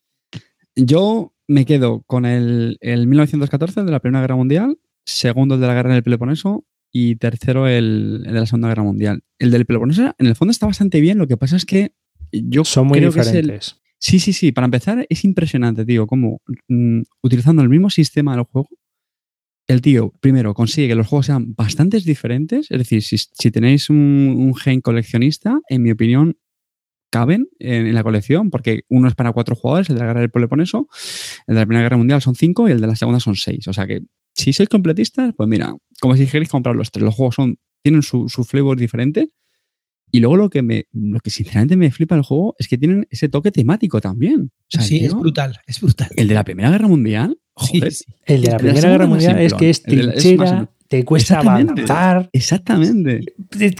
Yo 0.74 1.34
me 1.48 1.64
quedo 1.66 2.02
con 2.06 2.24
el, 2.24 2.78
el 2.80 3.06
1914 3.06 3.82
de 3.82 3.90
la 3.90 4.00
Primera 4.00 4.22
Guerra 4.22 4.36
Mundial, 4.36 4.78
segundo 5.04 5.54
el 5.56 5.60
de 5.60 5.66
la 5.66 5.74
guerra 5.74 5.94
del 5.94 6.02
Peloponeso 6.02 6.64
y 6.92 7.16
tercero 7.16 7.66
el, 7.68 8.22
el 8.26 8.32
de 8.34 8.40
la 8.40 8.46
Segunda 8.46 8.68
Guerra 8.68 8.82
Mundial. 8.82 9.22
El 9.38 9.50
del 9.50 9.64
Peloponeso, 9.66 10.14
en 10.18 10.26
el 10.26 10.36
fondo, 10.36 10.50
está 10.52 10.66
bastante 10.66 11.00
bien. 11.00 11.18
Lo 11.18 11.26
que 11.26 11.36
pasa 11.36 11.56
es 11.56 11.64
que 11.64 11.92
yo 12.32 12.64
Son 12.64 12.86
muy 12.86 12.98
creo 12.98 13.12
que 13.12 13.20
es 13.20 13.26
el- 13.28 13.32
diferentes. 13.42 13.76
Sí, 13.98 14.18
sí, 14.18 14.32
sí. 14.32 14.50
Para 14.52 14.64
empezar, 14.64 15.06
es 15.08 15.24
impresionante, 15.24 15.84
tío, 15.84 16.06
cómo 16.08 16.40
mm, 16.68 17.02
utilizando 17.22 17.62
el 17.62 17.68
mismo 17.68 17.88
sistema 17.88 18.34
del 18.34 18.44
juego, 18.44 18.68
el 19.68 19.80
tío, 19.80 20.12
primero, 20.20 20.54
consigue 20.54 20.88
que 20.88 20.96
los 20.96 21.06
juegos 21.06 21.26
sean 21.26 21.54
bastante 21.54 22.00
diferentes. 22.00 22.68
Es 22.70 22.78
decir, 22.78 23.02
si, 23.02 23.16
si 23.16 23.50
tenéis 23.52 23.90
un, 23.90 24.34
un 24.36 24.54
gen 24.56 24.80
coleccionista, 24.80 25.60
en 25.68 25.82
mi 25.84 25.92
opinión, 25.92 26.36
caben 27.12 27.48
en, 27.60 27.86
en 27.86 27.94
la 27.94 28.02
colección, 28.02 28.50
porque 28.50 28.82
uno 28.88 29.06
es 29.06 29.14
para 29.14 29.30
cuatro 29.32 29.54
jugadores, 29.54 29.88
el 29.88 29.94
de 29.94 30.00
la 30.00 30.06
guerra 30.08 30.20
del 30.20 30.30
Peloponeso, 30.30 30.88
el 31.46 31.54
de 31.54 31.60
la 31.60 31.66
Primera 31.66 31.84
Guerra 31.84 31.96
Mundial 31.98 32.20
son 32.20 32.34
cinco 32.34 32.68
y 32.68 32.72
el 32.72 32.80
de 32.80 32.86
la 32.88 32.96
Segunda 32.96 33.20
son 33.20 33.36
seis. 33.36 33.68
O 33.68 33.72
sea 33.72 33.86
que, 33.86 34.02
si 34.34 34.52
sois 34.52 34.68
completistas, 34.68 35.34
pues 35.36 35.48
mira, 35.48 35.74
como 36.00 36.16
si 36.16 36.26
queréis 36.26 36.48
comprar 36.48 36.74
los 36.74 36.90
tres, 36.90 37.04
los 37.04 37.14
juegos 37.14 37.34
son, 37.34 37.58
tienen 37.82 38.02
su, 38.02 38.28
su 38.28 38.44
flavor 38.44 38.78
diferente. 38.78 39.30
Y 40.14 40.20
luego 40.20 40.36
lo 40.36 40.50
que 40.50 40.60
me, 40.60 40.84
lo 40.92 41.20
que 41.20 41.30
sinceramente 41.30 41.74
me 41.76 41.90
flipa 41.90 42.14
del 42.14 42.24
juego 42.24 42.54
es 42.58 42.68
que 42.68 42.76
tienen 42.76 43.06
ese 43.10 43.30
toque 43.30 43.50
temático 43.50 44.00
también. 44.00 44.52
O 44.52 44.66
sea, 44.68 44.82
sí, 44.82 44.98
tío, 44.98 45.08
es 45.08 45.14
brutal, 45.14 45.58
es 45.66 45.80
brutal. 45.80 46.10
El 46.16 46.28
de 46.28 46.34
la 46.34 46.44
Primera 46.44 46.70
Guerra 46.70 46.86
Mundial, 46.86 47.38
Sí, 47.56 47.78
joder, 47.78 47.92
sí. 47.92 48.04
El 48.24 48.42
la 48.42 48.42
el 48.42 48.42
de 48.42 48.50
la 48.50 48.56
Primera 48.58 48.90
Guerra 48.90 49.06
Mundial 49.06 49.38
es 49.40 49.54
que 49.54 49.70
es 49.70 49.82
El 49.86 50.12
trinchera, 50.12 50.70
te 50.92 51.06
cuesta 51.06 51.36
Exactamente. 51.36 51.72
avanzar, 51.90 52.28
exactamente. 52.34 53.20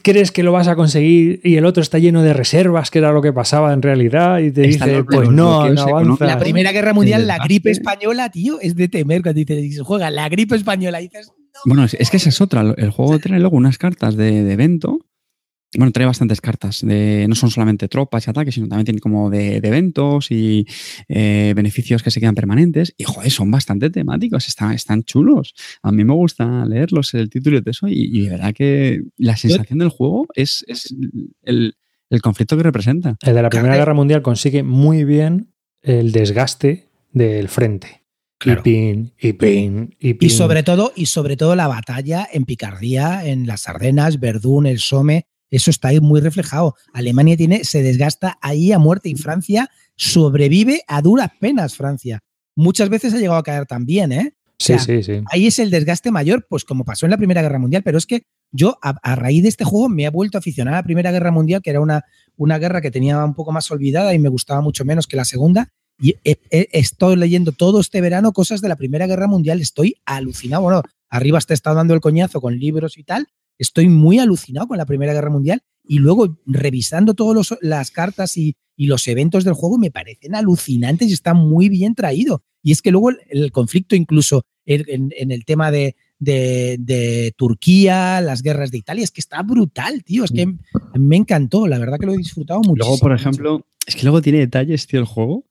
crees 0.02 0.32
que 0.32 0.42
lo 0.42 0.50
vas 0.50 0.66
a 0.66 0.76
conseguir 0.76 1.42
y 1.44 1.56
el 1.56 1.66
otro 1.66 1.82
está 1.82 1.98
lleno 1.98 2.22
de 2.22 2.32
reservas, 2.32 2.90
que 2.90 3.00
era 3.00 3.12
lo 3.12 3.20
que 3.20 3.34
pasaba 3.34 3.74
en 3.74 3.82
realidad, 3.82 4.38
y 4.38 4.50
te 4.50 4.66
Están 4.66 4.88
dice, 4.88 5.04
pues 5.04 5.28
no, 5.28 5.68
no 5.68 5.82
avanza. 5.82 6.24
La 6.24 6.38
Primera 6.38 6.72
Guerra 6.72 6.94
Mundial, 6.94 7.26
la 7.26 7.36
gripe 7.36 7.70
española, 7.70 8.30
tío, 8.30 8.58
es 8.62 8.76
de 8.76 8.88
temer 8.88 9.20
cuando 9.20 9.40
dices, 9.44 9.82
juega 9.82 10.10
la 10.10 10.30
gripe 10.30 10.56
española. 10.56 11.02
Y 11.02 11.08
dices, 11.08 11.30
Bueno, 11.66 11.84
es, 11.84 11.92
es 11.92 12.08
que 12.08 12.16
esa 12.16 12.30
es 12.30 12.40
otra. 12.40 12.62
El 12.78 12.90
juego 12.90 13.18
trae 13.20 13.38
luego 13.38 13.58
unas 13.58 13.76
cartas 13.76 14.16
de, 14.16 14.42
de 14.42 14.52
evento. 14.54 15.00
Bueno, 15.76 15.90
trae 15.90 16.06
bastantes 16.06 16.40
cartas. 16.40 16.80
De, 16.82 17.26
no 17.28 17.34
son 17.34 17.50
solamente 17.50 17.88
tropas 17.88 18.26
y 18.26 18.30
ataques, 18.30 18.54
sino 18.54 18.68
también 18.68 18.84
tiene 18.84 19.00
como 19.00 19.30
de, 19.30 19.60
de 19.60 19.68
eventos 19.68 20.30
y 20.30 20.66
eh, 21.08 21.52
beneficios 21.56 22.02
que 22.02 22.10
se 22.10 22.20
quedan 22.20 22.34
permanentes. 22.34 22.94
Y 22.98 23.04
joder, 23.04 23.30
son 23.30 23.50
bastante 23.50 23.88
temáticos, 23.88 24.48
están, 24.48 24.72
están 24.72 25.02
chulos. 25.04 25.54
A 25.82 25.90
mí 25.90 26.04
me 26.04 26.12
gusta 26.12 26.66
leerlos, 26.66 27.14
el 27.14 27.30
título 27.30 27.56
y 27.56 27.60
todo 27.62 27.70
eso. 27.70 27.88
Y, 27.88 28.10
y 28.12 28.24
de 28.24 28.30
verdad 28.30 28.52
que 28.52 29.02
la 29.16 29.36
sensación 29.36 29.78
del 29.78 29.88
juego 29.88 30.26
es, 30.34 30.64
es 30.68 30.94
el, 31.42 31.74
el 32.10 32.20
conflicto 32.20 32.56
que 32.56 32.62
representa. 32.62 33.16
El 33.22 33.34
de 33.34 33.42
la 33.42 33.48
Primera. 33.48 33.76
Guerra 33.76 33.94
Mundial 33.94 34.20
consigue 34.20 34.62
muy 34.62 35.04
bien 35.04 35.54
el 35.80 36.12
desgaste 36.12 36.88
del 37.12 37.48
frente. 37.48 38.02
Claro. 38.38 38.60
Y 38.60 38.62
pin, 38.62 39.12
y 39.20 39.32
pin, 39.34 39.96
y 40.00 40.14
pin. 40.14 40.26
Y 40.26 40.30
sobre 40.30 40.62
todo, 40.64 40.92
y 40.96 41.06
sobre 41.06 41.36
todo 41.36 41.54
la 41.54 41.68
batalla 41.68 42.28
en 42.30 42.44
Picardía, 42.44 43.24
en 43.24 43.46
las 43.46 43.68
Ardenas, 43.68 44.18
Verdún, 44.18 44.66
el 44.66 44.80
Somme, 44.80 45.26
eso 45.53 45.70
está 45.70 45.88
ahí 45.88 46.00
muy 46.00 46.20
reflejado. 46.20 46.74
Alemania 46.92 47.36
tiene, 47.36 47.62
se 47.64 47.82
desgasta 47.82 48.38
ahí 48.42 48.72
a 48.72 48.78
muerte 48.80 49.09
y 49.09 49.14
Francia 49.14 49.70
sobrevive 50.12 50.82
a 50.88 51.00
duras 51.00 51.30
penas, 51.40 51.76
Francia. 51.76 52.20
Muchas 52.57 52.88
veces 52.88 53.14
ha 53.14 53.18
llegado 53.18 53.38
a 53.38 53.42
caer 53.42 53.66
también, 53.66 54.12
¿eh? 54.12 54.34
Sí, 54.59 54.74
o 54.74 54.78
sea, 54.78 54.84
sí, 54.84 55.03
sí. 55.03 55.22
Ahí 55.30 55.46
es 55.46 55.59
el 55.59 55.70
desgaste 55.70 56.11
mayor, 56.11 56.46
pues 56.48 56.64
como 56.64 56.84
pasó 56.84 57.07
en 57.07 57.11
la 57.11 57.16
Primera 57.16 57.40
Guerra 57.42 57.59
Mundial, 57.59 57.82
pero 57.82 57.98
es 57.98 58.07
que 58.07 58.22
yo 58.53 58.78
a, 58.82 58.90
a 59.03 59.16
raíz 59.16 59.42
de 59.42 59.48
este 59.48 59.64
juego 59.64 59.88
me 59.88 60.05
he 60.05 60.09
vuelto 60.11 60.38
a 60.38 60.40
aficionar 60.40 60.74
a 60.74 60.78
la 60.78 60.82
Primera 60.82 61.11
Guerra 61.11 61.30
Mundial, 61.30 61.62
que 61.62 61.70
era 61.70 61.80
una, 61.80 62.05
una 62.36 62.59
guerra 62.59 62.80
que 62.80 62.90
tenía 62.90 63.24
un 63.24 63.34
poco 63.34 63.50
más 63.53 63.70
olvidada 63.70 64.12
y 64.14 64.18
me 64.18 64.28
gustaba 64.28 64.61
mucho 64.61 64.84
menos 64.84 65.07
que 65.07 65.16
la 65.16 65.24
Segunda. 65.24 65.68
Y 66.00 66.16
he, 66.24 66.36
he- 66.50 66.68
estoy 66.72 67.16
leyendo 67.16 67.53
todo 67.53 67.80
este 67.80 68.00
verano 68.00 68.32
cosas 68.32 68.61
de 68.61 68.68
la 68.68 68.76
Primera 68.76 69.07
Guerra 69.07 69.26
Mundial, 69.26 69.61
estoy 69.61 69.96
alucinado. 70.05 70.62
Bueno, 70.62 70.82
arriba 71.09 71.40
te 71.40 71.55
está 71.55 71.74
dando 71.74 71.94
el 71.94 72.00
coñazo 72.00 72.40
con 72.40 72.59
libros 72.59 72.98
y 72.98 73.05
tal. 73.05 73.26
Estoy 73.62 73.88
muy 73.88 74.18
alucinado 74.18 74.68
con 74.68 74.76
la 74.78 74.86
Primera 74.86 75.12
Guerra 75.14 75.30
Mundial 75.30 75.62
y 75.84 75.98
luego 75.98 76.38
revisando 76.46 77.14
todas 77.14 77.56
las 77.60 77.90
cartas 77.90 78.36
y, 78.36 78.56
y 78.76 78.86
los 78.86 79.06
eventos 79.08 79.44
del 79.44 79.54
juego 79.54 79.78
me 79.78 79.90
parecen 79.90 80.34
alucinantes 80.34 81.08
y 81.08 81.12
está 81.12 81.32
muy 81.34 81.68
bien 81.68 81.94
traído. 81.94 82.42
Y 82.62 82.72
es 82.72 82.82
que 82.82 82.90
luego 82.90 83.10
el, 83.10 83.18
el 83.30 83.52
conflicto 83.52 83.96
incluso 83.96 84.42
en, 84.66 85.10
el 85.30 85.44
tema 85.44 85.70
de, 85.70 85.96
de- 86.18 86.76
de 86.78 87.34
Turquía, 87.36 88.20
las 88.20 88.42
guerras 88.42 88.70
de 88.70 88.78
Italia, 88.78 89.02
es 89.04 89.10
que 89.10 89.20
está 89.20 89.42
brutal, 89.42 90.04
tío. 90.04 90.24
Es 90.24 90.30
que 90.30 90.46
me 90.98 91.16
encantó, 91.16 91.66
la 91.66 91.78
verdad 91.78 91.98
que 91.98 92.06
lo 92.06 92.14
he 92.14 92.18
disfrutado 92.18 92.60
mucho. 92.60 92.84
Luego, 92.84 92.98
por 92.98 93.12
ejemplo, 93.12 93.66
es 93.86 93.96
que 93.96 94.02
luego 94.02 94.22
tiene 94.22 94.38
detalles, 94.38 94.86
tío, 94.86 95.00
el 95.00 95.06
juego. 95.06 95.44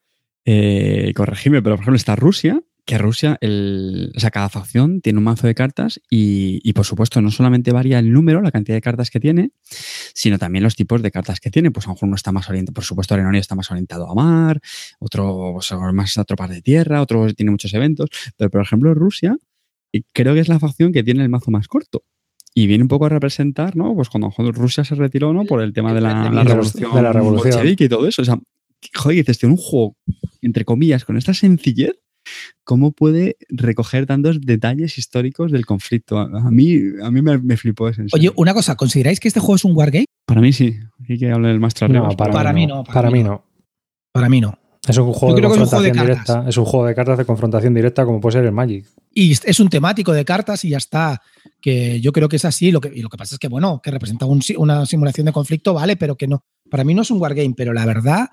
Eh, 0.45 1.12
corregime, 1.16 1.62
pero 1.62 1.76
por 1.76 1.84
ejemplo 1.84 1.97
está 1.97 2.16
Rusia, 2.16 2.62
que 2.86 2.98
Rusia, 2.98 3.38
el, 3.42 4.12
o 4.16 4.20
sea, 4.20 4.32
cada 4.32 4.50
facción 4.50 5.02
tiene 5.02 5.20
un 5.20 5.26
mazo 5.26 5.48
de 5.48 5.56
cartas 5.56 6.02
y, 6.10 6.60
y, 6.64 6.74
por 6.74 6.86
supuesto 6.86 7.22
no 7.22 7.32
solamente 7.32 7.72
varía 7.72 8.00
el 8.00 8.12
número, 8.12 8.42
la 8.42 8.52
cantidad 8.52 8.76
de 8.76 8.82
cartas 8.82 9.10
que 9.10 9.20
tiene, 9.20 9.52
sino 10.14 10.40
también 10.40 10.64
los 10.64 10.76
tipos 10.76 11.02
de 11.02 11.12
cartas 11.12 11.40
que 11.40 11.52
tiene. 11.52 11.72
Pues 11.72 11.86
a 11.86 11.90
lo 11.90 11.96
mejor 11.96 12.08
uno 12.08 12.16
está 12.16 12.32
más 12.32 12.50
orientado, 12.50 12.74
por 12.74 12.84
supuesto 12.84 13.14
Arenonia 13.14 13.40
está 13.40 13.56
más 13.56 13.70
orientado 13.72 14.10
a 14.10 14.16
mar, 14.16 14.60
otro 15.00 15.60
más 15.94 16.18
a 16.18 16.24
tropas 16.24 16.50
de 16.50 16.62
tierra, 16.62 17.02
otro 17.02 17.34
tiene 17.34 17.52
muchos 17.52 17.74
eventos, 17.74 18.10
pero 18.38 18.50
por 18.50 18.62
ejemplo 18.62 18.94
Rusia 18.94 19.38
creo 20.14 20.34
que 20.34 20.40
es 20.40 20.48
la 20.48 20.60
facción 20.60 20.92
que 20.92 21.04
tiene 21.04 21.24
el 21.24 21.30
mazo 21.30 21.52
más 21.52 21.68
corto. 21.68 22.04
Y 22.54 22.68
viene 22.68 22.84
un 22.84 22.90
poco 22.90 23.06
a 23.06 23.10
representar, 23.10 23.78
¿no? 23.78 23.96
Pues 23.96 24.10
cuando 24.10 24.30
Rusia 24.52 24.84
se 24.84 24.96
retiró, 24.96 25.32
¿no? 25.32 25.46
Por 25.46 25.62
el 25.62 25.72
tema 25.72 25.94
de 25.94 26.02
la, 26.02 26.30
la 26.30 26.44
revolución, 26.44 26.94
de 26.94 27.02
la 27.02 27.14
revolución. 27.14 27.66
y 27.66 27.88
todo 27.88 28.06
eso. 28.08 28.22
O 28.22 28.26
sea, 28.26 28.38
joder, 28.94 29.18
dices, 29.18 29.40
tío, 29.40 29.48
un 29.48 29.56
juego, 29.56 29.96
entre 30.42 30.66
comillas, 30.66 31.06
con 31.06 31.16
esta 31.16 31.34
sencillez, 31.34 31.96
¿cómo 32.63 32.91
puede 32.91 33.38
recoger 33.49 34.05
tantos 34.05 34.41
detalles 34.41 34.97
históricos 34.97 35.51
del 35.51 35.65
conflicto? 35.65 36.19
A, 36.19 36.24
a 36.26 36.51
mí, 36.51 36.78
a 37.03 37.11
mí 37.11 37.22
me, 37.22 37.38
me 37.38 37.57
flipó 37.57 37.89
eso. 37.89 38.01
en 38.01 38.07
Oye, 38.13 38.32
una 38.36 38.53
cosa, 38.53 38.76
¿consideráis 38.76 39.19
que 39.19 39.28
este 39.28 39.39
juego 39.39 39.55
es 39.55 39.65
un 39.65 39.76
wargame? 39.76 40.05
Para 40.26 40.41
mí 40.41 40.53
sí. 40.53 40.80
Aquí 41.03 41.17
que 41.17 41.32
hable 41.32 41.51
el 41.51 41.59
maestro 41.59 41.88
No, 41.88 42.09
para, 42.15 42.32
Para 42.32 42.53
mí 42.53 42.67
no. 42.67 42.76
no, 42.78 42.84
Para, 42.84 42.93
para 43.01 43.11
mí 43.11 43.24
no. 43.24 43.43
Para 44.13 44.30
mí 44.30 44.41
no. 44.41 44.57
Es 44.88 44.97
un 44.97 45.13
juego 45.13 45.30
Yo 45.30 45.36
de 45.36 45.41
creo 45.41 45.49
que 45.51 45.55
es 45.57 45.61
un 45.61 45.67
juego 45.67 45.84
de 45.84 45.89
confrontación 45.91 46.07
cartas. 46.17 46.26
directa. 46.36 46.49
Es 46.49 46.57
un 46.57 46.65
juego 46.65 46.86
de 46.88 46.95
cartas 46.95 47.17
de 47.19 47.26
confrontación 47.26 47.74
directa, 47.76 48.03
como 48.05 48.19
puede 48.19 48.34
ser 48.34 48.45
el 48.45 48.51
Magic. 48.51 48.88
Y 49.13 49.32
es 49.32 49.59
un 49.59 49.69
temático 49.69 50.11
de 50.11 50.26
cartas 50.26 50.65
y 50.65 50.69
ya 50.69 50.78
está. 50.78 51.22
Que 51.61 52.01
yo 52.01 52.11
creo 52.11 52.28
que 52.28 52.38
es 52.38 52.45
así. 52.45 52.72
Lo 52.72 52.82
que, 52.82 52.91
y 52.93 53.01
lo 53.01 53.09
que 53.09 53.17
pasa 53.17 53.36
es 53.36 53.39
que, 53.39 53.47
bueno, 53.47 53.80
que 53.84 53.91
representa 53.91 54.26
un 54.26 54.41
una 54.57 54.86
simulación 54.88 55.26
de 55.26 55.34
conflicto, 55.34 55.74
vale, 55.76 55.97
pero 55.97 56.15
que 56.15 56.28
no. 56.28 56.43
Para 56.69 56.84
mí 56.84 56.95
no 56.95 57.03
es 57.03 57.11
un 57.11 57.22
wargame, 57.22 57.53
pero 57.55 57.74
la 57.74 57.86
verdad 57.86 58.30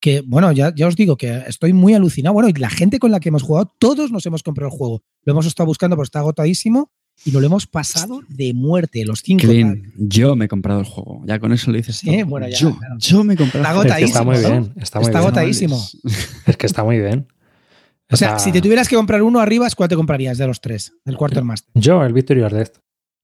que, 0.00 0.22
bueno, 0.26 0.52
ya, 0.52 0.72
ya 0.74 0.86
os 0.86 0.96
digo 0.96 1.16
que 1.16 1.42
estoy 1.46 1.72
muy 1.72 1.94
alucinado. 1.94 2.34
Bueno, 2.34 2.48
y 2.48 2.52
la 2.52 2.68
gente 2.70 2.98
con 2.98 3.10
la 3.10 3.20
que 3.20 3.30
hemos 3.30 3.42
jugado, 3.42 3.72
todos 3.78 4.10
nos 4.10 4.26
hemos 4.26 4.42
comprado 4.42 4.70
el 4.70 4.76
juego. 4.76 5.02
Lo 5.22 5.32
hemos 5.32 5.46
estado 5.46 5.66
buscando, 5.66 5.96
pero 5.96 6.04
está 6.04 6.18
agotadísimo 6.18 6.90
y 7.24 7.30
nos 7.30 7.40
lo 7.40 7.46
hemos 7.46 7.66
pasado 7.66 8.20
de 8.28 8.52
muerte, 8.54 9.04
los 9.04 9.20
cinco. 9.22 9.46
Clean, 9.46 9.92
yo 9.96 10.36
me 10.36 10.44
he 10.44 10.48
comprado 10.48 10.80
el 10.80 10.86
juego. 10.86 11.22
Ya 11.26 11.38
con 11.38 11.52
eso 11.52 11.70
lo 11.70 11.76
dices 11.78 11.96
Sí, 11.96 12.06
todo. 12.18 12.26
bueno, 12.26 12.48
ya, 12.48 12.58
yo, 12.58 12.76
claro. 12.76 12.96
yo 12.98 13.24
me 13.24 13.34
he 13.34 13.36
comprado 13.36 13.82
Está 13.82 13.82
el 13.82 13.84
juego. 13.84 13.94
Es 13.94 13.98
que 13.98 14.04
está 14.04 14.24
muy 14.24 14.38
bien. 14.38 14.72
Está 14.82 14.98
muy 15.00 15.06
Está 15.06 15.18
bien. 15.20 15.26
agotadísimo. 15.28 15.82
Es 16.46 16.56
que 16.56 16.66
está 16.66 16.84
muy 16.84 16.98
bien. 16.98 17.26
O 18.10 18.16
sea, 18.16 18.28
Está- 18.30 18.38
si 18.40 18.52
te 18.52 18.60
tuvieras 18.60 18.88
que 18.88 18.96
comprar 18.96 19.22
uno 19.22 19.40
arriba, 19.40 19.66
¿cuál 19.74 19.88
te 19.88 19.96
comprarías 19.96 20.36
de 20.36 20.46
los 20.46 20.60
tres? 20.60 20.92
Del 21.06 21.16
Quartermaster. 21.16 21.70
Yo, 21.74 22.04
el 22.04 22.12
Victory 22.12 22.42
or 22.42 22.52
Death. 22.52 22.76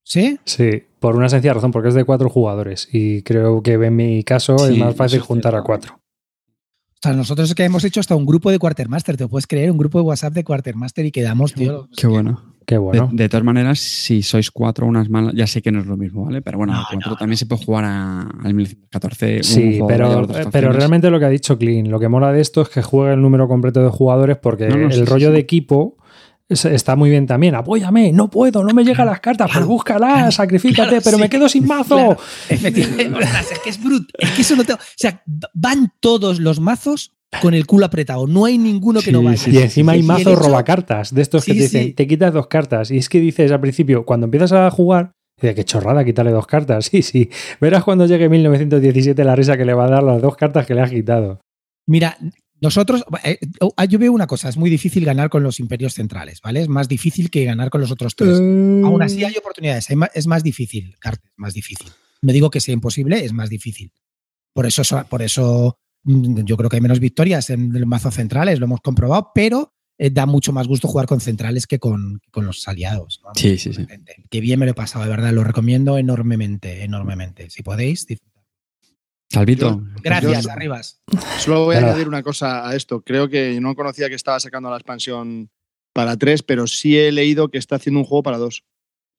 ¿Sí? 0.02 0.38
Sí, 0.46 0.84
por 0.98 1.14
una 1.16 1.28
sencilla 1.28 1.52
razón, 1.52 1.70
porque 1.72 1.90
es 1.90 1.94
de 1.94 2.04
cuatro 2.04 2.30
jugadores. 2.30 2.88
Y 2.90 3.22
creo 3.22 3.62
que 3.62 3.74
en 3.74 3.94
mi 3.94 4.24
caso 4.24 4.56
es 4.66 4.76
más 4.78 4.96
fácil 4.96 5.20
juntar 5.20 5.54
a 5.54 5.62
cuatro. 5.62 6.00
O 7.02 7.08
sea, 7.08 7.14
nosotros 7.14 7.48
es 7.48 7.54
que 7.54 7.64
hemos 7.64 7.82
hecho 7.84 7.98
hasta 8.00 8.14
un 8.14 8.26
grupo 8.26 8.50
de 8.50 8.58
Quartermaster, 8.58 9.16
te 9.16 9.26
puedes 9.26 9.46
creer, 9.46 9.70
un 9.70 9.78
grupo 9.78 9.96
de 9.98 10.04
WhatsApp 10.04 10.34
de 10.34 10.44
Quartermaster 10.44 11.06
y 11.06 11.10
quedamos, 11.10 11.54
tío. 11.54 11.88
Qué 11.96 12.06
bueno. 12.06 12.42
Qué 12.66 12.76
bueno. 12.76 13.08
De, 13.10 13.24
de 13.24 13.28
todas 13.30 13.42
maneras, 13.42 13.78
si 13.80 14.20
sois 14.22 14.50
cuatro 14.50 14.86
unas 14.86 15.08
malas, 15.08 15.32
ya 15.34 15.46
sé 15.46 15.62
que 15.62 15.72
no 15.72 15.80
es 15.80 15.86
lo 15.86 15.96
mismo, 15.96 16.26
¿vale? 16.26 16.42
Pero 16.42 16.58
bueno, 16.58 16.74
No, 16.74 16.80
a 16.80 16.86
cuatro 16.92 17.10
no, 17.12 17.16
también 17.16 17.38
se 17.38 17.46
puede 17.46 17.64
jugar 17.64 17.84
a- 17.86 18.20
al 18.44 18.52
1914. 18.54 19.36
un 19.38 19.42
Sí, 19.44 19.80
pero, 19.88 20.20
otras 20.20 20.46
pero 20.52 20.70
realmente 20.72 21.10
lo 21.10 21.18
que 21.18 21.24
ha 21.24 21.30
dicho 21.30 21.56
Clean, 21.58 21.90
lo 21.90 21.98
que 21.98 22.08
mola 22.08 22.32
de 22.32 22.42
esto 22.42 22.60
es 22.60 22.68
que 22.68 22.82
juegue 22.82 23.14
el 23.14 23.22
número 23.22 23.48
completo 23.48 23.82
de 23.82 23.88
jugadores 23.88 24.36
porque 24.36 24.68
No, 24.68 24.76
no, 24.76 24.86
el 24.88 24.92
sí, 24.92 25.04
rollo 25.04 25.28
sí. 25.28 25.32
de 25.32 25.38
equipo 25.40 25.96
está 26.50 26.96
muy 26.96 27.10
bien 27.10 27.26
también. 27.26 27.54
Apóyame, 27.54 28.12
no 28.12 28.28
puedo, 28.28 28.64
no 28.64 28.74
me 28.74 28.84
llegan 28.84 29.06
las 29.06 29.20
cartas, 29.20 29.50
pues 29.52 29.64
búscalas, 29.64 30.12
claro, 30.12 30.30
sacrifícate, 30.32 30.88
claro, 30.88 31.02
pero 31.04 31.16
sí, 31.16 31.22
me 31.22 31.28
quedo 31.30 31.48
sin 31.48 31.66
mazo. 31.66 32.16
Efectivamente. 32.48 33.14
Ostras, 33.24 33.52
es 33.52 33.58
que 33.60 33.70
es 33.70 33.82
bruto. 33.82 34.06
Es 34.18 34.30
que 34.30 34.42
eso 34.42 34.56
no 34.56 34.64
te. 34.64 34.72
O 34.74 34.78
sea, 34.96 35.22
van 35.54 35.92
todos 36.00 36.40
los 36.40 36.60
mazos 36.60 37.16
con 37.40 37.54
el 37.54 37.66
culo 37.66 37.86
apretado. 37.86 38.26
No 38.26 38.44
hay 38.44 38.58
ninguno 38.58 39.00
que 39.00 39.12
no 39.12 39.20
Sí, 39.20 39.24
vaya. 39.24 39.36
sí, 39.38 39.50
Y 39.52 39.58
encima 39.58 39.92
hay 39.92 40.02
mazos 40.02 40.36
robacartas, 40.38 41.14
de 41.14 41.22
estos 41.22 41.44
que 41.44 41.54
te 41.54 41.60
dicen, 41.60 41.94
te 41.94 42.06
quitas 42.06 42.32
dos 42.32 42.48
cartas. 42.48 42.90
Y 42.90 42.98
es 42.98 43.08
que 43.08 43.20
dices 43.20 43.52
al 43.52 43.60
principio, 43.60 44.04
cuando 44.04 44.24
empiezas 44.26 44.52
a 44.52 44.68
jugar, 44.70 45.12
dices, 45.40 45.54
qué 45.54 45.64
chorrada, 45.64 46.04
quitarle 46.04 46.32
dos 46.32 46.46
cartas. 46.46 46.86
Sí, 46.90 47.02
sí. 47.02 47.30
Verás 47.60 47.84
cuando 47.84 48.06
llegue 48.06 48.28
1917 48.28 49.22
la 49.24 49.36
risa 49.36 49.56
que 49.56 49.64
le 49.64 49.74
va 49.74 49.84
a 49.84 49.90
dar 49.90 50.02
las 50.02 50.20
dos 50.20 50.36
cartas 50.36 50.66
que 50.66 50.74
le 50.74 50.80
has 50.82 50.90
quitado. 50.90 51.40
Mira, 51.86 52.16
nosotros. 52.60 53.04
eh, 53.24 53.38
oh, 53.60 53.72
yo 53.88 53.98
veo 53.98 54.12
una 54.12 54.26
cosa, 54.26 54.48
es 54.48 54.56
muy 54.56 54.70
difícil 54.70 55.04
ganar 55.04 55.30
con 55.30 55.42
los 55.42 55.60
imperios 55.60 55.94
centrales, 55.94 56.40
¿vale? 56.42 56.60
Es 56.60 56.68
más 56.68 56.88
difícil 56.88 57.30
que 57.30 57.44
ganar 57.44 57.70
con 57.70 57.80
los 57.80 57.90
otros 57.90 58.14
tres. 58.16 58.38
Aún 58.84 59.02
así 59.02 59.24
hay 59.24 59.36
oportunidades. 59.36 59.88
hay 59.90 59.96
ma- 59.96 60.10
Es 60.14 60.26
más 60.26 60.42
difícil, 60.42 60.96
Carter, 60.98 61.30
más 61.36 61.54
difícil. 61.54 61.88
No 62.22 62.32
digo 62.32 62.50
que 62.50 62.60
sea 62.60 62.74
imposible, 62.74 63.24
es 63.24 63.32
más 63.32 63.48
difícil. 63.50 63.92
Por 64.52 64.66
eso, 64.66 64.84
so- 64.84 65.04
por 65.08 65.22
eso 65.22 65.78
mm, 66.02 66.40
yo 66.44 66.56
creo 66.56 66.68
que 66.68 66.76
hay 66.76 66.82
menos 66.82 67.00
victorias 67.00 67.50
en 67.50 67.72
los 67.72 67.86
mazos 67.86 68.14
centrales, 68.14 68.58
lo 68.58 68.66
hemos 68.66 68.80
comprobado, 68.80 69.30
pero 69.34 69.72
eh, 69.98 70.10
da 70.10 70.24
mucho 70.26 70.52
más 70.52 70.66
gusto 70.66 70.88
jugar 70.88 71.06
con 71.06 71.20
centrales 71.20 71.66
que 71.66 71.78
con, 71.78 72.20
que 72.22 72.30
con 72.30 72.46
los 72.46 72.66
aliados. 72.68 73.20
¿no? 73.22 73.30
Sí, 73.36 73.58
sí, 73.58 73.72
sí. 73.74 73.86
Qué 74.30 74.40
bien 74.40 74.58
me 74.58 74.64
lo 74.66 74.72
he 74.72 74.74
pasado, 74.74 75.04
de 75.04 75.10
verdad, 75.10 75.30
lo 75.32 75.44
recomiendo 75.44 75.98
enormemente, 75.98 76.84
enormemente. 76.84 77.50
Si 77.50 77.62
podéis. 77.62 78.06
Salvito. 79.30 79.80
Gracias, 80.02 80.44
Yo- 80.44 80.50
Arribas. 80.50 81.02
Solo 81.38 81.64
voy 81.66 81.76
a 81.76 81.78
añadir 81.78 82.08
una 82.08 82.22
cosa 82.22 82.68
a 82.68 82.74
esto. 82.74 83.02
Creo 83.02 83.28
que 83.28 83.60
no 83.60 83.74
conocía 83.74 84.08
que 84.08 84.14
estaba 84.16 84.40
sacando 84.40 84.70
la 84.70 84.76
expansión 84.76 85.50
para 85.94 86.16
tres, 86.16 86.42
pero 86.42 86.66
sí 86.66 86.98
he 86.98 87.12
leído 87.12 87.48
que 87.48 87.58
está 87.58 87.76
haciendo 87.76 88.00
un 88.00 88.06
juego 88.06 88.22
para 88.22 88.38
dos. 88.38 88.64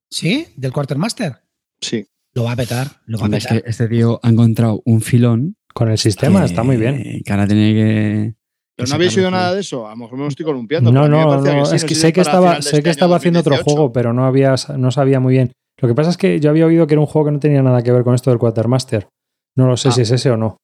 ¿Sí? 0.10 0.48
¿Del 0.58 0.74
Quartermaster? 0.74 1.38
Sí. 1.82 2.06
Lo 2.34 2.44
va 2.46 2.54
a 2.54 2.56
petar, 2.56 2.88
lo 3.06 3.18
va 3.20 3.26
a 3.28 3.38
es 3.38 3.44
petar. 3.46 3.64
que 3.64 3.70
este 3.70 3.88
tío 3.88 4.20
ha 4.24 4.30
encontrado 4.30 4.82
un 4.86 5.02
filón. 5.02 5.56
Con 5.74 5.90
el 5.90 5.98
sistema 5.98 6.40
que- 6.40 6.46
está 6.48 6.64
muy 6.64 6.76
bien. 6.76 7.22
Que 7.26 7.32
ahora 7.32 7.48
tiene 7.48 7.74
que. 7.74 8.36
¿Pero 8.76 8.90
no 8.90 8.96
habéis 8.96 9.16
oído 9.18 9.32
nada 9.32 9.54
de 9.54 9.62
eso? 9.62 9.88
A 9.88 9.92
lo 9.92 9.98
mejor 9.98 10.18
me 10.18 10.24
lo 10.24 10.28
estoy 10.30 10.46
columpiando. 10.46 10.92
No, 10.92 11.08
no, 11.08 11.42
no. 11.42 11.66
sí, 11.66 11.76
es 11.78 11.86
que 11.86 11.96
sé 11.96 12.12
que 12.12 12.22
estaba, 12.22 12.62
sé 12.62 12.70
este 12.70 12.84
que 12.84 12.90
estaba 12.90 13.16
haciendo 13.18 13.40
otro 13.40 13.52
2018. 13.56 13.64
juego, 13.76 13.94
pero 13.94 14.12
no 14.12 14.26
había, 14.26 14.56
no 14.78 14.92
sabía 14.92 15.20
muy 15.22 15.34
bien. 15.34 15.54
Lo 15.82 15.88
que 15.88 15.96
pasa 15.96 16.10
es 16.10 16.18
que 16.18 16.40
yo 16.42 16.50
había 16.50 16.66
oído 16.66 16.88
que 16.88 16.94
era 16.96 17.02
un 17.02 17.08
juego 17.08 17.28
que 17.28 17.32
no 17.32 17.40
tenía 17.40 17.62
nada 17.62 17.82
que 17.84 17.92
ver 17.92 18.04
con 18.04 18.16
esto 18.16 18.30
del 18.32 18.40
Quartermaster. 18.40 19.08
No 19.56 19.68
lo 19.68 19.78
sé 19.78 19.90
Ah. 19.90 19.92
si 19.92 20.02
es 20.02 20.12
ese 20.12 20.32
o 20.32 20.38
no. 20.38 20.58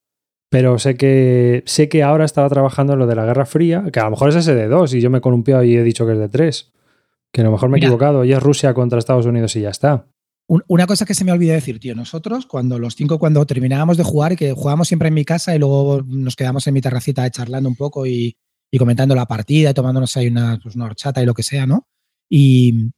Pero 0.50 0.80
sé 0.80 0.96
que 0.96 1.64
sé 1.66 1.90
que 1.90 2.04
ahora 2.04 2.24
estaba 2.26 2.48
trabajando 2.50 2.94
en 2.94 3.00
lo 3.00 3.08
de 3.08 3.16
la 3.16 3.26
Guerra 3.26 3.46
Fría, 3.46 3.84
que 3.92 4.00
a 4.00 4.06
lo 4.06 4.12
mejor 4.12 4.30
es 4.30 4.36
ese 4.36 4.56
de 4.56 4.68
dos 4.68 4.94
y 4.94 5.02
yo 5.02 5.10
me 5.10 5.18
he 5.18 5.22
columpiado 5.22 5.64
y 5.64 5.76
he 5.76 5.84
dicho 5.84 6.06
que 6.06 6.14
es 6.14 6.20
de 6.20 6.30
tres. 6.30 6.72
Que 7.34 7.42
a 7.42 7.44
lo 7.44 7.52
mejor 7.52 7.70
me 7.70 7.76
he 7.76 7.80
Mira. 7.80 7.88
equivocado 7.88 8.24
y 8.24 8.32
es 8.32 8.42
Rusia 8.42 8.74
contra 8.74 8.98
Estados 9.00 9.26
Unidos 9.26 9.56
y 9.58 9.62
ya 9.62 9.70
está. 9.70 10.08
Un- 10.50 10.64
Una 10.68 10.88
cosa 10.88 11.06
que 11.06 11.14
se 11.14 11.26
me 11.26 11.34
olvidó 11.34 11.52
decir, 11.54 11.78
tío. 11.80 11.94
Nosotros, 11.96 12.46
cuando 12.46 12.80
los 12.80 12.96
cinco, 12.96 13.20
cuando 13.20 13.46
terminábamos 13.46 13.98
de 13.98 14.04
jugar, 14.06 14.32
y 14.32 14.36
que 14.38 14.54
jugábamos 14.54 14.88
siempre 14.88 15.10
en 15.10 15.14
mi 15.16 15.26
casa 15.26 15.54
y 15.54 15.60
luego 15.60 16.02
nos 16.08 16.38
quedamos 16.38 16.66
en 16.68 16.74
mi 16.74 16.80
terracita 16.80 17.30
charlando 17.30 17.68
un 17.68 17.76
poco 17.76 18.06
y, 18.06 18.38
y 18.72 18.78
comentando 18.78 19.14
la 19.16 19.26
partida 19.26 19.72
y 19.72 19.74
tomándonos 19.74 20.16
ahí 20.16 20.28
una, 20.28 20.58
pues 20.64 20.78
una 20.78 20.86
horchata 20.86 21.22
y 21.22 21.26
lo 21.26 21.34
que 21.34 21.44
sea, 21.44 21.66
¿no? 21.68 21.86
Y. 22.30 22.90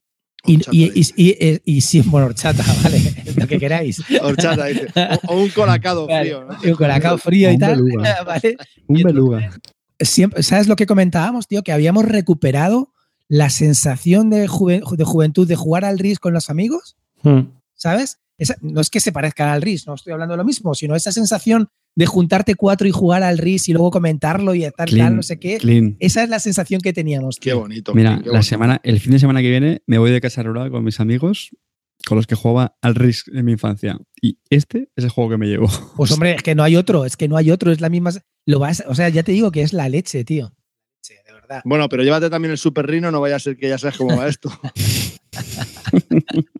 Y, 0.46 0.56
y, 0.72 0.92
y, 0.94 1.14
y- 1.18 1.48
y- 1.50 1.62
y 1.66 1.82
sí, 1.82 2.02
bueno, 2.02 2.28
horchata, 2.28 2.64
¿vale? 2.84 3.02
Lo 3.36 3.46
que 3.48 3.58
queráis. 3.60 4.02
Horchata, 4.22 4.66
dice. 4.66 4.88
O, 5.28 5.34
o 5.34 5.42
un 5.44 5.50
colacado 5.50 6.06
frío. 6.08 6.46
¿no? 6.46 6.58
un 6.72 6.76
colacao 6.76 7.18
frío 7.18 7.50
y 7.52 7.56
Un 7.56 7.60
tal. 7.60 7.84
beluga. 7.84 8.24
¿vale? 8.26 8.58
Un 8.88 9.04
beluga. 9.04 9.50
siempre, 10.00 10.42
¿sabes 10.44 10.68
lo 10.68 10.76
que 10.76 10.86
comentábamos, 10.86 11.48
tío? 11.48 11.62
Que 11.64 11.72
habíamos 11.74 12.06
recuperado 12.06 12.94
la 13.28 13.50
sensación 13.50 14.30
de, 14.30 14.48
juve- 14.48 14.82
de 14.98 15.04
juventud 15.04 15.48
de 15.48 15.56
jugar 15.56 15.84
al 15.86 16.00
RIS 16.00 16.20
con 16.20 16.34
los 16.34 16.50
amigos, 16.50 16.96
Hmm. 17.22 17.42
¿sabes? 17.76 18.20
Esa- 18.40 18.56
no 18.62 18.82
es 18.82 18.90
que 18.90 19.00
se 19.00 19.12
parezca 19.12 19.54
al 19.54 19.62
RIS, 19.62 19.86
no 19.86 19.94
estoy 19.94 20.14
hablando 20.14 20.34
de 20.34 20.38
lo 20.38 20.46
mismo, 20.46 20.74
sino 20.74 20.96
esa 20.96 21.12
sensación 21.12 21.68
de 21.96 22.06
juntarte 22.06 22.56
cuatro 22.56 22.88
y 22.88 22.92
jugar 22.92 23.22
al 23.24 23.38
RIS 23.38 23.70
y 23.70 23.74
luego 23.74 23.92
comentarlo 23.92 24.56
y 24.56 24.62
tal, 24.76 24.88
Clean, 24.88 25.08
tal, 25.10 25.16
no 25.18 25.24
sé 25.24 25.38
qué. 25.40 25.58
Clean. 25.58 25.98
Esa 26.00 26.24
es 26.24 26.30
la 26.30 26.40
sensación 26.40 26.82
que 26.82 26.94
teníamos. 26.94 27.38
Qué 27.40 27.54
bonito. 27.54 27.94
Mira, 27.94 28.18
qué 28.20 28.28
la 28.28 28.32
bonito. 28.34 28.44
semana, 28.44 28.80
el 28.84 29.00
fin 29.00 29.12
de 29.12 29.20
semana 29.20 29.42
que 29.42 29.50
viene 29.50 29.82
me 29.86 29.98
voy 29.98 30.12
de 30.12 30.22
casa 30.22 30.42
rural 30.44 30.72
con 30.72 30.84
mis 30.84 31.00
amigos 31.00 31.50
con 32.08 32.16
los 32.16 32.28
que 32.28 32.36
jugaba 32.36 32.78
al 32.82 32.96
Risk 32.96 33.28
en 33.34 33.44
mi 33.44 33.52
infancia. 33.52 33.98
Y 34.22 34.40
este 34.50 34.90
es 34.96 35.04
el 35.04 35.10
juego 35.10 35.32
que 35.32 35.38
me 35.38 35.48
llevo. 35.48 35.68
Pues 35.98 36.12
hombre, 36.12 36.36
es 36.36 36.44
que 36.44 36.56
no 36.56 36.64
hay 36.64 36.78
otro, 36.78 37.04
es 37.04 37.18
que 37.18 37.28
no 37.28 37.36
hay 37.36 37.52
otro, 37.52 37.74
es 37.74 37.82
la 37.82 37.90
misma. 37.90 38.12
Lo 38.46 38.60
vas, 38.60 38.82
o 38.88 38.96
sea, 38.96 39.10
ya 39.10 39.22
te 39.24 39.34
digo 39.34 39.52
que 39.52 39.62
es 39.64 39.74
la 39.74 39.90
leche, 39.90 40.24
tío. 40.24 40.54
Sí, 41.02 41.14
de 41.28 41.34
verdad. 41.34 41.62
Bueno, 41.66 41.90
pero 41.90 42.04
llévate 42.04 42.30
también 42.30 42.52
el 42.52 42.58
Super 42.58 42.88
Rino, 42.88 43.12
no 43.12 43.20
vaya 43.20 43.36
a 43.36 43.40
ser 43.40 43.58
que 43.58 43.68
ya 43.68 43.78
sabes 43.78 43.98
cómo 43.98 44.16
va 44.16 44.30
esto. 44.30 44.50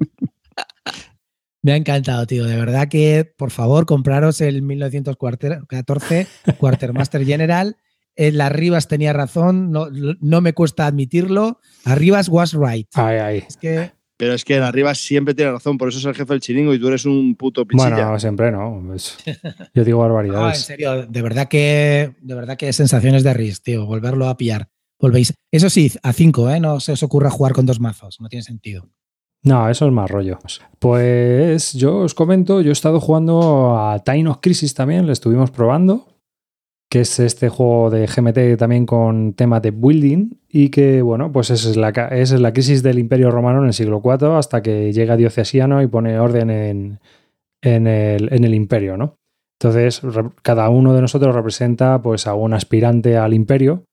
Me 1.62 1.74
ha 1.74 1.76
encantado, 1.76 2.26
tío. 2.26 2.46
De 2.46 2.56
verdad 2.56 2.88
que, 2.88 3.30
por 3.38 3.52
favor, 3.52 3.86
compraros 3.86 4.40
el 4.42 4.62
1914 4.62 6.28
Quartermaster 6.58 7.26
General. 7.26 7.76
El 8.16 8.42
Arribas 8.42 8.88
tenía 8.88 9.14
razón, 9.14 9.72
no, 9.72 9.88
no 10.20 10.42
me 10.42 10.54
cuesta 10.54 10.86
admitirlo. 10.88 11.60
Arribas 11.86 12.28
was 12.28 12.54
right. 12.54 12.88
Ay, 12.96 13.18
ay. 13.18 13.44
Es 13.48 13.56
que 13.56 13.92
Pero 14.18 14.34
es 14.34 14.44
que 14.44 14.58
el 14.58 14.64
arriba 14.64 14.94
siempre 14.94 15.34
tiene 15.34 15.52
razón, 15.54 15.78
por 15.78 15.88
eso 15.88 16.00
es 16.00 16.06
el 16.06 16.16
jefe 16.16 16.34
del 16.34 16.42
chiringo 16.42 16.74
y 16.74 16.80
tú 16.80 16.90
eres 16.90 17.06
un 17.06 17.36
puto 17.36 17.66
pichilla. 17.66 17.90
Bueno, 17.90 18.20
siempre 18.20 18.52
no. 18.52 18.94
es- 18.94 19.18
yo 19.74 19.86
digo 19.86 20.00
no, 20.06 20.06
en 20.06 20.12
barbaridades. 20.14 20.60
serio, 20.60 21.06
de 21.06 21.22
verdad 21.22 21.48
que 21.48 22.14
de 22.22 22.36
verdad 22.36 22.58
que 22.58 22.74
sensaciones 22.74 23.24
de 23.24 23.34
RIS, 23.34 23.62
tío. 23.64 23.86
Volverlo 23.86 24.28
a 24.28 24.36
pillar. 24.36 24.68
Volvéis. 25.00 25.34
Eso 25.50 25.70
sí, 25.70 25.90
a 26.04 26.12
5, 26.12 26.50
¿eh? 26.50 26.60
No 26.60 26.82
se 26.82 26.92
os 26.92 27.04
ocurra 27.04 27.30
jugar 27.30 27.54
con 27.54 27.66
dos 27.66 27.80
mazos. 27.80 28.20
No 28.20 28.28
tiene 28.28 28.44
sentido. 28.44 28.90
No, 29.44 29.70
eso 29.70 29.86
es 29.86 29.92
más 29.92 30.10
rollo. 30.10 30.40
Pues 30.80 31.74
yo 31.74 32.00
os 32.00 32.14
comento, 32.14 32.62
yo 32.62 32.70
he 32.70 32.74
estado 32.74 33.00
jugando 33.00 33.78
a 33.78 34.00
Time 34.00 34.30
of 34.30 34.40
Crisis 34.42 34.74
también, 34.74 35.06
lo 35.06 35.14
estuvimos 35.14 35.52
probando, 35.52 36.08
que 36.90 37.02
es 37.02 37.20
este 37.20 37.50
juego 37.50 37.90
de 37.90 38.08
GMT 38.08 38.58
también 38.58 38.86
con 38.86 39.34
tema 39.34 39.60
de 39.60 39.72
building 39.72 40.32
y 40.50 40.70
que, 40.70 41.02
bueno, 41.02 41.32
pues 41.32 41.52
es 41.52 41.78
la, 41.78 41.90
es 41.90 42.32
la 42.32 42.52
crisis 42.52 42.84
del 42.84 43.00
Imperio 43.00 43.32
Romano 43.32 43.60
en 43.60 43.68
el 43.68 43.74
siglo 43.74 44.02
IV 44.04 44.38
hasta 44.38 44.62
que 44.62 44.92
llega 44.92 45.16
Diocesiano 45.16 45.82
y 45.82 45.88
pone 45.88 46.20
orden 46.20 46.50
en, 46.50 47.00
en 47.62 47.88
el, 47.88 48.34
en 48.34 48.44
el 48.44 48.54
imperio, 48.54 48.98
¿no? 48.98 49.16
Entonces, 49.62 50.02
cada 50.42 50.70
uno 50.70 50.94
de 50.94 51.02
nosotros 51.02 51.36
representa 51.36 52.02
pues 52.02 52.28
a 52.28 52.34
un 52.34 52.54
aspirante 52.54 53.18
al 53.18 53.34
imperio 53.34 53.84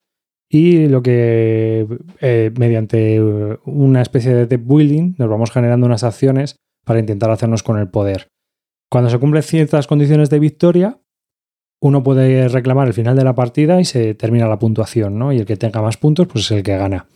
y 0.49 0.87
lo 0.87 1.01
que 1.01 1.87
eh, 2.21 2.51
mediante 2.57 3.21
una 3.65 4.01
especie 4.01 4.33
de 4.33 4.45
deck 4.45 4.61
building 4.65 5.15
nos 5.17 5.29
vamos 5.29 5.51
generando 5.51 5.85
unas 5.85 6.03
acciones 6.03 6.55
para 6.85 6.99
intentar 6.99 7.29
hacernos 7.29 7.63
con 7.63 7.77
el 7.77 7.89
poder. 7.89 8.29
Cuando 8.89 9.09
se 9.09 9.19
cumplen 9.19 9.43
ciertas 9.43 9.87
condiciones 9.87 10.29
de 10.29 10.39
victoria, 10.39 10.99
uno 11.81 12.01
puede 12.03 12.47
reclamar 12.47 12.87
el 12.87 12.93
final 12.93 13.15
de 13.15 13.23
la 13.23 13.35
partida 13.35 13.81
y 13.81 13.85
se 13.85 14.15
termina 14.15 14.47
la 14.47 14.57
puntuación, 14.57 15.19
¿no? 15.19 15.33
Y 15.33 15.39
el 15.39 15.45
que 15.45 15.57
tenga 15.57 15.81
más 15.81 15.97
puntos, 15.97 16.27
pues 16.27 16.45
es 16.45 16.51
el 16.51 16.63
que 16.63 16.77
gana. 16.77 17.07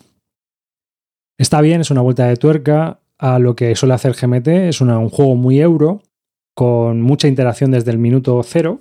Está 1.40 1.62
bien, 1.62 1.82
es 1.82 1.90
una 1.90 2.02
vuelta 2.02 2.28
de 2.28 2.36
tuerca 2.36 3.00
a 3.18 3.40
lo 3.40 3.56
que 3.56 3.76
suele 3.76 3.94
hacer 3.94 4.14
GMT, 4.14 4.48
es 4.48 4.82
un 4.82 5.10
juego 5.10 5.36
muy 5.36 5.60
euro, 5.60 6.02
con 6.54 7.02
mucha 7.02 7.28
interacción 7.28 7.72
desde 7.72 7.92
el 7.92 7.98
minuto 7.98 8.42
cero. 8.44 8.80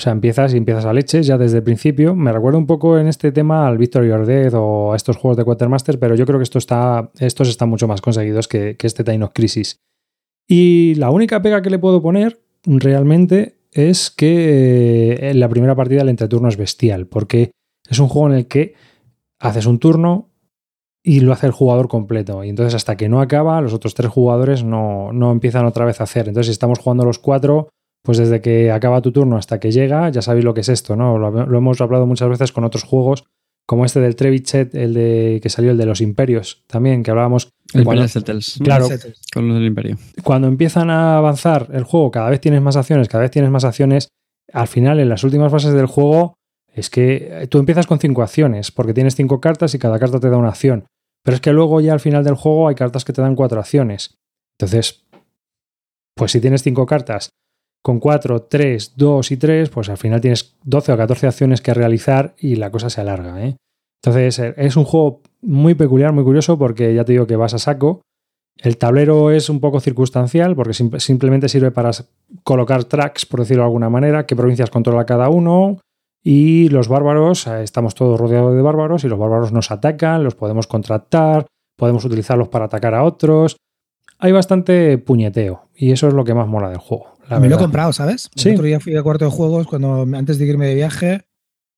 O 0.00 0.02
sea, 0.02 0.12
empiezas 0.12 0.54
y 0.54 0.56
empiezas 0.56 0.86
a 0.86 0.94
leches 0.94 1.26
ya 1.26 1.36
desde 1.36 1.58
el 1.58 1.62
principio. 1.62 2.14
Me 2.14 2.32
recuerda 2.32 2.56
un 2.56 2.66
poco 2.66 2.98
en 2.98 3.06
este 3.06 3.32
tema 3.32 3.68
al 3.68 3.76
Victory 3.76 4.10
or 4.10 4.24
Dead 4.24 4.50
o 4.54 4.94
a 4.94 4.96
estos 4.96 5.18
juegos 5.18 5.36
de 5.36 5.44
Quartermaster, 5.44 5.98
pero 5.98 6.14
yo 6.14 6.24
creo 6.24 6.38
que 6.38 6.44
esto 6.44 6.56
está, 6.56 7.10
estos 7.18 7.50
están 7.50 7.68
mucho 7.68 7.86
más 7.86 8.00
conseguidos 8.00 8.48
que, 8.48 8.78
que 8.78 8.86
este 8.86 9.04
Time 9.04 9.24
of 9.24 9.32
Crisis. 9.34 9.76
Y 10.48 10.94
la 10.94 11.10
única 11.10 11.42
pega 11.42 11.60
que 11.60 11.68
le 11.68 11.78
puedo 11.78 12.00
poner 12.00 12.40
realmente 12.64 13.58
es 13.72 14.10
que 14.10 15.12
eh, 15.12 15.30
en 15.32 15.38
la 15.38 15.50
primera 15.50 15.74
partida 15.74 16.00
el 16.00 16.08
entreturno 16.08 16.48
es 16.48 16.56
bestial, 16.56 17.06
porque 17.06 17.50
es 17.86 17.98
un 17.98 18.08
juego 18.08 18.30
en 18.30 18.36
el 18.36 18.46
que 18.46 18.72
haces 19.38 19.66
un 19.66 19.80
turno 19.80 20.30
y 21.04 21.20
lo 21.20 21.34
hace 21.34 21.44
el 21.44 21.52
jugador 21.52 21.88
completo. 21.88 22.42
Y 22.42 22.48
entonces 22.48 22.74
hasta 22.74 22.96
que 22.96 23.10
no 23.10 23.20
acaba, 23.20 23.60
los 23.60 23.74
otros 23.74 23.92
tres 23.92 24.10
jugadores 24.10 24.64
no, 24.64 25.12
no 25.12 25.30
empiezan 25.30 25.66
otra 25.66 25.84
vez 25.84 26.00
a 26.00 26.04
hacer. 26.04 26.26
Entonces 26.28 26.46
si 26.46 26.52
estamos 26.52 26.78
jugando 26.78 27.04
los 27.04 27.18
cuatro, 27.18 27.68
pues 28.02 28.18
desde 28.18 28.40
que 28.40 28.70
acaba 28.70 29.02
tu 29.02 29.12
turno 29.12 29.36
hasta 29.36 29.60
que 29.60 29.70
llega, 29.72 30.08
ya 30.08 30.22
sabéis 30.22 30.44
lo 30.44 30.54
que 30.54 30.62
es 30.62 30.68
esto, 30.68 30.96
¿no? 30.96 31.18
Lo, 31.18 31.30
lo 31.46 31.58
hemos 31.58 31.80
hablado 31.80 32.06
muchas 32.06 32.28
veces 32.28 32.52
con 32.52 32.64
otros 32.64 32.84
juegos 32.84 33.24
como 33.70 33.84
este 33.84 34.00
del 34.00 34.16
Trevichet, 34.16 34.74
el 34.74 34.94
de 34.94 35.38
que 35.40 35.48
salió 35.48 35.70
el 35.70 35.78
de 35.78 35.86
los 35.86 36.00
imperios, 36.00 36.64
también, 36.66 37.04
que 37.04 37.12
hablábamos. 37.12 37.52
El 37.72 37.84
cuando, 37.84 38.08
Settles. 38.08 38.58
claro, 38.60 38.88
Con 39.32 39.46
los 39.46 39.58
del 39.58 39.66
imperio. 39.66 39.96
cuando 40.24 40.48
empiezan 40.48 40.90
a 40.90 41.18
avanzar 41.18 41.68
el 41.72 41.84
juego, 41.84 42.10
cada 42.10 42.30
vez 42.30 42.40
tienes 42.40 42.60
más 42.62 42.74
acciones, 42.74 43.08
cada 43.08 43.22
vez 43.22 43.30
tienes 43.30 43.48
más 43.48 43.62
acciones. 43.62 44.08
Al 44.52 44.66
final, 44.66 44.98
en 44.98 45.08
las 45.08 45.22
últimas 45.22 45.52
fases 45.52 45.72
del 45.72 45.86
juego, 45.86 46.34
es 46.74 46.90
que 46.90 47.46
tú 47.48 47.58
empiezas 47.58 47.86
con 47.86 48.00
cinco 48.00 48.22
acciones, 48.24 48.72
porque 48.72 48.92
tienes 48.92 49.14
cinco 49.14 49.40
cartas 49.40 49.72
y 49.72 49.78
cada 49.78 50.00
carta 50.00 50.18
te 50.18 50.30
da 50.30 50.36
una 50.36 50.48
acción. 50.48 50.86
Pero 51.22 51.36
es 51.36 51.40
que 51.40 51.52
luego 51.52 51.80
ya 51.80 51.92
al 51.92 52.00
final 52.00 52.24
del 52.24 52.34
juego 52.34 52.66
hay 52.66 52.74
cartas 52.74 53.04
que 53.04 53.12
te 53.12 53.22
dan 53.22 53.36
cuatro 53.36 53.60
acciones. 53.60 54.18
Entonces, 54.58 55.06
pues 56.16 56.32
si 56.32 56.40
tienes 56.40 56.64
cinco 56.64 56.86
cartas 56.86 57.30
con 57.82 57.98
4, 57.98 58.42
3, 58.42 58.94
2 58.96 59.30
y 59.30 59.36
3, 59.36 59.70
pues 59.70 59.88
al 59.88 59.96
final 59.96 60.20
tienes 60.20 60.56
12 60.64 60.92
o 60.92 60.96
14 60.96 61.26
acciones 61.26 61.60
que 61.60 61.74
realizar 61.74 62.34
y 62.38 62.56
la 62.56 62.70
cosa 62.70 62.90
se 62.90 63.00
alarga. 63.00 63.44
¿eh? 63.44 63.56
Entonces 64.02 64.38
es 64.56 64.76
un 64.76 64.84
juego 64.84 65.22
muy 65.42 65.74
peculiar, 65.74 66.12
muy 66.12 66.24
curioso, 66.24 66.58
porque 66.58 66.94
ya 66.94 67.04
te 67.04 67.12
digo 67.12 67.26
que 67.26 67.36
vas 67.36 67.54
a 67.54 67.58
saco. 67.58 68.02
El 68.58 68.76
tablero 68.76 69.30
es 69.30 69.48
un 69.48 69.60
poco 69.60 69.80
circunstancial, 69.80 70.54
porque 70.54 70.74
sim 70.74 70.90
simplemente 70.98 71.48
sirve 71.48 71.70
para 71.70 71.92
colocar 72.44 72.84
tracks, 72.84 73.24
por 73.24 73.40
decirlo 73.40 73.62
de 73.62 73.68
alguna 73.68 73.88
manera, 73.88 74.26
qué 74.26 74.36
provincias 74.36 74.68
controla 74.68 75.06
cada 75.06 75.30
uno. 75.30 75.78
Y 76.22 76.68
los 76.68 76.88
bárbaros, 76.88 77.46
estamos 77.46 77.94
todos 77.94 78.20
rodeados 78.20 78.54
de 78.54 78.60
bárbaros 78.60 79.04
y 79.04 79.08
los 79.08 79.18
bárbaros 79.18 79.52
nos 79.52 79.70
atacan, 79.70 80.22
los 80.22 80.34
podemos 80.34 80.66
contratar, 80.66 81.46
podemos 81.76 82.04
utilizarlos 82.04 82.48
para 82.48 82.66
atacar 82.66 82.94
a 82.94 83.04
otros. 83.04 83.56
Hay 84.20 84.32
bastante 84.32 84.98
puñeteo 84.98 85.68
y 85.74 85.92
eso 85.92 86.08
es 86.08 86.14
lo 86.14 86.24
que 86.24 86.34
más 86.34 86.46
mola 86.46 86.68
del 86.68 86.78
juego. 86.78 87.14
La 87.28 87.36
me 87.36 87.42
verdad. 87.42 87.48
lo 87.48 87.56
he 87.56 87.64
comprado, 87.64 87.92
¿sabes? 87.92 88.30
Sí. 88.34 88.50
El 88.50 88.54
otro 88.56 88.66
día 88.66 88.80
fui 88.80 88.96
a 88.96 89.02
cuarto 89.02 89.24
de 89.24 89.30
juegos 89.30 89.66
cuando 89.66 90.06
antes 90.16 90.38
de 90.38 90.46
irme 90.46 90.66
de 90.66 90.74
viaje. 90.74 91.22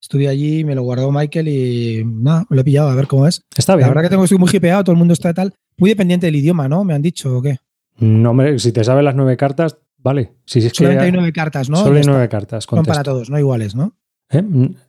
Estuve 0.01 0.26
allí, 0.26 0.64
me 0.64 0.74
lo 0.74 0.82
guardó 0.82 1.12
Michael 1.12 1.47
y 1.47 2.03
nada, 2.05 2.45
me 2.51 2.57
lo 2.57 2.62
he 2.62 2.64
pillado 2.64 2.88
a 2.88 2.95
ver 2.95 3.07
cómo 3.07 3.26
es. 3.28 3.43
Está 3.57 3.76
bien. 3.76 3.82
La 3.82 3.88
verdad 3.88 4.03
que 4.03 4.09
tengo 4.11 4.24
estoy 4.24 4.38
muy 4.38 4.51
hipeado, 4.53 4.82
todo 4.82 4.93
el 4.93 4.99
mundo 4.99 5.14
está 5.14 5.32
tal. 5.32 5.55
Muy 5.76 5.90
dependiente 5.90 6.26
del 6.26 6.36
idioma, 6.36 6.68
¿no? 6.68 6.82
Me 6.82 6.95
han 6.95 7.03
dicho, 7.03 7.38
¿o 7.38 7.43
qué? 7.43 7.59
No, 7.99 8.30
hombre, 8.30 8.59
si 8.59 8.72
te 8.72 8.82
sabes 8.82 9.05
las 9.05 9.14
nueve 9.14 9.36
cartas, 9.36 9.78
vale. 9.99 10.32
Si 10.45 10.59
es 10.59 10.72
Solamente 10.74 11.03
que, 11.03 11.07
hay 11.07 11.12
nueve 11.12 11.32
cartas, 11.32 11.70
¿no? 11.70 11.76
Solo 11.76 11.97
hay 11.97 12.03
nueve 12.05 12.28
cartas. 12.28 12.64
Son 12.64 12.84
para 12.84 13.05
todos, 13.05 13.30
no 13.30 13.38
iguales, 13.38 13.76
¿no? 13.76 13.95
¿Eh? 14.30 14.43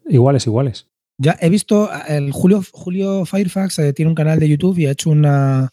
Iguales, 0.07 0.47
iguales. 0.47 0.87
Ya 1.17 1.37
he 1.39 1.49
visto, 1.49 1.89
el 2.07 2.31
Julio, 2.31 2.63
Julio 2.71 3.25
Firefax 3.25 3.79
eh, 3.79 3.93
tiene 3.93 4.09
un 4.09 4.15
canal 4.15 4.39
de 4.39 4.49
YouTube 4.49 4.79
y 4.79 4.87
ha 4.87 4.91
hecho 4.91 5.11
una. 5.11 5.69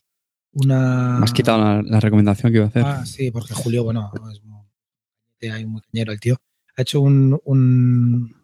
Una... 0.53 1.19
Me 1.19 1.25
has 1.25 1.33
quitado 1.33 1.59
la, 1.59 1.83
la, 1.83 2.01
recomendación 2.01 2.53
que 2.53 2.59
iba 2.59 2.67
a 2.67 2.69
hacer. 2.69 2.83
Ah, 2.85 3.07
sí, 3.07 3.31
porque 3.31 3.55
Julio, 3.55 3.85
bueno, 3.85 4.11
es 4.33 4.43
muy, 4.43 5.67
muy 5.67 5.83
cañero 5.83 6.13
el 6.13 6.21
tío. 6.21 6.37
Ha 6.77 6.83
hecho 6.83 7.01
un, 7.01 7.39
un 7.45 8.35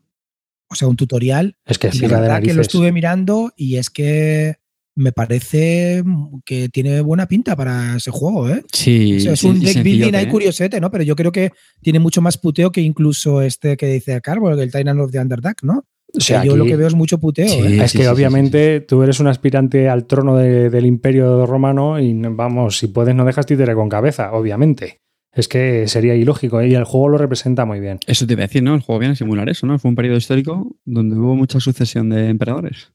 o 0.69 0.75
sea, 0.75 0.89
un 0.89 0.97
tutorial. 0.97 1.57
Es 1.65 1.79
que 1.79 1.93
sí, 1.93 2.07
la 2.07 2.21
verdad 2.21 2.43
que 2.43 2.55
lo 2.55 2.63
estuve 2.63 2.93
mirando 2.93 3.53
y 3.57 3.77
es 3.77 3.91
que 3.91 4.57
me 4.95 5.13
parece 5.13 6.03
que 6.45 6.69
tiene 6.71 7.03
buena 7.03 7.27
pinta 7.27 7.55
para 7.55 7.97
ese 7.97 8.11
juego, 8.11 8.49
¿eh? 8.49 8.65
Sí. 8.73 9.19
O 9.19 9.21
sea, 9.21 9.33
es 9.35 9.45
un 9.45 9.61
deck 9.61 9.83
building 9.83 10.15
ahí 10.15 10.27
curiosete, 10.27 10.81
¿no? 10.81 10.91
Pero 10.91 11.05
yo 11.05 11.15
creo 11.15 11.31
que 11.31 11.53
tiene 11.83 11.99
mucho 11.99 12.23
más 12.23 12.39
puteo 12.39 12.73
que 12.73 12.81
incluso 12.81 13.43
este 13.43 13.77
que 13.77 13.87
dice 13.87 14.21
Carbo, 14.23 14.51
el 14.51 14.73
Titan 14.73 14.99
of 15.01 15.11
the 15.13 15.21
Underdark, 15.21 15.63
¿no? 15.63 15.85
O 16.15 16.21
sea, 16.21 16.45
yo 16.45 16.53
aquí, 16.53 16.59
lo 16.59 16.65
que 16.65 16.77
veo 16.77 16.87
es 16.87 16.95
mucho 16.95 17.19
puteo. 17.19 17.49
Sí, 17.49 17.61
¿eh? 17.61 17.85
es 17.85 17.93
que 17.93 18.03
sí, 18.03 18.07
obviamente 18.07 18.81
tú 18.81 19.03
eres 19.03 19.21
un 19.21 19.27
aspirante 19.27 19.89
al 19.89 20.07
trono 20.07 20.37
de, 20.37 20.71
del 20.71 20.87
imperio 20.87 21.47
romano 21.47 21.99
y 21.99 22.15
vamos, 22.15 22.79
si 22.79 22.89
puedes 22.89 23.15
no 23.15 23.25
dejas 23.25 23.47
títere 23.47 23.75
con 23.75 23.89
cabeza, 23.89 24.33
obviamente. 24.33 25.01
Es 25.33 25.49
que 25.49 25.87
sería 25.87 26.15
ilógico 26.15 26.61
¿eh? 26.61 26.69
y 26.69 26.75
el 26.75 26.85
juego 26.85 27.11
lo 27.11 27.19
representa 27.19 27.67
muy 27.67 27.79
bien. 27.79 27.99
Eso 28.07 28.27
te 28.27 28.33
iba 28.33 28.43
a 28.43 28.47
decir, 28.47 28.63
¿no? 28.63 28.75
El 28.75 28.81
juego 28.81 29.01
viene 29.01 29.13
a 29.13 29.17
simular 29.17 29.49
eso, 29.51 29.67
¿no? 29.67 29.79
Fue 29.79 29.91
un 29.91 29.95
periodo 29.95 30.17
histórico 30.17 30.75
donde 30.87 31.17
hubo 31.17 31.35
mucha 31.35 31.61
sucesión 31.61 32.09
de 32.09 32.31
emperadores. 32.31 32.93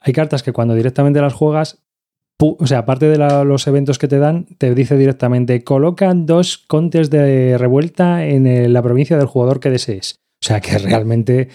Hay 0.00 0.12
cartas 0.12 0.42
que 0.42 0.52
cuando 0.52 0.74
directamente 0.74 1.22
las 1.22 1.32
juegas, 1.32 1.82
o 2.38 2.66
sea, 2.66 2.78
aparte 2.78 3.08
de 3.08 3.16
la, 3.16 3.44
los 3.44 3.66
eventos 3.66 3.98
que 3.98 4.08
te 4.08 4.18
dan, 4.18 4.46
te 4.58 4.74
dice 4.74 4.96
directamente 4.96 5.64
colocan 5.64 6.26
dos 6.26 6.58
contes 6.58 7.08
de 7.10 7.56
revuelta 7.58 8.26
en 8.26 8.46
el, 8.46 8.74
la 8.74 8.82
provincia 8.82 9.16
del 9.16 9.26
jugador 9.26 9.58
que 9.58 9.70
desees. 9.70 10.20
O 10.40 10.46
sea, 10.46 10.60
que 10.60 10.78
realmente 10.78 11.48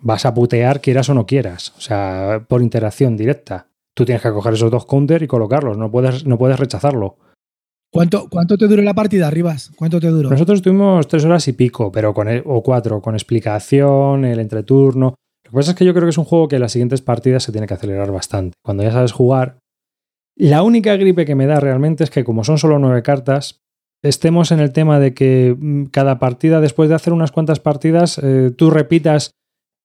vas 0.00 0.26
a 0.26 0.34
putear 0.34 0.80
quieras 0.80 1.08
o 1.08 1.14
no 1.14 1.26
quieras. 1.26 1.72
O 1.76 1.80
sea, 1.80 2.44
por 2.48 2.62
interacción 2.62 3.16
directa. 3.16 3.68
Tú 3.94 4.04
tienes 4.04 4.22
que 4.22 4.30
coger 4.30 4.54
esos 4.54 4.70
dos 4.70 4.86
counters 4.86 5.24
y 5.24 5.26
colocarlos. 5.26 5.76
No 5.76 5.90
puedes, 5.90 6.26
no 6.26 6.38
puedes 6.38 6.58
rechazarlo. 6.58 7.16
¿Cuánto, 7.90 8.28
¿Cuánto 8.28 8.58
te 8.58 8.68
duró 8.68 8.82
la 8.82 8.94
partida, 8.94 9.30
Rivas? 9.30 9.72
¿Cuánto 9.76 9.98
te 9.98 10.08
duró? 10.08 10.28
Nosotros 10.30 10.60
tuvimos 10.60 11.08
tres 11.08 11.24
horas 11.24 11.48
y 11.48 11.52
pico, 11.54 11.90
pero 11.90 12.12
con 12.12 12.28
el, 12.28 12.42
o 12.44 12.62
cuatro, 12.62 13.00
con 13.00 13.14
explicación, 13.14 14.24
el 14.24 14.40
entreturno. 14.40 15.14
Lo 15.44 15.50
que 15.50 15.54
pasa 15.54 15.70
es 15.70 15.76
que 15.76 15.84
yo 15.86 15.94
creo 15.94 16.04
que 16.04 16.10
es 16.10 16.18
un 16.18 16.26
juego 16.26 16.48
que 16.48 16.56
en 16.56 16.62
las 16.62 16.72
siguientes 16.72 17.00
partidas 17.00 17.42
se 17.42 17.52
tiene 17.52 17.66
que 17.66 17.74
acelerar 17.74 18.12
bastante. 18.12 18.54
Cuando 18.62 18.82
ya 18.82 18.92
sabes 18.92 19.12
jugar, 19.12 19.58
la 20.36 20.62
única 20.62 20.94
gripe 20.96 21.24
que 21.24 21.34
me 21.34 21.46
da 21.46 21.60
realmente 21.60 22.04
es 22.04 22.10
que 22.10 22.24
como 22.24 22.44
son 22.44 22.58
solo 22.58 22.78
nueve 22.78 23.02
cartas, 23.02 23.62
estemos 24.02 24.52
en 24.52 24.60
el 24.60 24.72
tema 24.72 25.00
de 25.00 25.14
que 25.14 25.56
mm, 25.58 25.84
cada 25.86 26.18
partida, 26.18 26.60
después 26.60 26.90
de 26.90 26.94
hacer 26.94 27.14
unas 27.14 27.32
cuantas 27.32 27.58
partidas, 27.58 28.20
eh, 28.22 28.52
tú 28.54 28.70
repitas 28.70 29.32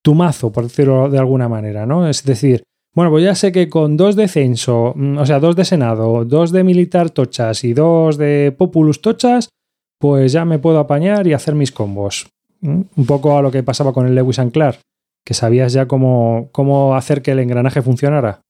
tu 0.04 0.14
mazo, 0.14 0.52
por 0.52 0.66
decirlo 0.66 1.10
de 1.10 1.18
alguna 1.18 1.50
manera, 1.50 1.88
¿no? 1.88 2.08
Es 2.08 2.24
decir, 2.24 2.64
bueno, 2.94 3.10
pues 3.10 3.24
ya 3.24 3.34
sé 3.34 3.52
que 3.52 3.70
con 3.70 3.98
dos 3.98 4.16
de 4.16 4.28
censo, 4.28 4.94
o 5.18 5.26
sea, 5.26 5.40
dos 5.40 5.56
de 5.56 5.66
senado, 5.66 6.26
dos 6.26 6.52
de 6.52 6.64
militar 6.64 7.10
tochas 7.10 7.64
y 7.64 7.74
dos 7.74 8.18
de 8.18 8.54
populus 8.56 9.02
tochas, 9.02 9.50
pues 9.98 10.32
ya 10.32 10.46
me 10.46 10.60
puedo 10.60 10.78
apañar 10.78 11.26
y 11.26 11.34
hacer 11.34 11.56
mis 11.56 11.72
combos. 11.72 12.28
Un 12.62 13.06
poco 13.08 13.38
a 13.38 13.42
lo 13.42 13.52
que 13.52 13.64
pasaba 13.64 13.92
con 13.92 14.08
el 14.08 14.16
Lewis 14.16 14.40
and 14.40 14.52
Clark, 14.52 14.80
que 15.26 15.34
sabías 15.34 15.74
ya 15.74 15.88
cómo, 15.88 16.50
cómo 16.52 16.96
hacer 16.96 17.22
que 17.22 17.32
el 17.32 17.40
engranaje 17.40 17.82
funcionara. 17.82 18.42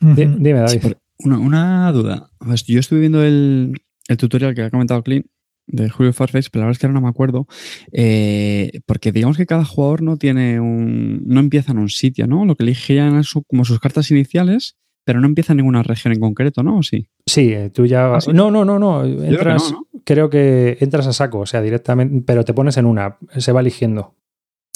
Uh 0.00 0.06
-huh. 0.06 0.36
Dime, 0.38 0.60
David. 0.60 0.80
Sí, 0.80 0.94
una, 1.24 1.38
una, 1.38 1.92
duda. 1.92 2.30
Pues 2.38 2.64
yo 2.64 2.78
estuve 2.78 3.00
viendo 3.00 3.22
el, 3.22 3.74
el, 4.06 4.16
tutorial 4.16 4.54
que 4.54 4.62
ha 4.62 4.70
comentado 4.70 5.02
Clint 5.02 5.26
de 5.68 5.88
Julio 5.88 6.12
Farface, 6.12 6.48
pero 6.50 6.62
la 6.62 6.66
verdad 6.66 6.76
es 6.76 6.78
que 6.78 6.86
ahora 6.86 6.94
no 6.94 7.02
me 7.02 7.08
acuerdo, 7.08 7.46
eh, 7.92 8.80
porque 8.86 9.12
digamos 9.12 9.36
que 9.36 9.46
cada 9.46 9.64
jugador 9.64 10.02
no 10.02 10.16
tiene 10.16 10.60
un, 10.60 11.22
no 11.26 11.40
empieza 11.40 11.72
en 11.72 11.78
un 11.78 11.88
sitio, 11.88 12.26
¿no? 12.26 12.44
Lo 12.44 12.56
que 12.56 12.64
eligían 12.64 13.22
su, 13.24 13.42
como 13.44 13.64
sus 13.64 13.78
cartas 13.78 14.10
iniciales, 14.10 14.76
pero 15.04 15.20
no 15.20 15.26
empieza 15.26 15.52
en 15.52 15.58
ninguna 15.58 15.82
región 15.82 16.12
en 16.12 16.20
concreto, 16.20 16.62
¿no? 16.62 16.78
¿O 16.78 16.82
sí? 16.82 17.08
Sí, 17.26 17.52
eh, 17.52 17.70
tú 17.70 17.86
ya. 17.86 18.14
¿Ah, 18.14 18.20
sí? 18.20 18.32
No, 18.32 18.50
no, 18.50 18.64
no, 18.64 18.78
no. 18.78 19.04
Entras, 19.04 19.30
creo, 19.34 19.38
que 19.38 19.72
no, 19.72 19.80
¿no? 19.80 20.02
creo 20.04 20.30
que 20.30 20.78
entras 20.80 21.06
a 21.06 21.12
saco, 21.12 21.40
o 21.40 21.46
sea, 21.46 21.62
directamente, 21.62 22.22
pero 22.26 22.44
te 22.44 22.54
pones 22.54 22.76
en 22.76 22.86
una, 22.86 23.16
se 23.36 23.52
va 23.52 23.60
eligiendo. 23.60 24.14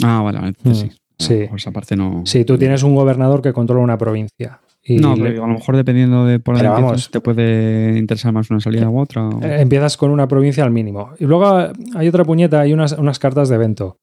Ah, 0.03 0.23
vale, 0.23 0.39
vale. 0.39 0.55
Mm, 0.63 0.73
sí. 0.73 0.91
Sí. 1.19 1.47
Por 1.49 1.59
esa 1.59 1.71
parte 1.71 1.97
no. 1.97 2.23
Sí, 2.27 2.45
tú 2.45 2.59
tienes 2.59 2.83
un 2.83 2.95
gobernador 2.95 3.43
que 3.43 3.53
controla 3.53 3.83
una 3.83 3.99
provincia. 3.99 4.61
Y 4.85 4.97
no, 4.97 5.15
pero 5.15 5.45
a 5.45 5.47
lo 5.47 5.55
mejor 5.55 5.77
dependiendo 5.77 6.27
de 6.27 6.41
por 6.41 6.57
dónde 6.57 6.69
empiezas, 6.69 7.11
te 7.11 7.21
puede 7.21 7.97
interesar 7.99 8.33
más 8.33 8.51
una 8.51 8.59
salida 8.59 8.91
u 8.91 8.99
otra. 8.99 9.29
O... 9.29 9.43
Eh, 9.43 9.61
Empiezas 9.61 9.97
con 9.97 10.11
una 10.11 10.27
provincia 10.27 10.65
al 10.65 10.73
mínimo. 10.73 11.11
Y 11.21 11.25
luego 11.27 11.71
hay 11.95 12.09
otra 12.09 12.25
puñeta, 12.25 12.61
hay 12.61 12.73
unas, 12.73 12.93
unas 12.93 13.19
cartas 13.21 13.49
de 13.49 13.55
evento. 13.55 13.99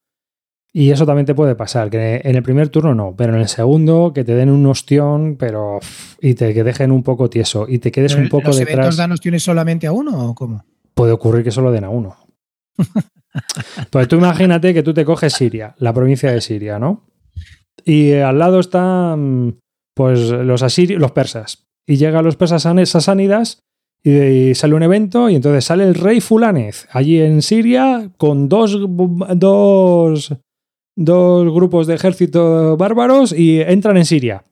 Y 0.72 0.92
eso 0.92 1.06
también 1.06 1.26
te 1.26 1.34
puede 1.34 1.56
pasar, 1.56 1.90
que 1.90 2.22
en 2.24 2.36
el 2.36 2.44
primer 2.44 2.70
turno 2.70 2.94
no, 2.94 3.16
pero 3.18 3.34
en 3.34 3.42
el 3.42 3.48
segundo 3.48 4.12
que 4.14 4.24
te 4.24 4.36
den 4.36 4.50
un 4.52 4.66
ostión, 4.68 5.36
pero 5.38 5.80
y 6.22 6.36
te 6.36 6.54
que 6.54 6.64
dejen 6.64 6.92
un 6.92 7.02
poco 7.02 7.30
tieso 7.30 7.66
y 7.68 7.80
te 7.80 7.92
quedes 7.92 8.16
un 8.16 8.30
poco 8.30 8.48
¿Los 8.48 8.60
detrás. 8.60 8.76
eventos 8.76 8.98
dan 8.98 9.12
ostiones 9.12 9.42
solamente 9.42 9.88
a 9.88 9.92
uno 9.92 10.30
o 10.30 10.36
cómo? 10.36 10.64
Puede 10.94 11.12
ocurrir 11.12 11.44
que 11.44 11.50
solo 11.50 11.72
den 11.72 11.86
a 11.86 11.90
uno. 11.90 12.16
pues 13.90 14.08
tú 14.08 14.18
imagínate 14.18 14.74
que 14.74 14.84
tú 14.84 14.94
te 14.94 15.06
coges 15.06 15.34
Siria, 15.34 15.74
la 15.80 15.92
provincia 15.92 16.32
de 16.32 16.40
Siria, 16.40 16.78
¿no? 16.78 17.08
Y 17.84 18.14
al 18.14 18.38
lado 18.38 18.60
están 18.60 19.60
pues 20.00 20.32
los 20.32 20.64
asirios, 20.64 21.02
los 21.02 21.12
persas. 21.12 21.68
Y 21.86 21.98
llegan 21.98 22.24
los 22.24 22.38
persas 22.38 22.62
sasánidas 22.62 23.60
y 24.02 24.56
sale 24.56 24.74
un 24.74 24.84
evento 24.84 25.30
y 25.30 25.36
entonces 25.36 25.66
sale 25.66 25.84
el 25.84 25.94
rey 25.94 26.22
Fulanez 26.22 26.88
allí 26.94 27.20
en 27.20 27.42
Siria 27.42 28.10
con 28.16 28.48
dos, 28.48 28.80
dos, 29.36 30.34
dos 30.96 31.54
grupos 31.54 31.86
de 31.86 31.96
ejército 31.96 32.78
bárbaros 32.78 33.34
y 33.38 33.60
entran 33.60 33.98
en 33.98 34.06
Siria. 34.06 34.46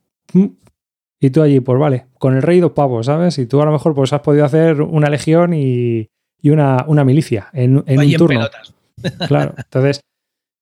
Y 1.21 1.29
tú 1.29 1.41
allí, 1.41 1.61
pues 1.61 1.79
vale, 1.79 2.07
con 2.19 2.35
el 2.35 2.41
rey 2.41 2.59
dos 2.59 2.73
pavos, 2.73 3.05
¿sabes? 3.05 3.37
Y 3.37 3.45
tú 3.45 3.61
a 3.61 3.65
lo 3.65 3.71
mejor 3.71 3.95
pues 3.95 4.11
has 4.11 4.19
podido 4.19 4.43
hacer 4.43 4.81
una 4.81 5.09
legión 5.09 5.53
y, 5.53 6.09
y 6.41 6.49
una, 6.49 6.83
una, 6.89 7.05
milicia 7.05 7.47
en, 7.53 7.85
en 7.87 7.99
un 7.99 8.13
turno. 8.15 8.49
Claro, 9.29 9.53
entonces, 9.55 10.01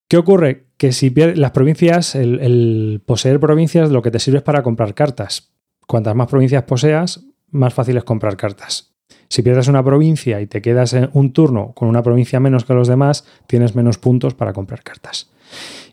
¿qué 0.07 0.17
ocurre? 0.17 0.64
Que 0.77 0.91
si 0.91 1.09
pierdes 1.09 1.37
las 1.37 1.51
provincias, 1.51 2.15
el, 2.15 2.39
el 2.41 3.01
poseer 3.05 3.39
provincias 3.39 3.91
lo 3.91 4.01
que 4.01 4.11
te 4.11 4.19
sirve 4.19 4.39
es 4.39 4.43
para 4.43 4.63
comprar 4.63 4.93
cartas. 4.93 5.51
Cuantas 5.87 6.15
más 6.15 6.27
provincias 6.27 6.63
poseas, 6.63 7.25
más 7.49 7.73
fácil 7.73 7.97
es 7.97 8.03
comprar 8.03 8.35
cartas. 8.37 8.95
Si 9.29 9.41
pierdes 9.41 9.67
una 9.67 9.83
provincia 9.83 10.41
y 10.41 10.47
te 10.47 10.61
quedas 10.61 10.93
en 10.93 11.09
un 11.13 11.31
turno 11.33 11.73
con 11.73 11.87
una 11.87 12.03
provincia 12.03 12.39
menos 12.39 12.65
que 12.65 12.73
los 12.73 12.87
demás, 12.87 13.25
tienes 13.47 13.75
menos 13.75 13.97
puntos 13.97 14.33
para 14.33 14.53
comprar 14.53 14.83
cartas. 14.83 15.31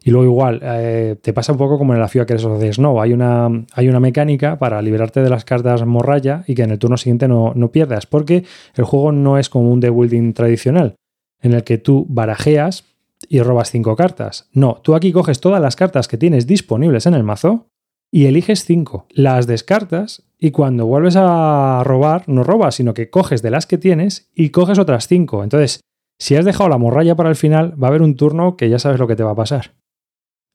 Y 0.04 0.10
luego 0.10 0.26
igual, 0.26 0.60
eh, 0.62 1.16
te 1.20 1.32
pasa 1.32 1.52
un 1.52 1.58
poco 1.58 1.78
como 1.78 1.94
en 1.94 2.00
la 2.00 2.08
FIA 2.08 2.26
que 2.26 2.34
eso 2.34 2.58
de 2.58 2.72
Snow. 2.72 3.00
Hay 3.00 3.12
una, 3.12 3.48
hay 3.72 3.88
una 3.88 4.00
mecánica 4.00 4.58
para 4.58 4.82
liberarte 4.82 5.22
de 5.22 5.30
las 5.30 5.44
cartas 5.44 5.84
morralla 5.86 6.44
y 6.46 6.54
que 6.54 6.62
en 6.62 6.70
el 6.70 6.78
turno 6.78 6.96
siguiente 6.96 7.28
no, 7.28 7.52
no 7.54 7.70
pierdas, 7.70 8.06
porque 8.06 8.44
el 8.74 8.84
juego 8.84 9.12
no 9.12 9.38
es 9.38 9.48
como 9.48 9.70
un 9.70 9.80
de 9.80 9.90
building 9.90 10.32
tradicional, 10.32 10.96
en 11.40 11.52
el 11.52 11.62
que 11.62 11.78
tú 11.78 12.06
barajeas 12.08 12.84
y 13.32 13.40
robas 13.40 13.70
cinco 13.70 13.96
cartas. 13.96 14.50
No, 14.52 14.82
tú 14.82 14.94
aquí 14.94 15.10
coges 15.10 15.40
todas 15.40 15.58
las 15.58 15.74
cartas 15.74 16.06
que 16.06 16.18
tienes 16.18 16.46
disponibles 16.46 17.06
en 17.06 17.14
el 17.14 17.22
mazo 17.22 17.66
y 18.10 18.26
eliges 18.26 18.66
cinco. 18.66 19.06
Las 19.08 19.46
descartas 19.46 20.24
y 20.38 20.50
cuando 20.50 20.84
vuelves 20.84 21.16
a 21.16 21.82
robar, 21.82 22.24
no 22.28 22.44
robas, 22.44 22.74
sino 22.74 22.92
que 22.92 23.08
coges 23.08 23.40
de 23.40 23.50
las 23.50 23.64
que 23.64 23.78
tienes 23.78 24.28
y 24.34 24.50
coges 24.50 24.78
otras 24.78 25.08
cinco. 25.08 25.44
Entonces, 25.44 25.80
si 26.18 26.36
has 26.36 26.44
dejado 26.44 26.68
la 26.68 26.76
morralla 26.76 27.16
para 27.16 27.30
el 27.30 27.36
final, 27.36 27.82
va 27.82 27.86
a 27.86 27.88
haber 27.88 28.02
un 28.02 28.16
turno 28.16 28.58
que 28.58 28.68
ya 28.68 28.78
sabes 28.78 29.00
lo 29.00 29.08
que 29.08 29.16
te 29.16 29.22
va 29.22 29.30
a 29.30 29.34
pasar. 29.34 29.76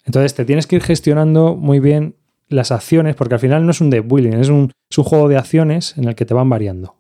Entonces, 0.06 0.36
te 0.36 0.46
tienes 0.46 0.68
que 0.68 0.76
ir 0.76 0.84
gestionando 0.84 1.56
muy 1.56 1.80
bien 1.80 2.16
las 2.48 2.72
acciones, 2.72 3.16
porque 3.16 3.34
al 3.34 3.40
final 3.40 3.66
no 3.66 3.72
es 3.72 3.82
un 3.82 3.90
deck 3.90 4.06
building, 4.08 4.34
es 4.34 4.50
un, 4.50 4.72
juego 4.96 5.28
de 5.30 5.38
acciones 5.38 5.98
en 5.98 6.04
el 6.04 6.14
que 6.14 6.26
te 6.26 6.36
van 6.36 6.48
variando. 6.48 6.96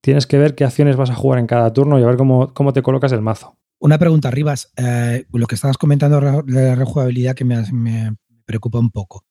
Tienes 0.00 0.26
que 0.26 0.38
ver 0.38 0.54
qué 0.54 0.64
acciones 0.64 0.96
vas 0.96 1.10
a 1.10 1.14
jugar 1.14 1.40
en 1.40 1.46
cada 1.46 1.74
turno 1.74 1.98
y 1.98 2.04
a 2.04 2.06
ver 2.06 2.16
cómo 2.16 2.72
te 2.72 2.80
colocas 2.80 3.12
el 3.12 3.20
mazo. 3.20 3.59
Una 3.80 3.98
pregunta, 3.98 4.30
Rivas. 4.30 4.72
Eh, 4.76 5.24
lo 5.32 5.46
que 5.46 5.54
estabas 5.54 5.78
comentando 5.78 6.20
de 6.44 6.52
la 6.52 6.74
rejugabilidad 6.74 7.34
que 7.34 7.44
me, 7.44 7.62
me 7.72 8.14
preocupa 8.44 8.78
un 8.78 8.90
poco. 8.90 9.24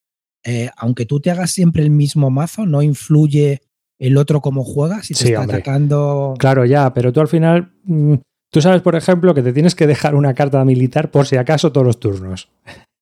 Eh, 0.44 0.70
aunque 0.78 1.06
tú 1.06 1.20
te 1.20 1.32
hagas 1.32 1.52
siempre 1.52 1.84
el 1.84 1.92
mismo 1.92 2.30
mazo, 2.30 2.66
no 2.66 2.82
influye 2.82 3.62
el 4.00 4.18
otro 4.18 4.42
cómo 4.42 4.64
juegas 4.64 5.08
si 5.08 5.14
te 5.14 5.26
está 5.26 5.44
atacando. 5.44 6.34
Claro, 6.40 6.66
ya, 6.66 6.94
pero 6.94 7.14
tú 7.14 7.22
al 7.22 7.28
final. 7.28 7.74
Mm, 7.84 8.16
tú 8.52 8.62
sabes, 8.62 8.82
por 8.82 8.96
ejemplo, 8.96 9.36
que 9.36 9.44
te 9.44 9.54
tienes 9.54 9.76
que 9.76 9.88
dejar 9.88 10.16
una 10.16 10.34
carta 10.34 10.64
militar 10.66 11.12
por 11.12 11.28
si 11.28 11.36
acaso 11.36 11.72
todos 11.72 11.86
los 11.86 12.00
turnos. 12.00 12.50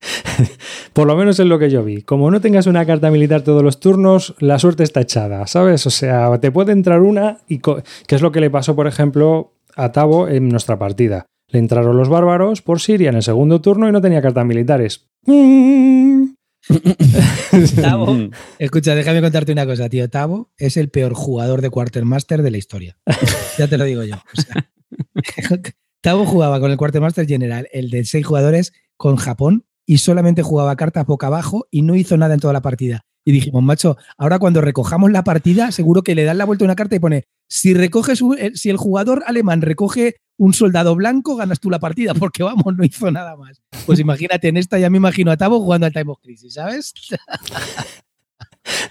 por 0.94 1.08
lo 1.08 1.16
menos 1.16 1.40
es 1.40 1.46
lo 1.46 1.60
que 1.60 1.70
yo 1.70 1.84
vi. 1.84 2.02
Como 2.02 2.30
no 2.30 2.42
tengas 2.42 2.68
una 2.68 2.86
carta 2.86 3.10
militar 3.12 3.42
todos 3.42 3.64
los 3.64 3.80
turnos, 3.80 4.36
la 4.40 4.60
suerte 4.60 4.84
está 4.84 5.02
echada, 5.02 5.46
¿sabes? 5.48 5.86
O 5.86 5.92
sea, 5.92 6.38
te 6.40 6.52
puede 6.52 6.72
entrar 6.72 7.02
una 7.02 7.40
y. 7.48 7.60
que 7.60 7.84
es 8.16 8.22
lo 8.22 8.32
que 8.32 8.42
le 8.42 8.50
pasó, 8.50 8.76
por 8.76 8.88
ejemplo, 8.88 9.54
a 9.76 9.92
Tavo 9.92 10.28
en 10.28 10.50
nuestra 10.50 10.80
partida. 10.80 11.28
Le 11.50 11.60
entraron 11.60 11.96
los 11.96 12.10
bárbaros 12.10 12.62
por 12.62 12.82
Siria 12.82 13.10
en 13.10 13.16
el 13.16 13.24
segundo 13.24 13.62
turno 13.62 13.88
y 13.88 13.92
no 13.92 14.02
tenía 14.02 14.22
cartas 14.22 14.46
militares. 14.46 15.10
Tavo, 17.82 18.30
escucha, 18.60 18.96
déjame 18.96 19.22
contarte 19.22 19.52
una 19.52 19.66
cosa, 19.66 19.90
tío. 19.90 20.10
Tavo 20.10 20.52
es 20.58 20.78
el 20.78 20.90
peor 20.90 21.14
jugador 21.14 21.62
de 21.62 21.70
Quartermaster 21.70 22.42
de 22.42 22.52
la 22.52 22.58
historia. 22.58 22.98
ya 23.58 23.68
te 23.68 23.78
lo 23.78 23.86
digo 23.86 24.04
yo. 24.04 24.16
Tavo 26.02 26.26
jugaba 26.26 26.60
con 26.60 26.72
el 26.72 26.78
Quartermaster 26.78 27.26
General, 27.26 27.68
el 27.72 27.90
de 27.90 28.06
seis 28.06 28.26
jugadores, 28.26 28.74
con 28.98 29.16
Japón, 29.16 29.66
y 29.86 30.00
solamente 30.00 30.44
jugaba 30.44 30.76
cartas 30.76 31.06
boca 31.06 31.28
abajo 31.28 31.68
y 31.72 31.82
no 31.82 31.96
hizo 31.96 32.18
nada 32.18 32.34
en 32.34 32.40
toda 32.40 32.54
la 32.54 32.62
partida. 32.62 33.02
Y 33.26 33.32
dijimos, 33.32 33.64
macho, 33.64 33.98
ahora 34.18 34.40
cuando 34.40 34.62
recojamos 34.62 35.12
la 35.12 35.24
partida, 35.24 35.72
seguro 35.72 36.02
que 36.02 36.16
le 36.16 36.24
dan 36.24 36.38
la 36.38 36.46
vuelta 36.46 36.64
a 36.64 36.68
una 36.68 36.76
carta 36.76 36.96
y 36.96 37.00
pone, 37.00 37.24
si 37.50 37.74
recoges 37.74 38.22
eh, 38.38 38.52
si 38.54 38.70
el 38.70 38.78
jugador 38.78 39.24
alemán 39.26 39.62
recoge 39.62 40.16
un 40.38 40.54
soldado 40.54 40.96
blanco, 40.96 41.36
ganas 41.36 41.60
tú 41.60 41.70
la 41.70 41.80
partida, 41.80 42.14
porque 42.20 42.44
vamos, 42.44 42.76
no 42.76 42.84
hizo 42.84 43.12
nada 43.12 43.36
más. 43.36 43.62
Pues 43.86 44.00
imagínate, 44.00 44.48
en 44.48 44.58
esta 44.58 44.80
ya 44.80 44.90
me 44.90 44.98
imagino 44.98 45.32
a 45.32 45.38
Tavo 45.38 45.60
jugando 45.60 45.86
al 45.86 45.94
Time 45.94 46.12
of 46.12 46.20
Crisis, 46.22 46.54
¿sabes? 46.54 46.94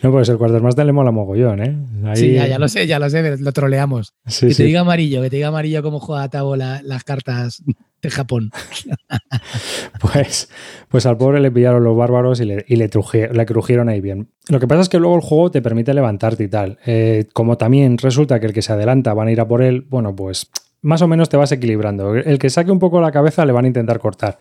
No, 0.03 0.11
pues 0.11 0.28
el 0.28 0.38
Quartermaster 0.38 0.86
le 0.86 0.92
mola 0.92 1.11
mogollón, 1.11 1.62
¿eh? 1.62 1.76
Sí, 2.14 2.32
ya, 2.32 2.59
lo 2.59 2.68
sé, 2.68 2.86
ya 2.86 2.99
lo 2.99 3.11
sé, 3.11 3.36
lo 3.38 3.53
troleamos. 3.53 4.14
que 4.40 4.55
te 4.55 4.64
diga 4.64 4.80
amarillo, 4.80 5.22
que 5.22 5.30
te 5.30 5.36
diga 5.36 5.49
amarillo 5.49 5.82
cómo 5.82 6.01
juega 6.01 6.28
Tavo 6.28 6.57
las 6.57 7.05
cartas 7.05 7.62
de 8.03 8.11
Japón. 8.11 8.51
pues, 10.01 10.49
pues 10.88 11.07
al 11.07 11.16
pobre 11.16 11.40
le 11.40 11.51
pillaron 11.51 11.84
los 11.84 11.97
bárbaros 11.97 12.40
y 12.40 12.44
le, 12.44 12.64
le, 12.66 13.47
crujieron 13.47 13.88
ahí 13.88 14.01
bien. 14.01 14.28
Lo 14.49 14.61
que 14.61 14.66
pasa 14.66 14.82
es 14.82 14.88
que 14.88 14.99
luego 14.99 15.16
el 15.16 15.22
juego 15.22 15.51
te 15.51 15.62
permite 15.62 15.92
levantarte 15.94 16.44
y 16.44 16.49
tal. 16.49 16.78
Eh, 16.86 17.26
como 17.32 17.57
también 17.57 17.99
resulta 17.99 18.40
que 18.40 18.47
el 18.47 18.53
que 18.53 18.62
se 18.62 18.72
adelanta 18.72 19.14
van 19.14 19.28
a 19.28 19.32
ir 19.32 19.40
a 19.40 19.49
por 19.49 19.62
él, 19.62 19.86
bueno, 19.88 20.14
pues 20.14 20.51
más 20.83 21.03
o 21.03 21.09
menos 21.09 21.29
te 21.29 21.37
vas 21.37 21.53
equilibrando. 21.53 22.14
El 22.14 22.39
que 22.39 22.51
saque 22.51 22.70
un 22.70 22.79
poco 22.79 23.01
la 23.01 23.12
cabeza 23.12 23.45
le 23.45 23.53
van 23.53 23.64
a 23.64 23.68
intentar 23.68 23.99
cortar. 23.99 24.39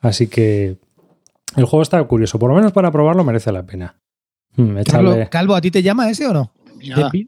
Así 0.00 0.28
que 0.28 0.76
el 1.56 1.64
juego 1.64 1.82
está 1.82 2.02
curioso. 2.04 2.38
Por 2.38 2.50
lo 2.50 2.56
menos 2.56 2.72
para 2.72 2.90
probarlo 2.90 3.24
merece 3.24 3.52
la 3.52 3.64
pena. 3.64 3.96
Hmm, 4.56 4.78
Calvo, 5.30 5.54
¿a 5.54 5.60
ti 5.60 5.70
te 5.70 5.82
llama 5.82 6.08
ese 6.10 6.26
o 6.26 6.32
no? 6.32 6.52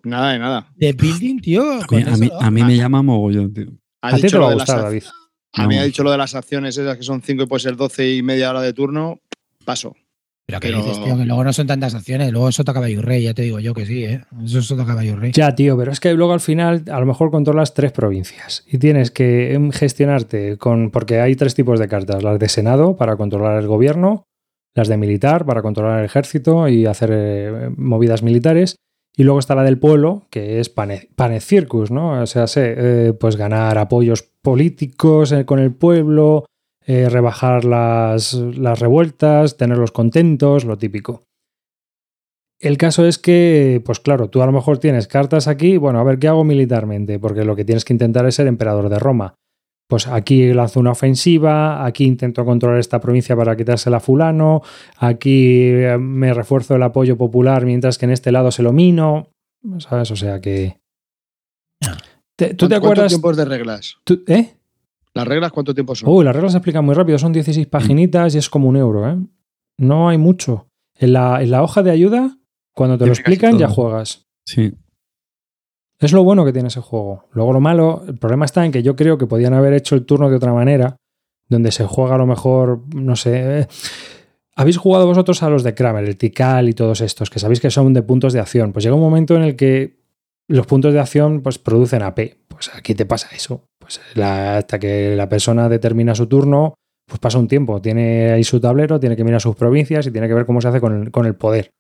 Nada, 0.05 0.33
de 0.33 0.39
nada. 0.39 0.73
De 0.77 0.93
building, 0.93 1.41
tío. 1.41 1.65
A 2.41 2.51
mí, 2.51 2.63
me 2.63 2.77
llama 2.77 3.03
mogollón, 3.03 3.53
tío. 3.53 3.67
A 4.01 4.15
ti 4.15 4.23
te 4.23 4.39
va 4.39 4.51
a 4.51 4.55
gustar, 4.55 4.83
David. 4.83 5.05
A 5.55 5.67
mí 5.67 5.77
ha 5.77 5.83
dicho 5.83 6.03
lo 6.03 6.11
de 6.13 6.19
las 6.19 6.35
acciones 6.35 6.77
esas 6.77 6.97
que 6.97 7.03
son 7.03 7.23
5 7.23 7.43
y 7.43 7.47
puede 7.47 7.61
ser 7.61 7.77
12 7.77 8.15
y 8.15 8.23
media 8.23 8.51
hora 8.51 8.63
de 8.63 8.73
turno. 8.73 9.21
Paso. 9.65 9.97
Pero, 10.51 10.61
¿qué 10.61 10.73
dices, 10.73 11.05
tío? 11.05 11.17
Que 11.17 11.25
luego 11.25 11.45
no 11.45 11.53
son 11.53 11.67
tantas 11.67 11.95
acciones, 11.95 12.33
luego 12.33 12.49
es 12.49 12.57
Sota 12.57 12.73
Caballo 12.73 13.03
Rey, 13.03 13.23
ya 13.23 13.35
te 13.35 13.43
digo 13.43 13.61
yo 13.61 13.73
que 13.73 13.87
sí, 13.87 14.05
¿eh? 14.05 14.25
Eso 14.45 14.59
es 14.59 14.67
Sota 14.67 14.85
Caballo 14.85 15.17
Rey. 15.17 15.33
Ya, 15.33 15.55
tío, 15.55 15.77
pero 15.77 15.93
es 15.93 16.01
que 16.01 16.13
luego 16.15 16.33
al 16.33 16.41
final 16.41 16.85
a 16.91 16.99
lo 16.99 17.07
mejor 17.07 17.31
controlas 17.31 17.75
tres 17.75 17.93
provincias 17.93 18.65
y 18.67 18.79
tienes 18.79 19.11
que 19.11 19.55
em, 19.55 19.71
gestionarte 19.71 20.57
con. 20.59 20.91
Porque 20.91 21.21
hay 21.21 21.37
tres 21.37 21.55
tipos 21.55 21.79
de 21.79 21.89
cartas: 21.89 22.23
las 22.23 22.39
de 22.39 22.49
Senado 22.49 22.97
para 22.97 23.17
controlar 23.17 23.61
el 23.61 23.69
gobierno, 23.69 24.25
las 24.75 24.89
de 24.89 24.97
militar 24.97 25.45
para 25.45 25.63
controlar 25.63 26.01
el 26.01 26.05
ejército 26.07 26.69
y 26.69 26.87
hacer 26.87 27.11
eh, 27.13 27.71
movidas 27.77 28.23
militares. 28.23 28.77
Y 29.17 29.25
luego 29.25 29.41
está 29.41 29.55
la 29.55 29.65
del 29.65 29.79
pueblo, 29.79 30.27
que 30.31 30.61
es 30.61 30.69
pane, 30.69 31.41
circus, 31.41 31.91
¿no? 31.91 32.23
O 32.23 32.27
sea, 32.27 32.47
sé, 32.47 32.75
eh, 32.77 33.13
pues 33.13 33.37
ganar 33.37 33.77
apoyos 33.77 34.23
políticos 34.41 35.33
eh, 35.33 35.45
con 35.45 35.59
el 35.59 35.75
pueblo, 35.75 36.47
eh, 36.93 37.09
rebajar 37.09 37.65
las, 37.65 38.35
las 38.35 38.81
revueltas, 38.81 39.57
tenerlos 39.57 39.93
contentos, 39.93 40.65
lo 40.65 40.77
típico. 40.77 41.23
El 42.59 42.79
caso 42.79 43.07
es 43.07 43.17
que, 43.17 43.81
pues 43.85 44.01
claro, 44.01 44.29
tú 44.29 44.43
a 44.43 44.47
lo 44.47 44.51
mejor 44.51 44.79
tienes 44.79 45.07
cartas 45.07 45.47
aquí, 45.47 45.77
bueno, 45.77 46.01
a 46.01 46.03
ver 46.03 46.19
qué 46.19 46.27
hago 46.27 46.43
militarmente, 46.43 47.21
porque 47.21 47.45
lo 47.45 47.55
que 47.55 47.65
tienes 47.65 47.85
que 47.85 47.93
intentar 47.93 48.27
es 48.27 48.35
ser 48.35 48.49
emperador 48.49 48.89
de 48.89 48.99
Roma. 48.99 49.37
Pues 49.89 50.09
aquí 50.09 50.53
lanzo 50.53 50.81
una 50.81 50.91
ofensiva, 50.91 51.87
aquí 51.87 52.07
intento 52.07 52.45
controlar 52.45 52.81
esta 52.81 53.01
provincia 53.01 53.37
para 53.37 53.57
quitársela 53.57 53.99
a 53.99 54.01
fulano, 54.01 54.63
aquí 54.97 55.69
eh, 55.69 55.97
me 55.97 56.35
refuerzo 56.35 56.75
el 56.75 56.83
apoyo 56.83 57.17
popular 57.17 57.67
mientras 57.67 57.99
que 57.99 58.07
en 58.07 58.11
este 58.11 58.33
lado 58.33 58.51
se 58.51 58.65
lo 58.65 58.73
mino, 58.73 59.29
¿sabes? 59.79 60.11
O 60.11 60.17
sea 60.17 60.41
que... 60.41 60.81
¿Tú 62.37 62.69
te 62.69 62.75
acuerdas? 62.75 62.81
¿Cuántos 62.81 63.13
tiempos 63.13 63.37
de 63.37 63.45
reglas? 63.45 63.99
¿Eh? 64.27 64.57
¿Las 65.15 65.27
reglas 65.27 65.53
cuánto 65.53 65.75
tiempo 65.75 65.95
son? 65.95 66.09
Uy, 66.09 66.25
las 66.25 66.35
reglas 66.35 66.53
se 66.53 66.59
explican 66.59 66.85
muy 66.85 66.95
rápido, 66.95 67.19
son 67.19 67.33
16 67.33 67.67
mm. 67.67 67.71
paginitas 67.71 68.35
y 68.35 68.39
es 68.39 68.49
como 68.49 68.69
un 68.69 68.77
euro, 68.77 69.09
¿eh? 69.09 69.17
No 69.79 70.09
hay 70.09 70.19
mucho. 70.19 70.69
En 70.99 71.15
la, 71.15 71.43
en 71.43 71.51
la 71.51 71.63
hoja 71.63 71.83
de 71.83 71.91
ayuda, 71.91 72.37
cuando 72.75 72.99
te 72.99 73.07
lo 73.07 73.13
explican, 73.13 73.59
ya 73.59 73.69
juegas. 73.69 74.27
Sí. 74.45 74.75
Es 75.99 76.13
lo 76.13 76.25
bueno 76.25 76.45
que 76.45 76.53
tiene 76.53 76.69
ese 76.69 76.81
juego. 76.81 77.25
Luego 77.33 77.53
lo 77.53 77.61
malo, 77.61 78.05
el 78.07 78.19
problema 78.19 78.45
está 78.45 78.65
en 78.65 78.73
que 78.73 78.83
yo 78.83 78.97
creo 78.97 79.19
que 79.19 79.27
podían 79.27 79.55
haber 79.55 79.75
hecho 79.75 79.95
el 79.95 80.07
turno 80.07 80.31
de 80.31 80.37
otra 80.37 80.53
manera, 80.53 80.97
donde 81.49 81.73
se 81.73 81.85
juega 81.85 82.15
a 82.15 82.19
lo 82.19 82.27
mejor, 82.27 82.83
no 82.95 83.17
sé... 83.17 83.61
Eh, 83.61 83.67
¿Habéis 84.57 84.77
jugado 84.77 85.07
vosotros 85.07 85.43
a 85.43 85.49
los 85.49 85.63
de 85.63 85.75
Kramer, 85.75 86.05
el 86.05 86.19
Tikal 86.19 86.69
y 86.69 86.75
todos 86.75 87.01
estos, 87.01 87.31
que 87.31 87.39
sabéis 87.39 87.61
que 87.61 87.71
son 87.71 87.95
de 87.95 88.03
puntos 88.03 88.33
de 88.33 88.41
acción? 88.41 88.73
Pues 88.73 88.85
llega 88.85 88.95
un 88.95 89.01
momento 89.01 89.37
en 89.37 89.43
el 89.43 89.57
que 89.57 90.01
los 90.49 90.67
puntos 90.67 90.93
de 90.93 91.01
acción 91.01 91.41
pues, 91.41 91.59
producen 91.59 92.03
AP. 92.03 92.37
Pues 92.49 92.71
aquí 92.75 92.95
te 92.95 93.07
pasa 93.07 93.29
eso. 93.35 93.70
Pues 94.15 94.25
hasta 94.27 94.79
que 94.79 95.15
la 95.17 95.29
persona 95.29 95.69
determina 95.69 96.15
su 96.15 96.27
turno, 96.27 96.75
pues 97.09 97.19
pasa 97.19 97.39
un 97.39 97.49
tiempo. 97.49 97.81
Tiene 97.83 98.31
ahí 98.33 98.45
su 98.45 98.61
tablero, 98.61 99.01
tiene 99.01 99.17
que 99.17 99.25
mirar 99.25 99.41
sus 99.41 99.57
provincias 99.57 100.07
y 100.07 100.11
tiene 100.13 100.29
que 100.29 100.35
ver 100.35 100.47
cómo 100.47 100.61
se 100.61 100.69
hace 100.69 100.81
con 100.81 101.03
el, 101.03 101.11
con 101.11 101.27
el 101.27 101.35
poder. 101.35 101.71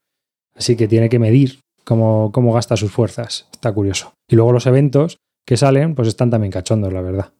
Así 0.56 0.76
que 0.76 0.88
tiene 0.88 1.08
que 1.08 1.18
medir 1.18 1.60
cómo, 1.84 2.30
cómo 2.32 2.52
gasta 2.52 2.76
sus 2.76 2.90
fuerzas. 2.90 3.48
Está 3.52 3.72
curioso. 3.72 4.12
Y 4.28 4.36
luego 4.36 4.52
los 4.52 4.66
eventos 4.66 5.18
que 5.46 5.56
salen, 5.56 5.94
pues 5.94 6.08
están 6.08 6.30
también 6.30 6.50
cachondos, 6.52 6.92
la 6.92 7.00
verdad. 7.00 7.32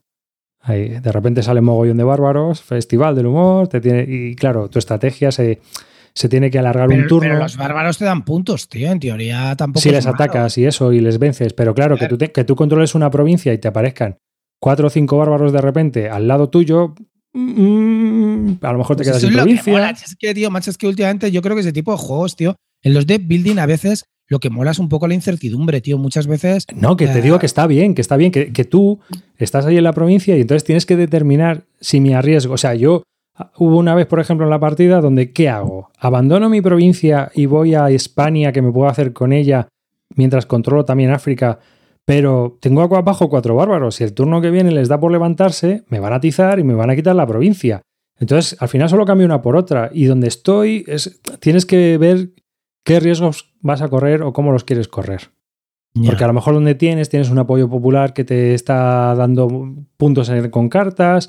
Ahí, 0.63 0.89
de 1.01 1.13
repente 1.13 1.43
sale 1.43 1.61
mogollón 1.63 1.97
de 1.97 2.05
bárbaros, 2.05 2.61
festival 2.63 3.15
del 3.17 3.27
humor, 3.27 3.67
te 3.69 3.81
tiene, 3.81 4.05
y 4.07 4.35
claro, 4.37 4.69
tu 4.69 4.79
estrategia 4.79 5.33
se, 5.33 5.59
se 6.15 6.29
tiene 6.29 6.51
que 6.51 6.59
alargar 6.59 6.87
Pero, 6.89 7.03
un 7.03 7.09
turno. 7.09 7.29
pero 7.31 7.39
los 7.43 7.57
bárbaros 7.57 7.99
te 7.99 8.05
dan 8.05 8.25
puntos, 8.25 8.69
tío. 8.69 8.91
En 8.91 9.01
teoría 9.01 9.57
tampoco. 9.57 9.81
si 9.83 9.89
es 9.89 9.95
les 9.97 10.05
malo. 10.05 10.15
atacas 10.17 10.59
y 10.59 10.67
eso 10.67 10.93
y 10.93 11.01
les 11.01 11.19
vences. 11.19 11.55
Pero 11.55 11.75
claro, 11.75 11.97
que 11.97 12.07
tú, 12.09 12.19
te- 12.19 12.31
que 12.31 12.45
tú 12.45 12.55
controles 12.57 12.95
una 12.95 13.11
provincia 13.11 13.53
y 13.53 13.59
te 13.59 13.69
aparezcan 13.69 14.19
cuatro 14.61 14.87
o 14.87 14.91
cinco 14.91 15.16
bárbaros 15.19 15.53
de 15.53 15.61
repente 15.61 16.09
al 16.09 16.28
lado 16.28 16.49
tuyo, 16.51 16.95
mm, 17.32 18.53
a 18.62 18.73
lo 18.73 18.78
mejor 18.78 18.97
te 18.97 19.03
Pues 19.05 19.09
quedas 19.09 19.24
es 19.24 19.31
lo 19.31 19.37
que 19.37 19.37
provincia. 19.43 19.73
mola. 19.73 19.91
Es 19.91 20.16
que, 20.16 20.35
tío, 20.35 20.51
macho, 20.51 20.70
es 20.70 20.78
que 20.78 20.87
últimamente 20.87 21.31
yo 21.31 21.43
creo 21.43 21.55
que 21.57 21.61
ese 21.62 21.73
tipo 21.73 21.93
de 21.93 21.99
juegos, 21.99 22.37
tío, 22.37 22.57
en 22.82 22.95
los 22.95 23.07
deck 23.07 23.27
building 23.27 23.59
a 23.59 23.66
veces 23.66 24.05
lo 24.28 24.39
que 24.39 24.49
mola 24.49 24.70
es 24.70 24.78
un 24.78 24.89
poco 24.89 25.09
la 25.09 25.15
incertidumbre, 25.15 25.81
tío. 25.81 25.99
Muchas 25.99 26.27
veces. 26.28 26.65
No, 26.74 26.97
que 26.97 27.07
te 27.09 27.19
Eh, 27.19 27.23
digo 27.23 27.39
que 27.41 27.47
está 27.47 27.66
bien, 27.66 27.95
que 27.95 28.01
está 28.01 28.16
bien, 28.16 28.31
que, 28.31 28.53
que 28.53 28.65
tú 28.65 29.01
estás 29.39 29.66
ahí 29.66 29.77
en 29.77 29.82
la 29.85 29.93
provincia 29.93 30.37
y 30.37 30.41
entonces 30.43 30.62
tienes 30.65 30.87
que 30.87 30.97
determinar 30.97 31.65
si 31.81 32.01
me 32.01 32.15
arriesgo. 32.15 32.55
O 32.55 32.59
sea, 32.59 32.74
yo 32.77 33.03
hubo 33.59 33.77
una 33.77 33.95
vez, 33.97 34.07
por 34.07 34.20
ejemplo, 34.20 34.47
en 34.47 34.51
la 34.51 34.61
partida 34.61 35.01
donde 35.01 35.32
¿qué 35.32 35.49
hago? 35.49 35.91
¿Abandono 35.99 36.49
mi 36.49 36.61
provincia 36.61 37.31
y 37.35 37.47
voy 37.47 37.74
a 37.74 37.91
España, 37.91 38.53
que 38.53 38.62
me 38.62 38.70
puedo 38.70 38.89
hacer 38.89 39.12
con 39.12 39.32
ella 39.32 39.66
mientras 40.15 40.47
controlo 40.47 40.85
también 40.85 41.11
África? 41.11 41.59
Pero 42.06 42.59
tengo 42.60 42.82
agua 42.82 42.98
abajo 42.98 43.28
cuatro 43.28 43.55
bárbaros. 43.55 43.97
Si 43.97 44.05
el 44.05 44.14
turno 44.14 44.40
que 44.40 44.51
viene 44.51 44.70
les 44.72 44.89
da 44.89 44.98
por 44.98 45.12
levantarse, 45.12 45.85
me 45.89 46.01
van 46.01 46.12
a 46.12 46.16
atizar 46.16 46.59
y 46.59 46.64
me 46.64 46.74
van 46.74 46.90
a 46.90 46.97
quitar 46.97 47.14
la 47.14 47.27
provincia. 47.27 47.82
Entonces, 48.18 48.60
al 48.60 48.68
final 48.68 48.89
solo 48.89 49.05
cambio 49.06 49.27
una 49.27 49.43
por 49.43 49.56
otra. 49.56 49.90
Y 49.93 50.05
donde 50.06 50.28
estoy, 50.28 50.85
es, 50.89 51.20
tienes 51.40 51.66
que 51.66 51.97
ver 51.98 52.31
qué 52.85 53.01
riesgos 53.01 53.55
vas 53.60 53.81
a 53.82 53.89
correr 53.89 54.22
o 54.22 54.32
cómo 54.32 54.52
los 54.52 54.64
quieres 54.64 54.89
correr. 54.89 55.31
Porque 56.06 56.22
a 56.24 56.27
lo 56.27 56.32
mejor 56.32 56.55
donde 56.55 56.74
tienes, 56.74 57.09
tienes 57.09 57.31
un 57.31 57.39
apoyo 57.39 57.68
popular 57.68 58.12
que 58.12 58.24
te 58.24 58.55
está 58.55 59.14
dando 59.14 59.48
puntos 59.97 60.28
en- 60.28 60.51
con 60.51 60.68
cartas. 60.68 61.28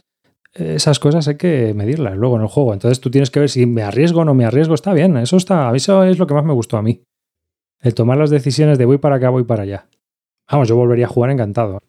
Esas 0.54 1.00
cosas 1.00 1.28
hay 1.28 1.38
que 1.38 1.74
medirlas 1.74 2.16
luego 2.18 2.36
en 2.36 2.42
el 2.44 2.48
juego. 2.48 2.74
Entonces 2.74 3.00
tú 3.00 3.10
tienes 3.10 3.32
que 3.32 3.40
ver 3.40 3.50
si 3.50 3.66
me 3.66 3.84
arriesgo 3.84 4.22
o 4.22 4.26
no 4.26 4.34
me 4.34 4.46
arriesgo. 4.46 4.74
Está 4.76 4.94
bien, 4.94 5.16
eso 5.18 5.38
está. 5.38 5.72
Eso 5.76 6.04
es 6.04 6.20
lo 6.20 6.28
que 6.28 6.34
más 6.34 6.44
me 6.46 6.54
gustó 6.54 6.78
a 6.78 6.82
mí. 6.82 7.02
El 7.82 7.94
tomar 7.96 8.18
las 8.18 8.30
decisiones 8.30 8.78
de 8.78 8.86
voy 8.86 8.98
para 8.98 9.16
acá, 9.16 9.30
voy 9.30 9.44
para 9.46 9.64
allá. 9.64 9.88
Vamos, 10.52 10.68
yo 10.68 10.76
volvería 10.76 11.06
a 11.06 11.10
jugar 11.10 11.32
encantado. 11.32 11.80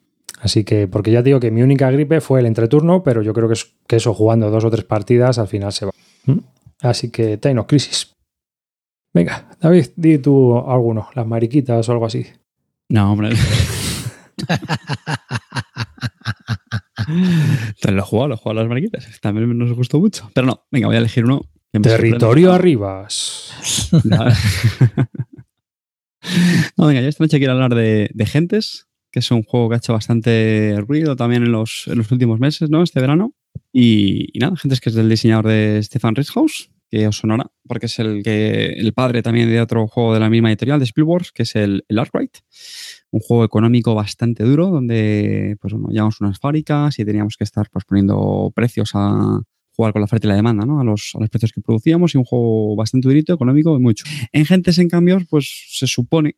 Así 0.41 0.63
que, 0.63 0.87
porque 0.87 1.11
ya 1.11 1.19
te 1.21 1.25
digo 1.29 1.39
que 1.39 1.51
mi 1.51 1.61
única 1.61 1.89
gripe 1.91 2.19
fue 2.21 2.39
el 2.39 2.45
entreturno, 2.45 3.03
pero 3.03 3.21
yo 3.21 3.33
creo 3.33 3.47
que, 3.47 3.53
es- 3.53 3.75
que 3.87 3.97
eso 3.97 4.13
jugando 4.13 4.49
dos 4.49 4.63
o 4.65 4.71
tres 4.71 4.83
partidas 4.85 5.37
al 5.39 5.47
final 5.47 5.71
se 5.71 5.85
va. 5.85 5.91
¿Mm? 6.25 6.39
Así 6.81 7.09
que 7.11 7.37
Taino 7.37 7.65
Crisis. 7.67 8.13
Venga, 9.13 9.47
David, 9.61 9.87
di 9.95 10.17
tú 10.17 10.57
alguno, 10.57 11.07
las 11.13 11.27
mariquitas 11.27 11.87
o 11.87 11.91
algo 11.91 12.05
así. 12.07 12.25
No, 12.89 13.11
hombre. 13.13 13.29
Entonces 17.07 17.91
lo 17.91 17.99
he 17.99 18.05
jugado, 18.05 18.27
lo 18.29 18.35
he 18.35 18.37
jugado 18.37 18.59
a 18.59 18.63
las 18.63 18.69
mariquitas. 18.69 19.07
También 19.21 19.57
nos 19.57 19.73
gustó 19.73 19.99
mucho. 19.99 20.29
Pero 20.33 20.47
no, 20.47 20.63
venga, 20.71 20.87
voy 20.87 20.95
a 20.95 20.99
elegir 20.99 21.25
uno. 21.25 21.41
que 21.71 21.79
me 21.79 21.83
Territorio 21.83 22.49
sorprende. 22.51 22.55
Arribas. 22.55 23.89
No. 24.03 24.25
No, 26.77 26.87
venga, 26.87 27.01
yo 27.01 27.07
esta 27.07 27.23
noche 27.23 27.37
quiero 27.37 27.53
hablar 27.53 27.75
de, 27.75 28.09
de 28.13 28.25
Gentes, 28.25 28.87
que 29.11 29.19
es 29.19 29.31
un 29.31 29.43
juego 29.43 29.69
que 29.69 29.75
ha 29.75 29.77
hecho 29.77 29.93
bastante 29.93 30.75
ruido 30.87 31.15
también 31.15 31.43
en 31.43 31.51
los, 31.51 31.83
en 31.87 31.97
los 31.97 32.11
últimos 32.11 32.39
meses, 32.39 32.69
¿no? 32.69 32.83
Este 32.83 32.99
verano. 32.99 33.33
Y, 33.71 34.31
nada, 34.39 34.55
Gentes 34.57 34.81
que 34.81 34.89
es 34.89 34.95
del 34.95 35.09
diseñador 35.09 35.47
de 35.47 35.81
Stefan 35.83 36.15
Rieshaus, 36.15 36.71
que 36.89 37.07
os 37.07 37.17
sonará, 37.17 37.51
porque 37.67 37.87
es 37.87 37.99
el 37.99 38.23
que 38.23 38.65
el 38.65 38.93
padre 38.93 39.21
también 39.21 39.49
de 39.49 39.61
otro 39.61 39.87
juego 39.87 40.13
de 40.13 40.19
la 40.19 40.29
misma 40.29 40.49
editorial, 40.49 40.79
de 40.79 40.85
Spielberg, 40.85 41.27
que 41.33 41.43
es 41.43 41.55
el, 41.55 41.83
el 41.87 41.99
Arkwright. 41.99 42.37
Un 43.11 43.19
juego 43.19 43.43
económico 43.43 43.95
bastante 43.95 44.43
duro, 44.43 44.67
donde 44.67 45.57
pues 45.59 45.73
bueno, 45.73 45.89
llevamos 45.89 46.21
unas 46.21 46.39
fábricas 46.39 46.97
y 46.99 47.05
teníamos 47.05 47.35
que 47.37 47.43
estar 47.43 47.69
pues, 47.71 47.85
poniendo 47.85 48.51
precios 48.55 48.91
a 48.93 49.41
jugar 49.75 49.93
con 49.93 50.01
la 50.01 50.05
oferta 50.05 50.27
y 50.27 50.29
la 50.29 50.35
demanda, 50.35 50.65
¿no? 50.65 50.79
A 50.79 50.83
los, 50.83 51.11
a 51.15 51.19
los 51.19 51.29
precios 51.29 51.51
que 51.51 51.61
producíamos 51.61 52.13
y 52.13 52.17
un 52.17 52.23
juego 52.23 52.75
bastante 52.75 53.07
durito, 53.07 53.33
económico 53.33 53.75
y 53.75 53.79
mucho. 53.79 54.05
En 54.31 54.45
Gentes, 54.45 54.77
en 54.77 54.89
cambio, 54.89 55.19
pues 55.29 55.67
se 55.69 55.87
supone 55.87 56.37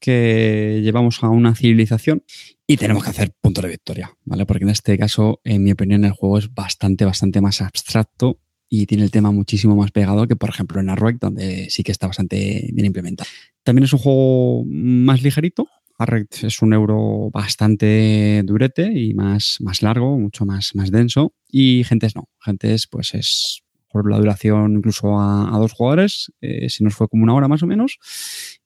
que 0.00 0.80
llevamos 0.82 1.22
a 1.22 1.30
una 1.30 1.54
civilización 1.54 2.22
y 2.66 2.76
tenemos 2.76 3.04
que 3.04 3.10
hacer 3.10 3.32
punto 3.40 3.62
de 3.62 3.68
victoria, 3.68 4.16
¿vale? 4.24 4.44
Porque 4.44 4.64
en 4.64 4.70
este 4.70 4.98
caso, 4.98 5.40
en 5.44 5.62
mi 5.64 5.72
opinión, 5.72 6.04
el 6.04 6.12
juego 6.12 6.38
es 6.38 6.52
bastante, 6.52 7.04
bastante 7.04 7.40
más 7.40 7.62
abstracto 7.62 8.38
y 8.68 8.86
tiene 8.86 9.04
el 9.04 9.10
tema 9.10 9.30
muchísimo 9.30 9.76
más 9.76 9.92
pegado 9.92 10.26
que, 10.26 10.36
por 10.36 10.50
ejemplo, 10.50 10.80
en 10.80 10.90
Arroek, 10.90 11.18
donde 11.18 11.70
sí 11.70 11.82
que 11.82 11.92
está 11.92 12.06
bastante 12.06 12.68
bien 12.72 12.86
implementado. 12.86 13.28
También 13.62 13.84
es 13.84 13.92
un 13.92 14.00
juego 14.00 14.64
más 14.66 15.22
ligerito. 15.22 15.68
Arroek 15.98 16.44
es 16.44 16.62
un 16.62 16.72
euro 16.72 17.30
bastante 17.32 18.42
durete 18.44 18.92
y 18.92 19.14
más, 19.14 19.56
más 19.60 19.82
largo, 19.82 20.18
mucho 20.18 20.44
más, 20.44 20.74
más 20.74 20.90
denso. 20.90 21.34
Y 21.48 21.84
Gentes 21.84 22.14
no. 22.14 22.28
Gentes, 22.40 22.86
pues 22.86 23.14
es 23.14 23.62
por 23.88 24.10
la 24.10 24.18
duración 24.18 24.76
incluso 24.76 25.18
a, 25.18 25.54
a 25.54 25.58
dos 25.58 25.72
jugadores, 25.72 26.30
eh, 26.42 26.68
se 26.68 26.84
nos 26.84 26.94
fue 26.94 27.08
como 27.08 27.22
una 27.22 27.34
hora 27.34 27.48
más 27.48 27.62
o 27.62 27.66
menos, 27.66 27.98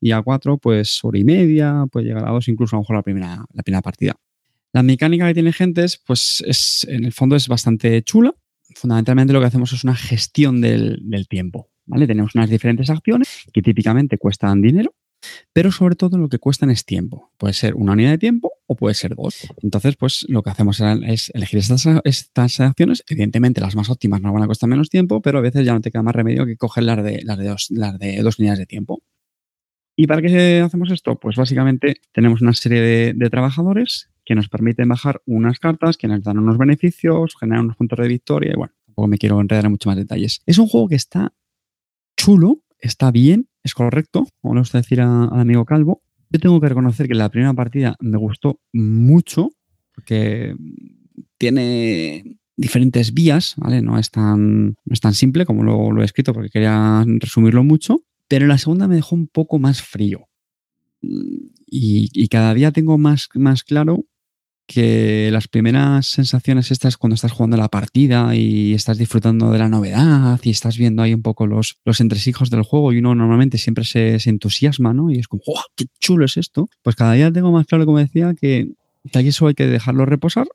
y 0.00 0.10
a 0.10 0.22
cuatro, 0.22 0.58
pues 0.58 0.98
hora 1.04 1.18
y 1.18 1.24
media, 1.24 1.84
puede 1.90 2.06
llegar 2.06 2.26
a 2.26 2.32
dos, 2.32 2.48
incluso 2.48 2.74
a 2.74 2.78
lo 2.78 2.82
mejor 2.82 2.96
la 2.96 3.02
primera, 3.02 3.44
la 3.52 3.62
primera 3.62 3.82
partida. 3.82 4.16
La 4.72 4.82
mecánica 4.82 5.28
que 5.28 5.34
tiene 5.34 5.52
Gentes, 5.52 6.00
pues 6.04 6.42
es, 6.46 6.84
en 6.88 7.04
el 7.04 7.12
fondo 7.12 7.36
es 7.36 7.46
bastante 7.46 8.02
chula. 8.02 8.34
Fundamentalmente 8.74 9.32
lo 9.32 9.40
que 9.40 9.46
hacemos 9.46 9.72
es 9.72 9.84
una 9.84 9.96
gestión 9.96 10.60
del, 10.60 10.98
del 11.02 11.28
tiempo. 11.28 11.70
¿vale? 11.86 12.06
Tenemos 12.06 12.34
unas 12.34 12.48
diferentes 12.48 12.88
acciones 12.88 13.28
que 13.52 13.62
típicamente 13.62 14.16
cuestan 14.16 14.62
dinero, 14.62 14.94
pero 15.52 15.72
sobre 15.72 15.96
todo 15.96 16.18
lo 16.18 16.28
que 16.28 16.38
cuestan 16.38 16.70
es 16.70 16.84
tiempo. 16.84 17.32
Puede 17.38 17.54
ser 17.54 17.74
una 17.74 17.92
unidad 17.92 18.10
de 18.10 18.18
tiempo 18.18 18.52
o 18.66 18.76
puede 18.76 18.94
ser 18.94 19.14
dos. 19.14 19.48
Entonces, 19.62 19.96
pues 19.96 20.24
lo 20.28 20.42
que 20.42 20.50
hacemos 20.50 20.80
es 21.06 21.30
elegir 21.34 21.58
estas, 21.58 21.86
estas 22.04 22.60
acciones. 22.60 23.04
Evidentemente, 23.08 23.60
las 23.60 23.76
más 23.76 23.90
óptimas 23.90 24.20
nos 24.20 24.32
van 24.32 24.42
a 24.42 24.46
costar 24.46 24.68
menos 24.68 24.88
tiempo, 24.88 25.20
pero 25.20 25.38
a 25.38 25.42
veces 25.42 25.64
ya 25.64 25.72
no 25.72 25.80
te 25.80 25.90
queda 25.90 26.02
más 26.02 26.14
remedio 26.14 26.46
que 26.46 26.56
coger 26.56 26.84
las 26.84 27.02
de, 27.02 27.22
las 27.24 27.38
de, 27.38 27.48
dos, 27.48 27.66
las 27.70 27.98
de 27.98 28.22
dos 28.22 28.38
unidades 28.38 28.60
de 28.60 28.66
tiempo. 28.66 29.02
¿Y 29.96 30.06
para 30.06 30.22
qué 30.22 30.60
hacemos 30.60 30.90
esto? 30.90 31.16
Pues 31.16 31.36
básicamente 31.36 32.00
tenemos 32.12 32.40
una 32.40 32.54
serie 32.54 32.80
de, 32.80 33.12
de, 33.14 33.30
trabajadores 33.30 34.08
que 34.24 34.34
nos 34.34 34.48
permiten 34.48 34.88
bajar 34.88 35.20
unas 35.26 35.58
cartas, 35.58 35.96
que 35.96 36.08
nos 36.08 36.22
dan 36.22 36.38
unos 36.38 36.56
beneficios, 36.56 37.34
generan 37.38 37.64
unos 37.64 37.76
puntos 37.76 37.98
de 37.98 38.08
victoria 38.08 38.52
y 38.52 38.56
bueno, 38.56 38.72
tampoco 38.86 39.08
me 39.08 39.18
quiero 39.18 39.40
enredar 39.40 39.66
en 39.66 39.72
muchos 39.72 39.90
más 39.90 39.96
detalles. 39.96 40.40
Es 40.46 40.58
un 40.58 40.68
juego 40.68 40.88
que 40.88 40.94
está 40.94 41.34
chulo, 42.16 42.62
está 42.80 43.10
bien, 43.10 43.48
es 43.62 43.74
correcto, 43.74 44.26
como 44.40 44.54
le 44.54 44.60
gusta 44.60 44.78
decir 44.78 45.00
al 45.00 45.28
amigo 45.38 45.64
Calvo. 45.64 46.02
Yo 46.30 46.38
tengo 46.38 46.60
que 46.60 46.68
reconocer 46.68 47.08
que 47.08 47.14
la 47.14 47.28
primera 47.28 47.54
partida 47.54 47.96
me 48.00 48.18
gustó 48.18 48.60
mucho, 48.72 49.50
porque 49.94 50.54
tiene 51.38 52.38
diferentes 52.56 53.12
vías, 53.14 53.54
¿vale? 53.56 53.82
No 53.82 53.98
es 53.98 54.10
tan, 54.10 54.66
no 54.68 54.92
es 54.92 55.00
tan 55.00 55.14
simple 55.14 55.46
como 55.46 55.62
lo, 55.62 55.92
lo 55.92 56.02
he 56.02 56.04
escrito, 56.04 56.32
porque 56.32 56.50
quería 56.50 57.04
resumirlo 57.18 57.64
mucho, 57.64 58.02
pero 58.28 58.46
la 58.46 58.58
segunda 58.58 58.86
me 58.86 58.96
dejó 58.96 59.16
un 59.16 59.26
poco 59.26 59.58
más 59.58 59.82
frío. 59.82 60.28
Y, 61.02 62.10
y 62.12 62.28
cada 62.28 62.54
día 62.54 62.72
tengo 62.72 62.98
más, 62.98 63.28
más 63.34 63.64
claro 63.64 64.04
que 64.72 65.30
las 65.32 65.48
primeras 65.48 66.06
sensaciones 66.06 66.70
estas 66.70 66.96
cuando 66.96 67.16
estás 67.16 67.32
jugando 67.32 67.56
la 67.56 67.66
partida 67.66 68.36
y 68.36 68.72
estás 68.72 68.98
disfrutando 68.98 69.50
de 69.50 69.58
la 69.58 69.68
novedad 69.68 70.38
y 70.44 70.50
estás 70.50 70.78
viendo 70.78 71.02
ahí 71.02 71.12
un 71.12 71.22
poco 71.22 71.48
los, 71.48 71.80
los 71.84 72.00
entresijos 72.00 72.50
del 72.50 72.62
juego 72.62 72.92
y 72.92 72.98
uno 72.98 73.16
normalmente 73.16 73.58
siempre 73.58 73.84
se, 73.84 74.16
entusiasma, 74.30 74.94
¿no? 74.94 75.10
Y 75.10 75.18
es 75.18 75.26
como, 75.26 75.42
¡oh, 75.44 75.60
qué 75.74 75.86
chulo 75.98 76.24
es 76.24 76.36
esto! 76.36 76.68
Pues 76.82 76.94
cada 76.94 77.14
día 77.14 77.32
tengo 77.32 77.50
más 77.50 77.66
claro, 77.66 77.84
como 77.84 77.98
decía, 77.98 78.32
que, 78.40 78.70
que 79.10 79.18
aquí 79.18 79.28
eso 79.30 79.48
hay 79.48 79.54
que 79.54 79.66
dejarlo 79.66 80.06
reposar, 80.06 80.46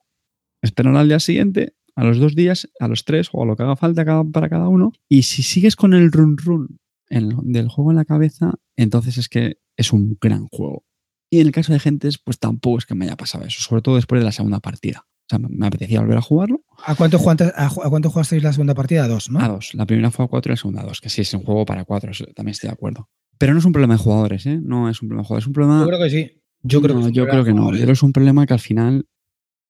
esperar 0.61 0.95
al 0.95 1.09
día 1.09 1.19
siguiente, 1.19 1.73
a 1.97 2.05
los 2.05 2.17
dos 2.17 2.35
días, 2.35 2.69
a 2.79 2.87
los 2.87 3.03
tres 3.03 3.27
o 3.33 3.43
a 3.43 3.45
lo 3.45 3.57
que 3.57 3.63
haga 3.63 3.75
falta 3.75 4.05
cada, 4.05 4.23
para 4.23 4.47
cada 4.47 4.69
uno. 4.69 4.93
Y 5.09 5.23
si 5.23 5.43
sigues 5.43 5.75
con 5.75 5.93
el 5.93 6.09
run 6.13 6.37
run 6.37 6.79
del 7.09 7.67
juego 7.67 7.91
en 7.91 7.97
la 7.97 8.05
cabeza, 8.05 8.53
entonces 8.77 9.17
es 9.17 9.27
que 9.27 9.57
es 9.75 9.91
un 9.91 10.17
gran 10.21 10.47
juego. 10.47 10.85
Y 11.29 11.39
en 11.39 11.47
el 11.47 11.53
caso 11.53 11.73
de 11.73 11.79
Gentes, 11.79 12.17
pues 12.17 12.39
tampoco 12.39 12.77
es 12.77 12.85
que 12.85 12.95
me 12.95 13.05
haya 13.05 13.17
pasado 13.17 13.45
eso, 13.45 13.61
sobre 13.61 13.81
todo 13.81 13.95
después 13.95 14.21
de 14.21 14.25
la 14.25 14.31
segunda 14.31 14.59
partida. 14.59 15.05
O 15.07 15.27
sea, 15.27 15.39
me 15.39 15.65
apetecía 15.65 16.01
volver 16.01 16.17
a 16.19 16.21
jugarlo. 16.21 16.61
¿A 16.85 16.93
cuánto, 16.93 17.17
jugaste, 17.17 17.45
a, 17.45 17.65
a 17.65 17.89
cuánto 17.89 18.11
jugasteis 18.11 18.43
la 18.43 18.53
segunda 18.53 18.75
partida? 18.75 19.05
A 19.05 19.07
dos, 19.07 19.31
¿no? 19.31 19.39
A 19.39 19.47
dos. 19.47 19.73
La 19.73 19.87
primera 19.87 20.11
fue 20.11 20.25
a 20.25 20.27
cuatro 20.27 20.51
y 20.51 20.53
la 20.53 20.57
segunda 20.57 20.81
a 20.81 20.85
dos, 20.85 21.01
que 21.01 21.09
sí 21.09 21.21
es 21.21 21.33
un 21.33 21.43
juego 21.43 21.65
para 21.65 21.83
cuatro, 21.83 22.11
también 22.35 22.51
estoy 22.51 22.67
de 22.67 22.73
acuerdo. 22.73 23.09
Pero 23.39 23.53
no 23.53 23.59
es 23.59 23.65
un 23.65 23.71
problema 23.71 23.95
de 23.95 23.99
jugadores, 23.99 24.45
¿eh? 24.45 24.59
No 24.61 24.87
es 24.87 25.01
un 25.01 25.09
problema 25.09 25.23
de 25.23 25.27
jugadores, 25.27 25.43
es 25.43 25.47
un 25.47 25.53
problema... 25.53 25.79
Yo 25.81 25.87
creo 25.87 25.99
que 25.99 26.09
sí. 26.09 26.41
Yo 26.61 26.81
creo 26.81 26.99
no, 26.99 27.05
que, 27.07 27.11
yo 27.11 27.27
creo 27.27 27.43
que 27.43 27.53
no. 27.53 27.71
Yo 27.71 27.77
creo 27.77 27.85
que 27.87 27.91
es 27.93 28.03
un 28.03 28.13
problema 28.13 28.45
que 28.45 28.53
al 28.53 28.59
final 28.59 29.07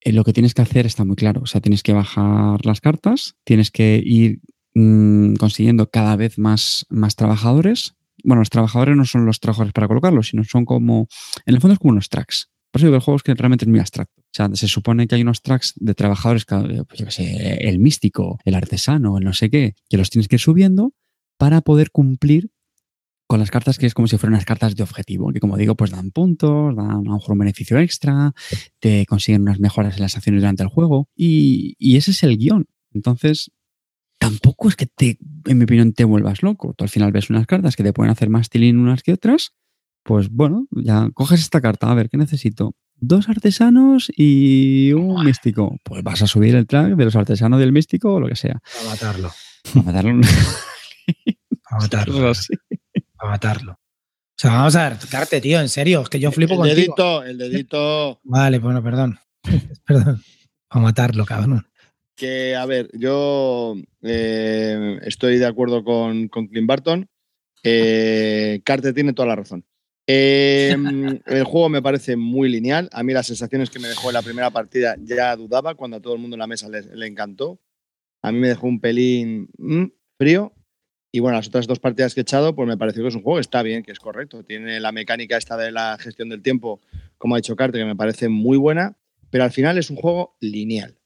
eh, 0.01 0.11
lo 0.11 0.23
que 0.23 0.33
tienes 0.33 0.53
que 0.53 0.61
hacer 0.61 0.85
está 0.85 1.03
muy 1.03 1.15
claro. 1.15 1.41
O 1.41 1.45
sea, 1.45 1.61
tienes 1.61 1.83
que 1.83 1.93
bajar 1.93 2.65
las 2.65 2.81
cartas, 2.81 3.35
tienes 3.43 3.71
que 3.71 4.01
ir 4.05 4.41
mmm, 4.73 5.35
consiguiendo 5.35 5.89
cada 5.89 6.15
vez 6.15 6.37
más, 6.37 6.85
más 6.89 7.15
trabajadores. 7.15 7.95
Bueno, 8.25 8.41
los 8.41 8.49
trabajadores 8.49 8.95
no 8.97 9.05
son 9.05 9.25
los 9.25 9.39
trabajadores 9.39 9.73
para 9.73 9.87
colocarlos, 9.87 10.29
sino 10.29 10.43
son 10.43 10.65
como. 10.65 11.07
En 11.45 11.55
el 11.55 11.61
fondo 11.61 11.73
es 11.73 11.79
como 11.79 11.91
unos 11.91 12.09
tracks. 12.09 12.49
Por 12.71 12.81
eso 12.81 12.87
digo 12.87 12.97
el 12.97 13.01
juego 13.01 13.15
es 13.15 13.23
que 13.23 13.33
realmente 13.33 13.63
es 13.63 13.69
muy 13.69 13.79
abstracto. 13.79 14.21
O 14.21 14.33
sea, 14.33 14.49
se 14.53 14.67
supone 14.67 15.07
que 15.07 15.15
hay 15.15 15.21
unos 15.21 15.41
tracks 15.41 15.73
de 15.77 15.93
trabajadores, 15.93 16.43
pues 16.45 16.99
yo 16.99 17.05
qué 17.05 17.11
sé, 17.11 17.69
el 17.69 17.79
místico, 17.79 18.37
el 18.43 18.53
artesano, 18.53 19.17
el 19.17 19.23
no 19.23 19.31
sé 19.31 19.49
qué, 19.49 19.75
que 19.89 19.97
los 19.97 20.09
tienes 20.09 20.27
que 20.27 20.35
ir 20.35 20.41
subiendo 20.41 20.93
para 21.37 21.61
poder 21.61 21.91
cumplir 21.91 22.49
con 23.27 23.39
las 23.39 23.49
cartas 23.49 23.77
que 23.77 23.85
es 23.85 23.93
como 23.93 24.07
si 24.07 24.17
fueran 24.17 24.33
unas 24.33 24.45
cartas 24.45 24.75
de 24.75 24.83
objetivo, 24.83 25.31
que 25.31 25.39
como 25.39 25.57
digo, 25.57 25.75
pues 25.75 25.91
dan 25.91 26.11
puntos, 26.11 26.75
dan 26.75 26.91
a 26.91 26.93
lo 26.95 27.13
mejor 27.13 27.31
un 27.31 27.39
beneficio 27.39 27.79
extra, 27.79 28.33
te 28.79 29.05
consiguen 29.05 29.43
unas 29.43 29.59
mejoras 29.59 29.95
en 29.95 30.01
las 30.01 30.15
acciones 30.15 30.41
durante 30.41 30.63
el 30.63 30.69
juego 30.69 31.07
y, 31.15 31.75
y 31.79 31.95
ese 31.97 32.11
es 32.11 32.23
el 32.23 32.37
guion. 32.37 32.65
Entonces, 32.93 33.51
tampoco 34.29 34.69
es 34.69 34.75
que 34.75 34.85
te, 34.85 35.17
en 35.45 35.57
mi 35.57 35.63
opinión, 35.63 35.93
te 35.93 36.03
vuelvas 36.03 36.41
loco. 36.43 36.73
Tú 36.73 36.83
al 36.83 36.89
final 36.89 37.11
ves 37.11 37.29
unas 37.29 37.45
cartas 37.45 37.75
que 37.75 37.83
te 37.83 37.93
pueden 37.93 38.11
hacer 38.11 38.29
más 38.29 38.49
tilín 38.49 38.79
unas 38.79 39.03
que 39.03 39.13
otras. 39.13 39.53
Pues 40.03 40.29
bueno, 40.29 40.67
ya 40.71 41.09
coges 41.13 41.39
esta 41.39 41.61
carta, 41.61 41.91
a 41.91 41.95
ver, 41.95 42.09
¿qué 42.09 42.17
necesito? 42.17 42.75
Dos 42.95 43.27
artesanos 43.27 44.11
y 44.15 44.93
un 44.93 45.25
místico. 45.25 45.77
Pues 45.83 46.03
vas 46.03 46.21
a 46.21 46.27
subir 46.27 46.55
el 46.55 46.67
track 46.67 46.95
de 46.95 47.05
los 47.05 47.15
artesanos 47.15 47.59
del 47.59 47.71
místico 47.71 48.13
o 48.13 48.19
lo 48.19 48.27
que 48.27 48.35
sea. 48.35 48.61
A 48.83 48.89
matarlo. 48.89 49.31
A 49.75 49.81
matarlo. 49.81 50.21
A 51.69 51.79
matarlo. 51.79 52.31
A 53.17 53.25
matarlo. 53.27 53.71
O 53.73 54.37
sea, 54.37 54.51
vamos 54.51 54.75
a 54.75 54.89
ver, 54.89 54.97
Carte, 55.09 55.39
tío, 55.39 55.59
en 55.61 55.69
serio, 55.69 56.01
es 56.01 56.09
que 56.09 56.19
yo 56.19 56.31
flipo 56.31 56.53
el 56.53 56.59
contigo. 56.59 56.75
dedito, 56.75 57.23
el 57.23 57.37
dedito. 57.37 58.19
Vale, 58.23 58.59
bueno, 58.59 58.83
perdón. 58.83 59.17
perdón. 59.85 60.21
A 60.69 60.79
matarlo, 60.79 61.25
cabrón. 61.25 61.65
Que, 62.15 62.55
a 62.55 62.65
ver, 62.65 62.89
yo 62.93 63.75
eh, 64.01 64.99
estoy 65.03 65.37
de 65.37 65.45
acuerdo 65.45 65.83
con, 65.83 66.27
con 66.29 66.47
Clint 66.47 66.67
Barton. 66.67 67.09
Eh, 67.63 68.61
Carter 68.63 68.93
tiene 68.93 69.13
toda 69.13 69.27
la 69.27 69.35
razón. 69.35 69.65
Eh, 70.07 70.75
el 71.25 71.43
juego 71.43 71.69
me 71.69 71.81
parece 71.81 72.15
muy 72.15 72.49
lineal. 72.49 72.89
A 72.93 73.03
mí 73.03 73.13
las 73.13 73.27
sensaciones 73.27 73.69
que 73.69 73.79
me 73.79 73.87
dejó 73.87 74.09
en 74.09 74.13
la 74.13 74.21
primera 74.21 74.49
partida 74.51 74.95
ya 75.01 75.35
dudaba 75.35 75.75
cuando 75.75 75.97
a 75.97 76.01
todo 76.01 76.13
el 76.13 76.21
mundo 76.21 76.35
en 76.35 76.39
la 76.39 76.47
mesa 76.47 76.69
le, 76.69 76.83
le 76.83 77.07
encantó. 77.07 77.59
A 78.21 78.31
mí 78.31 78.39
me 78.39 78.47
dejó 78.47 78.67
un 78.67 78.79
pelín 78.79 79.49
mm, 79.57 79.85
frío. 80.17 80.53
Y 81.11 81.19
bueno, 81.19 81.37
las 81.37 81.47
otras 81.47 81.65
dos 81.65 81.79
partidas 81.79 82.13
que 82.13 82.21
he 82.21 82.23
echado, 82.23 82.55
pues 82.55 82.67
me 82.67 82.77
pareció 82.77 83.01
que 83.01 83.09
es 83.09 83.15
un 83.15 83.23
juego 83.23 83.37
que 83.37 83.41
está 83.41 83.61
bien, 83.61 83.83
que 83.83 83.91
es 83.91 83.99
correcto. 83.99 84.43
Tiene 84.43 84.79
la 84.79 84.91
mecánica 84.91 85.37
esta 85.37 85.55
de 85.55 85.71
la 85.71 85.97
gestión 85.97 86.29
del 86.29 86.41
tiempo, 86.41 86.81
como 87.17 87.35
ha 87.35 87.37
dicho 87.37 87.55
Carter, 87.55 87.81
que 87.81 87.85
me 87.85 87.95
parece 87.95 88.27
muy 88.27 88.57
buena. 88.57 88.97
Pero 89.29 89.43
al 89.43 89.51
final 89.51 89.77
es 89.77 89.89
un 89.89 89.95
juego 89.95 90.35
lineal. 90.39 90.97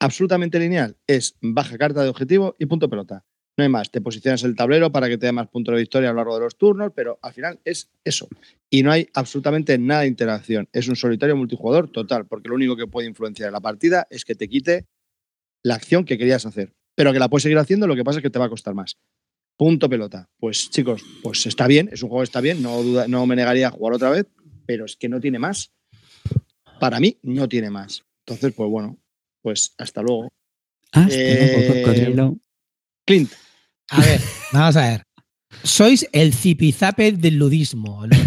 Absolutamente 0.00 0.58
lineal. 0.58 0.96
Es 1.06 1.36
baja 1.40 1.76
carta 1.78 2.02
de 2.02 2.08
objetivo 2.08 2.54
y 2.58 2.66
punto 2.66 2.88
pelota. 2.88 3.24
No 3.56 3.64
hay 3.64 3.70
más. 3.70 3.90
Te 3.90 4.00
posicionas 4.00 4.44
el 4.44 4.54
tablero 4.54 4.92
para 4.92 5.08
que 5.08 5.18
te 5.18 5.26
dé 5.26 5.32
más 5.32 5.48
puntos 5.48 5.74
de 5.74 5.80
victoria 5.80 6.10
a 6.10 6.12
lo 6.12 6.18
largo 6.18 6.34
de 6.36 6.44
los 6.44 6.56
turnos, 6.56 6.92
pero 6.94 7.18
al 7.22 7.32
final 7.32 7.58
es 7.64 7.90
eso. 8.04 8.28
Y 8.70 8.84
no 8.84 8.92
hay 8.92 9.08
absolutamente 9.14 9.76
nada 9.78 10.02
de 10.02 10.06
interacción. 10.06 10.68
Es 10.72 10.86
un 10.86 10.94
solitario 10.94 11.34
multijugador 11.36 11.90
total, 11.90 12.26
porque 12.26 12.48
lo 12.48 12.54
único 12.54 12.76
que 12.76 12.86
puede 12.86 13.08
influenciar 13.08 13.48
en 13.48 13.54
la 13.54 13.60
partida 13.60 14.06
es 14.10 14.24
que 14.24 14.36
te 14.36 14.48
quite 14.48 14.86
la 15.64 15.74
acción 15.74 16.04
que 16.04 16.16
querías 16.18 16.46
hacer. 16.46 16.72
Pero 16.94 17.12
que 17.12 17.18
la 17.18 17.28
puedes 17.28 17.42
seguir 17.42 17.58
haciendo, 17.58 17.88
lo 17.88 17.96
que 17.96 18.04
pasa 18.04 18.20
es 18.20 18.22
que 18.22 18.30
te 18.30 18.38
va 18.38 18.44
a 18.44 18.48
costar 18.50 18.74
más. 18.74 18.96
Punto 19.56 19.88
pelota. 19.88 20.28
Pues 20.38 20.70
chicos, 20.70 21.02
pues 21.24 21.44
está 21.46 21.66
bien, 21.66 21.88
es 21.92 22.02
un 22.04 22.10
juego 22.10 22.20
que 22.22 22.26
está 22.26 22.40
bien, 22.40 22.62
no, 22.62 22.80
duda- 22.82 23.08
no 23.08 23.26
me 23.26 23.34
negaría 23.34 23.68
a 23.68 23.70
jugar 23.72 23.94
otra 23.94 24.10
vez, 24.10 24.26
pero 24.66 24.84
es 24.84 24.96
que 24.96 25.08
no 25.08 25.18
tiene 25.20 25.40
más. 25.40 25.72
Para 26.78 27.00
mí, 27.00 27.18
no 27.22 27.48
tiene 27.48 27.70
más. 27.70 28.04
Entonces, 28.24 28.52
pues 28.54 28.70
bueno, 28.70 28.98
pues 29.48 29.74
hasta 29.78 30.02
luego. 30.02 30.28
Hasta 30.92 31.14
Eh, 31.14 32.12
luego. 32.14 32.36
Clint, 33.06 33.32
A 33.90 34.00
ver, 34.02 34.20
vamos 34.52 34.76
a 34.76 34.82
ver. 34.90 35.02
Sois 35.62 36.06
el 36.12 36.34
zipizape 36.34 37.12
del 37.12 37.36
ludismo. 37.36 38.06
dos. 38.06 38.18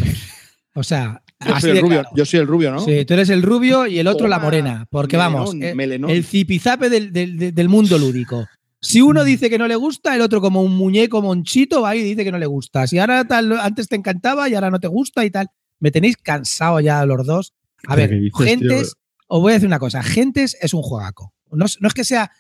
O 0.74 0.84
sea, 0.84 1.22
yo 1.46 1.60
soy, 1.60 1.70
el 1.72 1.82
rubio, 1.82 2.00
claro. 2.02 2.10
yo 2.16 2.26
soy 2.26 2.40
el 2.40 2.48
rubio, 2.48 2.72
¿no? 2.72 2.80
Sí, 2.80 3.06
tú 3.06 3.14
eres 3.14 3.30
el 3.30 3.44
rubio 3.44 3.86
y 3.86 4.00
el 4.00 4.08
otro 4.08 4.28
la 4.28 4.40
morena. 4.40 4.88
Porque 4.90 5.18
melenón, 5.18 5.34
vamos, 5.46 5.56
eh, 5.62 5.76
melenón. 5.76 6.10
el 6.10 6.24
zipizape 6.24 6.90
del, 6.90 7.12
del- 7.14 7.54
del- 7.54 7.70
mundo 7.70 7.98
lúdico. 8.00 8.48
Si 8.82 9.00
uno 9.02 9.24
dice 9.24 9.50
que 9.52 9.60
no 9.60 9.68
le 9.68 9.76
gusta, 9.76 10.16
el 10.16 10.22
otro 10.22 10.42
como 10.42 10.64
un 10.64 10.76
muñeco 10.76 11.22
monchito 11.22 11.82
va 11.84 11.96
y 11.96 12.02
dice 12.02 12.24
que 12.24 12.32
no 12.32 12.40
le 12.40 12.48
gusta. 12.48 12.88
Si 12.88 12.98
ahora 12.98 13.24
tal, 13.26 13.52
antes 13.60 13.88
te 13.88 13.96
encantaba 13.96 14.50
y 14.50 14.56
ahora 14.56 14.72
no 14.72 14.80
te 14.80 14.88
gusta 14.88 15.24
y 15.24 15.30
tal. 15.30 15.48
Me 15.80 15.92
tenéis 15.92 16.18
cansado 16.18 16.80
ya 16.80 17.06
los 17.06 17.26
dos. 17.28 17.54
A 17.86 17.96
¿Pero 17.96 18.10
ver, 18.12 18.22
dices, 18.22 18.46
Gentes, 18.46 18.94
os 19.34 19.42
voy 19.42 19.52
a 19.52 19.56
decir 19.56 19.68
una 19.68 19.80
cosa. 19.80 20.04
Gentes 20.04 20.58
es 20.62 20.74
un 20.74 20.82
juegaco. 20.82 21.34
No, 21.54 21.66
es- 21.66 21.82
no 21.82 21.88
es 21.90 21.94
que 21.94 22.04
sea, 22.06 22.32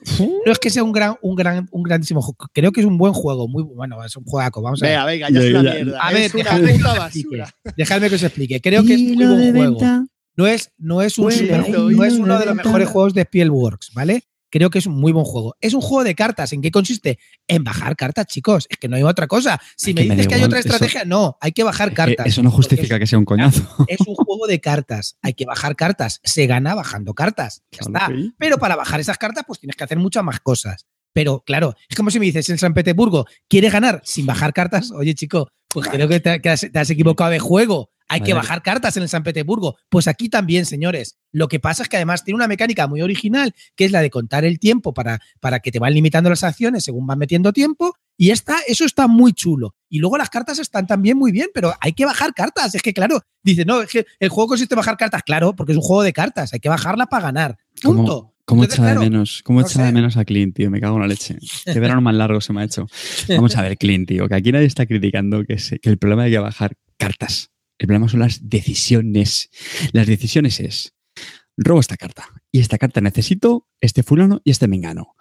no 0.46 0.52
es 0.52 0.60
que 0.60 0.70
sea 0.70 0.84
un 0.84 0.92
gran, 0.94 1.16
un 1.22 1.36
gran, 1.36 1.68
un 1.72 1.84
grandísimo 1.84 2.22
juego. 2.22 2.38
Creo 2.54 2.72
que 2.72 2.80
es 2.82 2.86
un 2.86 2.98
buen 2.98 3.12
juego, 3.14 3.48
muy 3.48 3.62
bueno, 3.64 4.04
es 4.06 4.16
un 4.16 4.24
juegaco. 4.24 4.62
Vamos 4.62 4.82
a 4.82 4.86
ver. 4.86 4.94
Venga, 4.96 5.06
venga, 5.06 5.30
ya 5.30 5.40
es 5.46 5.50
una 5.54 5.62
mierda. 5.74 6.00
A 6.02 6.12
ver, 6.14 6.22
es 6.24 6.34
una 6.34 6.44
dejadme 6.44 6.68
que 6.72 6.78
puta 6.80 6.92
os 6.92 6.98
explique. 7.06 7.38
basura. 7.38 7.56
Dejadme 7.78 8.10
que 8.10 8.16
os 8.16 8.24
explique. 8.24 8.62
Creo 8.62 8.84
que 8.86 8.94
es 8.94 9.02
muy 9.02 9.26
buen 9.26 9.54
juego. 9.76 9.80
No 10.38 10.48
es, 10.48 10.72
no 10.78 11.02
es, 11.02 11.18
un 11.18 11.26
Bueno, 11.26 11.40
super- 11.40 11.70
hilo 11.70 11.92
no 11.92 12.04
es 12.06 12.14
uno 12.14 12.40
de 12.40 12.46
los 12.46 12.56
mejores 12.56 12.88
juegos 12.88 13.14
de 13.14 13.22
Spielworks, 13.24 13.92
¿vale? 13.94 14.24
Creo 14.52 14.70
que 14.70 14.78
es 14.80 14.86
un 14.86 15.00
muy 15.00 15.12
buen 15.14 15.26
juego. 15.26 15.56
Es 15.62 15.74
un 15.74 15.82
juego 15.82 16.04
de 16.04 16.14
cartas. 16.14 16.54
¿En 16.54 16.62
qué 16.62 16.70
consiste? 16.70 17.18
En 17.48 17.64
bajar 17.64 17.96
cartas, 17.96 18.28
chicos. 18.28 18.68
Es 18.70 18.78
que 18.78 18.88
no 18.88 18.98
hay 18.98 19.04
otra 19.04 19.26
cosa. 19.26 19.60
Si 19.76 19.92
Es 19.92 19.96
me 19.96 20.04
dices 20.04 20.28
que 20.28 20.36
hay 20.36 20.44
otra 20.44 20.60
eso- 20.60 20.68
estrategia, 20.68 21.06
no, 21.06 21.38
hay 21.42 21.54
que 21.54 21.64
bajar 21.64 21.90
Eh, 21.90 21.94
cartas. 21.94 22.28
Eso 22.28 22.44
no 22.44 22.52
justifica 22.52 23.00
que 23.00 23.08
sea 23.08 23.18
un 23.18 23.26
coñazo. 23.26 23.62
es, 23.88 24.00
un 24.02 24.14
juego 24.14 24.46
de 24.46 24.60
cartas. 24.60 25.18
Hay 25.22 25.34
que 25.34 25.46
bajar 25.46 25.76
cartas. 25.76 26.20
Se 26.24 26.46
gana 26.46 26.76
bajando 26.76 27.14
cartas. 27.14 27.64
Ya 27.72 27.80
está. 27.82 28.12
Pero 28.38 28.58
para 28.58 28.76
bajar 28.76 29.00
esas 29.00 29.18
cartas, 29.18 29.46
pues 29.48 29.60
tienes 29.60 29.76
que 29.76 29.84
hacer 29.86 29.98
muchas 29.98 30.24
más 30.24 30.40
cosas. 30.42 30.86
Pero 31.14 31.44
claro, 31.46 31.76
es 31.90 31.96
como 31.96 32.12
si 32.12 32.20
me 32.20 32.26
dices 32.26 32.50
en 32.50 32.58
San 32.58 32.74
Petersburgo, 32.74 33.26
¿quieres 33.48 33.74
ganar 33.74 34.02
sin 34.06 34.26
bajar 34.26 34.54
cartas? 34.54 34.92
Oye, 34.92 35.16
chico, 35.16 35.50
pues 35.74 35.88
creo 35.88 36.08
que 36.08 36.20
te, 36.20 36.42
que 36.42 36.50
has, 36.50 36.62
te 36.72 36.80
has 36.80 36.90
equivocado 36.90 37.30
de 37.32 37.40
juego. 37.40 37.90
Hay 38.08 38.20
que 38.20 38.34
bajar 38.34 38.62
cartas 38.62 38.98
en 38.98 39.04
el 39.04 39.10
San 39.10 39.24
Petersburgo. 39.24 39.78
Pues 39.88 40.10
aquí 40.10 40.28
también, 40.28 40.66
señores. 40.66 41.18
Lo 41.32 41.48
que 41.48 41.62
pasa 41.62 41.84
es 41.84 41.88
que 41.88 41.96
además 41.96 42.26
tiene 42.26 42.36
una 42.36 42.48
mecánica 42.50 42.86
muy 42.86 43.02
original, 43.02 43.56
que 43.78 43.86
es 43.86 43.92
la 43.94 44.02
de 44.02 44.10
contar 44.10 44.44
el 44.44 44.60
tiempo 44.60 44.94
para, 44.94 45.22
para 45.40 45.62
que 45.62 45.72
te 45.72 45.80
van 45.80 45.94
limitando 45.94 46.30
las 46.30 46.44
acciones 46.44 46.84
según 46.84 47.08
van 47.08 47.20
metiendo 47.20 47.54
tiempo. 47.54 47.96
Y 48.18 48.32
está, 48.32 48.58
eso 48.68 48.84
está 48.84 49.08
muy 49.08 49.32
chulo. 49.32 49.76
Y 49.88 50.00
luego 50.00 50.18
las 50.18 50.30
cartas 50.30 50.60
están 50.60 50.88
también 50.88 51.18
muy 51.18 51.32
bien, 51.32 51.48
pero 51.54 51.74
hay 51.80 51.94
que 51.94 52.04
bajar 52.04 52.34
cartas. 52.34 52.76
Es 52.76 52.82
que, 52.82 52.94
claro, 52.94 53.22
dice, 53.44 53.64
no, 53.64 53.82
es 53.82 53.90
que 53.90 54.06
el 54.20 54.28
juego 54.28 54.50
consiste 54.50 54.76
en 54.76 54.80
bajar 54.80 54.98
cartas. 54.98 55.24
Claro, 55.24 55.56
porque 55.56 55.72
es 55.72 55.78
un 55.78 55.84
juego 55.84 56.04
de 56.04 56.12
cartas. 56.12 56.54
Hay 56.54 56.60
que 56.60 56.68
bajarlas 56.70 57.08
para 57.08 57.24
ganar. 57.28 57.58
¿Cómo- 57.82 57.96
Punto. 58.00 58.34
¿Cómo 58.52 58.64
echaba 58.66 58.90
de 58.90 59.00
menos? 59.10 59.42
¿Cómo 59.44 59.62
no 59.62 59.68
echaba 59.68 59.86
de 59.88 59.92
menos 59.94 60.18
a 60.18 60.26
Clint, 60.26 60.56
tío? 60.56 60.70
Me 60.70 60.80
cago 60.82 60.96
en 60.98 61.02
la 61.02 61.08
leche. 61.08 61.38
Qué 61.66 61.80
verano 61.80 62.02
más 62.02 62.14
largo 62.16 62.42
se 62.42 62.52
me 62.54 62.62
ha 62.62 62.66
hecho. 62.66 62.86
Vamos 63.30 63.56
a 63.56 63.62
ver, 63.62 63.78
Clint, 63.78 64.08
tío, 64.08 64.28
que 64.28 64.36
aquí 64.36 64.52
nadie 64.52 64.66
está 64.68 64.86
criticando 64.86 65.44
que, 65.46 65.58
se- 65.58 65.80
que 65.80 65.90
el 65.90 65.98
problema 65.98 66.24
hay 66.24 66.32
que 66.32 66.40
bajar 66.40 66.74
cartas. 66.98 67.50
El 67.80 67.88
problema 67.88 68.10
son 68.10 68.20
las 68.20 68.48
decisiones. 68.50 69.50
Las 69.94 70.06
decisiones 70.08 70.60
es, 70.60 70.94
robo 71.58 71.80
esta 71.80 71.98
carta 71.98 72.26
y 72.54 72.60
esta 72.60 72.78
carta 72.78 73.00
necesito 73.02 73.68
este 73.80 74.04
fulano 74.04 74.42
y 74.44 74.52
este 74.52 74.68
mengano. 74.68 75.16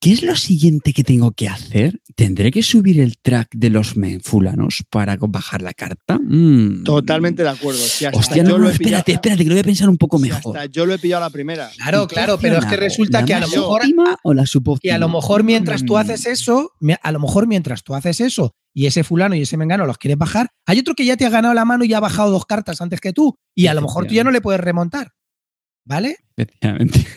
¿Qué 0.00 0.12
es 0.12 0.22
lo 0.22 0.36
siguiente 0.36 0.92
que 0.92 1.02
tengo 1.04 1.32
que 1.32 1.48
hacer? 1.48 2.00
¿Tendré 2.14 2.50
que 2.52 2.62
subir 2.62 3.00
el 3.00 3.18
track 3.18 3.48
de 3.54 3.70
los 3.70 3.94
fulanos 4.22 4.84
para 4.88 5.16
bajar 5.20 5.62
la 5.62 5.74
carta? 5.74 6.18
Mm. 6.22 6.84
Totalmente 6.84 7.42
de 7.42 7.48
acuerdo. 7.48 7.80
Si 7.80 8.04
hasta 8.04 8.18
Hostia, 8.18 8.36
yo 8.38 8.42
no, 8.44 8.50
lo 8.50 8.58
no, 8.58 8.64
pillado- 8.70 8.74
espérate, 9.00 9.12
espérate, 9.12 9.42
que 9.42 9.48
lo 9.48 9.54
voy 9.56 9.60
a 9.60 9.64
pensar 9.64 9.88
un 9.88 9.98
poco 9.98 10.16
si 10.18 10.24
mejor. 10.24 10.56
hasta 10.56 10.70
yo 10.70 10.86
lo 10.86 10.94
he 10.94 10.98
pillado 10.98 11.24
a 11.24 11.26
la 11.26 11.30
primera. 11.32 11.70
Claro, 11.76 12.04
¿Y 12.04 12.06
qué 12.06 12.14
claro, 12.14 12.38
pero 12.40 12.58
es 12.58 12.64
que 12.66 12.76
resulta 12.76 13.20
¿La 13.20 13.26
que 13.26 13.34
a 13.34 13.40
lo 13.40 13.48
mejor 13.48 13.82
o 14.22 14.32
la 14.34 14.44
que 14.80 14.92
a 14.92 14.98
lo 14.98 15.08
mejor 15.08 15.42
mientras 15.44 15.84
tú 15.84 15.94
Mm. 15.94 15.96
haces 15.96 16.26
eso, 16.26 16.72
a 17.02 17.12
lo 17.12 17.18
mejor 17.20 17.46
mientras 17.48 17.82
tú 17.82 17.94
haces 17.94 18.20
eso 18.20 18.54
y 18.72 18.86
ese 18.86 19.02
fulano 19.04 19.34
y 19.34 19.42
ese 19.42 19.56
mengano 19.56 19.86
los 19.86 19.98
quieres 19.98 20.18
bajar, 20.18 20.50
hay 20.66 20.78
otro 20.78 20.94
que 20.94 21.04
ya 21.04 21.16
te 21.16 21.26
ha 21.26 21.30
ganado 21.30 21.52
la 21.54 21.64
mano 21.64 21.84
y 21.84 21.88
ya 21.88 21.96
ha 21.96 22.00
bajado 22.00 22.30
dos 22.30 22.46
cartas 22.46 22.80
antes 22.80 23.00
que 23.00 23.12
tú 23.12 23.36
y 23.54 23.66
a 23.66 23.74
lo 23.74 23.82
mejor 23.82 24.06
tú 24.06 24.14
ya 24.14 24.22
no 24.24 24.30
le 24.30 24.40
puedes 24.40 24.60
remontar. 24.60 25.12
¿Vale? 25.86 26.16
Efectivamente. 26.36 27.06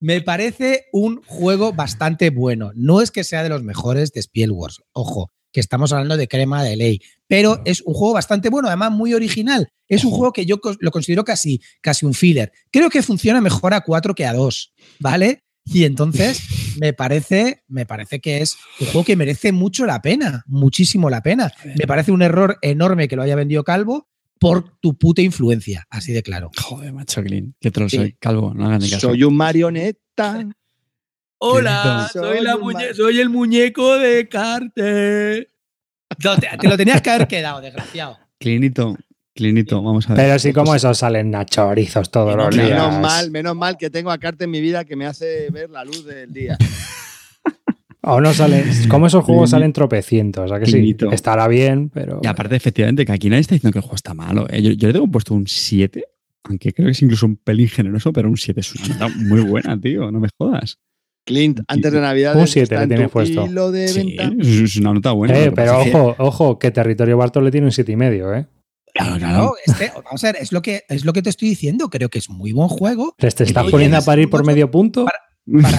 Me 0.00 0.20
parece 0.22 0.86
un 0.92 1.22
juego 1.24 1.72
bastante 1.72 2.30
bueno. 2.30 2.72
No 2.74 3.00
es 3.00 3.10
que 3.10 3.24
sea 3.24 3.42
de 3.42 3.48
los 3.48 3.62
mejores 3.62 4.12
de 4.12 4.20
Spielworks, 4.20 4.82
ojo, 4.92 5.30
que 5.52 5.60
estamos 5.60 5.92
hablando 5.92 6.16
de 6.16 6.26
crema 6.26 6.64
de 6.64 6.76
ley, 6.76 7.00
pero 7.26 7.60
es 7.64 7.82
un 7.82 7.94
juego 7.94 8.14
bastante 8.14 8.48
bueno, 8.48 8.68
además 8.68 8.92
muy 8.92 9.14
original. 9.14 9.68
Es 9.88 10.04
un 10.04 10.10
juego 10.10 10.32
que 10.32 10.46
yo 10.46 10.58
lo 10.80 10.90
considero 10.90 11.24
casi, 11.24 11.60
casi 11.80 12.06
un 12.06 12.14
filler. 12.14 12.50
Creo 12.70 12.88
que 12.88 13.02
funciona 13.02 13.40
mejor 13.40 13.74
a 13.74 13.82
4 13.82 14.14
que 14.14 14.26
a 14.26 14.32
2, 14.32 14.72
¿vale? 15.00 15.44
Y 15.66 15.84
entonces 15.84 16.42
me 16.80 16.92
parece, 16.92 17.62
me 17.68 17.86
parece 17.86 18.20
que 18.20 18.38
es 18.38 18.56
un 18.80 18.86
juego 18.86 19.04
que 19.04 19.16
merece 19.16 19.52
mucho 19.52 19.86
la 19.86 20.00
pena, 20.00 20.44
muchísimo 20.46 21.10
la 21.10 21.22
pena. 21.22 21.52
Me 21.76 21.86
parece 21.86 22.10
un 22.10 22.22
error 22.22 22.58
enorme 22.62 23.06
que 23.06 23.16
lo 23.16 23.22
haya 23.22 23.36
vendido 23.36 23.64
Calvo 23.64 24.08
por 24.40 24.76
tu 24.80 24.96
puta 24.98 25.22
influencia, 25.22 25.86
así 25.90 26.12
de 26.12 26.22
claro. 26.24 26.50
Joder, 26.60 26.92
macho 26.92 27.22
Clint. 27.22 27.54
Qué 27.60 27.70
troll 27.70 27.88
Sí. 27.90 27.96
soy. 27.98 28.16
Calvo, 28.18 28.52
no 28.54 28.66
hagas 28.66 28.82
ni 28.82 28.90
caso. 28.90 29.08
Soy 29.10 29.22
un 29.22 29.36
marioneta. 29.36 30.48
Hola, 31.42 32.08
Soy 32.12 32.22
soy, 32.36 32.44
la 32.44 32.56
un 32.56 32.62
muñe- 32.62 32.88
ma- 32.88 32.94
soy 32.94 33.18
el 33.20 33.30
muñeco 33.30 33.96
de 33.98 34.28
Carte. 34.28 35.50
No, 36.24 36.36
te, 36.36 36.48
te 36.58 36.68
lo 36.68 36.76
tenías 36.76 37.00
que 37.00 37.10
haber 37.10 37.28
quedado, 37.28 37.60
desgraciado. 37.60 38.18
Clinito, 38.38 38.96
Clinito, 39.34 39.82
vamos 39.82 40.06
a 40.10 40.14
ver. 40.14 40.24
Pero 40.26 40.38
sí, 40.38 40.52
como 40.52 40.74
esos 40.74 40.98
salen 40.98 41.30
nachorizos 41.30 42.10
todos 42.10 42.34
los 42.36 42.54
Menos 42.54 42.68
días. 42.68 43.00
mal, 43.00 43.30
menos 43.30 43.56
mal 43.56 43.76
que 43.78 43.88
tengo 43.88 44.10
a 44.10 44.18
Carte 44.18 44.44
en 44.44 44.50
mi 44.50 44.60
vida 44.60 44.84
que 44.84 44.96
me 44.96 45.06
hace 45.06 45.48
ver 45.50 45.70
la 45.70 45.84
luz 45.84 46.04
del 46.04 46.32
día. 46.32 46.58
O 48.02 48.20
no 48.20 48.32
salen. 48.32 48.64
Como 48.88 49.06
esos 49.06 49.24
juegos 49.24 49.50
salen 49.50 49.72
tropecientos, 49.72 50.50
¿a 50.52 50.58
que 50.58 50.66
sí? 50.66 50.96
Estará 51.12 51.48
bien, 51.48 51.90
pero. 51.90 52.20
Y 52.22 52.26
aparte, 52.26 52.56
efectivamente, 52.56 53.04
que 53.04 53.12
aquí 53.12 53.28
nadie 53.28 53.42
está 53.42 53.54
diciendo 53.54 53.72
que 53.72 53.78
el 53.78 53.82
juego 53.82 53.96
está 53.96 54.14
malo. 54.14 54.46
¿eh? 54.50 54.62
Yo, 54.62 54.72
yo 54.72 54.88
le 54.88 54.94
tengo 54.94 55.06
puesto 55.08 55.34
un 55.34 55.46
7, 55.46 56.04
aunque 56.44 56.72
creo 56.72 56.86
que 56.86 56.92
es 56.92 57.02
incluso 57.02 57.26
un 57.26 57.36
pelín 57.36 57.68
generoso, 57.68 58.12
pero 58.12 58.28
un 58.28 58.36
7 58.36 58.60
es 58.60 58.74
una 58.74 58.88
nota 58.88 59.08
muy 59.08 59.40
buena, 59.40 59.78
tío. 59.78 60.10
No 60.10 60.18
me 60.20 60.28
jodas. 60.38 60.78
Clint, 61.24 61.60
antes 61.68 61.92
de 61.92 62.00
Navidad. 62.00 62.36
Un 62.36 62.46
siete 62.46 62.76
le 62.78 62.86
tienes 62.86 63.10
puesto. 63.10 63.70
De 63.70 63.88
Sí, 63.88 64.16
es 64.18 64.46
es 64.46 64.76
una 64.76 64.94
nota 64.94 65.12
buena. 65.12 65.38
Eh, 65.38 65.52
pero 65.52 65.80
ojo, 65.80 66.14
ojo, 66.18 66.58
que 66.58 66.70
Territorio 66.70 67.16
Bartol 67.16 67.44
le 67.44 67.50
tiene 67.50 67.66
un 67.66 67.72
siete 67.72 67.92
y 67.92 67.96
medio, 67.96 68.34
¿eh? 68.34 68.46
Claro, 68.92 69.12
No, 69.12 69.18
claro. 69.18 69.54
este, 69.64 69.92
vamos 70.04 70.24
a 70.24 70.32
ver, 70.32 70.42
es 70.42 70.50
lo, 70.50 70.62
que, 70.62 70.82
es 70.88 71.04
lo 71.04 71.12
que 71.12 71.22
te 71.22 71.30
estoy 71.30 71.50
diciendo. 71.50 71.88
Creo 71.90 72.08
que 72.08 72.18
es 72.18 72.28
muy 72.28 72.52
buen 72.52 72.68
juego. 72.68 73.14
Te 73.16 73.28
estás 73.28 73.52
poniendo 73.70 73.98
a 73.98 74.00
parir 74.02 74.28
por 74.28 74.44
medio 74.44 74.70
punto. 74.70 75.04
Para 75.04 75.18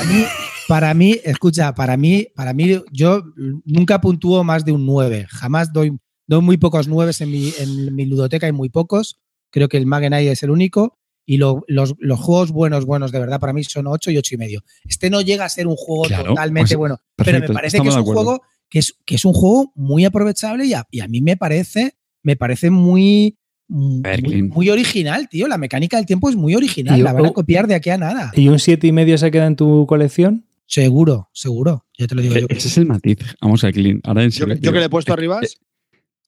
mí, 0.06 0.24
para 0.68 0.94
mí, 0.94 1.16
escucha, 1.24 1.74
para 1.74 1.98
mí, 1.98 2.28
para 2.36 2.54
mí, 2.54 2.82
yo 2.92 3.24
nunca 3.66 4.02
puntúo 4.02 4.44
más 4.44 4.66
de 4.66 4.72
un 4.72 4.86
9. 4.86 5.28
Jamás 5.30 5.72
doy, 5.74 5.98
doy 6.28 6.42
muy 6.42 6.58
pocos 6.58 6.88
9 6.88 7.12
en 7.20 7.32
mi, 7.32 7.52
en 7.58 7.96
mi 7.96 8.06
ludoteca, 8.06 8.46
hay 8.46 8.52
muy 8.52 8.70
pocos. 8.70 9.20
Creo 9.50 9.68
que 9.70 9.78
el 9.78 9.86
Magenai 9.86 10.28
es 10.28 10.44
el 10.44 10.50
único. 10.52 10.98
Y 11.26 11.38
lo- 11.38 11.64
los, 11.68 11.94
los 12.00 12.20
juegos 12.20 12.52
buenos, 12.52 12.86
buenos, 12.86 13.12
de 13.12 13.20
verdad, 13.20 13.40
para 13.40 13.54
mí 13.54 13.64
son 13.64 13.88
8 13.88 14.12
y 14.12 14.18
8 14.18 14.36
y 14.36 14.38
medio. 14.38 14.64
Este 14.84 15.10
no 15.10 15.22
llega 15.22 15.46
a 15.46 15.50
ser 15.50 15.68
un 15.68 15.76
juego 15.76 16.04
Claro, 16.04 16.30
totalmente 16.30 16.70
pues, 16.76 16.78
bueno, 16.78 16.98
pero 17.16 17.26
me 17.42 17.48
parece 17.54 17.78
que 17.78 17.88
es 17.90 17.96
un 18.00 18.06
juego 18.24 18.42
que 18.70 18.80
es, 18.80 18.96
que 19.06 19.16
es 19.16 19.26
un 19.26 19.34
juego 19.34 19.72
muy 19.76 20.04
aprovechable 20.06 20.66
y 20.66 20.74
a, 20.74 20.86
y 20.90 21.00
a 21.02 21.08
mí 21.08 21.22
me 21.22 21.38
parece, 21.38 21.96
me 22.24 22.36
parece 22.36 22.70
muy, 22.72 23.38
muy, 23.72 24.02
Clint. 24.22 24.54
muy 24.54 24.70
original, 24.70 25.30
tío. 25.30 25.48
La 25.48 25.58
mecánica 25.58 25.98
del 25.98 26.06
tiempo 26.06 26.30
es 26.30 26.36
muy 26.36 26.56
original. 26.56 27.02
La 27.04 27.14
van 27.14 27.26
a 27.26 27.32
copiar 27.32 27.68
de 27.68 27.76
aquí 27.76 27.90
a 27.90 27.98
nada. 27.98 28.32
¿Y 28.36 28.48
un 28.50 28.60
siete 28.60 28.88
y 28.88 28.92
medio 28.92 29.18
se 29.18 29.32
queda 29.32 29.48
en 29.48 29.56
tu 29.56 29.86
colección? 29.88 30.46
Seguro, 30.66 31.30
seguro. 31.34 31.86
Ya 31.98 32.08
te 32.08 32.16
lo 32.16 32.22
digo 32.22 32.36
yo. 32.36 32.46
Ese 32.50 32.68
es 32.68 32.78
el 32.78 32.86
matiz. 32.86 33.18
Vamos 33.42 33.64
a 33.64 33.72
Clean. 33.72 34.02
Ahora 34.04 34.24
en 34.24 34.30
Yo, 34.32 34.46
serio. 34.46 34.56
yo 34.62 34.72
que 34.74 34.80
le 34.80 34.86
he 34.86 34.90
puesto 34.90 35.14
arriba, 35.14 35.40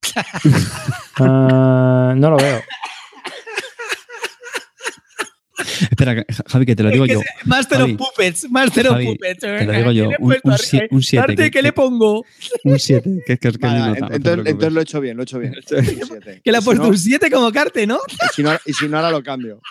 Ah, 1.20 2.14
no 2.18 2.30
lo 2.30 2.38
veo. 2.38 2.62
Espera, 5.58 6.26
Javi, 6.48 6.66
que 6.66 6.76
te 6.76 6.84
lo 6.84 6.90
digo 6.90 7.06
yo. 7.06 7.22
Master 7.46 7.78
Javi, 7.80 7.92
of 7.94 7.98
Puppets, 7.98 8.50
Master 8.50 8.88
Javi, 8.88 9.06
of 9.08 9.14
Puppets. 9.14 9.40
te 9.40 9.66
lo 9.66 9.72
digo 9.74 9.92
yo, 9.92 10.10
un- 10.20 10.36
un 10.44 10.58
sie- 10.58 10.88
un 10.90 11.02
siete, 11.04 11.24
Arte, 11.24 11.36
que- 11.36 11.52
¿qué 11.52 11.62
le 11.62 11.74
pongo? 11.74 12.26
Un 12.64 12.80
7. 12.80 13.24
Que, 13.26 13.38
que 13.38 13.48
es 13.50 13.58
que 13.58 13.68
no 13.68 13.96
entonces, 14.12 14.74
lo 14.74 14.80
he 14.80 14.84
hecho 14.84 15.00
bien, 15.00 15.16
lo 15.18 15.24
he 15.24 15.26
hecho 15.26 15.40
bien. 15.40 15.54
Que 16.44 16.52
le 16.52 16.58
ha 16.58 16.62
si 16.62 16.66
puesto 16.66 16.84
no- 16.84 16.90
un 16.90 16.98
7 16.98 17.30
como 17.30 17.52
Carte, 17.52 17.86
¿no? 17.86 18.00
y 18.10 18.34
si 18.36 18.42
no- 18.44 18.58
y 18.66 18.74
si 18.74 18.88
no, 18.88 18.98
ahora 18.98 19.12
lo 19.12 19.22
cambio. 19.22 19.62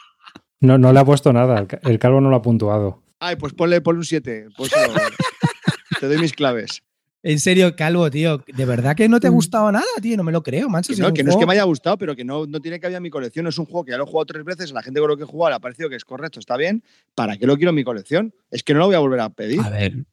No, 0.61 0.79
no 0.79 0.93
le 0.93 1.01
ha 1.01 1.05
puesto 1.05 1.33
nada. 1.33 1.59
El 1.59 1.67
ca- 1.67 1.81
El 1.83 1.99
calvo 1.99 2.21
no 2.21 2.31
lo 2.31 2.37
ha 2.37 2.43
puntuado. 2.43 3.03
Ay, 3.19 3.35
pues 3.37 3.53
ponle, 3.53 3.81
ponle 3.81 3.99
un 3.99 4.05
7. 4.05 4.47
te 6.01 6.07
doy 6.07 6.19
mis 6.19 6.33
claves. 6.33 6.83
En 7.25 7.39
serio, 7.39 7.77
Calvo, 7.77 8.11
tío. 8.11 8.43
De 8.53 8.65
verdad 8.65 8.97
que 8.97 9.09
no 9.09 9.21
te 9.21 9.29
ha 9.29 9.31
gustado 9.31 9.71
nada, 9.71 9.85
tío. 10.01 10.17
No 10.17 10.25
me 10.25 10.33
lo 10.33 10.43
creo, 10.43 10.69
mancho. 10.69 10.89
Que 10.89 10.97
si 10.97 11.01
no, 11.03 11.13
que 11.15 11.23
no 11.23 11.31
es 11.31 11.37
que 11.37 11.47
me 11.47 11.53
haya 11.53 11.63
gustado, 11.63 11.97
pero 11.99 12.17
que 12.17 12.25
no, 12.25 12.47
no 12.47 12.61
tiene 12.61 12.81
que 12.81 12.87
haber 12.87 12.97
en 12.97 13.03
mi 13.05 13.11
colección. 13.11 13.47
Es 13.47 13.59
un 13.59 13.67
juego 13.67 13.85
que 13.85 13.93
ya 13.93 13.97
lo 13.99 14.05
he 14.05 14.07
jugado 14.07 14.27
tres 14.27 14.45
veces, 14.45 14.71
a 14.73 14.75
la 14.75 14.83
gente 14.83 14.99
con 15.01 15.09
lo 15.09 15.17
que 15.17 15.23
he 15.23 15.27
jugado 15.27 15.51
le 15.51 15.57
ha 15.57 15.61
parecido 15.61 15.89
que 15.89 15.95
es 15.97 16.05
correcto, 16.05 16.41
está 16.41 16.57
bien. 16.57 16.83
¿Para 17.15 17.37
qué 17.37 17.47
lo 17.47 17.57
quiero 17.57 17.71
en 17.71 17.77
mi 17.77 17.85
colección? 17.85 18.35
Es 18.51 18.63
que 18.65 18.73
no 18.75 18.81
lo 18.81 18.87
voy 18.87 18.97
a 18.97 18.99
volver 18.99 19.21
a 19.21 19.31
pedir. 19.31 19.61
A 19.61 19.71
ver. 19.71 20.05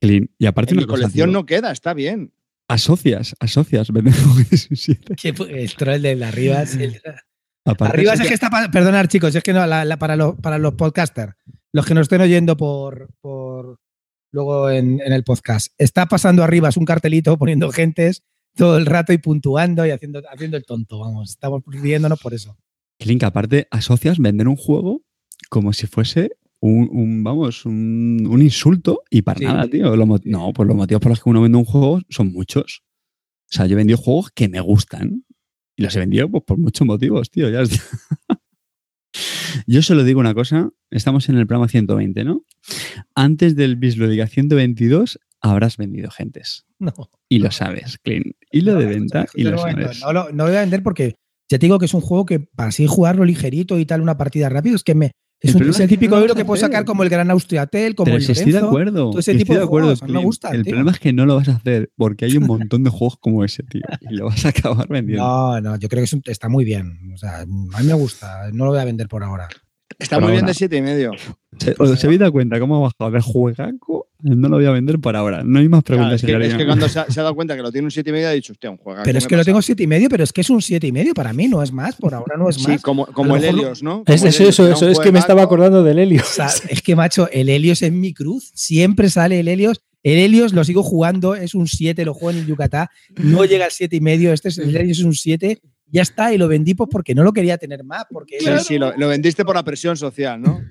Clean. 0.00 0.28
Y 0.38 0.46
aparte, 0.46 0.72
en 0.74 0.78
mi 0.78 0.84
cosa, 0.86 1.02
colección 1.02 1.28
tío, 1.30 1.32
no 1.32 1.46
queda, 1.46 1.70
está 1.70 1.94
bien. 1.94 2.32
Asocias, 2.68 3.36
asocias. 3.38 3.92
Venden 3.92 4.14
juguetes 4.14 4.66
un 4.70 4.76
7. 4.76 5.14
Que 5.14 5.32
pu- 5.34 5.48
el 5.48 5.72
troll 5.76 6.02
de 6.02 6.24
arriba. 6.24 6.62
el- 6.80 7.00
Aparte, 7.64 7.96
Arriba 7.96 8.12
es 8.14 8.20
es 8.20 8.28
que 8.28 8.34
está. 8.34 8.50
pa- 8.50 8.70
Perdonad, 8.70 9.06
chicos, 9.06 9.34
es 9.34 9.42
que 9.42 9.52
no, 9.52 9.64
la- 9.66 9.84
la- 9.84 9.98
para, 9.98 10.16
los, 10.16 10.34
para 10.40 10.58
los 10.58 10.74
podcasters, 10.74 11.34
los 11.72 11.86
que 11.86 11.94
nos 11.94 12.02
estén 12.02 12.20
oyendo 12.22 12.56
por. 12.56 13.08
por 13.20 13.78
luego 14.36 14.68
en, 14.70 15.00
en 15.00 15.12
el 15.14 15.24
podcast, 15.24 15.72
está 15.78 16.06
pasando 16.06 16.44
arriba 16.44 16.68
es 16.68 16.76
un 16.76 16.84
cartelito 16.84 17.38
poniendo 17.38 17.70
gentes 17.72 18.22
todo 18.54 18.76
el 18.76 18.84
rato 18.84 19.14
y 19.14 19.18
puntuando 19.18 19.86
y 19.86 19.90
haciendo, 19.90 20.22
haciendo 20.30 20.58
el 20.58 20.64
tonto. 20.64 20.98
Vamos, 20.98 21.30
estamos 21.30 21.62
riéndonos 21.66 22.20
por 22.20 22.34
eso. 22.34 22.56
Que 22.98 23.18
aparte, 23.24 23.66
asocias 23.70 24.18
vender 24.18 24.46
un 24.48 24.56
juego 24.56 25.02
como 25.48 25.72
si 25.72 25.86
fuese 25.86 26.32
un, 26.60 26.88
un, 26.92 27.24
vamos, 27.24 27.64
un, 27.64 28.26
un 28.28 28.42
insulto 28.42 29.02
y 29.10 29.22
para 29.22 29.38
Sí. 29.38 29.44
nada, 29.46 29.68
tío. 29.68 29.96
Lo 29.96 30.06
no, 30.06 30.52
pues 30.52 30.66
los 30.68 30.76
motivos 30.76 31.00
por 31.00 31.10
los 31.10 31.22
que 31.22 31.30
uno 31.30 31.40
vende 31.40 31.56
un 31.58 31.64
juego 31.64 32.00
son 32.10 32.32
muchos. 32.32 32.82
O 33.50 33.54
sea, 33.54 33.66
yo 33.66 33.72
he 33.72 33.76
vendido 33.76 33.98
juegos 33.98 34.30
que 34.32 34.48
me 34.48 34.60
gustan 34.60 35.24
y 35.76 35.82
los 35.82 35.96
he 35.96 36.00
vendido 36.00 36.30
pues, 36.30 36.44
por 36.44 36.58
muchos 36.58 36.86
motivos, 36.86 37.30
tío. 37.30 37.48
Ya 37.48 37.62
está. 37.62 37.82
Yo 39.66 39.82
solo 39.82 40.04
digo 40.04 40.20
una 40.20 40.34
cosa, 40.34 40.70
estamos 40.90 41.28
en 41.28 41.36
el 41.36 41.46
programa 41.46 41.68
120, 41.68 42.24
¿no? 42.24 42.44
Antes 43.14 43.56
del 43.56 43.76
Bislodiga 43.76 44.26
122 44.26 45.18
habrás 45.40 45.76
vendido 45.76 46.10
gentes. 46.10 46.66
No. 46.78 46.92
Y 47.28 47.38
lo 47.38 47.50
sabes, 47.50 47.98
Clean. 47.98 48.24
Y 48.50 48.60
lo 48.62 48.74
No, 48.74 48.80
de 48.80 48.86
venta 48.86 49.22
escucha 49.22 49.40
y 49.40 49.44
lo 49.44 49.58
sabes. 49.58 50.00
No, 50.00 50.12
lo, 50.12 50.24
no 50.32 50.44
lo 50.44 50.50
voy 50.50 50.56
a 50.56 50.60
vender 50.60 50.82
porque 50.82 51.16
ya 51.48 51.58
te 51.58 51.66
digo 51.66 51.78
que 51.78 51.86
es 51.86 51.94
un 51.94 52.00
juego 52.00 52.26
que 52.26 52.40
para 52.40 52.70
así 52.70 52.86
jugarlo 52.86 53.24
ligerito 53.24 53.78
y 53.78 53.86
tal, 53.86 54.00
una 54.00 54.16
partida 54.16 54.48
rápido, 54.48 54.76
es 54.76 54.82
que 54.82 54.94
me. 54.94 55.12
Es, 55.38 55.54
El 55.54 55.62
un, 55.64 55.68
es 55.70 55.80
el 55.80 55.88
típico 55.88 56.14
no 56.14 56.16
lo 56.20 56.22
euro 56.26 56.34
que 56.34 56.44
puedes 56.46 56.62
sacar 56.62 56.84
como 56.86 57.02
el 57.02 57.10
Gran 57.10 57.30
Austriatel, 57.30 57.94
como 57.94 58.06
Pero 58.06 58.16
el 58.16 58.22
si 58.22 58.32
estoy 58.32 58.46
de 58.46 58.52
Lorenzo. 58.52 58.68
acuerdo. 58.68 59.10
todo 59.10 59.18
ese 59.20 59.32
estoy 59.32 59.44
tipo 59.44 59.52
de 59.52 59.58
de 59.58 59.64
acuerdo, 59.66 59.88
juegos, 59.96 60.08
me 60.10 60.18
gustan, 60.24 60.54
El 60.54 60.62
tío. 60.62 60.70
problema 60.70 60.90
es 60.92 60.98
que 60.98 61.12
no 61.12 61.26
lo 61.26 61.36
vas 61.36 61.48
a 61.48 61.56
hacer 61.56 61.90
porque 61.96 62.24
hay 62.24 62.36
un 62.38 62.46
montón 62.46 62.82
de 62.84 62.90
juegos 62.90 63.18
como 63.20 63.44
ese, 63.44 63.62
tío. 63.64 63.82
Y 64.00 64.14
lo 64.14 64.26
vas 64.26 64.44
a 64.46 64.48
acabar 64.48 64.88
vendiendo. 64.88 65.22
No, 65.24 65.60
no, 65.60 65.76
yo 65.78 65.88
creo 65.90 66.00
que 66.00 66.04
es 66.04 66.12
un- 66.14 66.22
está 66.24 66.48
muy 66.48 66.64
bien. 66.64 66.98
O 67.14 67.18
sea, 67.18 67.40
a 67.40 67.46
mí 67.46 67.86
me 67.86 67.92
gusta. 67.94 68.50
No 68.52 68.64
lo 68.64 68.70
voy 68.70 68.80
a 68.80 68.84
vender 68.86 69.08
por 69.08 69.22
ahora. 69.22 69.48
Está 69.98 70.20
muy 70.20 70.32
bien 70.32 70.44
de 70.44 70.52
siete 70.54 70.76
y 70.76 70.82
medio. 70.82 71.12
Se- 71.58 71.74
¿Os 71.78 72.04
habéis 72.04 72.20
dado 72.20 72.32
cuenta 72.32 72.60
cómo 72.60 72.76
ha 72.76 72.80
bajado 72.80 73.10
de 73.10 73.20
juegaco? 73.20 74.08
No 74.22 74.48
lo 74.48 74.56
voy 74.56 74.66
a 74.66 74.70
vender 74.70 74.98
por 74.98 75.16
ahora. 75.16 75.42
No 75.42 75.58
hay 75.58 75.68
más 75.68 75.82
Claro, 75.84 76.02
preguntas, 76.02 76.22
es, 76.22 76.26
que, 76.26 76.46
es 76.46 76.54
que 76.54 76.66
cuando 76.66 76.88
se 76.88 76.98
ha, 77.00 77.06
se 77.10 77.20
ha 77.20 77.22
dado 77.22 77.34
cuenta 77.34 77.56
que 77.56 77.62
lo 77.62 77.72
tiene 77.72 77.86
un 77.86 77.90
siete 77.90 78.10
y 78.10 78.12
medio 78.12 78.28
ha 78.28 78.32
dicho, 78.32 78.52
hostia, 78.52 78.70
un 78.70 78.76
juego. 78.76 79.00
Pero 79.04 79.18
es 79.18 79.26
que 79.26 79.36
lo 79.36 79.44
tengo 79.44 79.62
siete 79.62 79.82
y 79.84 79.86
medio, 79.86 80.08
pero 80.10 80.24
es 80.24 80.32
que 80.32 80.42
es 80.42 80.50
un 80.50 80.60
siete 80.60 80.86
y 80.86 80.92
medio 80.92 81.14
para 81.14 81.32
mí, 81.32 81.48
no 81.48 81.62
es 81.62 81.72
más. 81.72 81.96
Por 81.96 82.12
ahora 82.14 82.36
no 82.36 82.48
es 82.50 82.56
Sí, 82.56 82.68
más. 82.68 82.82
como, 82.82 83.04
A 83.04 83.12
como 83.12 83.30
lo 83.30 83.36
el 83.36 83.44
Helios, 83.44 83.82
¿no? 83.82 84.02
Es, 84.06 84.20
Como 84.20 84.22
el 84.24 84.28
eso, 84.28 84.42
Helios, 84.42 84.58
eso, 84.76 84.88
es 84.88 84.98
que 84.98 85.12
me 85.12 85.18
estaba 85.18 85.40
juegaco. 85.46 85.54
acordando 85.54 85.82
del 85.84 85.98
Helios. 85.98 86.28
O 86.30 86.34
sea, 86.34 86.48
es 86.68 86.82
que, 86.82 86.94
macho, 86.96 87.28
el 87.30 87.48
Helios 87.48 87.80
es 87.82 87.92
mi 87.92 88.12
cruz. 88.12 88.50
Siempre 88.54 89.08
sale 89.08 89.40
el 89.40 89.48
Helios. 89.48 89.80
El 90.02 90.18
Helios 90.18 90.52
lo 90.52 90.62
sigo 90.62 90.82
jugando, 90.84 91.34
es 91.34 91.54
un 91.54 91.66
7, 91.66 92.04
lo 92.04 92.14
juego 92.14 92.30
en 92.32 92.38
el 92.44 92.46
Yucatán. 92.46 92.86
No 93.16 93.44
llega 93.44 93.64
al 93.64 93.72
siete 93.72 93.96
y 93.96 94.00
medio. 94.00 94.32
Este 94.32 94.50
es 94.50 94.58
el 94.58 94.76
Helios 94.76 94.98
es 94.98 95.04
un 95.04 95.14
7. 95.14 95.58
Ya 95.88 96.02
está, 96.02 96.32
y 96.32 96.38
lo 96.38 96.48
vendí 96.48 96.74
pues 96.74 96.88
porque 96.90 97.14
no 97.14 97.22
lo 97.22 97.32
quería 97.32 97.58
tener 97.58 97.84
más. 97.84 98.04
Porque 98.10 98.38
Sí, 98.40 98.46
sí, 98.64 98.78
lo, 98.78 98.96
lo 98.96 99.08
vendiste 99.08 99.44
por 99.44 99.54
la 99.54 99.62
presión 99.64 99.96
social, 99.96 100.40
¿no? 100.40 100.60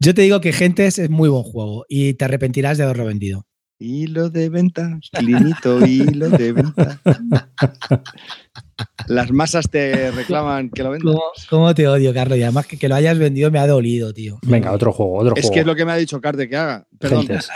Yo 0.00 0.14
te 0.14 0.22
digo 0.22 0.40
que 0.40 0.52
Gentes 0.52 0.98
es 0.98 1.10
muy 1.10 1.28
buen 1.28 1.44
juego 1.44 1.84
y 1.88 2.14
te 2.14 2.24
arrepentirás 2.24 2.78
de 2.78 2.84
haberlo 2.84 3.04
vendido. 3.06 3.46
Hilo 3.78 4.30
de 4.30 4.48
venta, 4.48 4.98
clinito, 5.12 5.84
hilo 5.86 6.28
de 6.30 6.52
venta. 6.52 7.00
Las 9.08 9.32
masas 9.32 9.68
te 9.70 10.10
reclaman 10.12 10.70
que 10.70 10.82
lo 10.84 10.90
vendas. 10.90 11.14
¿Cómo, 11.14 11.22
cómo 11.50 11.74
te 11.74 11.88
odio, 11.88 12.14
Carlos? 12.14 12.38
Y 12.38 12.42
además 12.44 12.66
que, 12.68 12.78
que 12.78 12.88
lo 12.88 12.94
hayas 12.94 13.18
vendido 13.18 13.50
me 13.50 13.58
ha 13.58 13.66
dolido, 13.66 14.12
tío. 14.12 14.38
Venga, 14.42 14.70
otro 14.72 14.92
juego, 14.92 15.14
otro 15.18 15.34
Es 15.36 15.42
juego. 15.42 15.54
que 15.54 15.60
es 15.60 15.66
lo 15.66 15.74
que 15.74 15.84
me 15.84 15.92
ha 15.92 15.96
dicho 15.96 16.20
Carte 16.20 16.48
que 16.48 16.56
haga. 16.56 16.86
Perdón. 16.98 17.26
Gentes. 17.26 17.48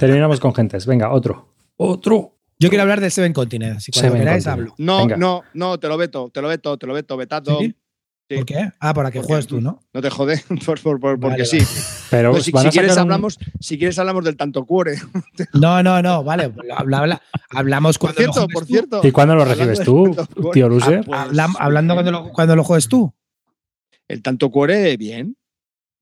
Terminamos 0.00 0.40
con 0.40 0.52
gentes. 0.54 0.84
Venga, 0.86 1.12
otro. 1.12 1.54
Otro. 1.76 2.33
Yo 2.58 2.68
quiero 2.68 2.82
hablar 2.82 3.00
de 3.00 3.10
Seven 3.10 3.32
Continents. 3.32 3.84
Si 3.84 3.92
cuando 3.92 4.08
Seven 4.10 4.20
queráis 4.22 4.46
hablo. 4.46 4.74
No, 4.78 4.98
Venga. 4.98 5.16
no, 5.16 5.42
no, 5.54 5.78
te 5.78 5.88
lo 5.88 5.96
veto, 5.96 6.30
te 6.32 6.40
lo 6.40 6.48
veto, 6.48 6.76
te 6.78 6.86
lo 6.86 6.94
veto, 6.94 7.16
vetado. 7.16 7.58
¿Sí? 7.58 7.74
Sí. 8.28 8.36
¿Por 8.36 8.46
qué? 8.46 8.70
Ah, 8.80 8.94
para 8.94 9.10
que 9.10 9.18
Porque- 9.18 9.26
juegues 9.26 9.46
tú, 9.46 9.60
¿no? 9.60 9.80
No 9.92 10.00
te 10.00 10.08
jode, 10.08 10.42
por, 10.64 10.80
por- 10.80 10.98
por- 10.98 11.20
porque 11.20 11.42
Vale, 11.42 11.44
sí. 11.44 11.58
Pero 12.10 12.32
No, 12.32 12.40
si, 12.40 12.52
quieres 12.52 12.92
un- 12.94 13.00
hablamos, 13.00 13.38
si 13.60 13.76
quieres 13.76 13.98
hablamos 13.98 14.24
del 14.24 14.36
tanto 14.36 14.64
cuore. 14.64 14.94
No, 15.52 15.82
no, 15.82 16.00
no, 16.00 16.24
vale. 16.24 16.50
Habla, 16.74 16.98
habla- 16.98 17.22
hablamos 17.50 17.98
Por 17.98 18.14
cuando 18.14 18.26
lo 18.28 18.32
cierto, 18.32 18.40
juegues 18.40 18.54
por 18.54 18.62
tú. 18.62 18.72
cierto. 18.72 19.00
¿Y 19.06 19.12
cuándo 19.12 19.34
lo 19.34 19.44
recibes 19.44 19.78
del 19.78 19.86
tú, 19.86 20.16
tío 20.54 20.68
loser? 20.70 21.04
pues, 21.04 21.20
Hablam- 21.20 21.56
hablando 21.58 21.94
cuando 21.94 22.12
lo, 22.12 22.28
cuando 22.30 22.56
lo 22.56 22.64
juegues 22.64 22.88
tú. 22.88 23.12
El 24.08 24.22
tanto 24.22 24.50
cuore, 24.50 24.96
bien. 24.96 25.36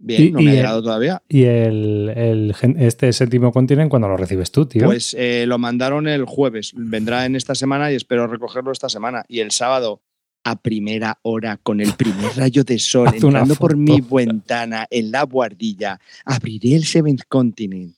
Bien, 0.05 0.23
Y- 0.25 0.31
no 0.33 0.41
y 0.41 0.45
me 0.45 0.51
ha 0.51 0.53
el- 0.55 0.59
llegado 0.59 0.83
todavía. 0.83 1.23
Y 1.29 1.45
el, 1.45 2.09
el 2.17 2.55
gen- 2.55 2.77
este 2.81 3.13
séptimo 3.13 3.53
continente, 3.53 3.89
cuando 3.89 4.09
lo 4.09 4.17
recibes 4.17 4.51
tú, 4.51 4.67
tío? 4.67 4.85
Pues 4.87 5.15
eh, 5.17 5.45
lo 5.47 5.59
mandaron 5.59 6.09
el 6.09 6.25
jueves. 6.25 6.73
Vendrá 6.75 7.25
en 7.25 7.37
esta 7.37 7.55
semana 7.55 7.93
y 7.93 7.95
espero 7.95 8.27
recogerlo 8.27 8.73
esta 8.73 8.89
semana. 8.89 9.25
Y 9.29 9.39
el 9.41 9.53
sábado, 9.53 10.03
a 10.45 10.61
primera 10.61 11.21
hora, 11.23 11.57
con 11.63 11.81
el 11.81 11.93
primer 11.93 12.37
rayo 12.37 12.65
de 12.65 12.81
sol 12.81 13.09
entrando 13.15 13.55
por 13.55 13.77
mi 13.77 14.01
ventana 14.01 14.89
en 14.91 15.13
la 15.13 15.23
guardilla, 15.23 16.01
abriré 16.25 16.75
el 16.75 16.85
Seventh 16.85 17.23
Continent. 17.29 17.95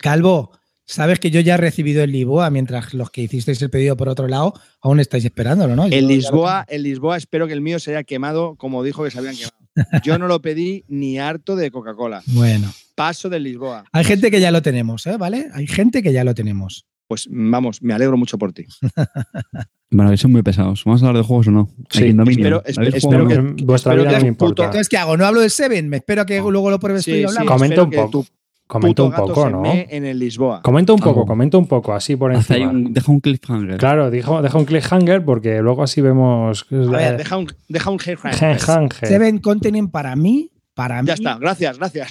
Calvo, 0.00 0.52
sabes 0.86 1.18
que 1.20 1.30
yo 1.30 1.40
ya 1.40 1.54
he 1.54 1.58
recibido 1.58 2.02
el 2.02 2.12
Lisboa, 2.12 2.50
mientras 2.50 2.94
los 2.94 3.10
que 3.10 3.22
hicisteis 3.22 3.60
el 3.62 3.70
pedido 3.70 3.96
por 3.96 4.08
otro 4.08 4.28
lado 4.28 4.54
aún 4.80 4.98
estáis 5.00 5.24
esperándolo, 5.24 5.76
¿no? 5.76 5.88
Yo 5.88 6.00
lo 6.00 6.08
Lisboa, 6.08 6.64
en 6.68 6.82
Lisboa 6.82 7.16
espero 7.16 7.46
que 7.46 7.52
el 7.52 7.60
mío 7.60 7.78
se 7.78 7.90
haya 7.92 8.04
quemado 8.04 8.54
como 8.56 8.82
dijo 8.82 9.04
que 9.04 9.10
se 9.10 9.18
habían 9.18 9.36
quemado. 9.36 9.56
Yo 10.02 10.18
no 10.18 10.26
lo 10.28 10.40
pedí 10.42 10.84
ni 10.88 11.18
harto 11.18 11.56
de 11.56 11.70
Coca-Cola. 11.70 12.22
Bueno, 12.26 12.72
Paso 12.94 13.28
del 13.28 13.44
Lisboa. 13.44 13.84
hay 13.92 14.04
gente 14.04 14.30
que 14.30 14.40
ya 14.40 14.50
lo 14.50 14.60
tenemos, 14.62 15.06
¿eh? 15.06 15.16
¿Vale? 15.16 15.48
Hay 15.54 15.66
gente 15.66 16.02
que 16.02 16.12
ya 16.12 16.24
lo 16.24 16.34
tenemos. 16.34 16.86
Pues 17.08 17.26
vamos, 17.30 17.82
me 17.82 17.92
alegro 17.94 18.16
mucho 18.16 18.38
por 18.38 18.52
ti. 18.52 18.66
Bueno, 19.92 20.12
que 20.12 20.16
son 20.18 20.30
muy 20.30 20.42
pesados. 20.44 20.84
¿Vamos 20.84 21.02
a 21.02 21.08
hablar 21.08 21.20
de 21.20 21.26
juegos 21.26 21.48
o 21.48 21.50
no? 21.50 21.68
Sí, 21.90 22.14
espero- 22.28 22.62
¿Habéis 22.76 22.94
espero 22.94 23.00
jugado 23.00 23.24
o 23.24 23.28
que- 23.28 23.34
no? 23.34 23.40
En 23.40 23.56
vuestra 23.66 23.90
espero 23.92 24.02
vida 24.02 24.10
que 24.10 24.16
no 24.18 24.22
me 24.22 24.28
importa. 24.28 24.64
Entonces, 24.66 24.88
¿qué 24.88 24.96
hago? 24.98 25.16
¿No 25.16 25.26
hablo 25.26 25.40
del 25.40 25.50
Seven? 25.50 25.88
Me 25.88 25.96
espero 25.96 26.24
que 26.26 26.38
luego 26.38 26.70
lo 26.70 26.78
pruebes 26.78 27.04
tú 27.04 27.10
Sí, 27.10 27.16
y 27.16 27.20
sí, 27.22 27.24
hablamos. 27.26 27.48
Comenta 27.50 27.74
espero 27.74 27.84
un 27.86 27.90
que 27.90 27.96
poco. 27.96 28.10
tu 28.10 28.26
Comenta 28.70 29.02
un 29.02 29.12
poco, 29.12 29.50
¿no? 29.50 29.62
en 29.66 30.04
el 30.04 30.16
Lisboa. 30.16 30.62
Comenta 30.62 30.92
un 30.92 31.00
poco, 31.00 31.26
comenta 31.26 31.58
un 31.58 31.66
poco, 31.66 31.92
así 31.92 32.14
por 32.14 32.30
ahí 32.30 32.36
encima. 32.36 32.70
un- 32.70 32.92
deja 32.92 33.10
un 33.10 33.18
cliffhanger. 33.18 33.78
Claro, 33.78 34.12
dijo, 34.12 34.40
deja 34.42 34.56
un 34.58 34.64
cliffhanger 34.64 35.24
porque 35.24 35.60
luego 35.60 35.82
así 35.82 36.00
vemos. 36.00 36.66
A 36.70 36.76
ver, 36.76 37.16
deja 37.16 37.36
un, 37.36 37.48
deja 37.68 37.90
un 37.90 37.98
hanger. 37.98 38.18
Cliffhanger. 38.38 39.08
Seven 39.08 39.38
Continent 39.38 39.90
para 39.90 40.14
mí, 40.14 40.52
para 40.74 41.02
mí. 41.02 41.08
Ya 41.08 41.14
está, 41.14 41.36
gracias, 41.38 41.78
gracias. 41.78 42.08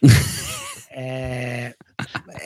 Eh, 0.96 1.74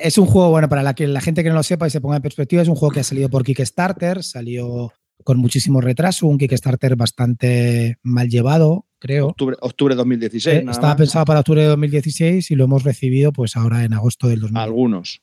es 0.02 0.16
un 0.16 0.24
juego, 0.24 0.48
bueno, 0.48 0.70
para 0.70 0.82
la, 0.82 0.94
que, 0.94 1.06
la 1.06 1.20
gente 1.20 1.42
que 1.42 1.50
no 1.50 1.56
lo 1.56 1.62
sepa 1.62 1.86
y 1.86 1.90
se 1.90 2.00
ponga 2.00 2.16
en 2.16 2.22
perspectiva, 2.22 2.62
es 2.62 2.68
un 2.68 2.76
juego 2.76 2.94
que 2.94 3.00
ha 3.00 3.04
salido 3.04 3.28
por 3.28 3.44
Kickstarter, 3.44 4.22
salió 4.22 4.90
con 5.22 5.36
muchísimo 5.38 5.82
retraso, 5.82 6.26
un 6.26 6.38
Kickstarter 6.38 6.96
bastante 6.96 7.98
mal 8.02 8.28
llevado, 8.30 8.86
creo. 8.98 9.28
Octubre, 9.28 9.56
octubre 9.60 9.94
2016. 9.94 10.56
Eh, 10.56 10.60
nada 10.60 10.72
estaba 10.72 10.88
más. 10.94 10.96
pensado 10.98 11.24
para 11.24 11.40
octubre 11.40 11.62
de 11.62 11.68
2016 11.68 12.50
y 12.50 12.54
lo 12.54 12.64
hemos 12.64 12.84
recibido 12.84 13.32
pues 13.32 13.56
ahora 13.56 13.84
en 13.84 13.94
agosto 13.94 14.28
del 14.28 14.40
2016. 14.40 14.64
Algunos. 14.66 15.20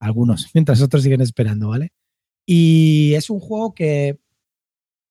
algunos, 0.00 0.50
mientras 0.54 0.80
otros 0.82 1.02
siguen 1.02 1.20
esperando, 1.20 1.68
¿vale? 1.68 1.90
Y 2.48 3.14
es 3.14 3.28
un 3.30 3.40
juego 3.40 3.74
que, 3.74 4.18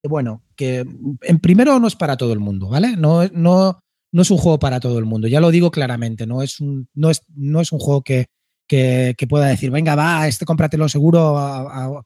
bueno, 0.08 0.44
que 0.56 0.86
en 1.22 1.40
primero 1.40 1.80
no 1.80 1.88
es 1.88 1.96
para 1.96 2.18
todo 2.18 2.32
el 2.34 2.40
mundo, 2.40 2.70
¿vale? 2.70 2.96
No, 2.96 3.28
no, 3.30 3.80
no 4.14 4.22
es 4.22 4.32
un 4.32 4.38
juego 4.38 4.60
para 4.60 4.80
todo 4.80 4.98
el 5.00 5.06
mundo, 5.06 5.28
ya 5.28 5.42
lo 5.42 5.52
digo 5.52 5.72
claramente, 5.72 6.26
no 6.28 6.42
es 6.42 6.60
un, 6.62 6.88
no 6.94 7.10
es, 7.10 7.22
no 7.36 7.60
es 7.60 7.72
un 7.74 7.80
juego 7.80 8.02
que, 8.04 8.28
que, 8.70 9.16
que 9.18 9.28
pueda 9.28 9.48
decir, 9.48 9.70
venga, 9.72 9.96
va, 9.96 10.28
este 10.28 10.46
cómpratelo 10.46 10.88
seguro 10.88 11.38
a, 11.38 11.86
a- 11.86 12.02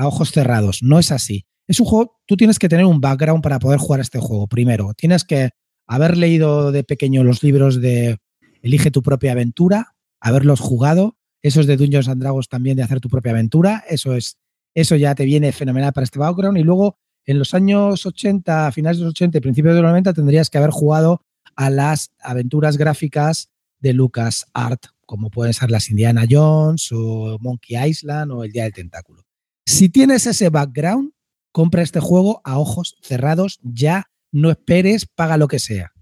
a 0.00 0.06
ojos 0.06 0.32
cerrados. 0.32 0.82
No 0.82 0.98
es 0.98 1.12
así. 1.12 1.44
Es 1.66 1.78
un 1.78 1.86
juego, 1.86 2.18
tú 2.26 2.36
tienes 2.36 2.58
que 2.58 2.68
tener 2.68 2.86
un 2.86 3.00
background 3.00 3.42
para 3.42 3.58
poder 3.58 3.78
jugar 3.78 4.00
este 4.00 4.18
juego. 4.18 4.46
Primero, 4.48 4.94
tienes 4.94 5.24
que 5.24 5.50
haber 5.86 6.16
leído 6.16 6.72
de 6.72 6.84
pequeño 6.84 7.22
los 7.22 7.42
libros 7.42 7.80
de 7.80 8.18
Elige 8.62 8.90
tu 8.90 9.02
propia 9.02 9.32
aventura, 9.32 9.94
haberlos 10.20 10.60
jugado, 10.60 11.16
esos 11.42 11.66
de 11.66 11.76
Dungeons 11.76 12.08
and 12.08 12.20
Dragons 12.20 12.48
también 12.48 12.76
de 12.76 12.82
hacer 12.82 13.00
tu 13.00 13.08
propia 13.08 13.32
aventura, 13.32 13.84
eso 13.88 14.14
es 14.14 14.36
eso 14.74 14.94
ya 14.96 15.14
te 15.14 15.24
viene 15.24 15.52
fenomenal 15.52 15.92
para 15.92 16.04
este 16.04 16.18
background 16.18 16.58
y 16.58 16.62
luego 16.62 16.96
en 17.24 17.38
los 17.38 17.54
años 17.54 18.06
80, 18.06 18.70
finales 18.72 18.98
de 18.98 19.04
los 19.04 19.10
80 19.12 19.38
y 19.38 19.40
principios 19.40 19.74
de 19.74 19.82
los 19.82 19.88
90 19.88 20.14
tendrías 20.14 20.48
que 20.48 20.58
haber 20.58 20.70
jugado 20.70 21.22
a 21.56 21.70
las 21.70 22.12
aventuras 22.20 22.76
gráficas 22.76 23.50
de 23.80 23.92
Lucas 23.92 24.46
Art, 24.54 24.86
como 25.06 25.30
pueden 25.30 25.52
ser 25.52 25.70
las 25.70 25.90
Indiana 25.90 26.24
Jones 26.28 26.90
o 26.92 27.38
Monkey 27.40 27.76
Island 27.88 28.30
o 28.32 28.44
El 28.44 28.52
Día 28.52 28.64
del 28.64 28.72
Tentáculo. 28.72 29.24
Si 29.66 29.88
tienes 29.88 30.26
ese 30.26 30.48
background, 30.48 31.12
compra 31.52 31.82
este 31.82 32.00
juego 32.00 32.40
a 32.44 32.58
ojos 32.58 32.96
cerrados, 33.02 33.58
ya 33.62 34.06
no 34.32 34.50
esperes, 34.50 35.06
paga 35.06 35.36
lo 35.36 35.48
que 35.48 35.58
sea. 35.58 35.92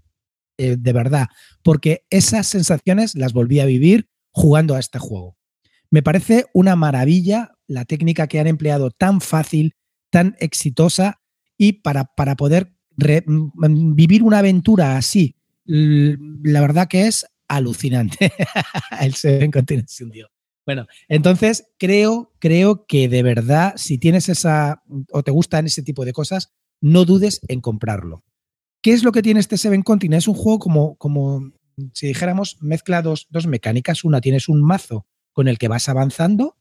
Eh, 0.57 0.75
de 0.77 0.93
verdad, 0.93 1.27
porque 1.63 2.03
esas 2.09 2.47
sensaciones 2.47 3.15
las 3.15 3.33
volví 3.33 3.59
a 3.59 3.65
vivir 3.65 4.09
jugando 4.31 4.75
a 4.75 4.79
este 4.79 4.99
juego. 4.99 5.37
Me 5.89 6.03
parece 6.03 6.45
una 6.53 6.75
maravilla 6.75 7.53
la 7.69 7.85
técnica 7.85 8.27
que 8.27 8.39
han 8.39 8.47
empleado 8.47 8.91
tan 8.91 9.21
fácil, 9.21 9.75
tan 10.09 10.35
exitosa 10.39 11.21
y 11.57 11.73
para, 11.73 12.05
para 12.15 12.35
poder 12.35 12.73
mm, 12.97 13.95
vivir 13.95 14.23
una 14.23 14.39
aventura 14.39 14.97
así, 14.97 15.35
la 15.65 16.61
verdad 16.61 16.87
que 16.87 17.07
es 17.07 17.25
alucinante. 17.47 18.31
El 19.01 19.13
Seven 19.13 19.51
Continents 19.51 19.93
se 19.93 20.03
hundió. 20.03 20.29
Bueno, 20.69 20.85
entonces 21.07 21.65
creo, 21.79 22.31
creo 22.37 22.85
que 22.85 23.09
de 23.09 23.23
verdad, 23.23 23.73
si 23.75 23.97
tienes 23.97 24.29
esa 24.29 24.83
o 25.11 25.23
te 25.23 25.31
gustan 25.31 25.65
ese 25.65 25.81
tipo 25.81 26.05
de 26.05 26.13
cosas, 26.13 26.53
no 26.79 27.05
dudes 27.05 27.41
en 27.47 27.59
comprarlo. 27.59 28.23
¿Qué 28.83 28.91
es 28.93 29.03
lo 29.03 29.11
que 29.11 29.23
tiene 29.23 29.39
este 29.39 29.57
Seven 29.57 29.81
Continents? 29.81 30.25
Es 30.25 30.27
un 30.27 30.35
juego 30.35 30.59
como, 30.59 30.95
como 30.97 31.51
si 31.95 32.05
dijéramos, 32.05 32.57
mezcla 32.61 33.01
dos, 33.01 33.25
dos 33.31 33.47
mecánicas. 33.47 34.03
Una, 34.03 34.21
tienes 34.21 34.47
un 34.47 34.61
mazo 34.61 35.07
con 35.33 35.47
el 35.47 35.57
que 35.57 35.69
vas 35.69 35.89
avanzando 35.89 36.55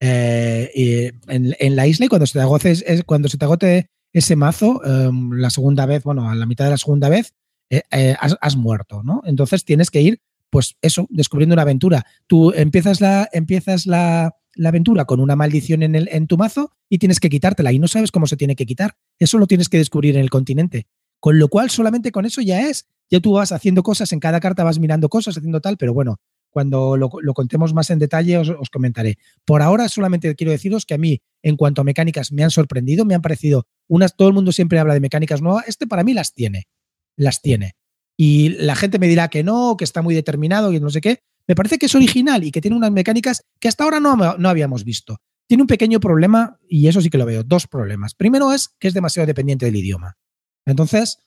eh, 0.00 1.12
en, 1.28 1.76
la 1.76 1.86
isla 1.86 2.06
y 2.06 2.08
cuando 2.08 2.26
se 2.26 2.32
te 2.32 2.40
agote, 2.40 2.72
es- 2.72 3.04
cuando 3.04 3.28
se 3.28 3.38
te 3.38 3.44
agote 3.44 3.86
ese 4.12 4.34
mazo, 4.34 4.80
eh, 4.84 5.10
la 5.30 5.50
segunda 5.50 5.86
vez, 5.86 6.02
bueno, 6.02 6.28
a 6.28 6.34
la 6.34 6.46
mitad 6.46 6.64
de 6.64 6.72
la 6.72 6.78
segunda 6.78 7.08
vez, 7.08 7.34
eh, 7.70 7.82
eh, 7.92 8.16
has, 8.18 8.36
has 8.40 8.56
muerto, 8.56 9.04
¿no? 9.04 9.22
Entonces 9.26 9.64
tienes 9.64 9.92
que 9.92 10.00
ir, 10.02 10.20
pues 10.54 10.76
eso, 10.82 11.08
descubriendo 11.10 11.54
una 11.54 11.62
aventura. 11.62 12.06
Tú 12.28 12.52
empiezas 12.52 13.00
la, 13.00 13.28
empiezas 13.32 13.86
la, 13.86 14.36
la 14.54 14.68
aventura 14.68 15.04
con 15.04 15.18
una 15.18 15.34
maldición 15.34 15.82
en, 15.82 15.96
el, 15.96 16.08
en 16.12 16.28
tu 16.28 16.36
mazo 16.36 16.70
y 16.88 16.98
tienes 16.98 17.18
que 17.18 17.28
quitártela 17.28 17.72
y 17.72 17.80
no 17.80 17.88
sabes 17.88 18.12
cómo 18.12 18.28
se 18.28 18.36
tiene 18.36 18.54
que 18.54 18.64
quitar. 18.64 18.96
Eso 19.18 19.38
lo 19.38 19.48
tienes 19.48 19.68
que 19.68 19.78
descubrir 19.78 20.14
en 20.14 20.22
el 20.22 20.30
continente. 20.30 20.86
Con 21.18 21.40
lo 21.40 21.48
cual, 21.48 21.70
solamente 21.70 22.12
con 22.12 22.24
eso 22.24 22.40
ya 22.40 22.68
es. 22.68 22.86
Ya 23.10 23.18
tú 23.18 23.32
vas 23.32 23.50
haciendo 23.50 23.82
cosas, 23.82 24.12
en 24.12 24.20
cada 24.20 24.38
carta 24.38 24.62
vas 24.62 24.78
mirando 24.78 25.08
cosas, 25.08 25.36
haciendo 25.36 25.60
tal, 25.60 25.76
pero 25.76 25.92
bueno, 25.92 26.20
cuando 26.50 26.96
lo, 26.96 27.10
lo 27.20 27.34
contemos 27.34 27.74
más 27.74 27.90
en 27.90 27.98
detalle 27.98 28.38
os, 28.38 28.48
os 28.48 28.70
comentaré. 28.70 29.18
Por 29.44 29.60
ahora 29.60 29.88
solamente 29.88 30.36
quiero 30.36 30.52
deciros 30.52 30.86
que 30.86 30.94
a 30.94 30.98
mí, 30.98 31.20
en 31.42 31.56
cuanto 31.56 31.80
a 31.80 31.84
mecánicas, 31.84 32.30
me 32.30 32.44
han 32.44 32.52
sorprendido, 32.52 33.04
me 33.04 33.16
han 33.16 33.22
parecido 33.22 33.66
unas, 33.88 34.14
todo 34.14 34.28
el 34.28 34.34
mundo 34.34 34.52
siempre 34.52 34.78
habla 34.78 34.94
de 34.94 35.00
mecánicas 35.00 35.42
nuevas, 35.42 35.64
este 35.66 35.88
para 35.88 36.04
mí 36.04 36.14
las 36.14 36.32
tiene, 36.32 36.68
las 37.16 37.42
tiene. 37.42 37.74
Y 38.16 38.50
la 38.50 38.76
gente 38.76 38.98
me 38.98 39.08
dirá 39.08 39.28
que 39.28 39.42
no, 39.42 39.76
que 39.76 39.84
está 39.84 40.02
muy 40.02 40.14
determinado 40.14 40.72
y 40.72 40.80
no 40.80 40.90
sé 40.90 41.00
qué. 41.00 41.20
Me 41.46 41.54
parece 41.54 41.78
que 41.78 41.86
es 41.86 41.94
original 41.94 42.44
y 42.44 42.50
que 42.50 42.60
tiene 42.60 42.76
unas 42.76 42.92
mecánicas 42.92 43.44
que 43.60 43.68
hasta 43.68 43.84
ahora 43.84 44.00
no, 44.00 44.16
no 44.16 44.48
habíamos 44.48 44.84
visto. 44.84 45.18
Tiene 45.46 45.62
un 45.62 45.66
pequeño 45.66 46.00
problema, 46.00 46.58
y 46.68 46.88
eso 46.88 47.02
sí 47.02 47.10
que 47.10 47.18
lo 47.18 47.26
veo, 47.26 47.42
dos 47.42 47.66
problemas. 47.66 48.14
Primero 48.14 48.52
es 48.52 48.70
que 48.78 48.88
es 48.88 48.94
demasiado 48.94 49.26
dependiente 49.26 49.66
del 49.66 49.76
idioma. 49.76 50.16
Entonces, 50.64 51.18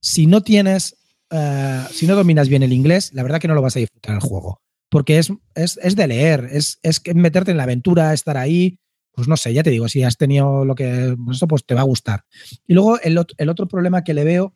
si 0.00 0.26
no 0.26 0.42
tienes, 0.42 0.96
eh, 1.30 1.84
si 1.92 2.06
no 2.06 2.16
dominas 2.16 2.48
bien 2.48 2.62
el 2.62 2.72
inglés, 2.72 3.12
la 3.12 3.22
verdad 3.22 3.38
que 3.38 3.48
no 3.48 3.54
lo 3.54 3.60
vas 3.60 3.76
a 3.76 3.80
disfrutar 3.80 4.14
el 4.14 4.20
juego. 4.20 4.62
Porque 4.88 5.18
es, 5.18 5.30
es, 5.54 5.78
es 5.82 5.96
de 5.96 6.06
leer, 6.06 6.48
es, 6.52 6.78
es 6.82 7.02
meterte 7.14 7.50
en 7.50 7.58
la 7.58 7.64
aventura, 7.64 8.14
estar 8.14 8.36
ahí. 8.38 8.78
Pues 9.12 9.28
no 9.28 9.36
sé, 9.36 9.52
ya 9.52 9.62
te 9.62 9.70
digo, 9.70 9.88
si 9.88 10.02
has 10.02 10.16
tenido 10.16 10.64
lo 10.64 10.74
que. 10.74 11.14
pues 11.22 11.38
Eso 11.38 11.48
pues 11.48 11.66
te 11.66 11.74
va 11.74 11.80
a 11.80 11.84
gustar. 11.84 12.24
Y 12.66 12.74
luego 12.74 13.00
el, 13.00 13.18
el 13.36 13.48
otro 13.48 13.66
problema 13.66 14.04
que 14.04 14.14
le 14.14 14.24
veo 14.24 14.54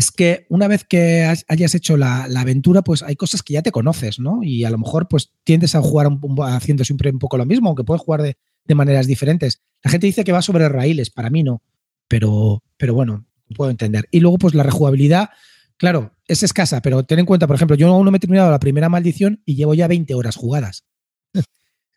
es 0.00 0.10
que 0.10 0.46
una 0.48 0.66
vez 0.66 0.84
que 0.84 1.24
has- 1.24 1.44
hayas 1.48 1.74
hecho 1.74 1.96
la, 1.98 2.26
la 2.28 2.40
aventura, 2.40 2.80
pues 2.82 3.02
hay 3.02 3.16
cosas 3.16 3.42
que 3.42 3.52
ya 3.52 3.62
te 3.62 3.70
conoces, 3.70 4.18
¿no? 4.18 4.40
Y 4.42 4.64
a 4.64 4.70
lo 4.70 4.78
mejor 4.78 5.08
pues 5.08 5.30
tiendes 5.44 5.74
a 5.74 5.82
jugar 5.82 6.06
un- 6.08 6.20
haciendo 6.42 6.84
siempre 6.84 7.10
un 7.10 7.18
poco 7.18 7.36
lo 7.36 7.44
mismo, 7.44 7.68
aunque 7.68 7.84
puedes 7.84 8.00
jugar 8.02 8.22
de, 8.22 8.36
de 8.64 8.74
maneras 8.74 9.06
diferentes. 9.06 9.60
La 9.84 9.90
gente 9.90 10.06
dice 10.06 10.24
que 10.24 10.32
va 10.32 10.40
sobre 10.42 10.68
raíles, 10.70 11.10
para 11.10 11.28
mí 11.28 11.42
no, 11.42 11.62
pero, 12.08 12.62
pero 12.78 12.94
bueno, 12.94 13.26
puedo 13.54 13.70
entender. 13.70 14.06
Y 14.10 14.20
luego 14.20 14.38
pues 14.38 14.54
la 14.54 14.62
rejugabilidad, 14.62 15.30
claro, 15.76 16.14
es 16.26 16.42
escasa, 16.42 16.80
pero 16.80 17.02
ten 17.04 17.18
en 17.18 17.26
cuenta, 17.26 17.46
por 17.46 17.56
ejemplo, 17.56 17.76
yo 17.76 17.88
aún 17.88 18.04
no 18.04 18.10
me 18.10 18.16
he 18.16 18.20
terminado 18.20 18.50
la 18.50 18.58
primera 18.60 18.88
maldición 18.88 19.42
y 19.44 19.54
llevo 19.56 19.74
ya 19.74 19.86
20 19.86 20.14
horas 20.14 20.34
jugadas. 20.36 20.84
que 21.34 21.42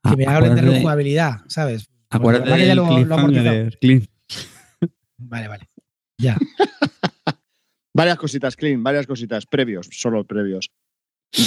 Ah, 0.03 0.15
me 0.17 0.25
hablen 0.25 0.55
de 0.55 0.61
rejugabilidad, 0.73 1.37
¿sabes? 1.47 1.87
Acuérdate 2.41 2.49
del 2.67 2.77
lo- 2.77 2.87
lo. 3.05 3.51
Vale, 5.17 5.47
vale. 5.47 5.69
Ya. 6.17 6.37
Varias 7.93 8.17
cositas, 8.17 8.55
Clean, 8.55 8.81
varias 8.83 9.05
cositas. 9.07 9.45
Previos, 9.45 9.87
solo 9.91 10.25
previos. 10.25 10.71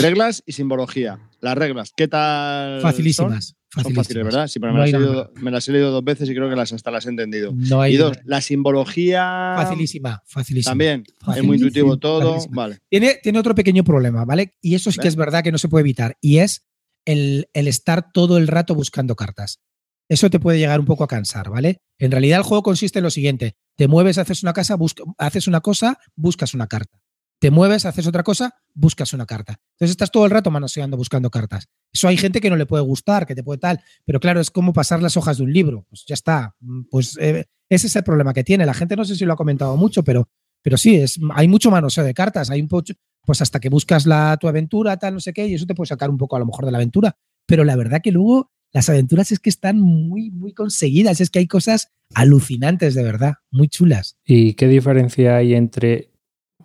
Reglas 0.01 0.43
y 0.47 0.53
simbología. 0.53 1.19
Las 1.41 1.57
reglas, 1.57 1.93
¿qué 1.97 2.09
tal? 2.09 2.81
Facilísimas. 2.81 3.57
Son, 3.73 3.95
fáciles, 3.95 4.25
¿verdad? 4.25 4.47
Sí, 4.47 4.59
pero 4.59 4.73
No 4.73 4.79
me, 4.79 4.85
las 4.85 4.95
he 4.95 4.99
leído, 4.99 5.33
me 5.35 5.51
las 5.51 5.69
he 5.69 5.73
leído 5.73 5.91
dos 5.91 6.03
veces 6.03 6.31
y 6.31 6.35
creo 6.35 6.49
que 6.49 6.57
las 6.57 6.73
hasta 6.73 6.91
las 6.91 7.05
he 7.07 7.11
entendido. 7.11 7.53
No 7.55 7.83
hay 7.83 7.95
Y 7.95 7.97
dos, 7.97 8.17
la 8.25 8.41
simbología. 8.41 9.55
Facilísima, 9.57 10.23
facilísima. 10.25 10.71
También. 10.71 11.05
Es 11.37 11.43
muy 11.43 11.57
intuitivo 11.57 11.99
todo. 11.99 12.35
Facilísima. 12.35 12.57
Vale. 12.63 12.79
Tiene, 12.89 13.17
tiene 13.23 13.39
otro 13.39 13.55
pequeño 13.55 13.85
problema, 13.85 14.25
¿vale? 14.25 14.55
Y 14.63 14.77
eso 14.77 14.91
sí 14.91 14.99
que 14.99 15.09
es 15.09 15.17
verdad 15.17 15.43
que 15.45 15.53
no 15.53 15.59
se 15.59 15.69
puede 15.69 15.83
evitar. 15.83 16.17
Y 16.21 16.39
es 16.39 16.67
el, 17.05 17.49
el 17.53 17.69
estar 17.69 18.13
todo 18.13 18.39
el 18.39 18.47
rato 18.49 18.75
buscando 18.75 19.15
cartas. 19.15 19.61
Eso 20.09 20.31
te 20.31 20.39
puede 20.41 20.59
llegar 20.59 20.79
un 20.81 20.87
poco 20.87 21.05
a 21.05 21.09
cansar, 21.09 21.51
¿vale? 21.51 21.79
En 21.99 22.11
realidad 22.11 22.39
el 22.39 22.45
juego 22.45 22.63
consiste 22.63 22.99
en 23.01 23.05
lo 23.05 23.11
siguiente. 23.11 23.57
Te 23.77 23.89
mueves, 23.89 24.19
haces 24.19 24.43
una, 24.43 24.53
casa, 24.53 24.77
busca- 24.77 25.03
haces 25.19 25.49
una 25.49 25.61
cosa, 25.61 25.99
buscas 26.15 26.55
una 26.55 26.67
carta. 26.69 26.99
Te 27.39 27.51
mueves, 27.51 27.85
haces 27.85 28.07
otra 28.07 28.23
cosa, 28.23 28.55
buscas 28.73 29.13
una 29.13 29.27
carta. 29.27 29.57
Entonces 29.75 29.91
estás 29.91 30.11
todo 30.11 30.25
el 30.25 30.31
rato 30.31 30.51
manoseando 30.51 30.97
buscando 30.97 31.29
cartas. 31.31 31.67
Eso 31.93 32.09
hay 32.09 32.17
gente 32.17 32.41
que 32.41 32.49
no 32.49 32.57
le 32.57 32.65
puede 32.67 32.83
gustar, 32.83 33.27
que 33.27 33.35
te 33.35 33.43
puede 33.43 33.59
tal, 33.59 33.81
pero 34.07 34.21
claro, 34.21 34.41
es 34.41 34.51
como 34.51 34.73
pasar 34.73 35.03
las 35.03 35.17
hojas 35.17 35.37
de 35.39 35.43
un 35.45 35.53
libro. 35.53 35.85
Pues 35.89 36.05
ya 36.07 36.15
está. 36.15 36.55
Mm, 36.61 36.83
Pues 36.91 37.19
eh, 37.21 37.45
ese 37.69 37.89
es 37.89 37.97
el 37.97 38.05
problema 38.05 38.33
que 38.33 38.45
tiene. 38.45 38.65
La 38.65 38.75
gente 38.75 38.97
no 38.97 39.05
sé 39.05 39.17
si 39.17 39.25
lo 39.27 39.33
ha 39.35 39.37
comentado 39.37 39.77
mucho, 39.77 40.03
pero, 40.03 40.29
pero 40.63 40.77
sí, 40.79 40.97
es, 40.97 41.19
hay 41.35 41.49
mucho 41.49 41.71
manoseo 41.71 42.05
de 42.05 42.15
cartas. 42.15 42.49
Hay 42.49 42.61
un 42.63 42.69
pocho, 42.69 42.95
pues 43.25 43.43
hasta 43.43 43.61
que 43.61 43.69
buscas 43.69 44.07
la, 44.07 44.37
tu 44.41 44.49
aventura, 44.49 44.97
tal, 44.97 45.15
no 45.15 45.21
sé 45.21 45.33
qué, 45.35 45.47
y 45.47 45.55
eso 45.55 45.67
te 45.67 45.75
puede 45.75 45.89
sacar 45.89 46.09
un 46.09 46.17
poco 46.17 46.37
a 46.37 46.39
lo 46.39 46.47
mejor 46.47 46.65
de 46.65 46.71
la 46.73 46.79
aventura. 46.79 47.17
Pero 47.47 47.65
la 47.65 47.77
verdad 47.77 48.01
que 48.03 48.13
luego 48.13 48.51
las 48.77 48.91
aventuras 48.91 49.33
es 49.33 49.39
que 49.41 49.49
están 49.49 49.81
muy, 49.81 50.31
muy 50.31 50.53
conseguidas. 50.53 51.21
Es 51.23 51.31
que 51.31 51.39
hay 51.39 51.47
cosas 51.47 51.89
alucinantes, 52.15 52.95
de 52.95 53.03
verdad, 53.03 53.35
muy 53.51 53.69
chulas. 53.69 54.17
¿Y 54.27 54.53
qué 54.53 54.69
diferencia 54.69 55.37
hay 55.37 55.55
entre 55.55 56.11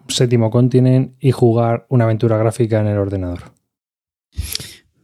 Séptimo 0.10 0.50
Continent 0.52 1.14
y 1.22 1.32
jugar 1.32 1.86
una 1.90 2.04
aventura 2.04 2.38
gráfica 2.38 2.82
en 2.82 2.88
el 2.88 2.98
ordenador? 2.98 3.54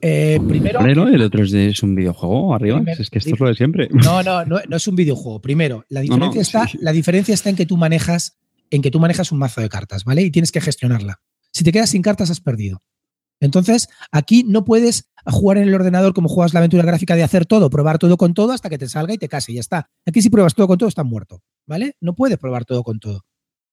Eh, 0.01 0.39
primero, 0.47 0.79
Primero, 0.79 1.07
el 1.07 1.21
otro 1.21 1.43
es, 1.43 1.51
de- 1.51 1.69
es 1.69 1.81
un 1.81 1.95
videojuego 1.95 2.53
arriba. 2.53 2.81
Es 2.99 3.09
que 3.09 3.17
esto 3.19 3.33
es 3.33 3.39
lo 3.39 3.47
de 3.47 3.55
siempre. 3.55 3.87
No, 3.91 4.21
no, 4.21 4.45
no, 4.45 4.59
no 4.67 4.75
es 4.75 4.87
un 4.87 4.95
videojuego. 4.95 5.41
Primero, 5.41 5.85
la 5.89 6.01
No, 6.03 6.17
no, 6.17 6.25
diferencia, 6.27 6.41
está, 6.41 6.67
sí. 6.67 6.77
la 6.81 6.91
diferencia 6.91 7.33
está 7.33 7.49
en 7.49 7.55
que 7.55 7.65
tú 7.65 7.77
manejas, 7.77 8.37
en 8.69 8.81
que 8.81 8.91
tú 8.91 8.99
manejas 8.99 9.31
un 9.31 9.39
mazo 9.39 9.61
de 9.61 9.69
cartas, 9.69 10.03
¿vale? 10.03 10.21
Y 10.21 10.29
tienes 10.31 10.51
que 10.51 10.61
gestionarla. 10.61 11.21
Si 11.51 11.63
te 11.63 11.71
quedas 11.71 11.89
sin 11.89 12.01
cartas, 12.03 12.29
has 12.29 12.41
perdido. 12.41 12.83
Entonces, 13.39 13.89
aquí 14.11 14.43
no 14.43 14.65
puedes 14.65 15.09
jugar 15.25 15.57
en 15.57 15.67
el 15.67 15.75
ordenador 15.75 16.13
como 16.13 16.29
juegas 16.29 16.53
la 16.53 16.59
aventura 16.59 16.83
gráfica 16.83 17.15
de 17.15 17.23
hacer 17.23 17.45
todo, 17.45 17.69
probar 17.69 17.97
todo 17.97 18.17
con 18.17 18.33
todo 18.33 18.51
hasta 18.51 18.69
que 18.69 18.77
te 18.77 18.87
salga 18.87 19.13
y 19.13 19.17
te 19.17 19.27
case 19.27 19.51
y 19.51 19.55
ya 19.55 19.61
está. 19.61 19.89
Aquí 20.05 20.21
si 20.21 20.29
pruebas 20.29 20.55
todo 20.55 20.67
con 20.67 20.77
todo, 20.77 20.89
estás 20.89 21.05
muerto, 21.05 21.41
¿vale? 21.67 21.95
No 21.99 22.15
puedes 22.15 22.37
probar 22.37 22.65
todo 22.65 22.83
con 22.83 22.99
todo. 22.99 23.25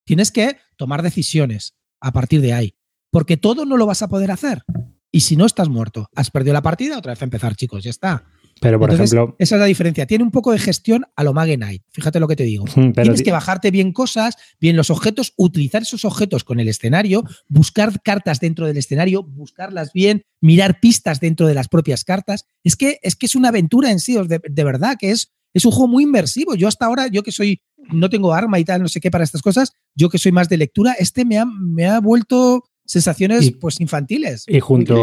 Tienes 0.04 0.30
que 0.30 0.58
tomar 0.76 1.02
decisiones 1.02 1.74
a 2.00 2.12
partir 2.12 2.40
de 2.40 2.52
ahí, 2.52 2.74
porque 3.10 3.36
todo 3.36 3.64
no 3.64 3.76
lo 3.76 3.86
vas 3.86 4.02
a 4.02 4.08
poder 4.08 4.30
hacer. 4.30 4.62
Y 5.10 5.20
si 5.20 5.36
no 5.36 5.46
estás 5.46 5.68
muerto, 5.68 6.10
has 6.14 6.30
perdido 6.30 6.52
la 6.52 6.62
partida, 6.62 6.98
otra 6.98 7.12
vez 7.12 7.22
a 7.22 7.24
empezar, 7.24 7.54
chicos, 7.54 7.84
ya 7.84 7.90
está. 7.90 8.24
Pero, 8.60 8.78
por 8.78 8.90
Entonces, 8.90 9.12
ejemplo, 9.14 9.36
esa 9.38 9.56
es 9.56 9.60
la 9.60 9.66
diferencia. 9.66 10.06
Tiene 10.06 10.24
un 10.24 10.30
poco 10.30 10.52
de 10.52 10.58
gestión 10.58 11.04
a 11.16 11.24
lo 11.24 11.32
Mage 11.34 11.56
Knight. 11.56 11.82
Fíjate 11.90 12.20
lo 12.20 12.28
que 12.28 12.36
te 12.36 12.44
digo. 12.44 12.64
mm, 12.64 12.92
pero 12.92 13.02
Tienes 13.02 13.18
ti- 13.18 13.24
que 13.24 13.32
bajarte 13.32 13.70
bien 13.70 13.92
cosas, 13.92 14.36
bien 14.60 14.76
los 14.76 14.90
objetos, 14.90 15.34
utilizar 15.36 15.82
esos 15.82 16.04
objetos 16.04 16.44
con 16.44 16.60
el 16.60 16.68
escenario, 16.68 17.24
buscar 17.48 18.00
cartas 18.02 18.40
dentro 18.40 18.66
del 18.66 18.76
escenario, 18.76 19.22
buscarlas 19.22 19.92
bien, 19.92 20.22
mirar 20.40 20.80
pistas 20.80 21.20
dentro 21.20 21.46
de 21.46 21.54
las 21.54 21.68
propias 21.68 22.04
cartas. 22.04 22.46
Es 22.62 22.76
que 22.76 22.98
es, 23.02 23.16
que 23.16 23.26
es 23.26 23.34
una 23.34 23.48
aventura 23.48 23.90
en 23.90 24.00
sí, 24.00 24.14
de, 24.26 24.40
de 24.48 24.64
verdad, 24.64 24.96
que 24.98 25.10
es, 25.10 25.32
es 25.52 25.64
un 25.64 25.72
juego 25.72 25.88
muy 25.88 26.04
inmersivo. 26.04 26.54
Yo 26.54 26.68
hasta 26.68 26.86
ahora, 26.86 27.08
yo 27.08 27.22
que 27.22 27.32
soy, 27.32 27.60
no 27.92 28.08
tengo 28.08 28.32
arma 28.32 28.58
y 28.58 28.64
tal, 28.64 28.82
no 28.82 28.88
sé 28.88 29.00
qué 29.00 29.10
para 29.10 29.24
estas 29.24 29.42
cosas, 29.42 29.72
yo 29.94 30.08
que 30.08 30.18
soy 30.18 30.32
más 30.32 30.48
de 30.48 30.56
lectura, 30.56 30.94
este 30.98 31.24
me 31.24 31.38
ha, 31.38 31.44
me 31.44 31.86
ha 31.86 32.00
vuelto 32.00 32.64
sensaciones 32.86 33.46
Y- 33.46 33.50
pues 33.52 33.80
infantiles. 33.80 34.44
y 34.48 34.60
junto. 34.60 34.94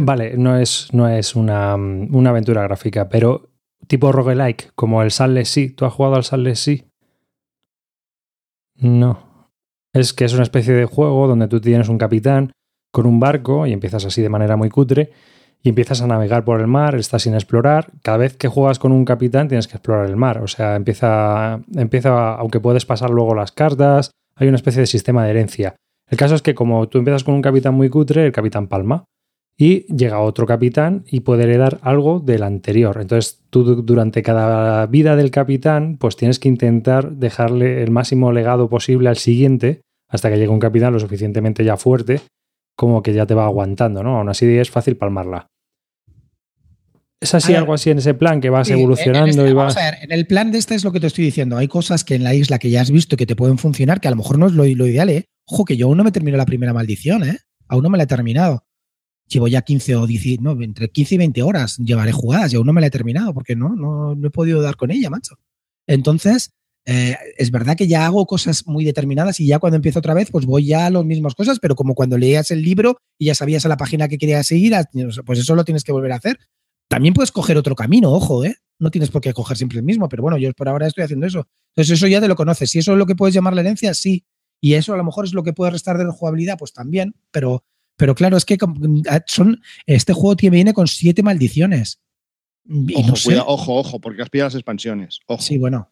Vale, 0.00 0.36
no 0.36 0.56
es, 0.58 0.88
no 0.92 1.08
es 1.08 1.34
una, 1.36 1.74
una 1.76 2.30
aventura 2.30 2.62
gráfica, 2.62 3.08
pero 3.08 3.50
tipo 3.86 4.12
roguelike, 4.12 4.72
como 4.74 5.02
el 5.02 5.10
Sunless 5.10 5.48
Sea. 5.50 5.68
¿Tú 5.76 5.84
has 5.84 5.92
jugado 5.92 6.16
al 6.16 6.24
Sunless 6.24 6.60
Sea? 6.60 6.78
No. 8.76 9.50
Es 9.92 10.12
que 10.12 10.24
es 10.24 10.32
una 10.34 10.42
especie 10.42 10.74
de 10.74 10.86
juego 10.86 11.28
donde 11.28 11.48
tú 11.48 11.60
tienes 11.60 11.88
un 11.88 11.98
capitán 11.98 12.52
con 12.90 13.06
un 13.06 13.20
barco 13.20 13.66
y 13.66 13.72
empiezas 13.72 14.04
así 14.04 14.22
de 14.22 14.28
manera 14.28 14.56
muy 14.56 14.68
cutre 14.70 15.12
y 15.62 15.68
empiezas 15.70 16.02
a 16.02 16.06
navegar 16.06 16.44
por 16.44 16.60
el 16.60 16.66
mar, 16.66 16.94
estás 16.96 17.22
sin 17.22 17.34
explorar. 17.34 17.90
Cada 18.02 18.18
vez 18.18 18.36
que 18.36 18.48
juegas 18.48 18.78
con 18.78 18.92
un 18.92 19.04
capitán 19.04 19.48
tienes 19.48 19.66
que 19.66 19.76
explorar 19.76 20.06
el 20.06 20.16
mar. 20.16 20.38
O 20.42 20.48
sea, 20.48 20.76
empieza, 20.76 21.60
empieza 21.74 22.34
aunque 22.34 22.60
puedes 22.60 22.84
pasar 22.84 23.10
luego 23.10 23.34
las 23.34 23.52
cartas, 23.52 24.10
hay 24.36 24.48
una 24.48 24.56
especie 24.56 24.80
de 24.80 24.86
sistema 24.86 25.24
de 25.24 25.30
herencia. 25.30 25.76
El 26.14 26.18
caso 26.18 26.36
es 26.36 26.42
que 26.42 26.54
como 26.54 26.88
tú 26.88 26.98
empiezas 26.98 27.24
con 27.24 27.34
un 27.34 27.42
capitán 27.42 27.74
muy 27.74 27.88
cutre, 27.90 28.24
el 28.24 28.30
capitán 28.30 28.68
palma. 28.68 29.02
Y 29.58 29.80
llega 29.92 30.20
otro 30.20 30.46
capitán 30.46 31.02
y 31.10 31.20
puede 31.20 31.42
heredar 31.42 31.80
algo 31.82 32.20
del 32.20 32.44
anterior. 32.44 32.98
Entonces 33.00 33.42
tú 33.50 33.64
du- 33.64 33.82
durante 33.82 34.22
cada 34.22 34.86
vida 34.86 35.16
del 35.16 35.32
capitán 35.32 35.96
pues 35.98 36.14
tienes 36.14 36.38
que 36.38 36.46
intentar 36.48 37.10
dejarle 37.16 37.82
el 37.82 37.90
máximo 37.90 38.30
legado 38.30 38.68
posible 38.68 39.08
al 39.08 39.16
siguiente 39.16 39.80
hasta 40.08 40.30
que 40.30 40.36
llegue 40.36 40.50
un 40.50 40.60
capitán 40.60 40.92
lo 40.92 41.00
suficientemente 41.00 41.64
ya 41.64 41.76
fuerte 41.76 42.20
como 42.76 43.02
que 43.02 43.12
ya 43.12 43.26
te 43.26 43.34
va 43.34 43.46
aguantando, 43.46 44.04
¿no? 44.04 44.18
Aún 44.18 44.28
así 44.28 44.46
es 44.56 44.70
fácil 44.70 44.96
palmarla. 44.96 45.48
Es 47.20 47.34
así, 47.34 47.52
ver. 47.52 47.58
algo 47.58 47.72
así 47.74 47.90
en 47.90 47.98
ese 47.98 48.12
plan 48.14 48.40
que 48.40 48.50
vas 48.50 48.66
Sí, 48.66 48.74
evolucionando 48.74 49.28
este- 49.30 49.50
y 49.50 49.52
vamos 49.54 49.74
vas... 49.74 49.82
a 49.82 49.90
ver, 49.90 49.98
en 50.02 50.12
el 50.12 50.26
plan 50.26 50.52
de 50.52 50.58
este 50.58 50.74
es 50.74 50.84
lo 50.84 50.92
que 50.92 51.00
te 51.00 51.06
estoy 51.06 51.24
diciendo. 51.24 51.56
Hay 51.56 51.68
cosas 51.68 52.04
que 52.04 52.14
en 52.14 52.24
la 52.24 52.34
isla 52.34 52.58
que 52.58 52.70
ya 52.70 52.82
has 52.82 52.90
visto 52.90 53.16
que 53.16 53.26
te 53.26 53.34
pueden 53.36 53.56
funcionar, 53.58 54.00
que 54.00 54.08
a 54.08 54.10
lo 54.10 54.16
mejor 54.18 54.38
no 54.38 54.46
es 54.46 54.52
lo, 54.52 54.64
lo 54.64 54.86
ideal, 54.86 55.08
¿eh? 55.08 55.24
Ojo, 55.46 55.64
que 55.64 55.76
yo 55.76 55.86
aún 55.86 55.96
no 55.96 56.04
me 56.04 56.12
termino 56.12 56.36
la 56.36 56.46
primera 56.46 56.72
maldición, 56.74 57.24
¿eh? 57.24 57.38
Aún 57.68 57.82
no 57.82 57.88
me 57.90 57.96
la 57.98 58.04
he 58.04 58.06
terminado. 58.06 58.66
Llevo 59.26 59.48
ya 59.48 59.62
15 59.62 59.96
o 59.96 60.06
10, 60.06 60.40
no, 60.42 60.52
entre 60.62 60.90
15 60.90 61.14
y 61.14 61.18
20 61.18 61.42
horas 61.42 61.78
llevaré 61.78 62.12
jugadas 62.12 62.52
y 62.52 62.56
aún 62.56 62.66
no 62.66 62.74
me 62.74 62.82
la 62.82 62.88
he 62.88 62.90
terminado 62.90 63.32
porque 63.32 63.56
no, 63.56 63.70
no, 63.74 64.14
no 64.14 64.28
he 64.28 64.30
podido 64.30 64.60
dar 64.60 64.76
con 64.76 64.90
ella, 64.90 65.08
macho. 65.08 65.36
Entonces, 65.86 66.50
eh, 66.86 67.16
es 67.38 67.50
verdad 67.50 67.76
que 67.76 67.86
ya 67.86 68.04
hago 68.04 68.26
cosas 68.26 68.66
muy 68.66 68.84
determinadas 68.84 69.40
y 69.40 69.46
ya 69.46 69.58
cuando 69.58 69.76
empiezo 69.76 70.00
otra 70.00 70.12
vez, 70.12 70.30
pues 70.30 70.44
voy 70.44 70.66
ya 70.66 70.84
a 70.86 70.90
las 70.90 71.04
mismas 71.06 71.34
cosas, 71.34 71.58
pero 71.58 71.74
como 71.74 71.94
cuando 71.94 72.18
leías 72.18 72.50
el 72.50 72.60
libro 72.62 72.98
y 73.18 73.26
ya 73.26 73.34
sabías 73.34 73.64
a 73.64 73.70
la 73.70 73.78
página 73.78 74.08
que 74.08 74.18
querías 74.18 74.46
seguir, 74.46 74.74
pues 75.24 75.38
eso 75.38 75.54
lo 75.54 75.64
tienes 75.64 75.84
que 75.84 75.92
volver 75.92 76.12
a 76.12 76.16
hacer. 76.16 76.38
También 76.88 77.14
puedes 77.14 77.32
coger 77.32 77.56
otro 77.56 77.74
camino, 77.74 78.10
ojo, 78.12 78.44
¿eh? 78.44 78.56
No 78.78 78.90
tienes 78.90 79.10
por 79.10 79.20
qué 79.22 79.32
coger 79.32 79.56
siempre 79.56 79.78
el 79.78 79.84
mismo, 79.84 80.08
pero 80.08 80.22
bueno, 80.22 80.36
yo 80.36 80.52
por 80.52 80.68
ahora 80.68 80.86
estoy 80.86 81.04
haciendo 81.04 81.26
eso. 81.26 81.46
Entonces 81.74 81.96
eso 81.98 82.06
ya 82.06 82.20
te 82.20 82.28
lo 82.28 82.36
conoces. 82.36 82.70
Si 82.70 82.78
eso 82.80 82.92
es 82.92 82.98
lo 82.98 83.06
que 83.06 83.14
puedes 83.14 83.34
llamar 83.34 83.54
la 83.54 83.60
herencia, 83.60 83.94
sí. 83.94 84.24
Y 84.60 84.74
eso 84.74 84.94
a 84.94 84.96
lo 84.96 85.04
mejor 85.04 85.24
es 85.24 85.32
lo 85.32 85.42
que 85.42 85.52
puede 85.52 85.70
restar 85.70 85.96
de 85.98 86.04
jugabilidad, 86.06 86.58
pues 86.58 86.72
también. 86.72 87.14
Pero, 87.30 87.64
pero 87.96 88.14
claro, 88.14 88.36
es 88.36 88.44
que 88.44 88.58
com- 88.58 89.02
son 89.26 89.60
este 89.86 90.12
juego 90.12 90.36
tiene, 90.36 90.56
viene 90.56 90.74
con 90.74 90.86
siete 90.88 91.22
maldiciones. 91.22 92.00
Y 92.66 92.94
Ojo, 92.96 93.08
no 93.08 93.16
sé. 93.16 93.24
cuidado, 93.28 93.46
ojo, 93.48 93.74
ojo, 93.76 94.00
porque 94.00 94.22
has 94.22 94.30
pillado 94.30 94.46
las 94.48 94.54
expansiones. 94.54 95.20
Ojo. 95.26 95.42
Sí, 95.42 95.58
bueno. 95.58 95.90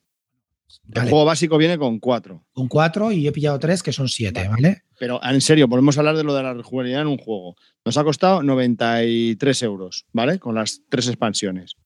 El 0.94 1.02
juego 1.02 1.24
básico 1.24 1.58
viene 1.58 1.78
con 1.78 1.98
cuatro. 1.98 2.44
con 2.52 2.68
cuatro 2.68 3.12
y 3.12 3.26
he 3.26 3.32
pillado 3.32 3.58
tres 3.58 3.82
que 3.82 3.92
son 3.92 4.08
siete, 4.08 4.48
¿vale? 4.48 4.82
Pero 4.98 5.20
en 5.22 5.40
serio, 5.40 5.66
volvemos 5.68 5.96
a 5.96 6.00
hablar 6.00 6.16
de 6.16 6.24
lo 6.24 6.34
de 6.34 6.42
la 6.42 6.54
rejugabilidad 6.54 7.02
en 7.02 7.08
un 7.08 7.18
juego. 7.18 7.56
Nos 7.84 7.96
ha 7.96 8.04
costado 8.04 8.42
93 8.42 9.62
euros, 9.62 10.06
¿vale? 10.12 10.38
Con 10.38 10.54
las 10.54 10.82
tres 10.88 11.08
expansiones. 11.08 11.76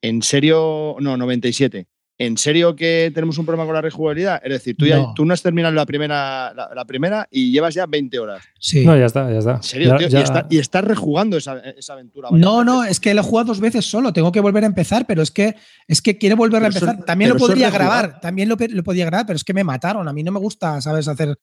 En 0.00 0.22
serio, 0.22 0.96
no, 1.00 1.16
97. 1.16 1.86
¿En 2.24 2.36
serio 2.36 2.76
que 2.76 3.10
tenemos 3.14 3.36
un 3.38 3.44
problema 3.46 3.64
con 3.66 3.74
la 3.74 3.80
rejugabilidad? 3.80 4.40
Es 4.44 4.50
decir, 4.52 4.76
tú, 4.76 4.86
ya, 4.86 4.96
No. 4.98 5.12
tú 5.14 5.24
no 5.24 5.34
has 5.34 5.42
terminado 5.42 5.74
la 5.74 5.84
primera, 5.86 6.52
la, 6.54 6.70
la 6.74 6.84
primera 6.84 7.26
y 7.30 7.50
llevas 7.50 7.74
ya 7.74 7.86
20 7.86 8.18
horas. 8.18 8.42
Sí. 8.58 8.84
No, 8.86 8.96
ya 8.96 9.06
está, 9.06 9.30
ya 9.30 9.38
está. 9.38 9.52
¿En 9.56 9.62
serio, 9.62 9.88
Ya- 9.88 9.96
tío? 9.98 10.08
ya- 10.08 10.18
Y, 10.18 10.22
está- 10.22 10.46
y 10.50 10.58
estás 10.58 10.84
rejugando 10.84 11.36
esa, 11.36 11.58
esa 11.60 11.94
aventura. 11.94 12.28
No, 12.32 12.62
no, 12.64 12.80
veces. 12.80 12.92
es 12.92 13.00
que 13.00 13.14
lo 13.14 13.20
he 13.22 13.24
jugado 13.24 13.48
dos 13.48 13.60
veces 13.60 13.84
solo, 13.84 14.12
tengo 14.12 14.30
que 14.30 14.40
volver 14.40 14.62
a 14.64 14.66
empezar, 14.66 15.06
pero 15.06 15.22
es 15.22 15.30
que 15.30 15.56
es 15.88 16.00
que 16.00 16.16
quiero 16.18 16.36
volver 16.36 16.62
a 16.64 16.68
eso- 16.68 16.78
empezar. 16.78 17.04
También 17.04 17.30
lo 17.30 17.36
podría 17.36 17.70
grabar, 17.70 18.20
también 18.20 18.48
lo, 18.48 18.56
lo 18.58 18.82
podía 18.84 19.04
grabar, 19.06 19.26
pero 19.26 19.36
es 19.36 19.44
que 19.44 19.54
me 19.54 19.64
mataron. 19.64 20.06
A 20.08 20.12
mí 20.12 20.22
no 20.22 20.32
me 20.32 20.38
gusta, 20.38 20.80
¿sabes? 20.80 21.08
Hacer 21.08 21.36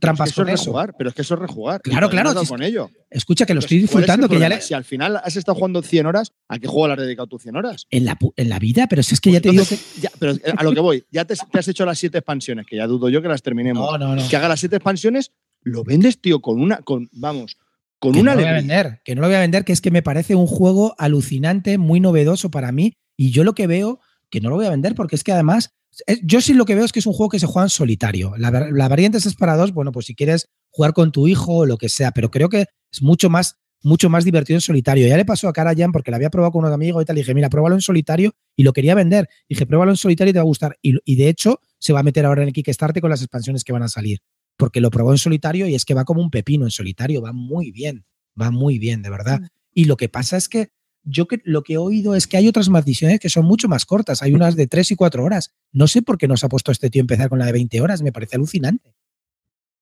trampas 0.00 0.28
es 0.30 0.34
que 0.34 0.40
eso 0.40 0.42
con 0.42 0.48
es 0.48 0.60
eso. 0.60 0.64
rejugar, 0.70 0.94
pero 0.96 1.10
es 1.10 1.14
que 1.14 1.22
eso 1.22 1.34
es 1.34 1.40
rejugar. 1.40 1.80
Claro, 1.82 2.08
claro, 2.08 2.32
si 2.40 2.46
con 2.46 2.62
ello. 2.62 2.90
Escucha, 3.10 3.44
que 3.46 3.54
lo 3.54 3.60
estoy 3.60 3.78
Entonces, 3.78 3.92
¿cuál 3.92 4.04
es 4.04 4.08
el 4.10 4.14
disfrutando, 4.16 4.28
que 4.34 4.40
ya 4.40 4.48
le- 4.56 4.60
Si 4.62 4.74
al 4.74 4.84
final 4.84 5.16
has 5.22 5.36
estado 5.36 5.54
jugando 5.56 5.82
100 5.82 6.06
horas, 6.06 6.32
¿a 6.48 6.58
qué 6.58 6.66
juego 6.66 6.86
le 6.88 6.92
has 6.94 6.98
dedicado 7.00 7.26
tus 7.26 7.42
100 7.42 7.56
horas? 7.56 7.86
en 7.90 8.04
la, 8.04 8.18
en 8.36 8.48
la 8.48 8.58
vida, 8.58 8.86
pero 8.88 9.02
si 9.02 9.14
es 9.14 9.20
que 9.20 9.30
Pues 9.30 9.42
ya 9.42 9.42
te 9.42 9.50
digo 9.50 9.64
que. 9.68 9.78
ya, 10.00 10.10
pero 10.18 10.34
a 10.56 10.62
lo 10.64 10.72
que 10.72 10.80
voy, 10.80 11.04
ya 11.10 11.24
te, 11.24 11.34
te 11.34 11.58
has 11.58 11.68
hecho 11.68 11.84
las 11.84 11.98
siete 11.98 12.18
expansiones, 12.18 12.66
que 12.66 12.76
ya 12.76 12.86
dudo 12.86 13.08
yo 13.08 13.20
que 13.22 13.28
las 13.28 13.42
terminemos. 13.42 13.90
No, 13.92 13.98
no, 13.98 14.16
no. 14.16 14.28
Que 14.28 14.36
haga 14.36 14.48
las 14.48 14.60
siete 14.60 14.76
expansiones, 14.76 15.32
lo 15.62 15.84
vendes, 15.84 16.20
tío, 16.20 16.40
con 16.40 16.60
una, 16.60 16.78
con, 16.78 17.08
vamos, 17.12 17.56
con 17.98 18.12
que 18.12 18.20
una 18.20 18.32
no 18.34 18.40
lo 18.40 18.42
voy 18.46 18.50
a 18.50 18.54
vender, 18.56 19.00
que 19.04 19.14
no 19.14 19.20
lo 19.22 19.26
voy 19.28 19.36
a 19.36 19.40
vender, 19.40 19.64
que 19.64 19.72
es 19.72 19.80
que 19.80 19.90
me 19.90 20.02
parece 20.02 20.34
un 20.34 20.46
juego 20.46 20.94
alucinante, 20.98 21.76
muy 21.78 22.00
novedoso 22.00 22.50
para 22.50 22.72
mí. 22.72 22.92
Y 23.16 23.30
yo 23.30 23.44
lo 23.44 23.54
que 23.54 23.66
veo, 23.66 24.00
que 24.30 24.40
no 24.40 24.50
lo 24.50 24.56
voy 24.56 24.66
a 24.66 24.70
vender, 24.70 24.94
porque 24.94 25.16
es 25.16 25.24
que 25.24 25.32
además, 25.32 25.66
eh, 25.66 25.85
yo 26.22 26.40
sí 26.40 26.54
lo 26.54 26.64
que 26.64 26.74
veo 26.74 26.84
es 26.84 26.92
que 26.92 26.98
es 26.98 27.06
un 27.06 27.12
juego 27.12 27.30
que 27.30 27.38
se 27.38 27.46
juega 27.46 27.66
en 27.66 27.70
solitario. 27.70 28.34
La, 28.36 28.50
la 28.50 28.88
variante 28.88 29.18
es 29.18 29.34
para 29.34 29.56
dos, 29.56 29.72
bueno, 29.72 29.92
pues 29.92 30.06
si 30.06 30.14
quieres 30.14 30.48
jugar 30.70 30.92
con 30.92 31.12
tu 31.12 31.28
hijo 31.28 31.58
o 31.58 31.66
lo 31.66 31.78
que 31.78 31.88
sea, 31.88 32.12
pero 32.12 32.30
creo 32.30 32.48
que 32.48 32.66
es 32.92 33.02
mucho 33.02 33.30
más, 33.30 33.58
mucho 33.82 34.10
más 34.10 34.24
divertido 34.24 34.56
en 34.56 34.60
solitario. 34.60 35.06
Ya 35.06 35.16
le 35.16 35.24
pasó 35.24 35.48
a 35.48 35.52
Karajan 35.52 35.92
porque 35.92 36.10
la 36.10 36.16
había 36.16 36.30
probado 36.30 36.52
con 36.52 36.64
unos 36.64 36.74
amigos 36.74 37.02
y 37.02 37.06
tal. 37.06 37.16
Y 37.16 37.20
dije, 37.20 37.34
mira, 37.34 37.48
pruébalo 37.48 37.74
en 37.74 37.80
solitario 37.80 38.34
y 38.54 38.62
lo 38.62 38.72
quería 38.72 38.94
vender. 38.94 39.28
Dije, 39.48 39.66
pruébalo 39.66 39.92
en 39.92 39.96
solitario 39.96 40.30
y 40.30 40.32
te 40.34 40.38
va 40.38 40.42
a 40.42 40.46
gustar. 40.46 40.76
Y, 40.82 40.96
y 41.04 41.16
de 41.16 41.28
hecho, 41.28 41.60
se 41.78 41.92
va 41.92 42.00
a 42.00 42.02
meter 42.02 42.26
ahora 42.26 42.42
en 42.42 42.48
el 42.48 42.54
Kickstarter 42.54 43.00
con 43.00 43.10
las 43.10 43.22
expansiones 43.22 43.64
que 43.64 43.72
van 43.72 43.82
a 43.82 43.88
salir. 43.88 44.20
Porque 44.56 44.80
lo 44.80 44.90
probó 44.90 45.12
en 45.12 45.18
solitario 45.18 45.66
y 45.66 45.74
es 45.74 45.84
que 45.84 45.94
va 45.94 46.04
como 46.04 46.22
un 46.22 46.30
pepino 46.30 46.64
en 46.64 46.70
solitario, 46.70 47.20
va 47.20 47.32
muy 47.32 47.70
bien 47.70 48.04
va 48.40 48.50
muy 48.50 48.78
bien, 48.78 49.02
de 49.02 49.10
verdad. 49.10 49.40
Y 49.72 49.84
lo 49.84 49.96
que 49.96 50.08
pasa 50.08 50.36
es 50.36 50.48
que 50.48 50.70
yo 51.08 51.26
que, 51.26 51.40
lo 51.44 51.62
que 51.62 51.74
he 51.74 51.78
oído 51.78 52.14
es 52.14 52.26
que 52.26 52.36
hay 52.36 52.48
otras 52.48 52.68
maldiciones 52.68 53.20
que 53.20 53.30
son 53.30 53.46
mucho 53.46 53.68
más 53.68 53.86
cortas. 53.86 54.22
Hay 54.22 54.34
unas 54.34 54.56
de 54.56 54.66
3 54.66 54.90
y 54.90 54.96
4 54.96 55.24
horas. 55.24 55.54
No 55.72 55.86
sé 55.86 56.02
por 56.02 56.18
qué 56.18 56.28
nos 56.28 56.44
ha 56.44 56.48
puesto 56.48 56.72
este 56.72 56.90
tío 56.90 57.00
a 57.00 57.04
empezar 57.04 57.28
con 57.28 57.38
la 57.38 57.46
de 57.46 57.52
20 57.52 57.80
horas. 57.80 58.02
Me 58.02 58.12
parece 58.12 58.36
alucinante. 58.36 58.94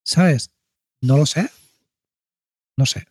¿Sabes? 0.04 0.50
No 1.00 1.16
lo 1.16 1.26
sé. 1.26 1.48
No 2.76 2.86
sé. 2.86 3.06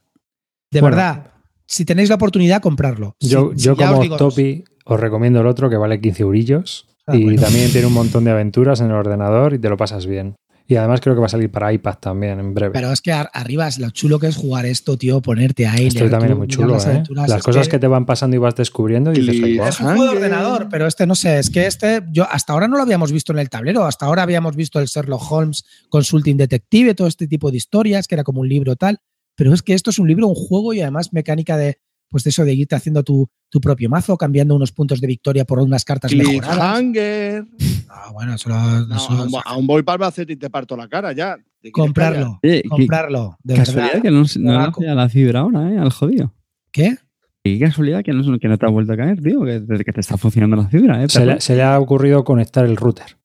De 0.71 0.81
Bueno. 0.81 0.95
verdad, 0.95 1.31
si 1.67 1.85
tenéis 1.85 2.09
la 2.09 2.15
oportunidad, 2.15 2.61
comprarlo. 2.61 3.15
Yo, 3.19 3.51
Si- 3.55 3.63
yo 3.63 3.73
si 3.75 3.79
ya 3.79 3.85
os 3.87 3.91
como 3.91 4.03
digo- 4.03 4.17
Topi 4.17 4.63
os 4.85 4.99
recomiendo 4.99 5.41
el 5.41 5.47
otro 5.47 5.69
que 5.69 5.77
vale 5.77 5.99
15 5.99 6.23
eurillos 6.23 6.87
Ah, 7.07 7.15
y 7.15 7.23
bueno. 7.23 7.41
también 7.41 7.71
tiene 7.71 7.87
un 7.87 7.93
montón 7.93 8.23
de 8.25 8.31
aventuras 8.31 8.79
en 8.79 8.87
el 8.87 8.93
ordenador 8.93 9.53
y 9.53 9.59
te 9.59 9.69
lo 9.69 9.77
pasas 9.77 10.05
bien. 10.05 10.35
Y 10.65 10.75
además 10.77 11.01
creo 11.01 11.13
que 11.13 11.19
va 11.19 11.25
a 11.25 11.29
salir 11.29 11.51
para 11.51 11.73
iPad 11.73 11.95
también 11.99 12.39
en 12.39 12.53
breve. 12.53 12.71
Pero 12.71 12.91
es 12.91 13.01
que 13.01 13.11
ar- 13.11 13.29
arriba 13.33 13.67
es 13.67 13.79
lo 13.79 13.89
chulo 13.89 14.17
que 14.17 14.27
es 14.27 14.37
jugar 14.37 14.65
esto, 14.65 14.97
tío, 14.97 15.21
ponerte 15.21 15.67
ahí. 15.67 15.87
Esto 15.87 16.09
también 16.09 16.27
tú, 16.27 16.31
es 16.33 16.37
muy 16.37 16.47
chulo, 16.47 16.73
las 16.75 16.85
¿eh? 16.85 16.89
aventuras, 16.91 17.29
Las 17.29 17.43
cosas 17.43 17.67
que 17.67 17.79
te 17.79 17.87
van 17.87 18.05
pasando 18.05 18.35
y 18.37 18.39
vas 18.39 18.55
descubriendo 18.55 19.11
y 19.11 19.15
dices, 19.19 19.41
"Ay, 19.43 19.57
guau". 19.57 19.67
Es 19.69 19.79
un 19.81 19.87
juego 19.87 20.03
de 20.03 20.09
ordenador, 20.17 20.69
pero 20.71 20.87
este 20.87 21.05
no 21.05 21.15
sé, 21.15 21.37
es 21.39 21.49
que 21.49 21.67
este, 21.67 22.03
yo 22.11 22.25
hasta 22.31 22.53
ahora 22.53 22.67
no 22.69 22.77
lo 22.77 22.83
habíamos 22.83 23.11
visto 23.11 23.33
en 23.33 23.39
el 23.39 23.49
tablero, 23.49 23.83
hasta 23.83 24.05
ahora 24.05 24.23
habíamos 24.23 24.55
visto 24.55 24.79
el 24.79 24.85
Sherlock 24.87 25.29
Holmes 25.31 25.65
Consulting 25.89 26.37
Detective, 26.37 26.95
todo 26.95 27.07
este 27.07 27.27
tipo 27.27 27.51
de 27.51 27.57
historias, 27.57 28.07
que 28.07 28.15
era 28.15 28.23
como 28.23 28.39
un 28.39 28.47
libro 28.47 28.77
tal, 28.77 28.99
pero 29.35 29.53
es 29.53 29.61
que 29.63 29.73
esto 29.73 29.89
es 29.89 29.99
un 29.99 30.07
libro, 30.07 30.27
un 30.27 30.35
juego 30.35 30.73
y 30.73 30.79
además 30.81 31.11
mecánica 31.11 31.57
de, 31.57 31.79
pues 32.13 32.23
de 32.23 32.29
eso, 32.29 32.45
de 32.45 32.53
irte 32.53 32.75
haciendo 32.75 33.01
tu, 33.03 33.27
tu 33.49 33.59
propio 33.59 33.89
mazo, 33.89 34.15
cambiando 34.15 34.55
unos 34.55 34.71
puntos 34.71 35.01
de 35.01 35.07
victoria 35.07 35.43
por 35.45 35.59
unas 35.59 35.83
cartas 35.83 36.13
mejoradas. 36.13 36.55
Cliffhanger. 36.79 37.45
Ah, 37.89 38.11
bueno, 38.13 38.35
eso 38.35 38.49
lo- 38.49 38.55
No, 38.85 38.95
eso- 38.95 39.09
a 39.11 39.23
un, 39.23 39.31
a 39.45 39.57
un 39.57 39.65
Boy 39.67 39.83
Albacete 39.85 40.33
y 40.33 40.35
te 40.37 40.49
parto 40.51 40.77
la 40.77 40.87
cara 40.87 41.11
ya. 41.11 41.35
¿Te 41.35 41.71
quieres 41.71 41.73
comprarlo, 41.73 42.39
Oye, 42.43 42.63
comprarlo, 42.69 43.37
de 43.43 43.55
casualidad 43.55 43.87
verdad. 43.87 44.01
que 44.03 44.11
no, 44.11 44.23
no 44.53 44.59
hace 44.59 44.87
a 44.89 44.93
la 44.95 45.09
fibra 45.09 45.39
ahora, 45.39 45.71
¿eh? 45.71 45.77
Al 45.79 45.91
jodido. 45.91 46.33
¿Qué? 46.71 46.95
Y 47.43 47.57
qué 47.59 47.65
casualidad 47.65 48.03
que 48.03 48.13
no, 48.13 48.37
que 48.39 48.47
no 48.47 48.57
te 48.57 48.65
ha 48.65 48.69
vuelto 48.69 48.93
a 48.93 48.97
caer, 48.97 49.21
tío. 49.21 49.43
Que, 49.43 49.61
que 49.83 49.91
te 49.91 49.99
está 49.99 50.15
funcionando 50.17 50.55
la 50.55 50.67
fibra, 50.69 51.03
¿eh? 51.03 51.07
Se 51.09 51.25
le, 51.25 51.41
se 51.41 51.55
le 51.55 51.63
ha 51.63 51.79
ocurrido 51.79 52.23
conectar 52.23 52.63
el 52.65 52.77
router. 52.77 53.17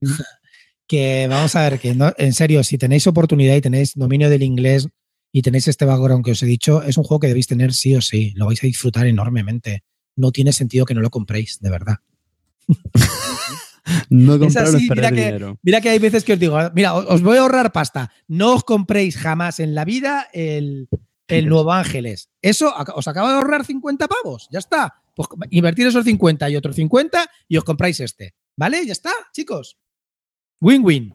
que 0.86 1.26
vamos 1.28 1.54
a 1.56 1.62
ver, 1.68 1.78
que 1.78 1.94
no, 1.94 2.12
en 2.18 2.32
serio, 2.32 2.62
si 2.64 2.76
tenéis 2.78 3.06
oportunidad 3.06 3.54
y 3.56 3.60
tenéis 3.60 3.94
dominio 3.94 4.28
del 4.28 4.42
inglés 4.42 4.88
y 5.32 5.42
tenéis 5.42 5.66
este 5.68 5.84
background 5.86 6.24
que 6.24 6.32
os 6.32 6.42
he 6.42 6.46
dicho, 6.46 6.82
es 6.82 6.96
un 6.98 7.04
juego 7.04 7.20
que 7.20 7.26
debéis 7.28 7.46
tener 7.46 7.72
sí 7.72 7.94
o 7.96 8.00
sí. 8.02 8.32
Lo 8.36 8.46
vais 8.46 8.62
a 8.62 8.66
disfrutar 8.66 9.06
enormemente. 9.06 9.82
No 10.14 10.30
tiene 10.30 10.52
sentido 10.52 10.84
que 10.84 10.94
no 10.94 11.00
lo 11.00 11.10
compréis, 11.10 11.58
de 11.60 11.70
verdad. 11.70 11.96
No 14.10 14.38
comprarlo 14.38 14.76
así, 14.76 14.88
mira 14.88 15.08
que- 15.10 15.16
dinero. 15.16 15.58
Mira 15.62 15.80
que 15.80 15.88
hay 15.90 15.98
veces 15.98 16.22
que 16.22 16.34
os 16.34 16.38
digo, 16.38 16.56
mira, 16.74 16.94
os 16.94 17.20
voy 17.22 17.36
a 17.38 17.40
ahorrar 17.40 17.72
pasta. 17.72 18.12
No 18.28 18.54
os 18.54 18.62
compréis 18.64 19.16
jamás 19.16 19.58
en 19.58 19.74
la 19.74 19.84
vida 19.84 20.28
el, 20.32 20.88
el 21.26 21.48
Nuevo 21.48 21.72
Ángeles. 21.72 22.28
Eso 22.42 22.72
os 22.94 23.08
acaba 23.08 23.30
de 23.30 23.34
ahorrar 23.36 23.64
50 23.64 24.06
pavos. 24.06 24.48
Ya 24.52 24.60
está. 24.60 25.02
pues 25.16 25.28
invertir 25.50 25.86
esos 25.88 26.04
50 26.04 26.48
y 26.50 26.56
otros 26.56 26.76
50 26.76 27.26
y 27.48 27.56
os 27.56 27.64
compráis 27.64 27.98
este. 28.00 28.34
¿Vale? 28.56 28.86
Ya 28.86 28.92
está, 28.92 29.12
chicos. 29.32 29.76
Win-win. 30.60 31.14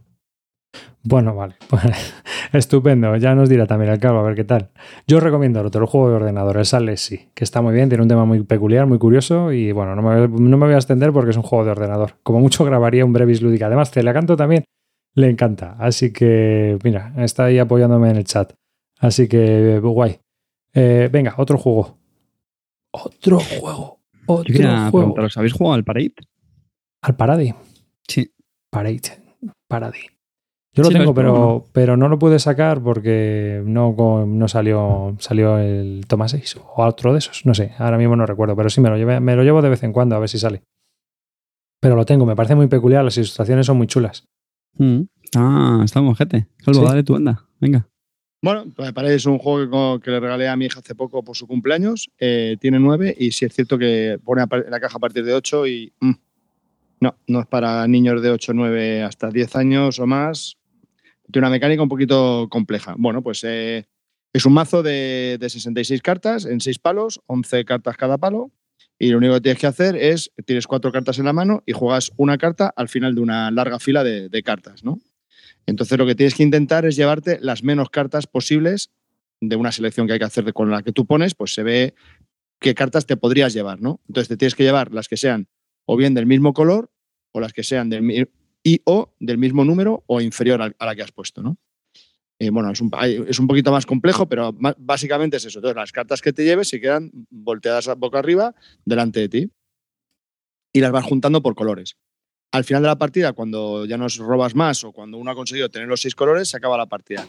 Bueno, 1.03 1.35
vale. 1.35 1.55
Estupendo. 2.53 3.15
Ya 3.15 3.33
nos 3.33 3.47
dirá 3.47 3.65
también 3.65 3.91
el 3.91 3.99
cabo 3.99 4.19
a 4.19 4.23
ver 4.23 4.35
qué 4.35 4.43
tal. 4.43 4.71
Yo 5.07 5.17
os 5.17 5.23
recomiendo 5.23 5.61
el 5.61 5.65
otro 5.65 5.87
juego 5.87 6.09
de 6.09 6.15
ordenador, 6.15 6.57
el 6.57 6.65
Sales 6.65 6.99
sí, 6.99 7.29
que 7.33 7.43
está 7.43 7.61
muy 7.61 7.73
bien, 7.73 7.87
tiene 7.87 8.01
un 8.01 8.09
tema 8.09 8.25
muy 8.25 8.43
peculiar, 8.43 8.87
muy 8.87 8.97
curioso 8.97 9.51
y 9.51 9.71
bueno, 9.71 9.95
no 9.95 10.01
me, 10.01 10.27
no 10.27 10.57
me 10.57 10.65
voy 10.65 10.73
a 10.73 10.77
extender 10.77 11.13
porque 11.13 11.31
es 11.31 11.37
un 11.37 11.43
juego 11.43 11.63
de 11.63 11.71
ordenador. 11.71 12.15
Como 12.23 12.39
mucho 12.39 12.65
grabaría 12.65 13.05
un 13.05 13.13
Brevis 13.13 13.41
Lúdica. 13.41 13.67
Además, 13.67 13.91
Celacanto 13.91 14.35
también 14.35 14.65
le 15.13 15.29
encanta. 15.29 15.75
Así 15.79 16.11
que, 16.11 16.77
mira, 16.83 17.13
está 17.17 17.45
ahí 17.45 17.57
apoyándome 17.57 18.09
en 18.09 18.17
el 18.17 18.25
chat. 18.25 18.53
Así 18.99 19.27
que, 19.27 19.79
guay. 19.79 20.19
Eh, 20.73 21.09
venga, 21.11 21.35
otro 21.37 21.57
juego. 21.57 21.97
Otro 22.91 23.39
juego. 23.39 24.01
Otro 24.25 24.53
Yo 24.53 24.53
quería 24.53 24.89
juego. 24.91 25.15
¿habéis 25.35 25.53
jugado 25.53 25.75
al 25.75 25.83
Parade? 25.83 26.13
Al 27.01 27.15
Parade. 27.15 27.55
Sí. 28.07 28.33
Parade. 28.69 29.23
Parade. 29.67 30.16
Yo 30.77 30.83
lo 30.83 30.89
Sí, 30.89 30.93
tengo, 30.97 31.13
pero, 31.13 31.65
pero 31.73 31.97
no 31.97 32.07
lo 32.07 32.19
pude 32.19 32.37
sacar 32.39 32.81
porque 32.81 33.61
no, 33.65 33.95
no 34.27 34.47
salió, 34.47 35.15
salió 35.19 35.57
el 35.57 36.05
Toma 36.07 36.27
6 36.27 36.55
o 36.57 36.83
otro 36.85 37.11
de 37.13 37.19
esos. 37.19 37.45
No 37.45 37.53
sé, 37.55 37.73
ahora 37.79 37.97
mismo 37.97 38.15
no 38.15 38.25
recuerdo, 38.27 38.55
pero 38.55 38.69
sí 38.69 38.79
me 38.79 38.89
lo, 38.89 38.97
llevé- 38.97 39.19
me 39.19 39.35
lo 39.35 39.43
llevo 39.43 39.61
de 39.63 39.69
vez 39.69 39.81
en 39.83 39.91
cuando 39.91 40.15
a 40.15 40.19
ver 40.19 40.29
si 40.29 40.37
sale. 40.37 40.61
Pero 41.81 41.95
lo 41.95 42.05
tengo, 42.05 42.25
me 42.25 42.35
parece 42.35 42.55
muy 42.55 42.67
peculiar, 42.67 43.03
las 43.03 43.17
ilustraciones 43.17 43.65
son 43.65 43.77
muy 43.77 43.87
chulas. 43.87 44.25
Mm, 44.77 45.01
Está, 45.23 45.81
está 45.83 45.99
un 45.99 46.07
ojete. 46.09 46.47
Salvo, 46.63 46.81
Sí. 46.81 46.85
dale 46.85 47.03
tu 47.03 47.15
anda. 47.15 47.43
Venga. 47.59 47.87
Bueno, 48.41 48.65
me 48.77 48.93
parece 48.93 49.27
un 49.29 49.39
juego 49.39 49.99
que, 49.99 50.11
le 50.11 50.19
regalé 50.19 50.47
a 50.47 50.55
mi 50.55 50.65
hija 50.65 50.79
hace 50.79 50.93
poco 50.95 51.23
por 51.23 51.35
su 51.35 51.47
cumpleaños. 51.47 52.09
Eh, 52.19 52.55
tiene 52.61 52.79
nueve 52.79 53.15
y 53.17 53.31
sí 53.31 53.45
es 53.45 53.53
cierto 53.53 53.77
que 53.79 54.19
pone 54.23 54.43
en 54.43 54.69
la 54.71 54.79
caja 54.79 54.97
a 54.97 54.99
partir 54.99 55.25
de 55.25 55.33
ocho 55.33 55.65
y 55.65 55.91
mm, 55.99 56.11
no, 57.01 57.15
no 57.27 57.39
es 57.41 57.47
para 57.47 57.87
niños 57.87 58.21
de 58.21 58.29
8, 58.31 58.53
9 58.53 59.03
hasta 59.03 59.29
10 59.29 59.55
años 59.55 59.99
o 59.99 60.07
más. 60.07 60.56
Tiene 61.31 61.47
una 61.47 61.53
mecánica 61.53 61.83
un 61.83 61.89
poquito 61.89 62.47
compleja. 62.49 62.95
Bueno, 62.97 63.21
pues 63.21 63.43
eh, 63.43 63.87
es 64.33 64.45
un 64.45 64.53
mazo 64.53 64.83
de, 64.83 65.37
de 65.39 65.49
66 65.49 66.01
cartas 66.01 66.45
en 66.45 66.61
6 66.61 66.79
palos, 66.79 67.21
11 67.27 67.65
cartas 67.65 67.97
cada 67.97 68.17
palo. 68.17 68.51
Y 68.99 69.09
lo 69.09 69.19
único 69.19 69.35
que 69.35 69.41
tienes 69.41 69.61
que 69.61 69.67
hacer 69.67 69.95
es, 69.95 70.31
tienes 70.45 70.65
cuatro 70.65 70.91
cartas 70.91 71.19
en 71.19 71.25
la 71.25 71.33
mano 71.33 71.61
y 71.65 71.73
juegas 71.73 72.11
una 72.17 72.37
carta 72.37 72.73
al 72.75 72.89
final 72.89 73.13
de 73.13 73.21
una 73.21 73.51
larga 73.51 73.79
fila 73.79 74.03
de, 74.03 74.43
cartas, 74.43 74.83
¿no? 74.83 74.99
Entonces 75.65 75.97
lo 75.97 76.05
que 76.05 76.15
tienes 76.15 76.33
que 76.33 76.43
intentar 76.43 76.85
es 76.85 76.95
llevarte 76.95 77.37
las 77.41 77.63
menos 77.63 77.89
cartas 77.89 78.25
posibles 78.25 78.89
de 79.39 79.55
una 79.55 79.71
selección 79.71 80.07
que 80.07 80.13
hay 80.13 80.19
que 80.19 80.25
hacer 80.25 80.51
con 80.53 80.71
la 80.71 80.81
que 80.81 80.93
tú 80.93 81.05
pones, 81.05 81.35
pues 81.35 81.53
se 81.53 81.61
ve 81.61 81.93
qué 82.59 82.73
cartas 82.73 83.05
te 83.05 83.17
podrías 83.17 83.53
llevar, 83.53 83.81
¿no? 83.81 84.01
Entonces 84.07 84.29
te 84.29 84.37
tienes 84.37 84.55
que 84.55 84.63
llevar 84.63 84.91
las 84.91 85.07
que 85.07 85.17
sean 85.17 85.47
o 85.85 85.95
bien 85.95 86.15
del 86.15 86.25
mismo 86.25 86.53
color 86.53 86.89
o 87.33 87.39
las 87.39 87.53
que 87.53 87.63
sean 87.63 87.89
del 87.89 88.29
y 88.67 88.81
o 88.83 89.13
del 89.21 89.37
mismo 89.37 89.63
número 89.63 90.03
o 90.07 90.19
inferior 90.19 90.61
a, 90.61 90.85
la 90.85 90.93
que 90.93 91.01
has 91.01 91.13
puesto, 91.13 91.41
¿no? 91.41 91.57
Eh, 92.37 92.49
bueno, 92.49 92.69
es 92.69 92.81
un, 92.81 92.91
es 93.25 93.39
un 93.39 93.47
poquito 93.47 93.71
más 93.71 93.85
complejo, 93.85 94.27
pero 94.27 94.53
básicamente 94.77 95.37
es 95.37 95.45
eso. 95.45 95.59
Entonces, 95.59 95.77
las 95.77 95.93
cartas 95.93 96.21
que 96.21 96.33
te 96.33 96.43
lleves 96.43 96.67
se 96.67 96.81
quedan 96.81 97.09
volteadas 97.29 97.89
boca 97.97 98.19
arriba 98.19 98.53
delante 98.83 99.21
de 99.21 99.29
ti 99.29 99.51
y 100.73 100.81
las 100.81 100.91
vas 100.91 101.05
juntando 101.05 101.41
por 101.41 101.55
colores. 101.55 101.95
Al 102.51 102.65
final 102.65 102.83
de 102.83 102.89
la 102.89 102.97
partida, 102.97 103.31
cuando 103.31 103.85
ya 103.85 103.97
nos 103.97 104.17
robas 104.17 104.53
más 104.53 104.83
o 104.83 104.91
cuando 104.91 105.17
uno 105.17 105.31
ha 105.31 105.35
conseguido 105.35 105.69
tener 105.69 105.87
los 105.87 106.01
seis 106.01 106.13
colores, 106.13 106.49
se 106.49 106.57
acaba 106.57 106.77
la 106.77 106.87
partida. 106.87 107.25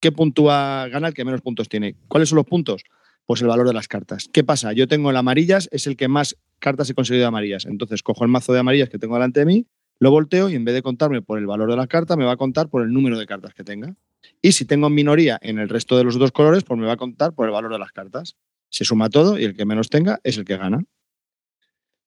¿Qué 0.00 0.10
puntúa 0.10 0.88
gana 0.88 1.08
el 1.08 1.14
que 1.14 1.26
menos 1.26 1.42
puntos 1.42 1.68
tiene? 1.68 1.96
¿Cuáles 2.08 2.30
son 2.30 2.36
los 2.36 2.46
puntos? 2.46 2.82
Pues 3.26 3.42
el 3.42 3.48
valor 3.48 3.66
de 3.66 3.74
las 3.74 3.88
cartas. 3.88 4.30
¿Qué 4.32 4.42
pasa? 4.42 4.72
Yo 4.72 4.88
tengo 4.88 5.10
el 5.10 5.16
amarillas, 5.18 5.68
es 5.70 5.86
el 5.86 5.98
que 5.98 6.08
más 6.08 6.38
cartas 6.58 6.88
he 6.88 6.94
conseguido 6.94 7.24
de 7.24 7.28
amarillas. 7.28 7.66
Entonces 7.66 8.02
cojo 8.02 8.24
el 8.24 8.30
mazo 8.30 8.54
de 8.54 8.60
amarillas 8.60 8.88
que 8.88 8.98
tengo 8.98 9.16
delante 9.16 9.40
de 9.40 9.46
mí, 9.46 9.66
lo 10.00 10.10
volteo 10.10 10.48
y 10.48 10.54
en 10.54 10.64
vez 10.64 10.74
de 10.74 10.82
contarme 10.82 11.22
por 11.22 11.38
el 11.38 11.46
valor 11.46 11.70
de 11.70 11.76
la 11.76 11.86
carta, 11.86 12.16
me 12.16 12.24
va 12.24 12.32
a 12.32 12.36
contar 12.36 12.68
por 12.68 12.82
el 12.82 12.92
número 12.92 13.18
de 13.18 13.26
cartas 13.26 13.54
que 13.54 13.64
tenga. 13.64 13.94
Y 14.42 14.52
si 14.52 14.64
tengo 14.64 14.90
minoría 14.90 15.38
en 15.42 15.58
el 15.58 15.68
resto 15.68 15.96
de 15.96 16.04
los 16.04 16.18
dos 16.18 16.32
colores, 16.32 16.64
pues 16.64 16.78
me 16.78 16.86
va 16.86 16.92
a 16.92 16.96
contar 16.96 17.32
por 17.34 17.46
el 17.46 17.52
valor 17.52 17.72
de 17.72 17.78
las 17.78 17.92
cartas. 17.92 18.36
Se 18.70 18.84
suma 18.84 19.10
todo 19.10 19.38
y 19.38 19.44
el 19.44 19.56
que 19.56 19.64
menos 19.64 19.88
tenga 19.88 20.20
es 20.22 20.36
el 20.38 20.44
que 20.44 20.56
gana. 20.56 20.84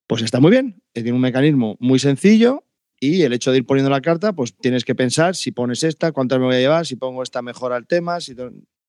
Pues 0.07 0.21
está 0.21 0.39
muy 0.39 0.51
bien. 0.51 0.81
eh, 0.93 1.01
Tiene 1.01 1.13
un 1.13 1.21
mecanismo 1.21 1.77
muy 1.79 1.99
sencillo 1.99 2.65
y 2.99 3.23
el 3.23 3.33
hecho 3.33 3.51
de 3.51 3.57
ir 3.57 3.65
poniendo 3.65 3.89
la 3.89 4.01
carta, 4.01 4.33
pues 4.33 4.55
tienes 4.55 4.85
que 4.85 4.93
pensar 4.93 5.35
si 5.35 5.51
pones 5.51 5.83
esta, 5.83 6.11
cuántas 6.11 6.39
me 6.39 6.45
voy 6.45 6.55
a 6.55 6.59
llevar, 6.59 6.85
si 6.85 6.95
pongo 6.95 7.23
esta 7.23 7.41
mejor 7.41 7.73
al 7.73 7.87
tema. 7.87 8.19
Si 8.21 8.35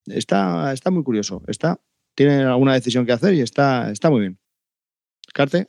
está, 0.06 0.72
está 0.72 0.90
muy 0.90 1.02
curioso. 1.02 1.42
Está, 1.46 1.80
tiene 2.14 2.42
alguna 2.42 2.74
decisión 2.74 3.06
que 3.06 3.12
hacer 3.12 3.34
y 3.34 3.40
está, 3.40 3.90
está 3.90 4.10
muy 4.10 4.20
bien. 4.20 4.38
Carte. 5.32 5.68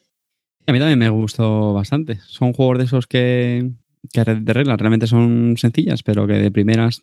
A 0.65 0.71
mí 0.71 0.79
también 0.79 0.99
me 0.99 1.09
gustó 1.09 1.73
bastante. 1.73 2.19
Son 2.27 2.53
juegos 2.53 2.77
de 2.77 2.83
esos 2.85 3.07
que, 3.07 3.71
que 4.11 4.23
de 4.23 4.53
reglas 4.53 4.79
realmente 4.79 5.07
son 5.07 5.55
sencillas, 5.57 6.03
pero 6.03 6.25
que 6.25 6.33
de 6.33 6.51
primeras, 6.51 7.01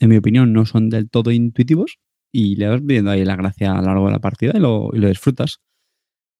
en 0.00 0.08
mi 0.08 0.16
opinión, 0.16 0.52
no 0.52 0.64
son 0.64 0.90
del 0.90 1.10
todo 1.10 1.32
intuitivos 1.32 1.98
y 2.32 2.56
le 2.56 2.68
vas 2.68 2.84
viendo 2.84 3.10
ahí 3.10 3.24
la 3.24 3.36
gracia 3.36 3.72
a 3.72 3.80
lo 3.80 3.86
largo 3.86 4.06
de 4.06 4.12
la 4.12 4.20
partida 4.20 4.52
y 4.54 4.60
lo, 4.60 4.90
y 4.92 4.98
lo 4.98 5.08
disfrutas. 5.08 5.60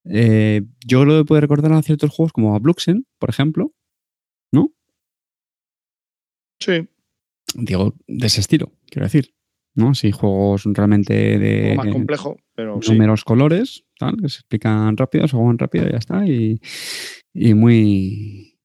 Eh, 0.04 0.62
yo 0.84 1.04
lo 1.04 1.24
puedo 1.24 1.40
recordar 1.40 1.72
a 1.72 1.82
ciertos 1.82 2.10
juegos 2.10 2.32
como 2.32 2.54
a 2.54 2.58
Bluxen, 2.58 3.06
por 3.18 3.30
ejemplo, 3.30 3.72
¿no? 4.52 4.72
Sí. 6.60 6.88
Digo, 7.54 7.94
de 8.06 8.26
ese 8.26 8.40
estilo, 8.40 8.72
quiero 8.86 9.06
decir. 9.06 9.34
¿No? 9.74 9.94
Sí, 9.94 10.12
juegos 10.12 10.64
realmente 10.64 11.36
Un 11.36 11.42
de 11.42 11.72
poco 11.76 11.84
más 11.86 11.92
complejo, 11.92 12.36
pero 12.54 12.80
sí. 12.80 12.92
números, 12.92 13.24
colores, 13.24 13.84
tal, 13.98 14.16
que 14.16 14.28
se 14.28 14.38
explican 14.38 14.96
rápido, 14.96 15.26
se 15.28 15.36
juegan 15.36 15.58
rápido 15.58 15.88
y 15.88 15.92
ya 15.92 15.98
está. 15.98 16.26
Y, 16.26 16.60
y 17.32 17.54
muy, 17.54 18.58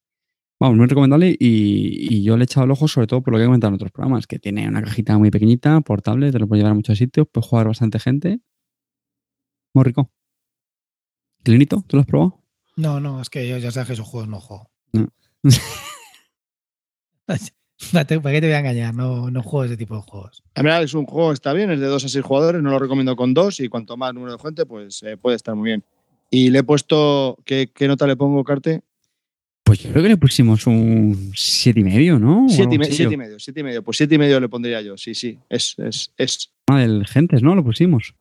vamos, 0.59 0.77
muy 0.77 0.87
recomendable. 0.87 1.35
Y, 1.39 2.15
y 2.15 2.23
yo 2.23 2.37
le 2.37 2.43
he 2.43 2.45
echado 2.45 2.65
el 2.65 2.71
ojo 2.71 2.87
sobre 2.87 3.07
todo 3.07 3.21
por 3.21 3.33
lo 3.33 3.37
que 3.37 3.43
he 3.43 3.47
comentado 3.47 3.69
en 3.69 3.75
otros 3.75 3.91
programas, 3.91 4.27
que 4.27 4.39
tiene 4.39 4.67
una 4.67 4.81
cajita 4.81 5.17
muy 5.17 5.31
pequeñita, 5.31 5.81
portable, 5.81 6.31
te 6.31 6.39
lo 6.39 6.47
puedes 6.47 6.61
llevar 6.61 6.71
a 6.71 6.75
muchos 6.75 6.97
sitios, 6.97 7.27
puedes 7.31 7.47
jugar 7.47 7.67
bastante 7.67 7.99
gente. 7.99 8.39
Muy 9.73 9.83
rico. 9.83 10.11
Clinito, 11.43 11.83
¿tú 11.87 11.97
lo 11.97 12.01
has 12.01 12.07
probado? 12.07 12.43
No, 12.75 12.99
no, 12.99 13.21
es 13.21 13.29
que 13.29 13.47
yo 13.47 13.57
ya 13.57 13.71
sabes 13.71 13.87
que 13.87 13.93
esos 13.93 14.07
juegos 14.07 14.29
no 14.29 14.39
juego. 14.39 14.69
No. 14.93 15.07
¿Para 17.93 18.05
qué 18.05 18.41
te 18.41 18.47
voy 18.47 18.53
a 18.53 18.59
engañar? 18.59 18.93
No, 18.93 19.29
no 19.31 19.41
juego 19.43 19.65
ese 19.65 19.77
tipo 19.77 19.95
de 19.95 20.01
juegos. 20.01 20.43
En 20.55 20.63
verdad 20.63 20.83
es 20.83 20.93
un 20.93 21.05
juego, 21.05 21.31
está 21.31 21.53
bien, 21.53 21.71
es 21.71 21.79
de 21.79 21.85
2 21.87 22.03
a 22.05 22.09
6 22.09 22.23
jugadores, 22.23 22.61
no 22.61 22.71
lo 22.71 22.79
recomiendo 22.79 23.15
con 23.15 23.33
dos 23.33 23.59
y 23.59 23.69
cuanto 23.69 23.95
más 23.97 24.13
número 24.13 24.33
de 24.33 24.39
gente, 24.39 24.65
pues 24.65 25.01
eh, 25.03 25.17
puede 25.17 25.35
estar 25.37 25.55
muy 25.55 25.65
bien. 25.69 25.83
Y 26.29 26.49
le 26.49 26.59
he 26.59 26.63
puesto, 26.63 27.37
¿qué, 27.45 27.71
qué 27.73 27.87
nota 27.87 28.05
le 28.05 28.15
pongo, 28.15 28.43
Carte? 28.43 28.81
Pues 29.63 29.79
yo 29.79 29.91
creo 29.91 30.03
que 30.03 30.09
le 30.09 30.17
pusimos 30.17 30.65
un 30.67 31.31
siete 31.35 31.79
y 31.79 31.83
medio, 31.83 32.19
¿no? 32.19 32.47
Siete 32.49 32.75
y, 32.75 32.77
me- 32.79 32.85
siete 32.85 33.13
y 33.13 33.17
medio, 33.17 33.39
siete 33.39 33.59
y 33.59 33.63
medio. 33.63 33.83
Pues 33.83 33.97
siete 33.97 34.15
y 34.15 34.17
medio 34.17 34.39
le 34.39 34.49
pondría 34.49 34.81
yo, 34.81 34.97
sí, 34.97 35.13
sí. 35.15 35.39
Es, 35.49 35.75
es, 35.79 36.11
es. 36.17 36.51
Ah, 36.67 36.79
del 36.79 37.05
Gentes, 37.07 37.41
¿no? 37.43 37.55
Lo 37.55 37.63
pusimos. 37.63 38.13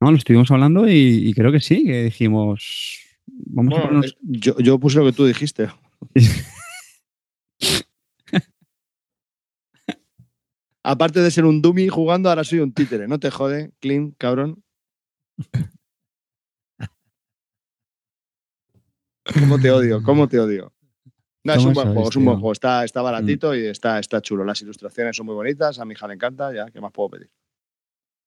No, 0.00 0.10
lo 0.10 0.16
estuvimos 0.18 0.50
hablando 0.50 0.88
y, 0.88 1.28
y 1.28 1.32
creo 1.32 1.50
que 1.52 1.60
sí, 1.60 1.84
que 1.84 2.04
dijimos. 2.04 2.98
Vamos 3.26 3.72
a 3.74 3.76
Bueno, 3.76 3.86
ponernos. 4.00 4.06
es- 4.06 4.16
yo, 4.22 4.58
yo 4.58 4.78
puse 4.78 4.98
lo 4.98 5.04
que 5.06 5.12
tú 5.12 5.24
dijiste. 5.26 5.68
Aparte 10.88 11.20
de 11.20 11.30
ser 11.32 11.44
un 11.44 11.62
dummy 11.62 11.88
jugando, 11.88 12.28
ahora 12.28 12.44
soy 12.44 12.60
un 12.60 12.72
títere. 12.72 13.08
No 13.08 13.18
te 13.18 13.30
jode, 13.30 13.72
clean, 13.80 14.12
cabrón. 14.12 14.62
¿Cómo 19.40 19.58
te 19.58 19.70
odio? 19.70 20.02
¿Cómo 20.02 20.28
te 20.28 20.38
odio? 20.38 20.72
No, 21.44 21.52
es 21.52 21.58
¿Cómo 21.58 21.68
un 21.68 21.74
buen 21.74 21.92
juego, 21.92 22.08
es 22.08 22.16
un 22.16 22.24
buen 22.24 22.36
tío? 22.36 22.40
juego. 22.40 22.52
Está, 22.52 22.84
está 22.84 23.02
baratito 23.02 23.54
y 23.54 23.66
está, 23.66 23.98
está 23.98 24.20
chulo. 24.20 24.44
Las 24.44 24.60
ilustraciones 24.62 25.16
son 25.16 25.26
muy 25.26 25.34
bonitas, 25.34 25.78
a 25.78 25.84
mi 25.84 25.92
hija 25.94 26.06
le 26.08 26.14
encanta, 26.14 26.52
ya, 26.54 26.66
¿qué 26.70 26.80
más 26.80 26.92
puedo 26.92 27.10
pedir? 27.10 27.30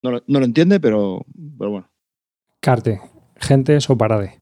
No, 0.03 0.11
lo- 0.11 0.23
no 0.27 0.39
lo 0.39 0.45
entiende, 0.45 0.79
pero, 0.79 1.25
pero 1.57 1.71
bueno. 1.71 1.91
Carte, 2.61 3.01
gentes 3.37 3.89
o 3.89 3.97
parade. 3.97 4.39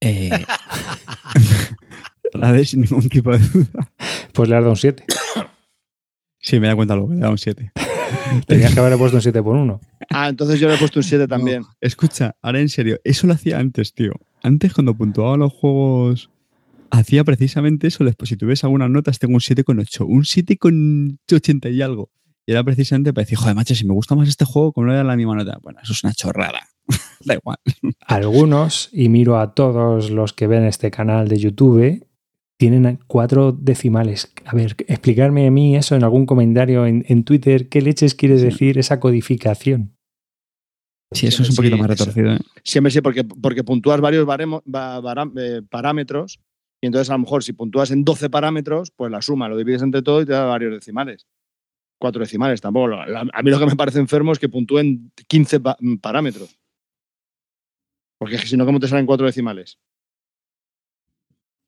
Eh, 0.00 0.30
la 2.34 2.52
de 2.52 2.64
sin 2.64 2.80
ningún 2.82 3.08
tipo 3.08 3.30
de 3.32 3.38
duda. 3.38 3.92
Pues 4.32 4.48
le 4.48 4.56
has 4.56 4.62
dado 4.62 4.70
un 4.70 4.76
7. 4.76 5.04
Sí, 6.50 6.58
me 6.58 6.66
da 6.66 6.74
cuenta 6.74 6.96
luego, 6.96 7.14
le 7.14 7.20
da 7.20 7.30
un 7.30 7.38
7. 7.38 7.70
Tenías 8.48 8.74
que 8.74 8.80
haberle 8.80 8.98
puesto 8.98 9.18
un 9.18 9.22
7 9.22 9.40
por 9.40 9.54
1. 9.54 9.80
Ah, 10.10 10.28
entonces 10.28 10.58
yo 10.58 10.66
le 10.66 10.74
he 10.74 10.78
puesto 10.78 10.98
un 10.98 11.04
7 11.04 11.28
también. 11.28 11.62
escucha, 11.80 12.34
ahora 12.42 12.58
en 12.60 12.68
serio, 12.68 12.98
eso 13.04 13.28
lo 13.28 13.34
hacía 13.34 13.60
antes, 13.60 13.94
tío. 13.94 14.14
Antes, 14.42 14.74
cuando 14.74 14.92
puntuaba 14.96 15.36
los 15.36 15.52
juegos, 15.52 16.28
hacía 16.90 17.22
precisamente 17.22 17.86
eso. 17.86 18.02
Después, 18.02 18.30
si 18.30 18.36
tuviese 18.36 18.66
algunas 18.66 18.90
notas, 18.90 19.20
tengo 19.20 19.34
un 19.34 19.40
7,8. 19.40 20.04
Un 20.04 20.24
7,80 20.24 21.72
y 21.72 21.82
algo. 21.82 22.10
Y 22.44 22.50
era 22.50 22.64
precisamente 22.64 23.12
para 23.12 23.22
decir, 23.22 23.38
joder, 23.38 23.54
macho, 23.54 23.76
si 23.76 23.86
me 23.86 23.94
gusta 23.94 24.16
más 24.16 24.28
este 24.28 24.44
juego, 24.44 24.72
¿cómo 24.72 24.86
no 24.86 24.92
le 24.92 24.98
da 24.98 25.04
la 25.04 25.14
misma 25.14 25.36
nota? 25.36 25.56
Bueno, 25.62 25.78
eso 25.84 25.92
es 25.92 26.02
una 26.02 26.14
chorrada. 26.14 26.66
da 27.24 27.34
igual. 27.34 27.58
Algunos, 28.08 28.88
y 28.92 29.08
miro 29.08 29.38
a 29.38 29.54
todos 29.54 30.10
los 30.10 30.32
que 30.32 30.48
ven 30.48 30.64
este 30.64 30.90
canal 30.90 31.28
de 31.28 31.36
YouTube, 31.36 32.04
tienen 32.60 32.98
cuatro 33.06 33.52
decimales. 33.52 34.30
A 34.44 34.54
ver, 34.54 34.76
explicarme 34.86 35.46
a 35.46 35.50
mí 35.50 35.76
eso 35.76 35.96
en 35.96 36.04
algún 36.04 36.26
comentario 36.26 36.84
en, 36.84 37.06
en 37.08 37.24
Twitter. 37.24 37.70
¿Qué 37.70 37.80
leches 37.80 38.14
quiere 38.14 38.36
Sí. 38.36 38.44
decir 38.44 38.76
esa 38.76 39.00
codificación? 39.00 39.96
Sí, 41.10 41.26
eso 41.26 41.42
es 41.42 41.48
un 41.48 41.56
poquito 41.56 41.76
sí, 41.76 41.80
más 41.80 41.88
retorcido. 41.90 42.32
¿eh? 42.34 42.38
Siempre 42.62 42.90
sí, 42.90 43.00
porque, 43.00 43.24
porque 43.24 43.64
puntúas 43.64 44.02
varios 44.02 44.26
baremo- 44.26 44.60
ba- 44.66 45.00
bara- 45.00 45.30
eh, 45.38 45.62
parámetros 45.70 46.38
y 46.82 46.86
entonces 46.86 47.08
a 47.08 47.14
lo 47.14 47.20
mejor 47.20 47.42
si 47.42 47.54
puntúas 47.54 47.90
en 47.92 48.04
12 48.04 48.28
parámetros, 48.28 48.90
pues 48.90 49.10
la 49.10 49.22
suma 49.22 49.48
lo 49.48 49.56
divides 49.56 49.80
entre 49.80 50.02
todo 50.02 50.20
y 50.20 50.26
te 50.26 50.32
da 50.32 50.44
varios 50.44 50.74
decimales. 50.74 51.26
Cuatro 51.98 52.20
decimales, 52.20 52.60
tampoco. 52.60 52.92
A 52.94 53.42
mí 53.42 53.50
lo 53.50 53.58
que 53.58 53.66
me 53.66 53.74
parece 53.76 54.00
enfermo 54.00 54.32
es 54.32 54.38
que 54.38 54.50
puntúen 54.50 55.10
15 55.28 55.60
pa- 55.60 55.78
parámetros. 56.02 56.58
Porque 58.18 58.36
si 58.36 58.58
no, 58.58 58.66
¿cómo 58.66 58.78
te 58.80 58.86
salen 58.86 59.06
cuatro 59.06 59.24
decimales? 59.24 59.78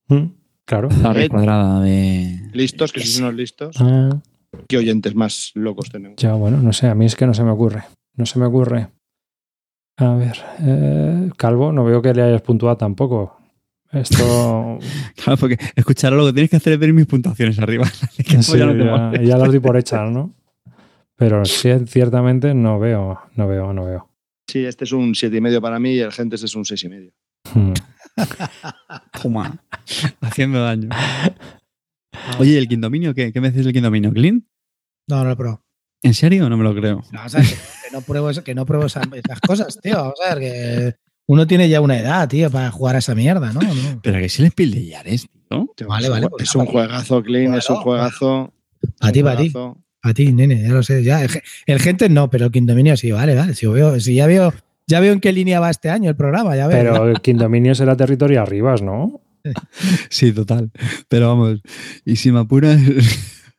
Mm, 0.09 0.27
Claro. 0.67 0.89
La 1.03 1.13
Eh, 1.21 1.29
cuadrada 1.29 1.81
de. 1.81 2.41
Listos, 2.53 2.93
que 2.93 3.01
si 3.01 3.09
son 3.09 3.25
unos 3.25 3.35
listos. 3.37 3.77
Ah, 3.81 4.11
¿Qué 4.69 4.77
oyentes 4.79 5.15
más 5.15 5.51
locos 5.55 5.89
tenemos? 5.91 6.17
ya, 6.17 6.35
bueno, 6.35 6.59
no 6.59 6.73
sé, 6.73 6.87
a 6.89 6.95
mí 6.95 7.07
es 7.07 7.17
que 7.17 7.27
no 7.27 7.35
se 7.35 7.43
me 7.45 7.51
ocurre. 7.51 7.83
No 8.17 8.27
se 8.27 8.39
me 8.39 8.47
ocurre. 8.47 8.89
A 9.97 10.15
ver, 10.15 10.37
eh, 10.61 11.31
Calvo, 11.37 11.73
no 11.73 11.85
veo 11.85 12.01
que 12.03 12.15
le 12.15 12.23
hayas 12.23 12.43
puntuado 12.43 12.77
tampoco. 12.77 13.39
Esto. 13.91 14.79
Claro, 15.23 15.37
porque 15.39 15.57
escuchar 15.77 16.13
lo 16.15 16.27
que 16.27 16.33
tienes 16.33 16.51
que 16.51 16.57
hacer 16.57 16.73
es 16.73 16.79
ver 16.79 16.93
mis 16.93 17.07
puntuaciones 17.07 17.59
arriba. 17.59 17.87
Que 18.17 18.43
sí, 18.43 18.59
ya 18.59 18.67
no 18.67 19.13
ya, 19.23 19.37
las 19.37 19.53
di 19.53 19.59
por 19.61 19.77
hechas, 19.77 20.11
¿no? 20.11 20.35
Pero 21.17 21.45
sí, 21.45 21.69
ciertamente 21.87 22.55
no 22.55 22.79
veo, 22.81 23.21
no 23.37 23.47
veo, 23.47 23.73
no 23.73 23.85
veo. 23.85 24.09
Sí, 24.49 24.65
este 24.65 24.85
es 24.85 24.93
un 24.93 25.15
siete 25.15 25.37
y 25.37 25.41
medio 25.41 25.61
para 25.61 25.79
mí 25.79 25.91
y 25.93 26.01
el 26.01 26.11
Gentes 26.13 26.43
es 26.43 26.55
un 26.57 26.65
seis 26.65 26.83
y 26.85 26.89
medio. 26.89 27.13
Hmm. 27.55 27.73
Toma, 29.23 29.59
haciendo 30.21 30.63
daño. 30.63 30.89
Oye, 32.39 32.53
¿y 32.53 32.57
el 32.57 32.69
quindominio 32.69 33.15
qué? 33.15 33.33
¿Qué 33.33 33.41
me 33.41 33.51
decís 33.51 33.65
del 33.65 33.73
quindominio? 33.73 34.13
¿Clean? 34.13 34.47
No, 35.09 35.23
no 35.25 35.31
lo 35.31 35.37
pruebo. 35.37 35.63
¿En 36.03 36.15
serio? 36.15 36.49
No 36.49 36.57
me 36.57 36.65
lo 36.65 36.75
creo. 36.75 37.03
No, 37.13 37.25
o 37.25 37.29
sea, 37.29 37.41
que, 37.43 37.49
que 37.49 37.91
no 37.93 38.01
pruebo, 38.03 38.31
eso- 38.31 38.45
que 38.45 38.55
no 38.55 38.67
pruebo 38.67 38.87
esa- 38.87 39.03
esas 39.13 39.41
cosas, 39.41 39.79
tío. 39.81 39.97
Vamos 39.97 40.15
a 40.29 40.35
ver, 40.35 40.39
que 40.43 40.97
uno 41.27 41.47
tiene 41.47 41.69
ya 41.69 41.81
una 41.81 41.99
edad, 41.99 42.29
tío, 42.29 42.51
para 42.51 42.71
jugar 42.71 42.97
a 42.97 42.99
esa 42.99 43.15
mierda, 43.15 43.53
¿no? 43.53 43.61
No. 43.61 44.01
Pero 44.03 44.19
que 44.19 44.29
si 44.29 44.43
les 44.43 44.53
pildellares, 44.53 45.29
tío. 45.49 45.89
Vale, 45.89 46.07
es 46.07 46.11
un, 46.11 46.15
vale, 46.15 46.29
pues 46.31 46.43
es 46.49 46.55
un 46.57 46.67
juegazo, 46.67 47.23
Clean, 47.23 47.55
es 47.55 47.71
un 47.71 47.77
juegazo. 47.77 48.53
A 49.01 49.13
ti, 49.13 49.23
para 49.23 49.37
ti. 49.41 49.53
A 50.05 50.13
ti, 50.15 50.33
nene, 50.33 50.61
ya 50.61 50.71
lo 50.71 50.83
sé. 50.83 51.05
Ya. 51.05 51.25
El 51.67 51.79
gente 51.81 52.09
no, 52.09 52.29
pero 52.29 52.47
el 52.47 52.51
Quindominio 52.53 52.97
sí, 52.97 53.13
vale, 53.13 53.37
vale. 53.37 53.55
Si, 53.55 53.67
veo, 53.67 54.01
si 54.01 54.17
ya 54.17 54.27
veo, 54.27 54.53
ya 54.87 55.01
veo 55.01 55.13
en 55.13 55.21
qué 55.21 55.33
línea 55.33 55.61
va 55.61 55.71
este 55.71 55.91
año 55.91 56.11
el 56.11 56.17
programa, 56.17 56.57
ya 56.57 56.67
veo. 56.67 56.79
Pero 56.93 57.09
el 57.09 57.21
Quindominio 57.21 57.75
será 57.75 57.97
territorio 57.97 58.43
arriba, 58.43 58.75
¿no? 58.77 59.21
Sí, 60.09 60.33
total. 60.33 60.71
Pero 61.09 61.29
vamos, 61.29 61.61
y 62.05 62.17
si 62.17 62.31
me 62.31 62.41
apuras. 62.41 62.81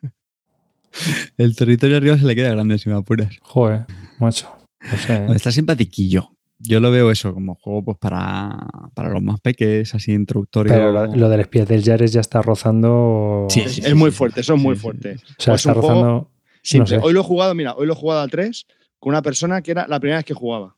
el 1.38 1.56
territorio 1.56 1.98
arriba 1.98 2.18
se 2.18 2.26
le 2.26 2.36
queda 2.36 2.50
grande 2.52 2.78
si 2.78 2.90
me 2.90 2.96
apuras. 2.96 3.36
Joder, 3.42 3.86
macho. 4.20 4.48
No 4.92 4.98
sé. 4.98 5.26
Está 5.36 5.52
simpatiquillo. 5.52 6.30
Yo 6.60 6.80
lo 6.80 6.92
veo 6.92 7.12
eso 7.12 7.34
como 7.34 7.56
juego 7.56 7.84
pues 7.84 7.98
para, 7.98 8.56
para 8.94 9.10
los 9.10 9.22
más 9.22 9.40
peques, 9.42 9.94
así 9.96 10.14
introductorio. 10.14 10.72
Pero 10.74 10.92
lo, 10.94 11.06
lo 11.08 11.30
del 11.30 11.42
espía 11.42 11.66
del 11.66 11.84
Yares 11.84 12.14
ya 12.14 12.22
está 12.22 12.42
rozando. 12.42 13.48
Sí, 13.50 13.62
Es, 13.62 13.74
sí, 13.74 13.82
es 13.82 13.88
sí, 13.88 13.94
muy 13.94 14.12
sí. 14.12 14.18
fuerte, 14.18 14.42
eso 14.42 14.54
es 14.54 14.62
muy 14.62 14.76
Sí, 14.76 14.80
sí, 14.80 14.84
fuerte. 14.84 15.16
O 15.16 15.42
sea, 15.42 15.52
Pues 15.54 15.62
está 15.62 15.74
rozando. 15.74 16.30
No 16.76 16.88
sé. 16.88 16.98
Hoy 17.02 17.12
lo 17.14 17.20
he 17.20 17.24
jugado, 17.24 17.54
mira, 17.56 17.74
hoy 17.76 17.86
lo 17.88 17.94
he 17.94 17.96
jugado 17.98 18.22
al 18.22 18.30
3 18.32 18.66
con 19.00 19.10
una 19.10 19.22
persona 19.22 19.62
que 19.62 19.72
era 19.72 19.86
la 19.90 20.00
primera 20.00 20.20
vez 20.20 20.26
que 20.26 20.34
jugaba 20.34 20.78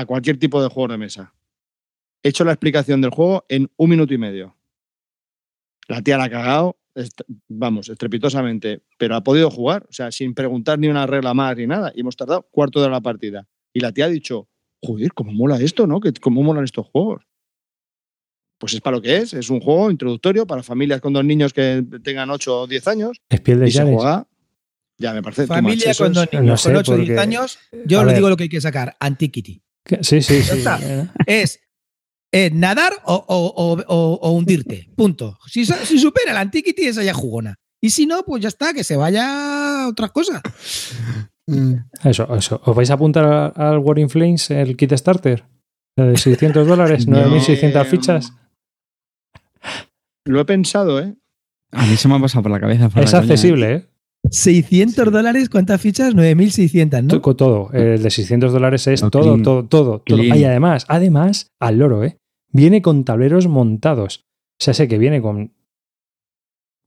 a 0.00 0.04
cualquier 0.06 0.38
tipo 0.38 0.62
de 0.62 0.68
juego 0.68 0.92
de 0.92 0.98
mesa. 0.98 1.32
He 2.22 2.28
hecho 2.28 2.44
la 2.44 2.52
explicación 2.52 3.00
del 3.00 3.10
juego 3.10 3.44
en 3.48 3.70
un 3.76 3.90
minuto 3.90 4.12
y 4.12 4.18
medio. 4.18 4.56
La 5.88 6.02
tía 6.02 6.18
la 6.18 6.24
ha 6.24 6.30
cagado, 6.30 6.78
est- 6.94 7.20
vamos, 7.48 7.88
estrepitosamente, 7.88 8.82
pero 8.98 9.14
ha 9.16 9.22
podido 9.22 9.50
jugar, 9.50 9.86
o 9.88 9.92
sea, 9.92 10.10
sin 10.12 10.34
preguntar 10.34 10.78
ni 10.78 10.88
una 10.88 11.06
regla 11.06 11.32
más 11.34 11.56
ni 11.56 11.66
nada. 11.66 11.92
Y 11.94 12.00
hemos 12.00 12.16
tardado 12.16 12.42
cuarto 12.50 12.82
de 12.82 12.90
la 12.90 13.00
partida. 13.00 13.48
Y 13.72 13.80
la 13.80 13.92
tía 13.92 14.06
ha 14.06 14.08
dicho, 14.08 14.48
joder, 14.82 15.12
¿cómo 15.14 15.32
mola 15.32 15.56
esto, 15.60 15.86
no? 15.86 16.00
Que- 16.00 16.12
¿Cómo 16.12 16.42
molan 16.42 16.64
estos 16.64 16.86
juegos? 16.86 17.22
Pues 18.58 18.74
es 18.74 18.80
para 18.80 18.96
lo 18.96 19.02
que 19.02 19.16
es, 19.18 19.32
es 19.34 19.48
un 19.50 19.60
juego 19.60 19.90
introductorio 19.90 20.46
para 20.46 20.62
familias 20.62 21.00
con 21.00 21.12
dos 21.12 21.24
niños 21.24 21.52
que 21.52 21.84
tengan 22.02 22.30
8 22.30 22.62
o 22.62 22.66
10 22.66 22.86
años 22.88 23.20
Espía 23.28 23.56
del 23.56 23.68
y 23.68 23.70
se 23.70 23.78
Yares. 23.78 23.94
juega. 23.94 24.26
Ya 24.98 25.12
me 25.12 25.22
parece. 25.22 25.46
Familia 25.46 25.94
con 25.96 26.06
es- 26.08 26.14
dos 26.14 26.28
niños, 26.32 26.46
no 26.46 26.56
sé, 26.56 26.68
con 26.70 26.76
8 26.78 26.92
o 26.92 26.96
10 26.96 27.08
porque- 27.10 27.20
años, 27.20 27.58
yo 27.84 28.00
A 28.00 28.04
le 28.06 28.14
digo 28.14 28.28
lo 28.30 28.36
que 28.36 28.44
hay 28.44 28.48
que 28.48 28.60
sacar, 28.62 28.96
Antiquity. 28.98 29.62
Sí, 30.02 30.20
sí, 30.22 30.42
sí. 30.42 30.58
está. 30.58 30.78
Eh, 30.82 31.06
Es 31.26 31.60
eh, 32.32 32.50
nadar 32.52 32.92
o, 33.04 33.14
o- 33.14 33.54
o- 33.56 33.84
o- 33.86 34.18
o 34.20 34.30
hundirte. 34.32 34.88
Punto. 34.96 35.38
Si, 35.46 35.64
si 35.64 35.98
supera 35.98 36.32
el 36.32 36.36
Antiquity, 36.36 36.86
esa 36.86 37.02
ya 37.02 37.14
jugona. 37.14 37.54
Y 37.80 37.90
si 37.90 38.06
no, 38.06 38.22
pues 38.24 38.42
ya 38.42 38.48
está, 38.48 38.72
que 38.74 38.82
se 38.84 38.96
vaya 38.96 39.84
a 39.84 39.88
otras 39.88 40.10
cosas. 40.10 40.42
Eso, 42.04 42.34
eso. 42.36 42.60
¿Os 42.64 42.74
vais 42.76 42.90
a 42.90 42.94
apuntar 42.94 43.52
al 43.56 43.78
War 43.78 43.98
in 43.98 44.10
Flames, 44.10 44.50
el 44.50 44.76
kit 44.76 44.92
starter? 44.94 45.44
De 45.96 46.16
600 46.16 46.66
dólares, 46.66 47.06
No. 47.08 47.16
9.600 47.18 47.84
fichas. 47.86 48.32
Lo 50.24 50.40
he 50.40 50.44
pensado, 50.44 51.00
¿eh? 51.00 51.14
A 51.72 51.86
mí 51.86 51.96
se 51.96 52.08
me 52.08 52.16
ha 52.16 52.20
pasado 52.20 52.42
por 52.42 52.52
la 52.52 52.60
cabeza. 52.60 52.88
Es 52.96 53.14
accesible, 53.14 53.72
¿eh? 53.74 53.86
600 54.30 55.12
dólares, 55.12 55.48
¿cuántas 55.48 55.80
fichas? 55.80 56.14
9.600, 56.14 57.02
¿no? 57.02 57.08
To- 57.08 57.22
Con 57.22 57.36
todo. 57.36 57.70
El 57.72 58.02
de 58.02 58.10
600 58.10 58.52
dólares 58.52 58.86
es 58.86 59.02
No, 59.02 59.10
todo, 59.10 59.22
clean. 59.22 59.42
todo, 59.42 59.64
todo, 59.66 60.00
todo. 60.00 60.22
Y 60.22 60.44
además, 60.44 60.84
además, 60.88 61.48
al 61.60 61.78
loro, 61.78 62.04
¿eh? 62.04 62.16
Viene 62.52 62.82
con 62.82 63.04
tableros 63.04 63.46
montados. 63.48 64.24
O 64.58 64.64
sea, 64.64 64.74
sé 64.74 64.88
que 64.88 64.98
viene 64.98 65.20
con 65.20 65.52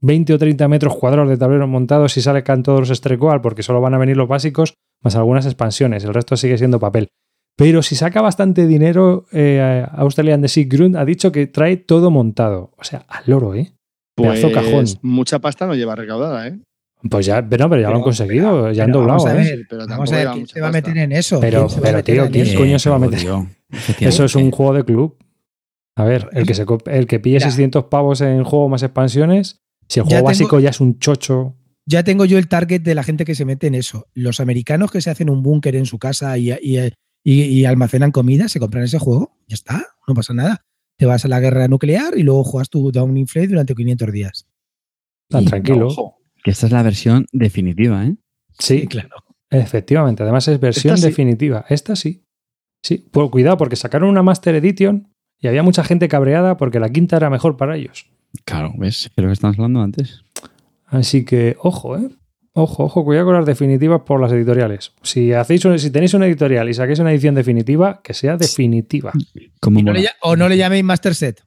20 0.02 0.34
o 0.34 0.38
30 0.40 0.68
metros 0.68 0.96
cuadrados 0.96 1.30
de 1.30 1.38
tableros 1.38 1.68
montados 1.70 2.16
y 2.18 2.22
sale 2.22 2.44
can 2.44 2.64
todos 2.64 2.88
los 2.88 2.98
Strecoal 2.98 3.42
porque 3.42 3.64
solo 3.64 3.82
van 3.82 3.94
a 3.94 3.98
venir 3.98 4.18
los 4.18 4.28
básicos 4.28 4.74
más 5.04 5.16
algunas 5.16 5.46
expansiones. 5.46 6.04
El 6.04 6.14
resto 6.14 6.36
sigue 6.38 6.58
siendo 6.58 6.80
papel. 6.80 7.08
Pero 7.58 7.84
si 7.84 7.96
saca 7.96 8.22
bastante 8.22 8.66
dinero, 8.68 9.26
eh, 9.34 9.86
Australian 9.92 10.42
The 10.42 10.48
Sea 10.48 10.66
Grund 10.68 10.96
ha 10.96 11.04
dicho 11.06 11.32
que 11.32 11.48
trae 11.48 11.76
todo 11.78 12.10
montado. 12.10 12.72
O 12.78 12.84
sea, 12.84 13.06
al 13.10 13.24
loro, 13.28 13.54
¿eh? 13.54 13.74
Pues 14.16 14.44
cajón. 14.54 14.86
mucha 15.02 15.40
pasta 15.40 15.66
no 15.68 15.76
lleva 15.76 15.96
recaudada, 15.96 16.48
¿eh? 16.48 16.60
Pues 17.10 17.26
ya, 17.26 17.48
pero, 17.48 17.70
pero 17.70 17.82
ya 17.82 17.88
lo 17.90 17.96
han 17.96 18.02
Pero, 18.02 18.04
conseguido, 18.04 18.72
ya 18.74 18.84
han 18.84 18.90
pero 18.90 19.00
doblado, 19.00 19.20
vamos 19.24 19.32
a 19.32 19.34
¿eh? 19.42 19.56
ver, 19.56 19.66
Pero 19.70 19.88
Vamos 19.88 20.12
a 20.12 20.16
ver, 20.18 20.28
¿quién 20.32 20.48
se 20.48 20.60
va 20.62 20.68
a 20.68 20.72
meter 20.72 20.98
en 20.98 21.12
eso? 21.14 21.40
Pero- 21.40 21.60
¿Quién 21.68 21.70
se 21.70 21.76
va 21.82 21.88
a 21.88 21.92
pero, 21.92 22.04
tío, 22.04 22.30
¿quién 22.32 22.46
eso? 22.48 22.58
coño 22.60 22.80
se 22.80 22.90
va 22.90 22.96
a 22.98 23.00
meter? 23.00 23.20
Tío, 23.20 23.48
Eso 24.10 24.26
es 24.26 24.36
un 24.36 24.52
juego 24.52 24.74
de 24.74 24.84
club. 24.84 25.18
A 25.96 26.04
ver, 26.04 26.30
el 26.34 26.46
que, 26.46 26.54
se, 26.54 26.66
el 26.88 27.08
que 27.08 27.20
pille 27.20 27.38
Mira. 27.38 27.46
600 27.50 27.86
pavos 27.86 28.20
en 28.22 28.44
juego 28.44 28.68
más 28.70 28.84
expansiones, 28.84 29.62
si 29.88 30.00
el 30.00 30.06
Ya 30.06 30.10
juego 30.10 30.18
tengo- 30.18 30.26
básico 30.28 30.60
ya 30.60 30.70
es 30.72 30.82
un 30.82 31.00
chocho. 31.00 31.56
Ya 31.86 32.04
tengo 32.04 32.26
yo 32.26 32.38
el 32.38 32.48
target 32.48 32.82
de 32.82 32.96
la 32.96 33.04
gente 33.04 33.26
que 33.26 33.34
se 33.36 33.46
mete 33.46 33.68
en 33.68 33.76
eso. 33.76 34.08
Los 34.14 34.40
americanos 34.40 34.92
que 34.92 35.02
se 35.02 35.10
hacen 35.10 35.30
un 35.30 35.42
búnker 35.42 35.76
en 35.76 35.86
su 35.86 35.98
casa 36.00 36.38
y, 36.38 36.52
y- 36.52 36.80
y- 37.24 37.44
y 37.44 37.66
almacenan 37.66 38.12
comida, 38.12 38.48
se 38.50 38.60
compran 38.60 38.84
ese 38.84 39.00
juego. 39.00 39.38
Ya 39.48 39.56
está, 39.56 39.86
no 40.08 40.14
pasa 40.14 40.34
nada. 40.34 40.62
Te 40.98 41.06
vas 41.06 41.24
a 41.26 41.28
la 41.30 41.40
guerra 41.40 41.68
nuclear 41.70 42.18
y 42.18 42.24
luego 42.24 42.44
juegas 42.44 42.70
tu 42.70 42.92
Downing 42.92 43.28
Flame 43.28 43.48
durante 43.48 43.74
500 43.74 44.12
días. 44.12 44.48
Tan 45.30 45.44
Y, 45.44 45.46
tranquilo. 45.48 45.88
Que 46.44 46.52
esta 46.52 46.66
es 46.68 46.72
la 46.72 46.84
versión 46.84 47.26
definitiva, 47.32 48.06
¿eh? 48.06 48.16
Sí, 48.58 48.88
claro. 48.88 49.10
efectivamente. 49.50 50.24
Además 50.24 50.48
es 50.48 50.60
versión 50.60 50.96
Esta 50.96 51.08
sí. 51.08 51.12
definitiva. 51.12 51.66
Esta 51.70 51.96
sí. 51.96 52.26
Sí, 52.84 53.06
pues 53.12 53.30
cuidado, 53.30 53.58
porque 53.58 53.76
sacaron 53.76 54.10
una 54.10 54.24
Master 54.24 54.56
Edition 54.56 55.10
y 55.40 55.48
había 55.48 55.64
mucha 55.64 55.84
gente 55.84 56.08
cabreada 56.08 56.58
porque 56.58 56.80
la 56.80 56.90
quinta 56.90 57.18
era 57.18 57.30
mejor 57.30 57.58
para 57.58 57.76
ellos. 57.78 58.10
Claro, 58.46 58.74
¿ves? 58.78 59.10
Que 59.16 59.22
lo 59.22 59.28
que 59.30 59.34
estamos 59.34 59.58
hablando 59.58 59.82
antes. 59.82 60.22
Así 60.86 61.26
que, 61.26 61.56
ojo, 61.62 61.98
¿eh? 61.98 62.10
Ojo, 62.54 62.84
ojo, 62.86 63.04
cuidado 63.06 63.28
con 63.28 63.36
las 63.36 63.46
definitivas 63.46 64.02
por 64.06 64.20
las 64.20 64.32
editoriales. 64.32 64.92
Si, 65.04 65.34
hacéis 65.34 65.64
un- 65.66 65.78
si 65.80 65.92
tenéis 65.92 66.14
una 66.14 66.26
editorial 66.26 66.68
y 66.68 66.74
sacáis 66.74 67.00
una 67.00 67.12
edición 67.12 67.36
definitiva, 67.36 68.02
que 68.04 68.14
sea 68.14 68.38
definitiva. 68.38 69.14
Como 69.62 69.80
Y 69.80 69.84
no 69.84 69.94
le 69.94 70.08
o 70.22 70.36
no 70.36 70.50
le 70.50 70.58
llaméis 70.58 70.84
Master 70.84 71.14
Set. 71.16 71.42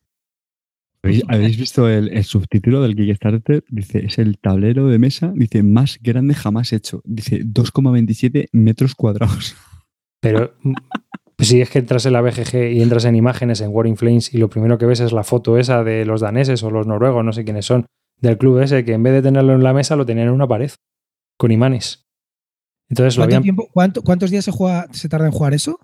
¿Habéis, 1.28 1.56
visto 1.58 1.88
el, 1.88 2.10
el 2.10 2.22
subtítulo 2.24 2.80
del 2.82 2.94
Kickstarter? 2.94 3.64
Dice, 3.68 4.06
es 4.06 4.18
el 4.18 4.38
tablero 4.38 4.86
de 4.86 4.98
mesa, 5.00 5.32
dice, 5.34 5.62
más 5.64 5.98
grande 6.00 6.34
jamás 6.34 6.72
hecho. 6.72 7.02
Dice, 7.04 7.44
2,27 7.44 8.48
metros 8.52 8.94
cuadrados. 8.94 9.56
Pero 10.20 10.54
mm, 10.62 10.74
si 11.38 11.60
es 11.60 11.70
que 11.70 11.80
entras 11.80 12.06
en 12.06 12.12
la 12.12 12.20
BGG 12.20 12.72
y 12.72 12.82
entras 12.82 13.04
en 13.04 13.16
imágenes 13.16 13.60
en 13.60 13.70
War 13.70 13.88
in 13.88 13.96
Flames 13.96 14.32
y 14.32 14.38
lo 14.38 14.48
primero 14.48 14.78
que 14.78 14.86
ves 14.86 15.00
es 15.00 15.12
la 15.12 15.24
foto 15.24 15.58
esa 15.58 15.82
de 15.82 16.04
los 16.04 16.20
daneses 16.20 16.62
o 16.62 16.70
los 16.70 16.86
noruegos, 16.86 17.24
no 17.24 17.32
sé 17.32 17.42
quiénes 17.44 17.66
son, 17.66 17.86
del 18.20 18.38
club 18.38 18.60
ese, 18.60 18.84
que 18.84 18.92
en 18.92 19.02
vez 19.02 19.12
de 19.14 19.22
tenerlo 19.22 19.54
en 19.54 19.64
la 19.64 19.72
mesa 19.72 19.96
lo 19.96 20.06
tenían 20.06 20.28
en 20.28 20.34
una 20.34 20.46
pared, 20.46 20.70
con 21.36 21.50
imanes. 21.50 22.06
Entonces 22.88 23.16
lo 23.16 23.22
¿Cuánto 23.22 23.36
habían... 23.36 23.42
tiempo- 23.42 23.68
cuánto- 23.72 24.02
¿Cuántos 24.02 24.30
días 24.30 24.44
se, 24.44 24.52
juega, 24.52 24.86
se 24.92 25.08
tarda 25.08 25.26
en 25.26 25.32
jugar 25.32 25.52
eso? 25.54 25.80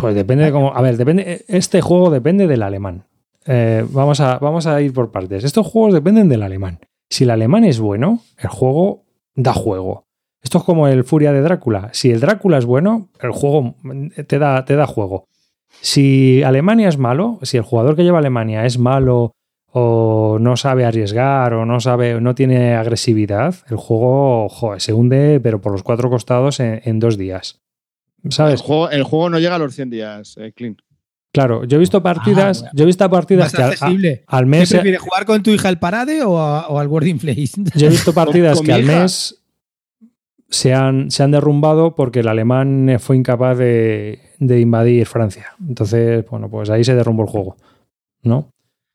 Pues 0.00 0.14
depende 0.14 0.44
de 0.44 0.52
cómo... 0.52 0.72
A 0.76 0.80
ver, 0.82 0.96
depende... 0.96 1.44
Este 1.48 1.80
juego 1.80 2.10
depende 2.10 2.46
del 2.46 2.62
alemán. 2.62 3.06
Eh, 3.46 3.84
vamos, 3.90 4.20
a, 4.20 4.38
vamos 4.38 4.66
a 4.66 4.80
ir 4.82 4.92
por 4.92 5.10
partes. 5.10 5.44
Estos 5.44 5.66
juegos 5.66 5.94
dependen 5.94 6.28
del 6.28 6.42
alemán. 6.42 6.80
Si 7.08 7.24
el 7.24 7.30
alemán 7.30 7.64
es 7.64 7.80
bueno, 7.80 8.20
el 8.38 8.48
juego 8.48 9.04
da 9.34 9.52
juego. 9.52 10.06
Esto 10.42 10.58
es 10.58 10.64
como 10.64 10.88
el 10.88 11.04
Furia 11.04 11.32
de 11.32 11.42
Drácula. 11.42 11.90
Si 11.92 12.10
el 12.10 12.20
Drácula 12.20 12.58
es 12.58 12.64
bueno, 12.64 13.08
el 13.20 13.30
juego 13.30 13.76
te 14.26 14.38
da, 14.38 14.64
te 14.64 14.76
da 14.76 14.86
juego. 14.86 15.28
Si 15.80 16.42
Alemania 16.42 16.88
es 16.88 16.98
malo, 16.98 17.38
si 17.42 17.56
el 17.56 17.62
jugador 17.62 17.96
que 17.96 18.04
lleva 18.04 18.18
Alemania 18.18 18.64
es 18.64 18.78
malo 18.78 19.32
o 19.72 20.38
no 20.40 20.56
sabe 20.56 20.84
arriesgar 20.84 21.54
o 21.54 21.64
no 21.64 21.80
sabe, 21.80 22.20
no 22.20 22.34
tiene 22.34 22.74
agresividad, 22.74 23.54
el 23.68 23.76
juego 23.76 24.48
joder, 24.48 24.80
se 24.80 24.92
hunde, 24.92 25.40
pero 25.40 25.60
por 25.60 25.72
los 25.72 25.82
cuatro 25.82 26.10
costados 26.10 26.58
en, 26.58 26.80
en 26.84 26.98
dos 26.98 27.16
días. 27.16 27.60
¿Sabes? 28.28 28.60
El 28.60 28.66
juego, 28.66 28.90
el 28.90 29.02
juego 29.04 29.30
no 29.30 29.38
llega 29.38 29.54
a 29.54 29.58
los 29.58 29.74
100 29.74 29.90
días, 29.90 30.36
eh. 30.38 30.52
Claro, 31.32 31.64
yo 31.64 31.76
he 31.76 31.80
visto 31.80 32.02
partidas, 32.02 32.60
bueno. 32.60 32.72
yo 32.74 32.82
he 32.82 32.86
visto 32.86 33.08
partidas 33.08 33.52
que 33.52 33.62
al, 33.62 33.72
a- 33.80 33.86
al 34.26 34.44
¿Qué 34.44 34.50
mes 34.50 34.68
prefieres, 34.70 35.00
jugar 35.00 35.24
con 35.26 35.42
tu 35.42 35.50
hija 35.50 35.68
al 35.68 35.78
parade 35.78 36.22
o, 36.24 36.38
a- 36.38 36.68
o 36.68 36.78
al 36.78 36.88
Wording 36.88 37.18
Place? 37.18 37.50
Yo 37.76 37.86
he 37.86 37.90
visto 37.90 38.12
partidas 38.14 38.56
con 38.56 38.66
que 38.66 38.72
al 38.72 38.82
mes 38.84 39.36
se 40.48 40.74
han, 40.74 41.10
se 41.12 41.22
han 41.22 41.30
derrumbado 41.30 41.94
porque 41.94 42.20
el 42.20 42.28
alemán 42.28 42.96
fue 42.98 43.16
incapaz 43.16 43.56
de, 43.58 44.18
de 44.40 44.60
invadir 44.60 45.06
Francia. 45.06 45.54
Entonces, 45.66 46.24
bueno, 46.28 46.50
pues 46.50 46.68
ahí 46.70 46.82
se 46.82 46.94
derrumbó 46.96 47.22
el 47.22 47.28
juego. 47.28 47.56
¿No? 48.22 48.52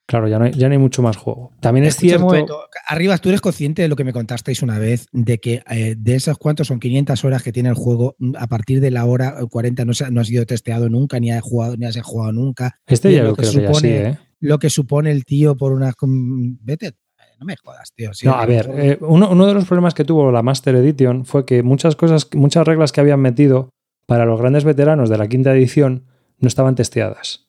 Claro, 0.08 0.28
ya 0.28 0.38
no 0.38 0.46
hay, 0.46 0.52
ya 0.54 0.68
no 0.68 0.74
hay 0.74 0.78
mucho 0.78 1.02
más 1.02 1.18
juego. 1.18 1.52
También 1.62 1.86
es 1.86 1.96
Escucha 1.96 2.10
cierto. 2.10 2.26
momento. 2.26 2.60
Arribas, 2.88 3.22
tú 3.22 3.30
eres 3.30 3.42
consciente 3.42 3.82
de 3.82 3.88
lo 3.88 3.96
que 3.96 4.04
me 4.04 4.14
contasteis 4.14 4.62
una 4.62 4.78
vez, 4.78 5.08
de 5.12 5.40
que 5.40 5.64
eh, 5.70 5.96
de 5.98 6.16
esas 6.16 6.38
cuantos 6.38 6.68
son 6.68 6.80
500 6.80 7.26
horas 7.26 7.42
que 7.42 7.52
tiene 7.52 7.70
el 7.70 7.76
juego, 7.76 8.16
mm, 8.20 8.34
a 8.38 8.46
partir 8.48 8.82
de 8.82 8.92
la 8.92 9.06
hora 9.06 9.36
40 9.50 9.84
no, 9.84 9.94
se 9.96 10.06
ha- 10.06 10.12
no 10.12 10.22
ha 10.22 10.26
sido 10.26 10.46
testeado 10.46 10.90
nunca, 10.90 11.20
ni 11.20 11.32
ha 11.32 11.42
jugado, 11.42 11.76
ni 11.76 11.86
ha 11.88 11.92
sido 11.92 12.04
jugado 12.06 12.32
nunca. 12.34 12.78
Este 12.86 13.12
ya 13.14 13.24
lo 13.24 13.34
que 13.36 13.42
creo 13.42 13.52
que 13.54 13.62
ya 13.62 13.68
sí, 13.68 13.74
supone- 13.74 14.08
¿eh? 14.10 14.18
Lo 14.42 14.60
que 14.60 14.70
supone 14.70 15.12
el 15.12 15.26
tío 15.26 15.56
por 15.58 15.72
una. 15.74 15.94
com- 15.94 16.58
Vete. 16.62 16.94
No 17.40 17.46
me 17.48 17.56
jodas, 17.58 17.92
tío. 17.94 18.14
sí, 18.14 18.28
No, 18.28 18.34
a 18.36 18.46
ver, 18.46 18.70
eh, 18.76 18.98
uno, 19.02 19.30
uno 19.30 19.46
de 19.48 19.54
los 19.56 19.66
problemas 19.66 19.94
que 19.94 20.06
tuvo 20.06 20.32
la 20.32 20.42
Master 20.42 20.76
Edition 20.76 21.26
fue 21.26 21.46
que 21.46 21.64
muchas 21.64 21.96
cosas, 21.98 22.30
muchas 22.34 22.66
reglas 22.66 22.92
que 22.94 23.02
habían 23.02 23.20
metido 23.20 23.72
para 24.06 24.26
los 24.26 24.40
grandes 24.40 24.64
veteranos 24.64 25.10
de 25.10 25.18
la 25.18 25.28
quinta 25.28 25.52
edición 25.54 26.06
no 26.40 26.48
estaban 26.48 26.76
testeadas. 26.76 27.45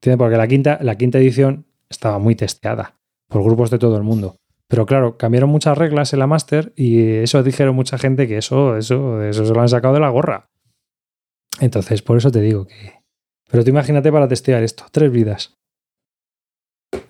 ¿Entiendes? 0.00 0.18
Porque 0.18 0.36
la 0.36 0.46
quinta, 0.46 0.78
la 0.82 0.96
quinta 0.96 1.18
edición 1.18 1.66
estaba 1.90 2.18
muy 2.18 2.34
testeada 2.34 2.96
por 3.28 3.42
grupos 3.42 3.70
de 3.70 3.78
todo 3.78 3.96
el 3.96 4.02
mundo. 4.02 4.36
Pero 4.68 4.86
claro, 4.86 5.16
cambiaron 5.16 5.50
muchas 5.50 5.76
reglas 5.78 6.12
en 6.12 6.18
la 6.18 6.26
Master 6.26 6.72
y 6.76 7.00
eso 7.16 7.42
dijeron 7.42 7.74
mucha 7.74 7.98
gente 7.98 8.28
que 8.28 8.38
eso, 8.38 8.76
eso, 8.76 9.22
eso 9.22 9.44
se 9.46 9.54
lo 9.54 9.60
han 9.60 9.68
sacado 9.68 9.94
de 9.94 10.00
la 10.00 10.10
gorra. 10.10 10.50
Entonces, 11.60 12.02
por 12.02 12.16
eso 12.18 12.30
te 12.30 12.40
digo 12.40 12.66
que. 12.66 12.92
Pero 13.50 13.64
tú 13.64 13.70
imagínate 13.70 14.12
para 14.12 14.28
testear 14.28 14.62
esto, 14.62 14.84
tres 14.92 15.10
vidas. 15.10 15.56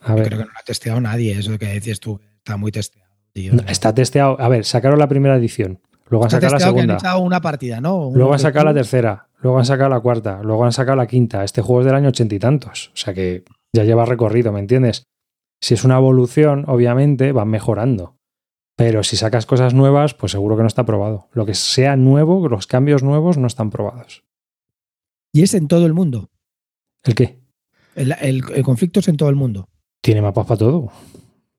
A 0.02 0.10
Yo 0.10 0.14
ver. 0.14 0.26
creo 0.26 0.38
que 0.38 0.44
no 0.46 0.52
lo 0.52 0.58
ha 0.58 0.64
testeado 0.64 1.00
nadie, 1.00 1.38
eso 1.38 1.58
que 1.58 1.66
decías 1.66 2.00
tú. 2.00 2.20
Está 2.36 2.56
muy 2.56 2.70
testeado, 2.72 3.10
tío. 3.32 3.52
No, 3.54 3.62
Está 3.68 3.92
testeado. 3.92 4.40
A 4.40 4.48
ver, 4.48 4.64
sacaron 4.64 4.98
la 4.98 5.08
primera 5.08 5.36
edición. 5.36 5.80
Luego 6.10 6.24
han 6.24 6.30
sacado 6.30 6.52
la 6.52 6.58
testeado 6.58 6.74
que 6.74 6.80
han 6.80 6.86
segunda. 6.88 6.94
echado 7.08 7.18
una 7.20 7.40
partida, 7.40 7.80
¿no? 7.80 8.10
Luego 8.14 8.32
han 8.32 8.38
sacado 8.38 8.64
la 8.66 8.74
tercera. 8.74 9.28
Luego 9.40 9.58
han 9.58 9.64
sacado 9.64 9.90
la 9.90 10.00
cuarta. 10.00 10.40
Luego 10.42 10.64
han 10.64 10.72
sacado 10.72 10.96
la 10.96 11.06
quinta. 11.06 11.44
Este 11.44 11.62
juego 11.62 11.80
es 11.80 11.86
del 11.86 11.94
año 11.94 12.08
ochenta 12.08 12.34
y 12.34 12.38
tantos. 12.38 12.90
O 12.94 12.96
sea 12.96 13.14
que 13.14 13.44
ya 13.72 13.84
lleva 13.84 14.04
recorrido, 14.04 14.52
¿me 14.52 14.60
entiendes? 14.60 15.04
Si 15.60 15.74
es 15.74 15.84
una 15.84 15.96
evolución, 15.98 16.64
obviamente 16.68 17.32
van 17.32 17.48
mejorando. 17.48 18.16
Pero 18.76 19.02
si 19.02 19.16
sacas 19.16 19.44
cosas 19.44 19.74
nuevas, 19.74 20.14
pues 20.14 20.32
seguro 20.32 20.56
que 20.56 20.62
no 20.62 20.68
está 20.68 20.84
probado. 20.86 21.28
Lo 21.32 21.44
que 21.46 21.54
sea 21.54 21.96
nuevo, 21.96 22.48
los 22.48 22.66
cambios 22.66 23.02
nuevos 23.02 23.36
no 23.36 23.46
están 23.48 23.70
probados. 23.70 24.24
Y 25.32 25.42
es 25.42 25.52
en 25.54 25.68
todo 25.68 25.84
el 25.84 25.94
mundo. 25.94 26.30
¿El 27.04 27.14
qué? 27.14 27.40
El, 27.96 28.12
el- 28.20 28.44
el 28.54 28.62
conflicto 28.62 29.00
es 29.00 29.08
en 29.08 29.16
todo 29.16 29.28
el 29.28 29.36
mundo. 29.36 29.68
Tiene 30.00 30.22
mapas 30.22 30.46
para 30.46 30.58
todo. 30.58 30.90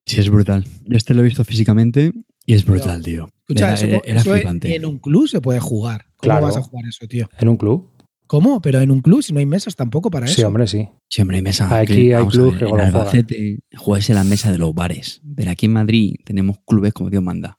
Sí, 0.05 0.19
es 0.19 0.29
brutal. 0.29 0.65
Yo 0.85 0.97
este 0.97 1.13
lo 1.13 1.21
he 1.21 1.25
visto 1.25 1.43
físicamente 1.43 2.13
y 2.49 2.53
es 2.55 2.65
brutal, 2.65 3.03
tío. 3.03 3.29
Escucha, 3.41 3.65
Era, 3.65 3.73
eso, 3.75 3.85
era- 3.85 4.01
era 4.05 4.21
eso 4.21 4.33
flipante. 4.33 4.75
en 4.75 4.85
un 4.85 4.97
club 4.99 5.27
se 5.27 5.39
puede 5.41 5.59
jugar. 5.59 6.05
¿Cómo 6.17 6.17
Claro. 6.21 6.45
vas 6.47 6.57
a 6.57 6.61
jugar 6.61 6.85
eso, 6.87 7.07
tío? 7.07 7.29
En 7.37 7.47
un 7.47 7.57
club. 7.57 7.91
¿Cómo? 8.27 8.61
Pero 8.61 8.79
en 8.79 8.91
un 8.91 9.01
club, 9.01 9.21
si 9.23 9.33
no 9.33 9.39
hay 9.39 9.45
mesas 9.45 9.75
tampoco 9.75 10.09
para 10.11 10.27
Sí, 10.27 10.33
eso. 10.41 10.47
hombre, 10.47 10.67
sí. 10.67 10.87
Sí, 11.09 11.21
hombre, 11.21 11.37
hay 11.37 11.43
mesa. 11.43 11.65
Aquí 11.79 12.11
hay 12.13 12.23
ver, 12.25 12.57
que 12.57 12.65
En. 12.65 12.79
Albacete 12.79 13.59
juegas 13.75 14.09
en 14.09 14.15
la 14.15 14.23
mesa 14.23 14.51
de 14.51 14.57
los 14.59 14.73
bares. 14.73 15.21
Pero 15.35 15.49
aquí 15.51 15.65
en 15.67 15.73
Madrid 15.73 16.15
tenemos 16.25 16.57
clubes 16.65 16.93
como 16.93 17.09
Dios 17.09 17.23
manda. 17.23 17.55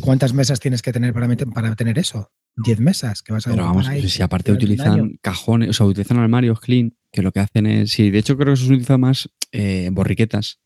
¿Cuántas 0.00 0.32
mesas 0.32 0.60
tienes 0.60 0.82
que 0.82 0.92
tener 0.92 1.12
para, 1.12 1.28
meter- 1.28 1.48
para 1.48 1.74
tener 1.76 1.98
eso? 1.98 2.30
¿Diez 2.56 2.80
mesas? 2.80 3.22
que 3.22 3.32
vas 3.34 3.46
a 3.46 3.50
Pero 3.50 3.64
vamos, 3.64 3.86
ahí 3.88 4.08
si 4.08 4.22
aparte 4.22 4.50
utilizan 4.52 5.18
cajones, 5.20 5.68
o 5.70 5.72
sea, 5.74 5.86
utilizan 5.86 6.18
armarios 6.18 6.58
clean, 6.60 6.94
que 7.12 7.20
lo 7.22 7.30
que 7.32 7.40
hacen 7.40 7.66
es. 7.66 7.90
Sí, 7.90 8.10
de 8.10 8.18
hecho 8.18 8.36
creo 8.36 8.48
que 8.48 8.52
eso 8.54 8.64
se 8.66 8.72
utiliza 8.72 8.96
más 8.98 9.28
eh, 9.52 9.90
borriquetas. 9.92 10.60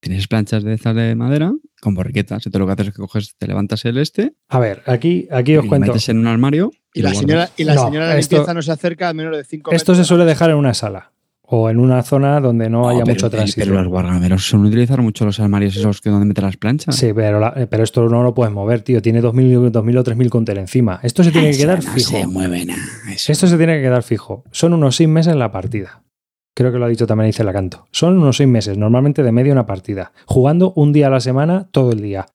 Tienes 0.00 0.26
planchas 0.28 0.64
de 0.64 0.74
estas 0.74 0.96
de 0.96 1.14
madera 1.14 1.52
con 1.84 1.94
borriquetas. 1.94 2.44
Entonces 2.46 2.58
lo 2.58 2.66
que 2.66 2.72
haces 2.72 2.86
es 2.88 2.94
que 2.94 3.00
coges, 3.00 3.36
te 3.38 3.46
levantas 3.46 3.84
el 3.84 3.98
este, 3.98 4.32
A 4.48 4.58
ver, 4.58 4.82
aquí, 4.86 5.28
aquí 5.30 5.52
y 5.52 5.56
os 5.58 5.64
lo 5.64 5.68
cuento. 5.68 5.86
metes 5.88 6.08
en 6.08 6.18
un 6.18 6.26
armario 6.26 6.72
Y, 6.92 7.02
lo 7.02 7.10
la 7.10 7.14
señora, 7.14 7.50
y 7.56 7.64
la 7.64 7.74
No, 7.76 7.84
señora 7.84 8.08
de 8.14 8.18
esto- 8.20 8.36
limpieza 8.36 8.54
no 8.54 8.62
se 8.62 8.72
acerca 8.72 9.08
a 9.08 9.14
menos 9.14 9.36
de 9.36 9.44
5 9.44 9.70
Esto 9.72 9.94
se 9.94 10.04
suele 10.04 10.24
dejar 10.24 10.50
en 10.50 10.56
una 10.56 10.74
sala 10.74 11.12
o 11.46 11.68
en 11.68 11.78
una 11.78 12.02
zona 12.02 12.40
donde 12.40 12.70
no, 12.70 12.88
haya 12.88 13.00
pero, 13.04 13.14
mucho 13.14 13.30
pero 13.30 13.42
tránsito. 13.42 13.66
los 13.66 13.86
guardameros 13.86 14.46
suelen 14.48 14.68
utilizar 14.68 15.02
mucho 15.02 15.26
los 15.26 15.38
armarios 15.40 15.76
esos 15.76 16.00
que 16.00 16.08
donde 16.08 16.24
meten 16.24 16.44
las 16.44 16.56
planchas. 16.56 16.96
Sí, 16.96 17.12
pero, 17.14 17.38
la- 17.38 17.52
eh, 17.54 17.66
pero 17.66 17.84
esto 17.84 18.08
no 18.08 18.22
lo 18.22 18.32
puedes 18.34 18.52
mover, 18.52 18.80
tío. 18.80 19.02
Tiene 19.02 19.20
2.000, 19.20 19.70
2000 19.70 19.98
o 19.98 20.02
3.000 20.02 20.30
conter 20.30 20.56
encima. 20.56 21.00
Esto 21.02 21.22
se 21.22 21.30
tiene 21.32 21.48
que 21.48 21.54
Eso 21.56 21.62
quedar 21.64 21.84
no 21.84 21.92
fijo. 21.92 22.10
se 22.12 22.26
mueve 22.26 22.64
nada. 22.64 22.80
Esto 23.28 23.46
se 23.46 23.56
tiene 23.58 23.76
que 23.76 23.82
quedar 23.82 24.02
fijo. 24.02 24.44
Son 24.52 24.72
unos 24.72 24.96
6 24.96 25.08
meses 25.08 25.32
en 25.34 25.38
la 25.38 25.52
partida. 25.52 26.03
Creo 26.54 26.72
que 26.72 26.78
lo 26.78 26.84
ha 26.84 26.88
dicho 26.88 27.06
también 27.06 27.26
Dice 27.26 27.44
Lacanto. 27.44 27.88
Son 27.90 28.16
unos 28.16 28.36
6 28.36 28.48
meses, 28.48 28.78
normalmente 28.78 29.22
de 29.22 29.32
media 29.32 29.52
una 29.52 29.66
partida. 29.66 30.12
Jugando 30.26 30.72
un 30.76 30.92
día 30.92 31.08
a 31.08 31.10
la 31.10 31.20
semana, 31.20 31.68
todo 31.72 31.92
el 31.92 32.00
día. 32.00 32.26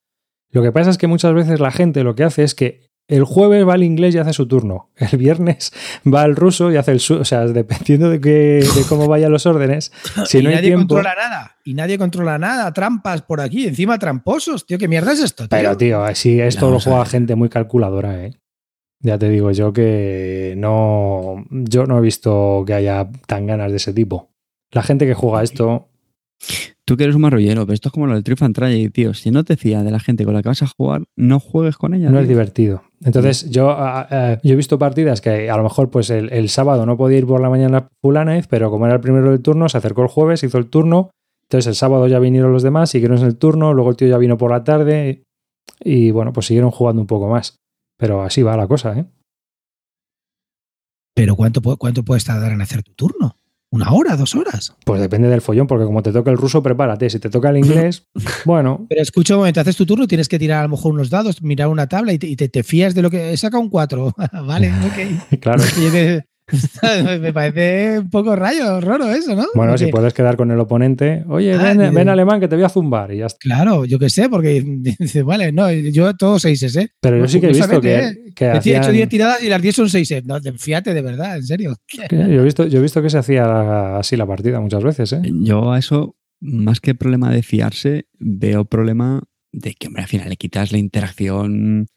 Lo 0.52 0.62
que 0.62 0.72
pasa 0.72 0.90
es 0.90 0.98
que 0.98 1.08
muchas 1.08 1.34
veces 1.34 1.60
la 1.60 1.72
gente 1.72 2.04
lo 2.04 2.16
que 2.16 2.24
hace 2.24 2.44
es 2.44 2.56
que 2.56 2.90
el 3.08 3.24
jueves 3.24 3.68
va 3.68 3.74
al 3.74 3.84
inglés 3.84 4.14
y 4.14 4.20
hace 4.20 4.34
su 4.34 4.48
turno. 4.48 4.92
El 5.12 5.18
viernes 5.18 5.72
va 6.06 6.22
al 6.22 6.36
ruso 6.36 6.72
y 6.72 6.78
hace 6.78 6.92
el 6.92 7.00
suyo. 7.00 7.22
O 7.22 7.26
sea, 7.26 7.46
dependiendo 7.48 8.10
de, 8.10 8.22
que, 8.22 8.64
de 8.64 8.84
cómo 8.88 9.08
vayan 9.08 9.32
los 9.32 9.46
órdenes. 9.48 9.92
Si 10.26 10.38
y 10.38 10.44
no 10.44 10.50
hay 10.50 10.56
nadie 10.56 10.68
tiempo. 10.70 10.96
controla 10.96 11.16
nada. 11.16 11.58
Y 11.64 11.74
nadie 11.74 11.98
controla 11.98 12.38
nada. 12.38 12.72
Trampas 12.72 13.24
por 13.24 13.42
aquí. 13.42 13.66
Encima 13.66 13.98
tramposos. 13.98 14.66
Tío, 14.66 14.78
¿qué 14.78 14.88
mierda 14.88 15.14
es 15.14 15.22
esto? 15.22 15.48
Tío? 15.48 15.50
Pero, 15.50 15.76
tío, 15.78 16.04
si 16.14 16.40
esto 16.40 16.70
lo 16.70 16.80
juega 16.80 17.06
gente 17.06 17.34
muy 17.36 17.50
calculadora, 17.50 18.26
¿eh? 18.26 18.34
Ya 19.02 19.18
te 19.18 19.30
digo 19.30 19.52
yo 19.52 19.72
que 19.72 20.56
no. 20.58 21.46
Yo 21.50 21.86
no 21.86 21.98
he 21.98 22.02
visto 22.02 22.64
que 22.66 22.74
haya 22.74 23.10
tan 23.28 23.48
ganas 23.48 23.72
de 23.72 23.78
ese 23.78 23.94
tipo. 23.94 24.30
La 24.72 24.84
gente 24.84 25.06
que 25.06 25.14
juega 25.14 25.42
esto. 25.42 25.88
Tú 26.86 26.98
que 26.98 27.04
eres 27.04 27.16
un 27.16 27.22
marrullero, 27.22 27.66
pero 27.66 27.76
esto 27.76 27.90
es 27.90 27.94
como 27.94 28.08
lo 28.08 28.16
del 28.16 28.24
Triumph 28.24 28.44
and 28.44 28.56
Tragedy, 28.56 28.90
tío. 28.90 29.14
Si 29.14 29.30
no 29.30 29.44
te 29.44 29.58
fías 29.58 29.86
de 29.86 29.92
la 29.92 30.00
gente 30.00 30.26
con 30.26 30.34
la 30.34 30.42
que 30.42 30.50
vas 30.50 30.64
a 30.64 30.68
jugar, 30.68 31.04
no 31.16 31.40
juegues 31.40 31.78
con 31.78 31.94
ella. 31.94 32.08
No 32.08 32.14
tío. 32.14 32.22
es 32.22 32.28
divertido. 32.28 32.84
Entonces, 33.04 33.50
yo, 33.50 33.70
ah, 33.70 34.08
ah, 34.10 34.38
yo 34.44 34.54
he 34.54 34.56
visto 34.56 34.80
partidas 34.80 35.22
que 35.22 35.50
a 35.50 35.58
lo 35.58 35.64
mejor 35.64 35.90
pues 35.90 36.10
el, 36.10 36.32
el 36.34 36.50
sábado 36.50 36.86
no 36.86 36.98
podía 36.98 37.20
ir 37.20 37.28
por 37.28 37.42
la 37.42 37.50
mañana 37.50 37.88
fulana, 38.02 38.42
pero 38.50 38.72
como 38.72 38.86
era 38.86 38.96
el 38.96 39.02
primero 39.02 39.32
del 39.32 39.42
turno, 39.42 39.70
se 39.70 39.78
acercó 39.78 40.02
el 40.02 40.08
jueves, 40.08 40.44
hizo 40.44 40.58
el 40.58 40.66
turno. 40.66 41.12
Entonces 41.44 41.68
el 41.68 41.76
sábado 41.76 42.08
ya 42.08 42.20
vinieron 42.20 42.52
los 42.52 42.64
demás, 42.64 42.90
siguieron 42.90 43.20
el 43.20 43.38
turno, 43.38 43.74
luego 43.74 43.92
el 43.92 43.96
tío 43.96 44.08
ya 44.08 44.18
vino 44.18 44.38
por 44.38 44.52
la 44.52 44.64
tarde 44.64 45.24
y 45.80 46.12
bueno, 46.12 46.34
pues 46.34 46.46
siguieron 46.48 46.72
jugando 46.72 47.02
un 47.02 47.08
poco 47.08 47.28
más. 47.28 47.59
Pero 48.00 48.24
así 48.24 48.42
va 48.42 48.56
la 48.58 48.66
cosa, 48.68 48.98
¿eh? 48.98 49.06
Pero 51.14 51.36
¿cuánto, 51.36 51.62
¿cuánto 51.78 52.04
puedes 52.04 52.24
tardar 52.24 52.54
en 52.54 52.62
hacer 52.62 52.82
tu 52.82 52.94
turno? 52.94 53.36
¿Una 53.72 53.92
hora? 53.92 54.16
¿Dos 54.16 54.34
horas? 54.36 54.74
Pues 54.86 55.00
depende 55.02 55.28
del 55.28 55.42
follón, 55.42 55.68
porque 55.68 55.86
como 55.86 56.02
te 56.02 56.12
toca 56.12 56.32
el 56.32 56.38
ruso, 56.38 56.64
prepárate. 56.64 57.10
Si 57.10 57.20
te 57.20 57.30
toca 57.30 57.50
el 57.50 57.58
inglés, 57.58 58.08
bueno, 58.46 58.88
Pero 58.90 59.02
escucha 59.02 59.36
un 59.36 59.42
momento, 59.42 59.60
haces 59.60 59.76
tu 59.76 59.86
turno, 59.86 60.08
tienes 60.08 60.28
que 60.30 60.40
tirar 60.40 60.62
a 60.62 60.64
lo 60.64 60.70
mejor 60.70 60.94
unos 60.94 61.10
dados, 61.10 61.42
mirar 61.44 61.68
una 61.68 61.88
tabla 61.88 62.14
y 62.14 62.18
te, 62.20 62.26
y 62.28 62.36
te- 62.36 62.50
te 62.50 62.64
fías 62.64 62.96
de 62.96 63.02
lo 63.04 63.12
que. 63.12 63.36
Saca 63.38 63.60
un 63.60 63.70
4. 63.70 64.16
vale, 64.46 64.72
ok. 64.72 65.40
claro. 65.42 65.62
Me 67.22 67.34
parece 67.34 68.00
un 68.00 68.10
poco 68.10 68.36
rayo, 68.36 68.80
raro 68.82 69.12
eso, 69.12 69.36
¿no? 69.36 69.46
Bueno, 69.56 69.78
si 69.78 69.88
puedes 69.88 70.14
quedar 70.14 70.36
con 70.38 70.52
el 70.52 70.60
oponente, 70.60 71.24
oye, 71.28 71.54
Ah, 71.54 71.64
ven, 71.64 71.78
de- 71.78 71.90
ven 71.92 72.10
alemán 72.10 72.40
que 72.40 72.48
te 72.48 72.56
voy 72.56 72.64
a 72.66 72.70
zumbar 72.70 73.12
y 73.14 73.18
ya 73.20 73.28
está. 73.28 73.38
Claro, 73.40 73.86
yo 73.86 74.00
qué 74.00 74.10
sé, 74.10 74.30
porque 74.30 74.64
dice, 74.66 75.24
vale, 75.24 75.52
no, 75.52 75.72
yo 75.72 76.14
todos 76.16 76.42
seises, 76.42 76.76
¿eh? 76.76 76.90
Pero 77.02 77.18
yo 77.20 77.28
sí 77.28 77.40
que 77.40 77.48
he 77.48 77.54
visto 77.54 77.80
que, 77.82 78.32
que 78.36 78.46
He 78.46 78.50
hecho 78.50 78.58
hacían- 78.60 78.92
10 78.94 79.10
tiradas 79.10 79.44
y 79.44 79.50
las 79.50 79.62
10 79.62 79.76
son 79.76 79.90
6. 79.90 80.14
No, 80.26 80.40
te- 80.42 80.54
fíjate 80.54 80.94
de 80.94 81.02
verdad, 81.02 81.38
en 81.38 81.44
serio. 81.44 81.76
yo 82.12 82.18
he 82.18 82.44
visto, 82.44 82.66
yo 82.68 82.80
he 82.80 82.82
visto 82.82 83.02
que 83.02 83.10
se 83.10 83.18
hacía 83.18 83.98
así 83.98 84.16
la 84.18 84.26
partida 84.26 84.60
muchas 84.60 84.84
veces, 84.84 85.14
¿eh? 85.14 85.22
Yo 85.24 85.72
a 85.72 85.80
eso, 85.80 86.16
más 86.42 86.80
que 86.80 86.96
problema 86.96 87.32
de 87.32 87.44
fiarse, 87.44 88.08
veo 88.18 88.66
problema 88.66 89.24
de 89.52 89.74
que, 89.74 89.88
hombre, 89.88 90.04
al 90.04 90.08
final 90.10 90.30
le 90.30 90.36
quitas 90.38 90.72
la 90.72 90.78
interacción 90.78 91.88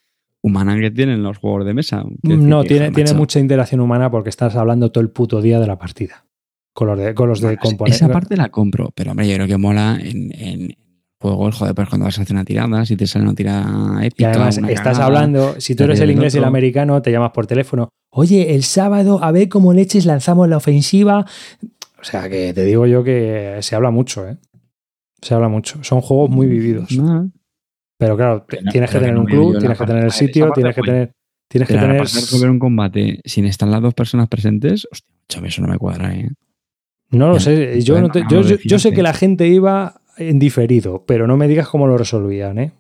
humana 0.42 0.78
que 0.78 0.90
tienen 0.90 1.22
los 1.22 1.38
juegos 1.38 1.64
de 1.64 1.72
mesa. 1.74 2.04
No, 2.22 2.64
tiene, 2.64 2.90
tiene 2.90 3.10
macho, 3.10 3.16
mucha 3.16 3.40
interacción 3.40 3.80
humana 3.80 4.10
porque 4.10 4.28
estás 4.28 4.56
hablando 4.56 4.90
todo 4.90 5.02
el 5.02 5.10
puto 5.10 5.40
día 5.40 5.60
de 5.60 5.66
la 5.66 5.78
partida. 5.78 6.26
Con 6.74 6.88
los 6.88 6.98
de, 6.98 7.14
con 7.14 7.28
los 7.28 7.40
de 7.40 7.56
componentes. 7.58 8.02
Esa 8.02 8.10
parte 8.12 8.36
la 8.36 8.48
compro, 8.50 8.90
pero 8.94 9.10
hombre, 9.12 9.28
yo 9.28 9.34
creo 9.36 9.46
que 9.46 9.56
mola 9.58 9.98
en, 10.02 10.32
en 10.34 10.74
juegos, 11.20 11.56
joder, 11.56 11.74
pues 11.74 11.88
cuando 11.88 12.06
vas 12.06 12.18
a 12.18 12.22
hacer 12.22 12.34
una 12.34 12.44
tirada, 12.44 12.84
si 12.86 12.96
te 12.96 13.06
sale 13.06 13.24
una 13.24 13.34
tirada 13.34 14.02
Y 14.02 14.06
épica. 14.06 14.30
además, 14.30 14.58
una 14.58 14.70
estás 14.70 14.98
hablando, 14.98 15.54
si 15.60 15.74
tú 15.76 15.84
eres 15.84 16.00
el 16.00 16.10
inglés 16.10 16.34
y 16.34 16.38
el 16.38 16.44
americano, 16.44 17.00
te 17.02 17.12
llamas 17.12 17.30
por 17.30 17.46
teléfono. 17.46 17.90
Oye, 18.10 18.54
el 18.54 18.64
sábado, 18.64 19.22
a 19.22 19.30
ver 19.32 19.48
cómo 19.48 19.72
leches 19.72 20.06
lanzamos 20.06 20.48
la 20.48 20.56
ofensiva. 20.56 21.24
O 22.00 22.04
sea, 22.04 22.28
que 22.28 22.52
te 22.52 22.64
digo 22.64 22.86
yo 22.86 23.04
que 23.04 23.58
se 23.60 23.76
habla 23.76 23.90
mucho, 23.90 24.26
¿eh? 24.28 24.36
Se 25.20 25.34
habla 25.34 25.48
mucho. 25.48 25.78
Son 25.84 26.00
juegos 26.00 26.30
muy 26.30 26.46
vividos. 26.48 26.90
No, 26.98 27.30
Pero 28.02 28.16
claro, 28.16 28.40
te- 28.40 28.46
Pero 28.56 28.62
no- 28.64 28.70
tienes 28.72 28.90
que 28.90 28.98
tener 28.98 29.14
que 29.14 29.20
un 29.20 29.26
club, 29.26 29.58
tienes 29.58 29.78
que 29.78 29.86
tener 29.86 30.04
el 30.04 30.10
sitio, 30.12 30.50
tienes 30.52 30.74
que 30.74 30.82
tener. 30.82 31.12
Tienes 31.48 31.68
que 31.68 31.74
tener. 31.74 31.98
pasar 31.98 32.50
un 32.50 32.58
combate 32.58 33.20
sin 33.24 33.44
estar 33.44 33.68
las 33.68 33.80
dos 33.82 33.92
personas 33.94 34.26
presentes, 34.28 34.88
hostia, 34.90 35.46
eso 35.46 35.62
no 35.62 35.68
me 35.68 35.76
cuadra, 35.78 36.14
¿eh? 36.14 36.30
No 37.10 37.28
lo 37.28 37.34
Ya, 37.34 37.40
sé. 37.40 37.80
Yo, 37.82 38.00
no 38.00 38.08
te- 38.08 38.24
yo, 38.30 38.40
yo- 38.40 38.56
yo 38.64 38.78
sé 38.78 38.92
que 38.92 39.02
la 39.02 39.12
gente 39.12 39.46
iba 39.48 40.00
en 40.16 40.38
diferido, 40.38 41.04
pero 41.06 41.26
no 41.26 41.36
me 41.36 41.46
digas 41.48 41.68
cómo 41.68 41.86
lo 41.86 41.98
resolvían, 41.98 42.58
¿eh? 42.58 42.72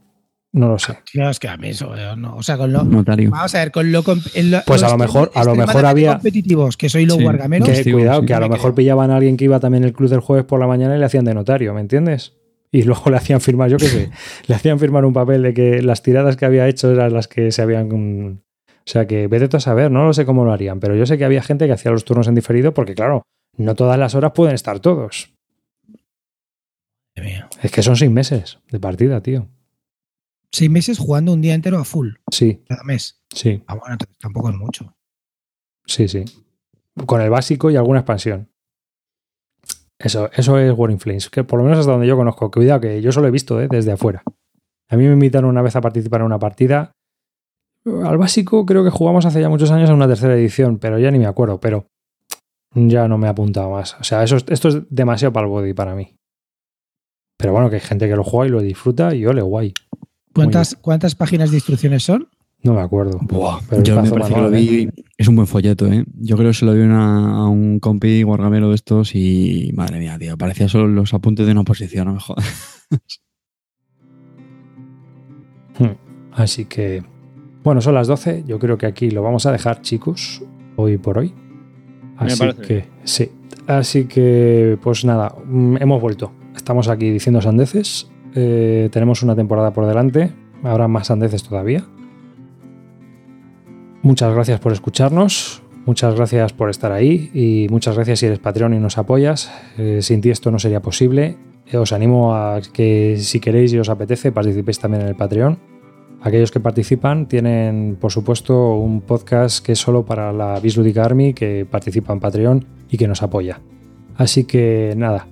No 0.54 0.68
lo 0.68 0.78
sé. 0.78 0.98
Tío, 1.10 1.28
es 1.30 1.38
que 1.38 1.48
a 1.48 1.56
mí 1.56 1.68
eso, 1.68 1.94
eh, 1.96 2.14
no. 2.16 2.36
O 2.36 2.42
sea, 2.42 2.56
con 2.58 2.72
lo. 2.72 2.82
Notario. 2.84 3.30
Vamos 3.30 3.54
a 3.54 3.58
ver, 3.58 3.70
con 3.72 3.90
lo. 3.92 4.02
comp- 4.02 4.30
en 4.34 4.50
lo- 4.50 4.60
Pues 4.66 4.82
a 4.82 4.88
lo 4.90 4.98
mejor- 4.98 5.30
a 5.34 5.44
lo 5.44 5.54
mejor 5.54 5.84
había- 5.86 6.14
competitivos, 6.14 6.76
que 6.76 6.88
soy 6.88 7.06
los 7.06 7.16
Sí, 7.18 7.22
guargameros. 7.22 7.68
Que, 7.68 7.92
cuidado, 7.92 8.20
sí, 8.20 8.26
que 8.26 8.34
a 8.34 8.40
lo 8.40 8.46
creo. 8.46 8.56
mejor 8.56 8.74
pillaban 8.74 9.10
a 9.10 9.16
alguien 9.16 9.36
que 9.36 9.44
iba 9.44 9.60
también 9.60 9.84
el 9.84 9.92
club 9.92 10.10
del 10.10 10.20
jueves 10.20 10.44
por 10.44 10.60
la 10.60 10.66
mañana 10.66 10.94
y 10.96 10.98
le 10.98 11.04
hacían 11.06 11.24
de 11.24 11.34
notario, 11.34 11.72
¿me 11.74 11.80
entiendes? 11.80 12.34
Y 12.74 12.84
luego 12.84 13.10
le 13.10 13.16
hacían 13.18 13.40
firmar, 13.42 13.68
yo 13.70 13.76
qué 13.76 13.86
sé, 13.86 14.10
le 14.48 14.54
hacían 14.54 14.78
firmar 14.78 15.04
un 15.04 15.12
papel 15.12 15.42
de 15.42 15.52
que 15.54 15.82
las 15.82 16.02
tiradas 16.02 16.36
que 16.36 16.46
había 16.46 16.66
hecho 16.68 16.90
eran 16.90 17.12
las 17.12 17.28
que 17.28 17.52
se 17.52 17.60
habían. 17.62 17.88
mm, 17.88 18.38
O 18.78 18.82
sea, 18.86 19.06
que 19.06 19.26
vete 19.28 19.46
tú 19.48 19.58
a 19.58 19.60
saber, 19.60 19.90
no 19.90 20.04
lo 20.06 20.12
sé 20.14 20.24
cómo 20.24 20.44
lo 20.44 20.52
harían, 20.52 20.80
pero 20.80 20.96
yo 20.96 21.04
sé 21.06 21.18
que 21.18 21.24
había 21.26 21.42
gente 21.42 21.66
que 21.66 21.72
hacía 21.72 21.90
los 21.92 22.04
turnos 22.04 22.26
en 22.28 22.34
diferido 22.34 22.72
porque, 22.74 22.94
claro, 22.94 23.22
no 23.58 23.74
todas 23.74 23.98
las 23.98 24.14
horas 24.14 24.32
pueden 24.34 24.54
estar 24.54 24.80
todos. 24.80 25.32
Es 27.62 27.70
que 27.70 27.82
son 27.82 27.96
seis 27.96 28.10
meses 28.10 28.58
de 28.70 28.80
partida, 28.80 29.22
tío. 29.22 29.48
Seis 30.50 30.70
meses 30.70 30.98
jugando 30.98 31.32
un 31.32 31.40
día 31.42 31.54
entero 31.54 31.78
a 31.78 31.84
full, 31.84 32.14
Sí, 32.30 32.62
cada 32.66 32.82
mes. 32.84 33.20
sí, 33.34 33.62
Ah, 33.66 33.74
bueno, 33.74 33.92
entonces 33.94 34.16
tampoco 34.18 34.50
es 34.50 34.56
mucho. 34.56 34.94
sí, 35.86 36.08
sí. 36.08 36.24
Con 37.06 37.20
el 37.22 37.30
básico 37.30 37.70
y 37.70 37.76
alguna 37.76 38.00
expansión. 38.00 38.48
Eso, 40.02 40.30
eso 40.34 40.58
es 40.58 40.72
War 40.76 40.90
in 40.90 40.98
Flames, 40.98 41.30
que 41.30 41.44
por 41.44 41.58
lo 41.58 41.64
menos 41.64 41.78
hasta 41.78 41.92
donde 41.92 42.06
yo 42.06 42.16
conozco. 42.16 42.50
Cuidado, 42.50 42.80
que 42.80 43.00
yo 43.00 43.12
solo 43.12 43.28
he 43.28 43.30
visto 43.30 43.60
¿eh? 43.60 43.68
desde 43.70 43.92
afuera. 43.92 44.22
A 44.90 44.96
mí 44.96 45.06
me 45.06 45.12
invitaron 45.12 45.50
una 45.50 45.62
vez 45.62 45.76
a 45.76 45.80
participar 45.80 46.20
en 46.20 46.26
una 46.26 46.38
partida. 46.38 46.92
Al 48.04 48.18
básico 48.18 48.64
creo 48.66 48.84
que 48.84 48.90
jugamos 48.90 49.26
hace 49.26 49.40
ya 49.40 49.48
muchos 49.48 49.70
años 49.70 49.88
en 49.90 49.96
una 49.96 50.06
tercera 50.08 50.34
edición, 50.34 50.78
pero 50.78 50.98
ya 50.98 51.10
ni 51.10 51.18
me 51.18 51.26
acuerdo, 51.26 51.58
pero 51.60 51.86
ya 52.74 53.06
no 53.08 53.18
me 53.18 53.26
he 53.26 53.30
apuntado 53.30 53.70
más. 53.70 53.94
O 54.00 54.04
sea, 54.04 54.22
eso, 54.22 54.36
es- 54.36 54.44
esto 54.48 54.68
es 54.68 54.78
demasiado 54.90 55.32
para 55.32 55.46
el 55.46 55.50
body 55.52 55.72
para 55.74 55.94
mí. 55.94 56.14
Pero 57.38 57.52
bueno, 57.52 57.70
que 57.70 57.76
hay 57.76 57.80
gente 57.80 58.08
que 58.08 58.16
lo 58.16 58.22
juega 58.24 58.46
y 58.46 58.50
lo 58.50 58.60
disfruta 58.60 59.14
y 59.14 59.26
ole, 59.26 59.42
guay. 59.42 59.72
¿Cuántas, 60.34 60.76
¿Cuántas 60.80 61.14
páginas 61.14 61.50
de 61.50 61.56
instrucciones 61.56 62.02
son? 62.04 62.28
No 62.62 62.74
me 62.74 62.80
acuerdo. 62.80 63.18
Buah, 63.22 63.58
Pero 63.68 63.82
yo 63.82 63.96
un 63.96 64.02
me 64.02 64.10
pedazo 64.10 64.20
parece 64.20 64.34
que 64.34 64.40
lo 64.40 64.50
vi. 64.50 64.90
Es 65.22 65.28
un 65.28 65.36
buen 65.36 65.46
folleto, 65.46 65.86
¿eh? 65.86 66.04
Yo 66.18 66.36
creo 66.36 66.50
que 66.50 66.54
se 66.54 66.64
lo 66.64 66.72
una- 66.72 67.36
a 67.36 67.46
un 67.46 67.78
compi 67.78 68.24
guargamero 68.24 68.70
de 68.70 68.74
estos 68.74 69.14
y 69.14 69.70
madre 69.72 70.00
mía, 70.00 70.18
tío. 70.18 70.36
Parecía 70.36 70.66
solo 70.68 70.88
los 70.88 71.14
apuntes 71.14 71.46
de 71.46 71.52
una 71.52 71.62
posición, 71.62 72.08
no 72.08 72.14
me 72.14 72.18
jodas. 72.20 72.44
Hmm. 75.78 75.94
Así 76.32 76.64
que, 76.64 77.04
bueno, 77.62 77.80
son 77.80 77.94
las 77.94 78.08
12. 78.08 78.42
Yo 78.48 78.58
creo 78.58 78.76
que 78.78 78.86
aquí 78.86 79.12
lo 79.12 79.22
vamos 79.22 79.46
a 79.46 79.52
dejar, 79.52 79.80
chicos, 79.82 80.42
hoy 80.74 80.98
por 80.98 81.18
hoy. 81.18 81.32
Así 82.16 82.40
que, 82.66 82.88
sí. 83.04 83.30
Así 83.68 84.06
que, 84.06 84.76
pues 84.82 85.04
nada, 85.04 85.36
mm, 85.46 85.76
hemos 85.78 86.02
vuelto. 86.02 86.32
Estamos 86.56 86.88
aquí 86.88 87.10
diciendo 87.10 87.40
sandeces. 87.40 88.10
Eh, 88.34 88.88
tenemos 88.90 89.22
una 89.22 89.36
temporada 89.36 89.72
por 89.72 89.86
delante. 89.86 90.32
Habrá 90.64 90.88
más 90.88 91.06
sandeces 91.06 91.44
todavía. 91.44 91.86
Muchas 94.02 94.34
gracias 94.34 94.60
por 94.60 94.72
escucharnos. 94.72 95.62
Muchas 95.86 96.14
gracias 96.14 96.52
por 96.52 96.70
estar 96.70 96.92
ahí. 96.92 97.30
Y 97.34 97.66
muchas 97.70 97.94
gracias 97.96 98.20
si 98.20 98.26
eres 98.26 98.38
Patreon 98.38 98.74
y 98.74 98.78
nos 98.78 98.98
apoyas. 98.98 99.50
Eh, 99.78 99.98
sin 100.02 100.20
ti 100.20 100.30
esto 100.30 100.50
no 100.50 100.58
sería 100.58 100.80
posible. 100.80 101.36
Eh, 101.66 101.76
Os 101.76 101.92
animo 101.92 102.34
a 102.34 102.60
que 102.72 103.16
si 103.18 103.40
queréis 103.40 103.72
y 103.72 103.78
os 103.78 103.88
apetece 103.88 104.32
participéis 104.32 104.78
también 104.78 105.02
en 105.02 105.08
el 105.08 105.16
Patreon. 105.16 105.58
Aquellos 106.22 106.52
que 106.52 106.60
participan 106.60 107.26
tienen, 107.26 107.96
por 108.00 108.12
supuesto, 108.12 108.76
un 108.76 109.00
podcast 109.00 109.64
que 109.64 109.72
es 109.72 109.78
solo 109.78 110.04
para 110.04 110.32
la 110.32 110.60
Bislúdica 110.60 111.04
Army, 111.04 111.34
que 111.34 111.66
participa 111.68 112.12
en 112.12 112.20
Patreon 112.20 112.64
y 112.90 112.96
que 112.96 113.08
nos 113.08 113.22
apoya. 113.22 113.60
Así 114.16 114.44
que 114.44 114.94
nada, 114.96 115.26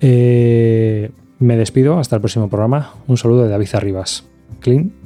eh, 0.00 1.10
me 1.38 1.56
despido 1.56 1.98
hasta 1.98 2.16
el 2.16 2.20
próximo 2.20 2.50
programa. 2.50 2.92
Un 3.06 3.16
saludo 3.16 3.44
de 3.44 3.48
David 3.48 3.68
Arribas. 3.72 4.28
Clean. 4.60 5.03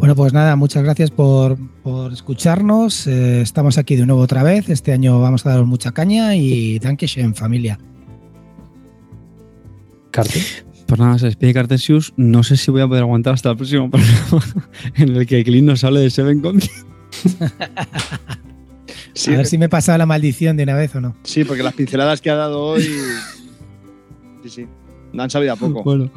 Bueno, 0.00 0.16
pues 0.16 0.32
nada, 0.32 0.56
muchas 0.56 0.82
gracias 0.82 1.10
por, 1.10 1.58
por 1.82 2.10
escucharnos. 2.10 3.06
Eh, 3.06 3.42
estamos 3.42 3.76
aquí 3.76 3.96
de 3.96 4.06
nuevo 4.06 4.22
otra 4.22 4.42
vez. 4.42 4.70
Este 4.70 4.92
año 4.92 5.20
vamos 5.20 5.44
a 5.44 5.50
daros 5.50 5.66
mucha 5.66 5.92
caña 5.92 6.34
y 6.36 6.78
Dankeschön, 6.78 7.34
familia. 7.34 7.78
Carte. 10.10 10.40
Pues 10.86 10.98
nada, 10.98 11.18
se 11.18 11.26
despide 11.26 11.52
Cartesius. 11.52 12.14
No 12.16 12.42
sé 12.42 12.56
si 12.56 12.70
voy 12.70 12.80
a 12.80 12.88
poder 12.88 13.02
aguantar 13.02 13.34
hasta 13.34 13.50
el 13.50 13.58
próximo 13.58 13.90
programa 13.92 14.42
en 14.96 15.16
el 15.16 15.26
que 15.26 15.44
Clint 15.44 15.68
nos 15.68 15.84
hable 15.84 16.00
de 16.00 16.08
Seven 16.08 16.40
Con. 16.40 16.62
Sí, 19.12 19.34
a 19.34 19.36
ver 19.36 19.46
si 19.46 19.58
me 19.58 19.66
he 19.66 19.68
pasado 19.68 19.98
la 19.98 20.06
maldición 20.06 20.56
de 20.56 20.62
una 20.62 20.76
vez 20.76 20.94
o 20.94 21.02
no. 21.02 21.14
sí, 21.24 21.44
porque 21.44 21.62
las 21.62 21.74
pinceladas 21.74 22.22
que 22.22 22.30
ha 22.30 22.36
dado 22.36 22.62
hoy. 22.62 22.88
Sí, 24.42 24.48
sí. 24.48 24.66
No 25.12 25.22
han 25.22 25.28
sabido 25.28 25.52
a 25.52 25.56
poco. 25.56 25.82
Bueno, 25.82 26.10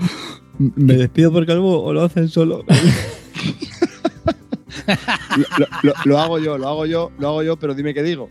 ¿me 0.57 0.93
despido 0.93 1.29
por 1.33 1.45
Calvo 1.45 1.83
o 1.83 1.91
lo 1.91 2.03
hacen 2.03 2.29
solo? 2.29 2.63
Lo, 5.37 5.45
lo- 5.57 5.67
lo- 5.83 5.93
lo 6.05 6.19
hago 6.19 6.39
yo, 6.39 6.57
lo 6.57 6.67
hago 6.67 6.85
yo, 6.85 7.11
lo 7.19 7.27
hago 7.29 7.43
yo, 7.43 7.57
pero 7.57 7.73
dime 7.73 7.93
qué 7.93 8.03
digo. 8.03 8.29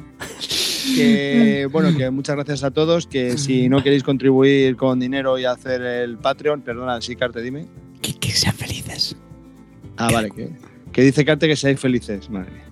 Que 0.96 1.68
bueno, 1.70 1.96
que 1.96 2.10
muchas 2.10 2.34
gracias 2.36 2.64
a 2.64 2.70
todos. 2.70 3.06
Que 3.06 3.38
si 3.38 3.68
no 3.68 3.82
queréis 3.82 4.02
contribuir 4.02 4.76
con 4.76 4.98
dinero 5.00 5.38
y 5.38 5.44
hacer 5.44 5.80
el 5.82 6.18
Patreon, 6.18 6.60
perdona, 6.62 7.00
sí, 7.00 7.16
Carte, 7.16 7.40
dime. 7.40 7.66
que, 8.00 8.14
que 8.18 8.32
sean 8.32 8.54
felices. 8.54 9.16
Ah, 9.96 10.08
vale, 10.12 10.30
que, 10.30 10.50
que 10.92 11.02
dice 11.02 11.24
Carte 11.24 11.46
que 11.46 11.56
seáis 11.56 11.78
felices. 11.78 12.28
Madre 12.28 12.50
mía. 12.50 12.64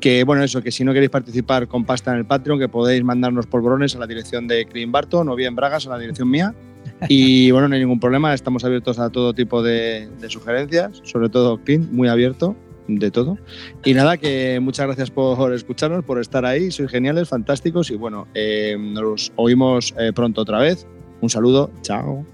Que 0.00 0.24
bueno, 0.24 0.42
eso, 0.42 0.62
que 0.62 0.72
si 0.72 0.82
no 0.84 0.92
queréis 0.92 1.10
participar 1.10 1.68
con 1.68 1.84
pasta 1.84 2.10
en 2.12 2.18
el 2.18 2.24
Patreon, 2.26 2.58
que 2.58 2.68
podéis 2.68 3.04
mandarnos 3.04 3.46
polvorones 3.46 3.94
a 3.94 3.98
la 3.98 4.06
dirección 4.06 4.48
de 4.48 4.64
Clean 4.66 4.90
Barton 4.90 5.28
o 5.28 5.36
bien 5.36 5.54
Bragas 5.54 5.86
a 5.86 5.90
la 5.90 5.98
dirección 5.98 6.30
mía. 6.30 6.54
Y 7.08 7.50
bueno, 7.50 7.68
no 7.68 7.74
hay 7.74 7.80
ningún 7.80 8.00
problema, 8.00 8.34
estamos 8.34 8.64
abiertos 8.64 8.98
a 8.98 9.10
todo 9.10 9.34
tipo 9.34 9.62
de, 9.62 10.08
de 10.20 10.30
sugerencias, 10.30 11.00
sobre 11.04 11.28
todo 11.28 11.58
Clean, 11.64 11.88
muy 11.92 12.08
abierto 12.08 12.56
de 12.88 13.10
todo. 13.10 13.38
Y 13.84 13.94
nada, 13.94 14.16
que 14.16 14.58
muchas 14.60 14.86
gracias 14.86 15.10
por 15.10 15.52
escucharnos, 15.52 16.04
por 16.04 16.18
estar 16.20 16.44
ahí, 16.44 16.70
sois 16.70 16.90
geniales, 16.90 17.28
fantásticos 17.28 17.90
y 17.90 17.96
bueno, 17.96 18.26
eh, 18.34 18.76
nos 18.78 19.32
oímos 19.36 19.94
eh, 19.98 20.12
pronto 20.14 20.40
otra 20.40 20.58
vez. 20.58 20.86
Un 21.20 21.30
saludo, 21.30 21.70
chao. 21.82 22.24